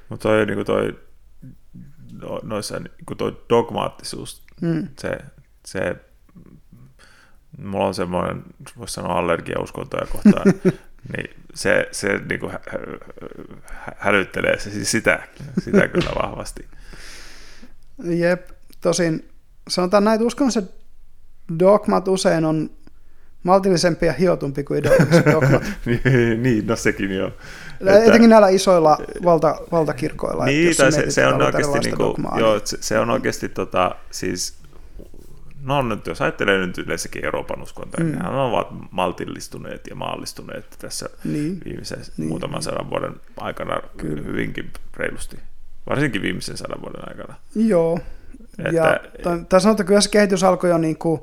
[0.09, 0.99] Mutta toi, niinku toi,
[2.11, 4.87] no, noissa, niinku toi dogmaattisuus, hmm.
[4.99, 5.17] se,
[5.65, 5.95] se,
[7.57, 8.43] mulla on semmoinen,
[8.77, 10.45] voisi sanoa allergia uskontoja kohtaan,
[11.17, 12.59] niin se, se niinku hä,
[13.67, 15.27] hä, hälyttelee se, siis sitä,
[15.63, 16.67] sitä kyllä vahvasti.
[18.03, 18.49] Jep,
[18.81, 19.29] Tosin
[19.67, 20.63] sanotaan näin, uskon se
[21.59, 22.69] dogmat usein on
[23.43, 24.83] maltillisempi ja hiotumpi kuin
[25.33, 25.63] dogmat.
[25.85, 27.31] Niin, niin, no sekin joo.
[28.05, 30.45] Etenkin näillä isoilla valta, valtakirkoilla.
[30.45, 33.95] Niin, tai se, se, on oikeasti, niin kuin, joo, niin- se, se on oikeasti tota,
[34.11, 34.57] siis
[35.67, 38.11] no nyt jos ajattelee nyt yleensäkin Euroopan uskontoja, mm.
[38.11, 41.61] niin ne ovat maltillistuneet ja maallistuneet tässä niin.
[41.65, 42.27] viimeisen niin.
[42.27, 44.21] muutaman sadan vuoden aikana Kyllä.
[44.21, 45.37] hyvinkin reilusti.
[45.89, 47.35] Varsinkin viimeisen sadan vuoden aikana.
[47.55, 47.99] Joo,
[48.59, 48.99] että, ja,
[49.49, 51.21] tai sanotaan, kyllä se kehitys alkoi jo niin kuin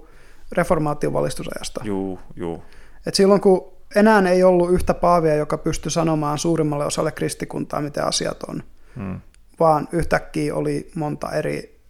[0.53, 1.81] reformaation valistusajasta.
[1.85, 2.63] Juu, juu.
[3.07, 8.05] Et silloin kun enää ei ollut yhtä paavia, joka pystyi sanomaan suurimmalle osalle kristikuntaa, miten
[8.05, 8.63] asiat on,
[8.97, 9.21] hmm.
[9.61, 11.81] vaan yhtäkkiä oli monta eri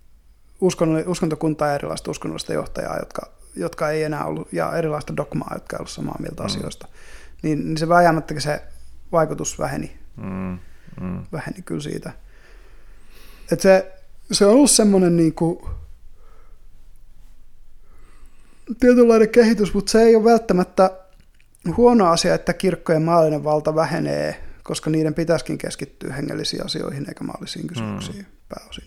[1.06, 3.22] uskontokuntaa ja erilaista uskonnollista johtajaa, jotka,
[3.56, 6.46] jotka ei enää ollut, ja erilaista dogmaa, jotka ei ollut samaa mieltä hmm.
[6.46, 6.88] asioista.
[7.42, 8.62] Niin, niin se vääjäämättäkin se
[9.12, 9.98] vaikutus väheni.
[10.20, 10.58] Hmm.
[11.00, 11.24] Hmm.
[11.32, 12.12] Väheni kyllä siitä.
[13.52, 13.93] Et se,
[14.32, 15.58] se on ollut semmoinen niin kuin,
[18.80, 20.90] tietynlainen kehitys, mutta se ei ole välttämättä
[21.76, 27.66] huono asia, että kirkkojen maallinen valta vähenee, koska niiden pitäisikin keskittyä hengellisiin asioihin eikä maallisiin
[27.66, 28.24] kysymyksiin mm.
[28.48, 28.84] pääosin.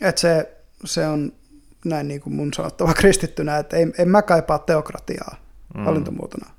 [0.00, 1.32] Et se, se on
[1.84, 5.36] näin niin kuin mun sanottava kristittynä, että ei, en mä kaipaa teokratiaa
[5.74, 5.84] mm.
[5.84, 6.50] hallintomuotona.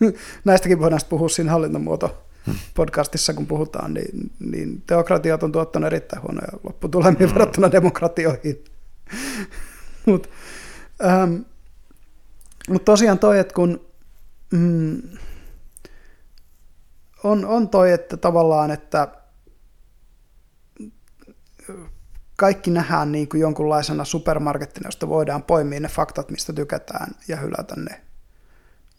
[0.44, 2.27] Näistäkin voidaan puhua siinä hallintomuoto
[2.74, 7.34] podcastissa, kun puhutaan, niin, niin teokratiat on tuottanut erittäin huonoja lopputulemia mm.
[7.34, 8.64] verrattuna demokratioihin.
[10.06, 10.28] Mutta
[11.04, 11.34] ähm,
[12.68, 13.86] mut tosiaan toi, että kun
[14.52, 15.02] mm,
[17.24, 19.08] on, on toi, että tavallaan, että
[22.36, 27.74] kaikki nähdään niin kuin jonkunlaisena supermarkettina, josta voidaan poimia ne faktat, mistä tykätään ja hylätä
[27.76, 28.00] ne,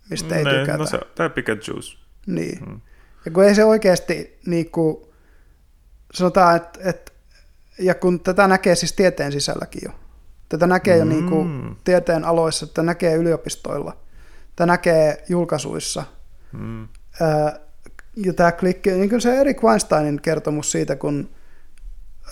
[0.10, 0.78] mistä ei Ne, tykätä.
[0.78, 1.98] No se, tai pick and choose.
[2.26, 2.60] Niin.
[2.66, 2.82] Mm.
[3.30, 4.98] Ja kun ei se oikeasti, niin kuin,
[6.14, 7.11] sanotaan, että, että,
[7.80, 9.91] ja kun tätä näkee siis tieteen sisälläkin jo,
[10.49, 11.75] tätä näkee jo niin kuin Mm.
[11.83, 13.98] tieteen aloissa, tätä näkee yliopistoilla,
[14.56, 16.03] tätä näkee julkaisuissa.
[16.51, 16.88] Mm.
[17.22, 17.59] Ää,
[18.16, 21.30] ja tämä klikki, niin kuin se Erik Weinsteinin kertomus siitä, kun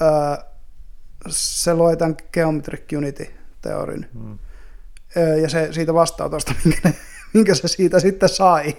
[0.01, 0.45] ää,
[1.29, 4.39] se loi tämän Geometric Unity-teorin, Mm.
[5.17, 6.95] Ää, ja se siitä vastaanotosta, minkä, ne,
[7.33, 8.75] minkä se siitä sitten sai.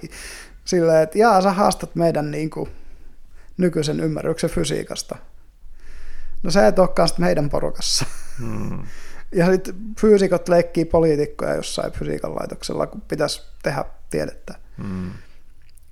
[0.68, 2.70] Silleen, että jaa, sä haastat meidän niin kuin,
[3.56, 5.16] nykyisen ymmärryksen fysiikasta.
[6.42, 8.06] No sä et olekaan sitten meidän porukassa.
[8.38, 8.82] Mm.
[9.32, 14.54] Ja sitten fyysikot leikkii poliitikkoja jossain fysiikan laitoksella, kun pitäisi tehdä tiedettä.
[14.76, 15.10] Mm.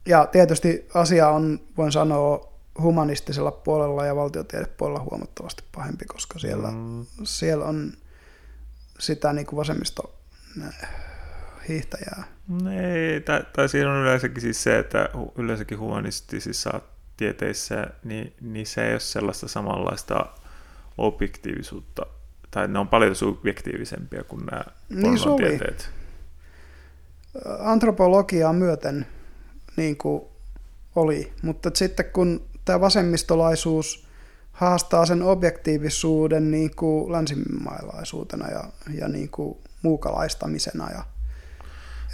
[0.06, 7.06] Ja tietysti asia on, voin sanoa, humanistisella puolella ja valtiotiedepuolella huomattavasti pahempi, koska siellä, Mm.
[7.24, 7.92] siellä on
[8.98, 10.14] sitä niin kuin vasemmisto
[10.62, 10.88] äh,
[11.68, 12.35] hiihtäjää.
[12.70, 15.08] Ei, tai, tai siinä on yleensäkin siis se, että
[15.38, 16.80] yleensäkin humanistisissa
[17.16, 20.26] tieteissä, niin, niin se ei ole sellaista samanlaista
[20.98, 22.06] objektiivisuutta,
[22.50, 25.12] tai ne on paljon subjektiivisempia kuin nämä Niin se oli.
[25.14, 25.90] luonnontieteet.
[27.58, 29.06] Antropologiaa myöten
[29.76, 30.22] niin kuin
[30.96, 34.06] oli, mutta sitten kun tämä vasemmistolaisuus
[34.52, 38.64] haastaa sen objektiivisuuden niin kuin länsimaalaisuutena ja,
[39.00, 41.04] ja niin kuin muukalaistamisena ja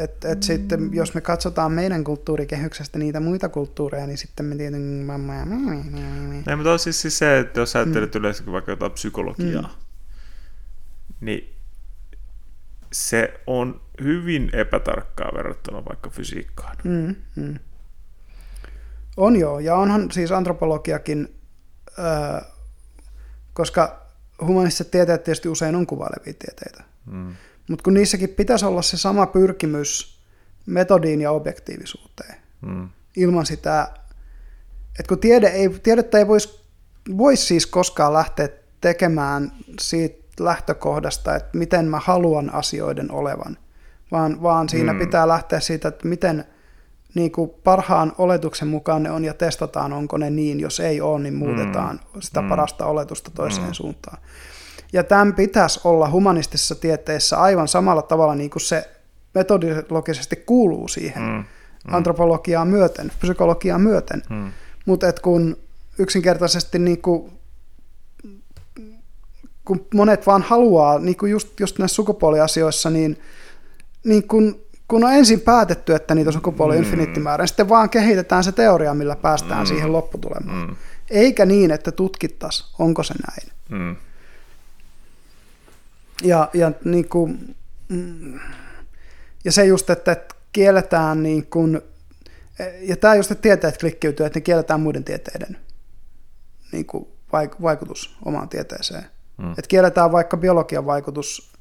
[0.00, 0.42] et, et mm.
[0.42, 5.10] sitten, jos me katsotaan meidän kulttuurikehyksestä niitä muita kulttuureja, niin sitten me tietenkin...
[6.48, 8.18] Ei, mutta on siis, siis se, että jos ajattelet mm.
[8.18, 11.26] yleensäkin vaikka jotain psykologiaa, mm.
[11.26, 11.54] niin
[12.92, 16.76] se on hyvin epätarkkaa verrattuna vaikka fysiikkaan.
[16.84, 17.58] Mm, mm.
[19.16, 21.34] On joo, ja onhan siis antropologiakin,
[21.98, 22.40] öö,
[23.52, 24.06] koska
[24.40, 27.34] humanistiset tieteet tietysti usein on kuvailevia tieteitä, Mm.
[27.68, 30.18] Mutta kun niissäkin pitäisi olla se sama pyrkimys
[30.66, 32.88] metodiin ja objektiivisuuteen, Mm.
[33.16, 33.88] ilman sitä,
[34.98, 36.60] että kun tiede ei, tiedettä ei voisi
[37.18, 38.48] vois siis koskaan lähteä
[38.80, 43.58] tekemään siitä lähtökohdasta, että miten mä haluan asioiden olevan,
[44.12, 44.98] vaan, vaan siinä Mm.
[44.98, 46.44] pitää lähteä siitä, että miten
[47.14, 50.60] niin kuin parhaan oletuksen mukaan ne on ja testataan, onko ne niin.
[50.60, 52.20] Jos ei ole, niin muutetaan mm.
[52.20, 52.48] sitä Mm.
[52.48, 53.72] parasta oletusta toiseen Mm.
[53.72, 54.18] suuntaan.
[54.92, 58.90] Ja tämän pitäisi olla humanistisessa tieteessä aivan samalla tavalla niin kuin se
[59.34, 61.28] metodologisesti kuuluu siihen Mm.
[61.28, 61.94] mm.
[61.94, 64.22] antropologiaa myöten, psykologiaa myöten.
[64.30, 64.52] Mm.
[64.86, 65.56] Mutta kun
[65.98, 67.32] yksinkertaisesti niin kuin,
[69.64, 73.20] kun monet vaan haluaa, niin kuin just, just näissä sukupuoliasioissa, niin,
[74.04, 76.84] niin kun, kun on ensin päätetty, että niitä sukupuoli on Mm.
[76.84, 79.66] infiniittimäärä, niin sitten vaan kehitetään se teoria, millä päästään Mm.
[79.66, 80.68] siihen lopputulemaan.
[80.68, 80.76] Mm.
[81.10, 83.52] Eikä niin, että tutkittaisiin, onko se näin.
[83.68, 83.96] Mm.
[86.22, 87.56] Ja, ja, niin kuin,
[87.88, 88.40] mm,
[89.44, 91.80] ja se just, että, että kielletään niin kuin,
[92.80, 95.56] ja tämä just, että tieteet klikkiytyy, että ne kielletään muiden tieteiden
[96.72, 99.04] niin kuin vaik- vaikutus omaan tieteeseen.
[99.38, 99.50] Mm.
[99.50, 101.52] Että kielletään vaikka biologian vaikutus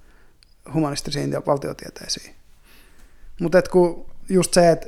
[0.73, 2.35] humanistisiin ja valtiotieteisiin.
[3.41, 4.87] Mutta kun just se, että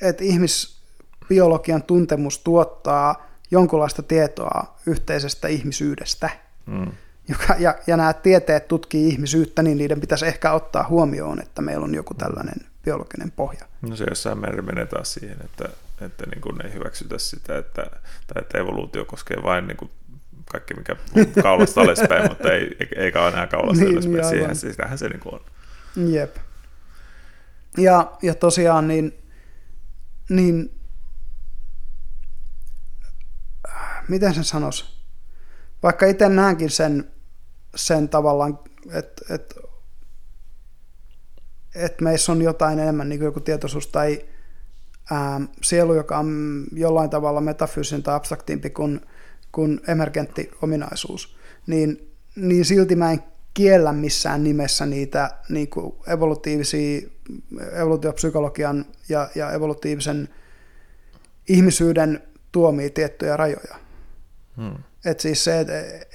[0.00, 6.30] et ihmisbiologian tuntemus tuottaa jonkunlaista tietoa yhteisestä ihmisyydestä,
[6.66, 6.92] Mm.
[7.28, 11.84] Joka, ja, ja nämä tieteet tutkii ihmisyyttä, niin niiden pitäisi ehkä ottaa huomioon, että meillä
[11.84, 13.66] on joku tällainen biologinen pohja.
[13.82, 15.68] No se jossain määrin menee taas siihen, että,
[16.00, 17.82] että niin kuin ei hyväksytä sitä, että,
[18.26, 19.90] tai että evoluutio koskee vain niin kuin
[20.50, 20.96] kaikki, mikä
[21.42, 24.16] kaulasta alaspäin, mutta ei, eikä enää kaulasta Niin, ylöspäin.
[24.16, 24.28] niin.
[24.28, 25.40] Siihen, sitähän se niin kuin on.
[26.12, 26.36] Jep.
[27.78, 29.14] Ja, ja tosiaan niin,
[30.28, 30.70] niin
[34.08, 34.96] miten sen sanois?
[35.82, 37.10] Vaikka itse näenkin sen,
[37.76, 38.58] sen tavallaan,
[38.92, 39.54] että et,
[41.74, 44.24] et meissä on jotain enemmän niin kuin joku tietoisuus tai
[45.10, 49.00] ää, sielu, joka on jollain tavalla metafyysinen tai abstraktiimpi kuin,
[49.52, 53.22] kuin emergentti ominaisuus, niin, niin silti mä en
[53.54, 57.08] kiellä missään nimessä niitä niin kuin evolutiivisia,
[57.72, 60.28] evoluutiopsykologian ja, ja evolutiivisen
[61.48, 62.22] ihmisyyden
[62.52, 63.76] tuomia tiettyjä rajoja.
[64.56, 64.74] Hmm.
[65.04, 65.68] Et siis se, et,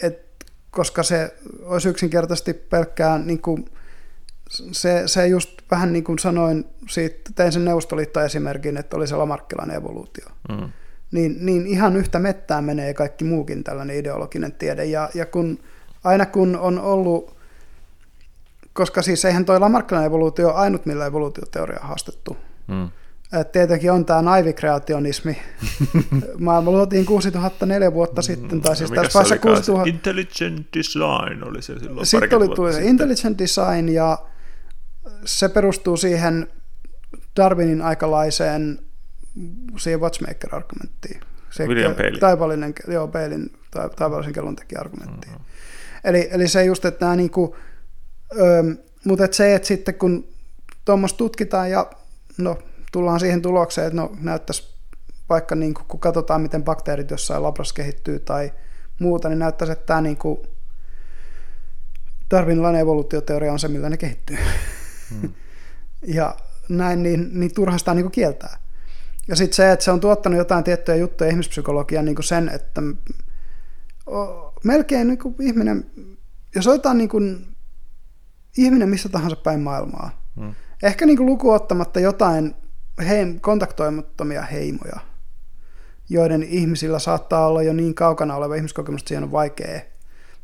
[0.03, 0.30] et,
[0.71, 3.65] koska se olisi yksinkertaisesti pelkkää, niin kuin,
[4.71, 9.75] se, se just vähän niin kuin sanoin, siitä, tein sen Neuvostoliitto-esimerkin, että oli se lamarkkilainen
[9.75, 10.25] evoluutio.
[10.51, 10.69] Hmm.
[11.11, 14.85] Niin, niin ihan yhtä mettään menee kaikki muukin tällainen ideologinen tiede.
[14.85, 15.59] Ja, ja kun,
[16.03, 17.35] aina kun on ollut,
[18.73, 22.37] koska siis eihän toi lamarkkilainen evoluutio ainut, millä evoluutioteoria on haastettu.
[22.67, 22.89] Hmm.
[23.39, 25.37] Et tietenkin on tämä naivikreationismi.
[26.39, 29.55] Maailma luotiin 6004 vuotta sitten, tai siis No, tässä olikaan?
[29.55, 29.89] 6000...
[29.89, 32.89] Intelligent Design oli se silloin Sitten oli tuli se sitten.
[32.89, 34.17] intelligent design ja
[35.25, 36.47] se perustuu siihen
[37.35, 38.79] Darwinin aikalaiseen
[39.77, 41.21] siihen watchmaker-argumenttiin.
[41.49, 42.19] Se William Paley.
[42.19, 45.33] Taipallinen, joo, Palin, tai, taipallisen kellon teki argumenttiin.
[45.33, 45.45] Mm-hmm.
[46.03, 47.55] Eli, eli se just, että nämä niinku,
[48.39, 48.63] ö,
[49.05, 50.27] mutta et se, että sitten kun
[50.85, 51.91] tuommoista tutkitaan ja
[52.37, 52.57] no,
[52.91, 54.75] tullaan siihen tulokseen, että no näyttäisi
[55.29, 58.53] vaikka niin kun katsotaan, miten bakteerit jossain labrassa kehittyy tai
[58.99, 60.39] muuta, niin näyttäisi, että tämä niin kuin
[62.31, 64.37] Darwinilainen evoluutioteoria on se, millä ne kehittyy.
[65.09, 65.33] Hmm.
[66.17, 66.35] ja
[66.69, 68.57] näin, niin, niin turha sitä niin kuin kieltää.
[69.27, 72.81] Ja sitten se, että se on tuottanut jotain tiettyjä juttuja ihmispsykologiaan niin kuin sen, että
[74.63, 75.91] melkein niin kuin ihminen,
[76.55, 77.55] jos otetaan niin kuin
[78.57, 80.55] ihminen missä tahansa päin maailmaa, Hmm.
[80.83, 82.55] ehkä niin kuin lukuun ottamatta jotain
[82.99, 84.99] heim, kontaktoimattomia heimoja,
[86.09, 89.81] joiden ihmisillä saattaa olla jo niin kaukana oleva ihmiskokemus, että siihen on vaikea.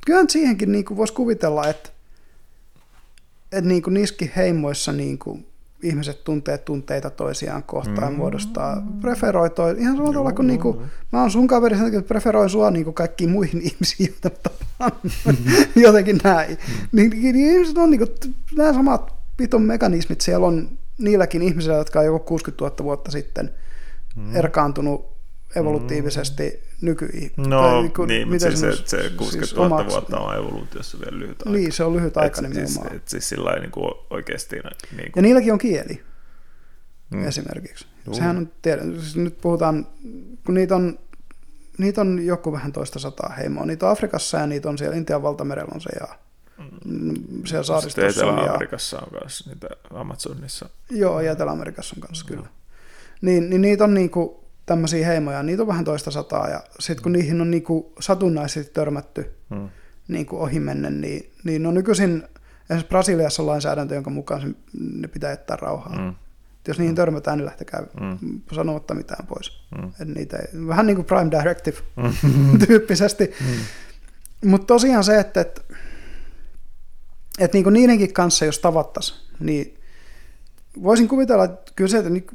[0.05, 1.89] Kyllä siihenkin niin kuin voisi kuvitella, että,
[3.51, 5.47] että niin kuin niissäkin heimoissa niin kuin
[5.83, 8.17] ihmiset tuntee tunteita toisiaan kohtaan, mm.
[8.17, 10.77] muodostaa, preferoi toi, ihan samalla tavalla kuin, niin kuin
[11.11, 14.29] mä oon sun kaveri, sen takia, että preferoin sua niin kuin kaikkiin muihin ihmisiin, joita
[14.29, 14.91] tapaan,
[15.75, 16.49] jotenkin näin.
[16.51, 16.87] Mm.
[16.91, 21.99] Niin, niin ihmiset on niin kuin, nämä samat piton mekanismit siellä on niilläkin ihmisillä, jotka
[21.99, 23.53] on joku 60 000 vuotta sitten
[24.15, 24.35] mm.
[24.35, 25.17] erkaantunut
[25.55, 29.91] evolutiivisesti nyky No tai kun- niin, mutta siis, se- se, se 60 siis 000 omaksi-
[29.91, 31.49] vuotta on evoluutiossa vielä lyhyt aika.
[31.49, 32.95] Niin, se on lyhyt aika et, siis, nimenomaan.
[32.95, 34.65] et, siis sillä niin kuin oikeasti niin
[35.05, 36.03] Ja kuin, niilläkin on kieli
[37.11, 37.27] mm, mm.
[37.27, 37.85] esimerkiksi.
[38.05, 38.15] Juu.
[38.15, 39.87] Sehän on, tiedä, siis nyt puhutaan,
[40.45, 40.99] kun niitä on,
[41.77, 43.65] niitä on joku vähän toista sataa heimoa.
[43.65, 46.15] Niitä on Afrikassa ja niitä on siellä Intian valtamerellä on se ja mm,
[47.45, 50.69] siellä saaristossa on ja, Etelä-Amerikassa on myös niitä Amazonissa.
[50.89, 52.47] joo, ja Etelä-Amerikassa on kanssa kyllä.
[53.21, 57.11] Niin, niin niitä on niinku tämmöisiä heimoja, niitä on vähän toista sataa ja sitten kun
[57.11, 59.69] niihin on niinku satunnaisesti törmätty Mm.
[60.07, 62.23] niin kuin ohimennen, niin, niin no nykyisin
[62.63, 64.47] esimerkiksi Brasiliassa on lainsäädäntö, jonka mukaan se,
[64.93, 65.97] ne pitää jättää rauhaan.
[65.97, 66.03] Mm.
[66.05, 66.15] Mm.
[66.67, 68.41] Jos niihin törmätään, niin lähtekää Mm.
[68.55, 69.61] sanomatta mitään pois.
[69.77, 69.91] Mm.
[70.01, 72.59] Et niitä ei, vähän niin kuin Prime Directive Mm.
[72.67, 73.33] tyyppisesti.
[73.41, 74.49] Mm.
[74.49, 75.61] Mutta tosiaan se, että, että,
[77.37, 79.77] että niin niidenkin kanssa, jos tavattaisiin, niin
[80.83, 82.27] voisin kuvitella, että kyllä se, että niin,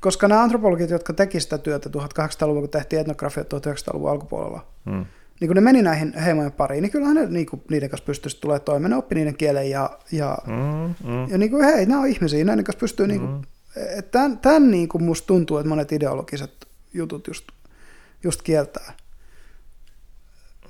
[0.00, 5.06] koska nämä antropologit, jotka teki sitä työtä 1800-luvulla, kun tehtiin etnografia 1900-luvun alkupuolella, Mm.
[5.40, 8.40] niin kun ne meni näihin heimojen pariin, niin kyllähän ne niin kuin, niiden kanssa pystyisi
[8.40, 8.90] tulee toimeen.
[8.90, 10.94] Ne oppi niiden kielen ja, ja, Mm.
[11.10, 11.28] Mm.
[11.30, 13.46] ja niin kuin, hei, nämä on ihmisiä, näiden kanssa pystyy, niin kuin,
[13.76, 17.44] että tämän, tämän niin kuin musta tuntuu, että monet ideologiset jutut just,
[18.24, 18.92] just kieltää.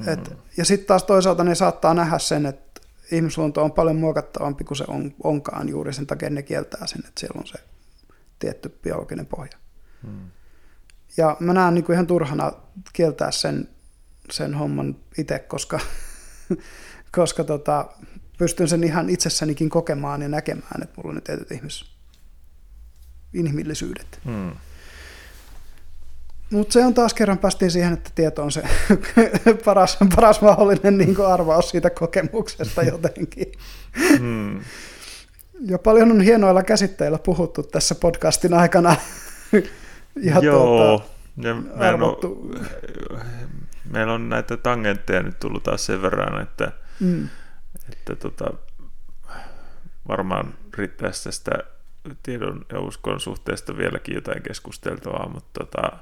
[0.06, 2.67] Et, ja sitten taas toisaalta ne saattaa nähdä sen, että
[3.12, 7.20] ihmisluonto on paljon muokattavampi kuin se on, onkaan juuri sen takia ne kieltää sen, että
[7.20, 7.58] siellä on se
[8.38, 9.58] tietty biologinen pohja.
[10.06, 10.30] Mm.
[11.16, 12.52] Ja mä näen niin kuin ihan turhana
[12.92, 13.68] kieltää sen,
[14.30, 15.80] sen homman itse, koska,
[17.16, 17.86] koska tota,
[18.38, 21.84] pystyn sen ihan itsessänikin kokemaan ja näkemään, että mulla on ne tietyt ihmis,
[23.34, 24.20] inhimillisyydet.
[24.24, 24.52] Mm.
[26.50, 28.62] Mutta se on taas kerran päästiin siihen, että tieto on se
[29.64, 33.52] paras, paras mahdollinen niin arvaus siitä kokemuksesta jotenkin.
[34.20, 34.60] Mm.
[35.66, 38.96] Ja paljon on hienoilla käsitteillä puhuttu tässä podcastin aikana.
[40.16, 40.98] ja Joo.
[40.98, 41.04] Tuota,
[41.36, 41.56] ja
[41.88, 42.50] arvottu.
[42.52, 42.58] oo-
[43.90, 47.28] meillä on näitä tangentteja nyt tullut taas sen verran, että, mm,
[47.92, 48.50] että tota,
[50.08, 51.50] varmaan riittäisi tästä
[52.22, 55.98] tiedon ja uskon suhteesta vieläkin jotain keskusteltavaa, mutta tota,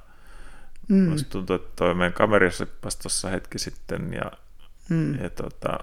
[0.89, 2.67] mm, musta tuntuu, että toi meidän kamerissa
[3.03, 4.33] tuossa hetki sitten ja,
[4.89, 5.23] mm.
[5.23, 5.79] ja tota,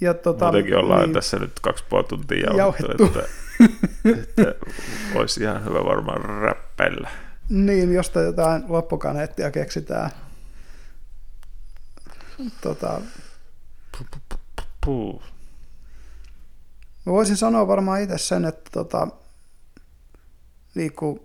[0.00, 3.04] Ja tota, muutenkin ollaan niin, tässä nyt kaksi puoli tuntia jauhettu, Jauhettu.
[3.04, 3.28] että,
[4.20, 4.54] että
[5.14, 7.10] olisi ihan hyvä varmaan räppäillä.
[7.48, 10.10] Niin, josta jotain loppukaneettia keksitään.
[12.60, 13.00] Tota,
[14.84, 15.22] Puh.
[17.06, 19.08] mä voisin sanoa varmaan itse sen, että tota,
[20.74, 21.20] niin kuin,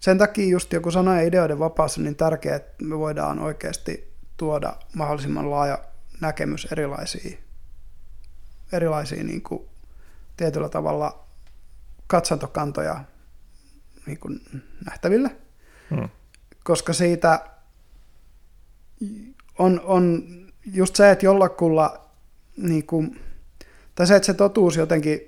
[0.00, 4.12] sen takia just joku sana ja ideoiden vapaus on niin tärkeää, että me voidaan oikeasti
[4.36, 5.84] tuoda mahdollisimman laaja
[6.20, 7.38] näkemys erilaisiin,
[8.72, 9.68] erilaisiin niin kuin,
[10.36, 11.24] tietyllä tavalla
[12.06, 13.04] katsantokantoja
[14.06, 14.40] niin kuin,
[14.84, 15.36] nähtäville.
[15.90, 16.08] Hmm.
[16.64, 17.50] koska siitä
[19.58, 20.22] on, on
[20.72, 22.10] just se, että jollakulla,
[22.56, 23.20] niin kuin,
[23.94, 25.20] tai se, että se totuus jotenkin,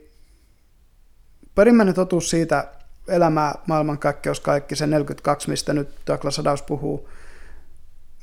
[1.54, 2.72] perimmäinen totuus siitä
[3.08, 7.08] elämää, maailmankaikkeus, kaikki se 42, mistä nyt Douglas Adams puhuu,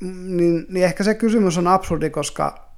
[0.00, 2.70] niin, niin ehkä se kysymys on absurdi, koska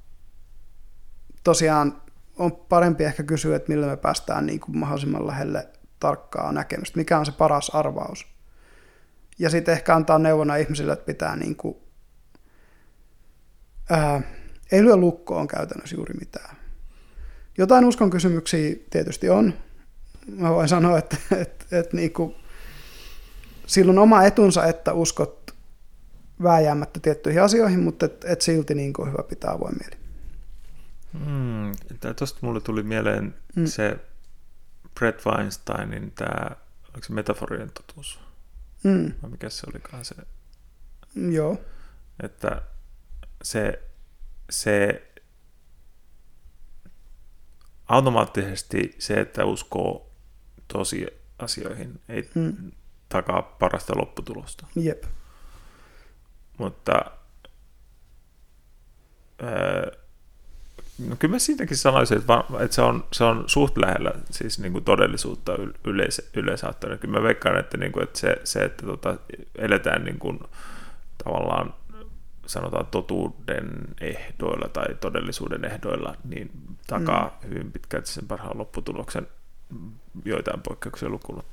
[1.43, 2.01] tosiaan
[2.37, 5.67] on parempi ehkä kysyä, että millä me päästään niin kuin mahdollisimman lähelle
[5.99, 8.27] tarkkaa näkemystä, mikä on se paras arvaus.
[9.39, 11.77] Ja sitten ehkä antaa neuvona ihmisille, että pitää niin kuin,
[13.89, 14.21] ää,
[14.71, 16.55] ei lyö lukkoon käytännössä juuri mitään.
[17.57, 19.53] Jotain uskon kysymyksiä tietysti on.
[20.37, 22.35] Mä voin sanoa, että, että, että niin kuin,
[23.65, 25.55] silloin oma etunsa, että uskot
[26.43, 30.03] vääjäämättä tiettyihin asioihin, mutta et, et silti niin kuin hyvä pitää avoin mieli.
[31.13, 31.71] Mm,
[32.15, 33.65] Tuosta mulle tuli mieleen mm.
[33.65, 33.99] se
[34.99, 36.55] Brett Weinsteinin tämä,
[36.93, 38.19] oliko se metaforien totuus?
[38.83, 39.11] Mm.
[39.21, 40.15] Vai mikä se olikaan se?
[41.15, 41.61] Joo.
[42.23, 42.61] Että
[43.43, 43.83] se,
[44.49, 45.07] se
[47.87, 50.11] automaattisesti se, että uskoo
[50.67, 51.07] tosi
[51.43, 52.71] asioihin, ei mm.
[53.09, 54.67] takaa parasta lopputulosta.
[54.75, 55.03] Jep.
[56.57, 57.05] Mutta
[59.43, 59.91] öö,
[61.07, 64.71] no kyllä mä siitäkin sanoisin, että, että se, on, se on suht lähellä siis niin
[64.71, 65.51] kuin todellisuutta
[65.83, 66.97] yleis, yleisaatteena.
[66.97, 69.17] Kyllä mä veikkaan, että, niin kuin, että se, se, että tota,
[69.57, 70.39] eletään niin kuin,
[71.23, 71.73] tavallaan
[72.45, 73.69] sanotaan totuuden
[74.01, 76.51] ehdoilla tai todellisuuden ehdoilla, niin
[76.87, 77.49] takaa mm.
[77.49, 79.27] hyvin pitkälti sen parhaan lopputuloksen
[80.25, 81.43] joitain poikkeuksia lukuun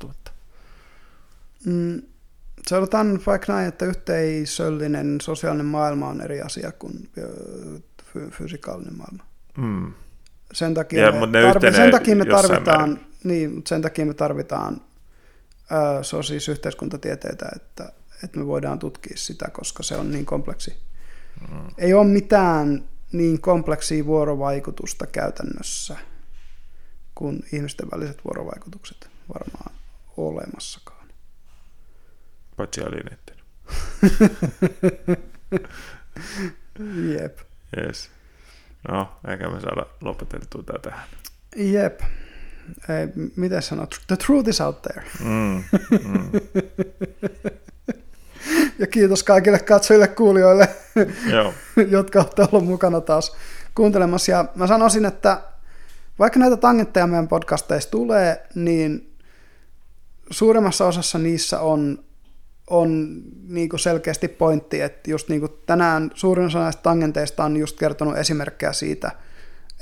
[1.67, 2.03] mm,
[2.69, 7.11] Sanotaan vaikka näin, että yhteisöllinen sosiaalinen maailma on eri asia kuin
[8.31, 9.25] fysikaalinen maailma.
[9.59, 9.93] Mm.
[10.53, 14.81] Sen takia, ja, me, tarvi, sen takia me tarvitaan, niin, sen takia me tarvitaan
[16.17, 17.93] on siis yhteiskuntatieteitä, että,
[18.25, 20.77] että me voidaan tutkia sitä, koska se on niin kompleksi.
[21.41, 21.69] Mm.
[21.79, 25.97] Ei ole mitään niin kompleksia vuorovaikutusta käytännössä
[27.21, 29.75] kuin ihmisten väliset vuorovaikutukset varmaan
[30.17, 31.09] olemassakaan.
[32.57, 33.37] Paitsi alineiden.
[37.15, 37.39] Jep.
[37.77, 38.11] Yes.
[38.89, 41.09] No, eikä me saada lopetettua tätä tähän.
[41.57, 42.01] Jep.
[42.89, 44.01] Ei, miten sanot?
[44.07, 45.05] The truth is out there.
[45.21, 45.65] Mm,
[46.05, 46.31] mm.
[48.81, 50.69] ja kiitos kaikille katsojille kuulijoille,
[51.31, 51.55] Joo.
[51.97, 53.37] jotka olette olleet mukana taas
[53.75, 54.33] kuuntelemassa.
[54.33, 55.43] Ja mä sanoisin, että
[56.21, 59.17] vaikka näitä tangentteja meidän podcasteissa tulee, niin
[60.31, 62.05] suurimmassa osassa niissä on
[62.71, 67.57] on niin kuin selkeästi pointti, että just niin kuin tänään suurin osa näistä tangenteista on
[67.57, 69.13] just kertonut esimerkkejä siitä,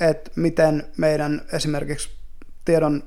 [0.00, 2.10] että miten meidän esimerkiksi
[2.64, 3.02] tiedon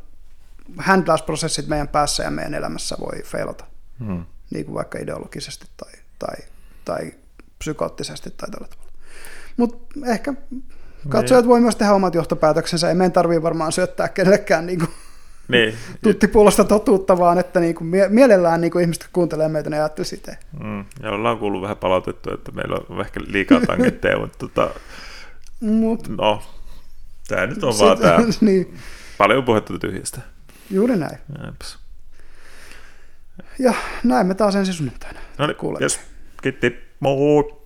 [0.78, 3.66] handlausprosessit meidän päässä ja meidän elämässä voi feilata,
[4.00, 4.26] hmm.
[4.50, 6.36] niin kuin vaikka ideologisesti tai, tai,
[6.86, 7.14] tai
[7.60, 8.92] psykoottisesti tai tällä tavalla.
[9.58, 10.34] Mutta ehkä
[11.10, 11.50] katsojat niin.
[11.50, 14.92] voi myös tehdä omat johtopäätöksensä, ei meidän tarvitse varmaan syöttää kenellekään niin kuin
[15.48, 15.74] niin.
[16.04, 20.38] tuttipuolosta totuutta, vaan että niin kuin mielellään niin kuin ihmiset kuuntelee meitä, ne ajattelee sitä.
[20.64, 24.70] Mm, ja ollaan kuullut vähän palautettu, että meillä on ehkä liikaa tangentteja, mutta tota,
[25.60, 26.44] Mut, no,
[27.28, 28.78] tämä nyt on sit, vaan tämä niin.
[29.18, 30.22] paljon puhetta tyhjästä.
[30.70, 31.18] Juuri näin.
[31.46, 31.78] Jeps.
[33.60, 33.74] Ja
[34.04, 35.20] näin me taas ensi sunnuntaina.
[35.38, 36.00] No niin, yes.
[36.42, 36.78] kiitti.
[37.00, 37.61] Moi!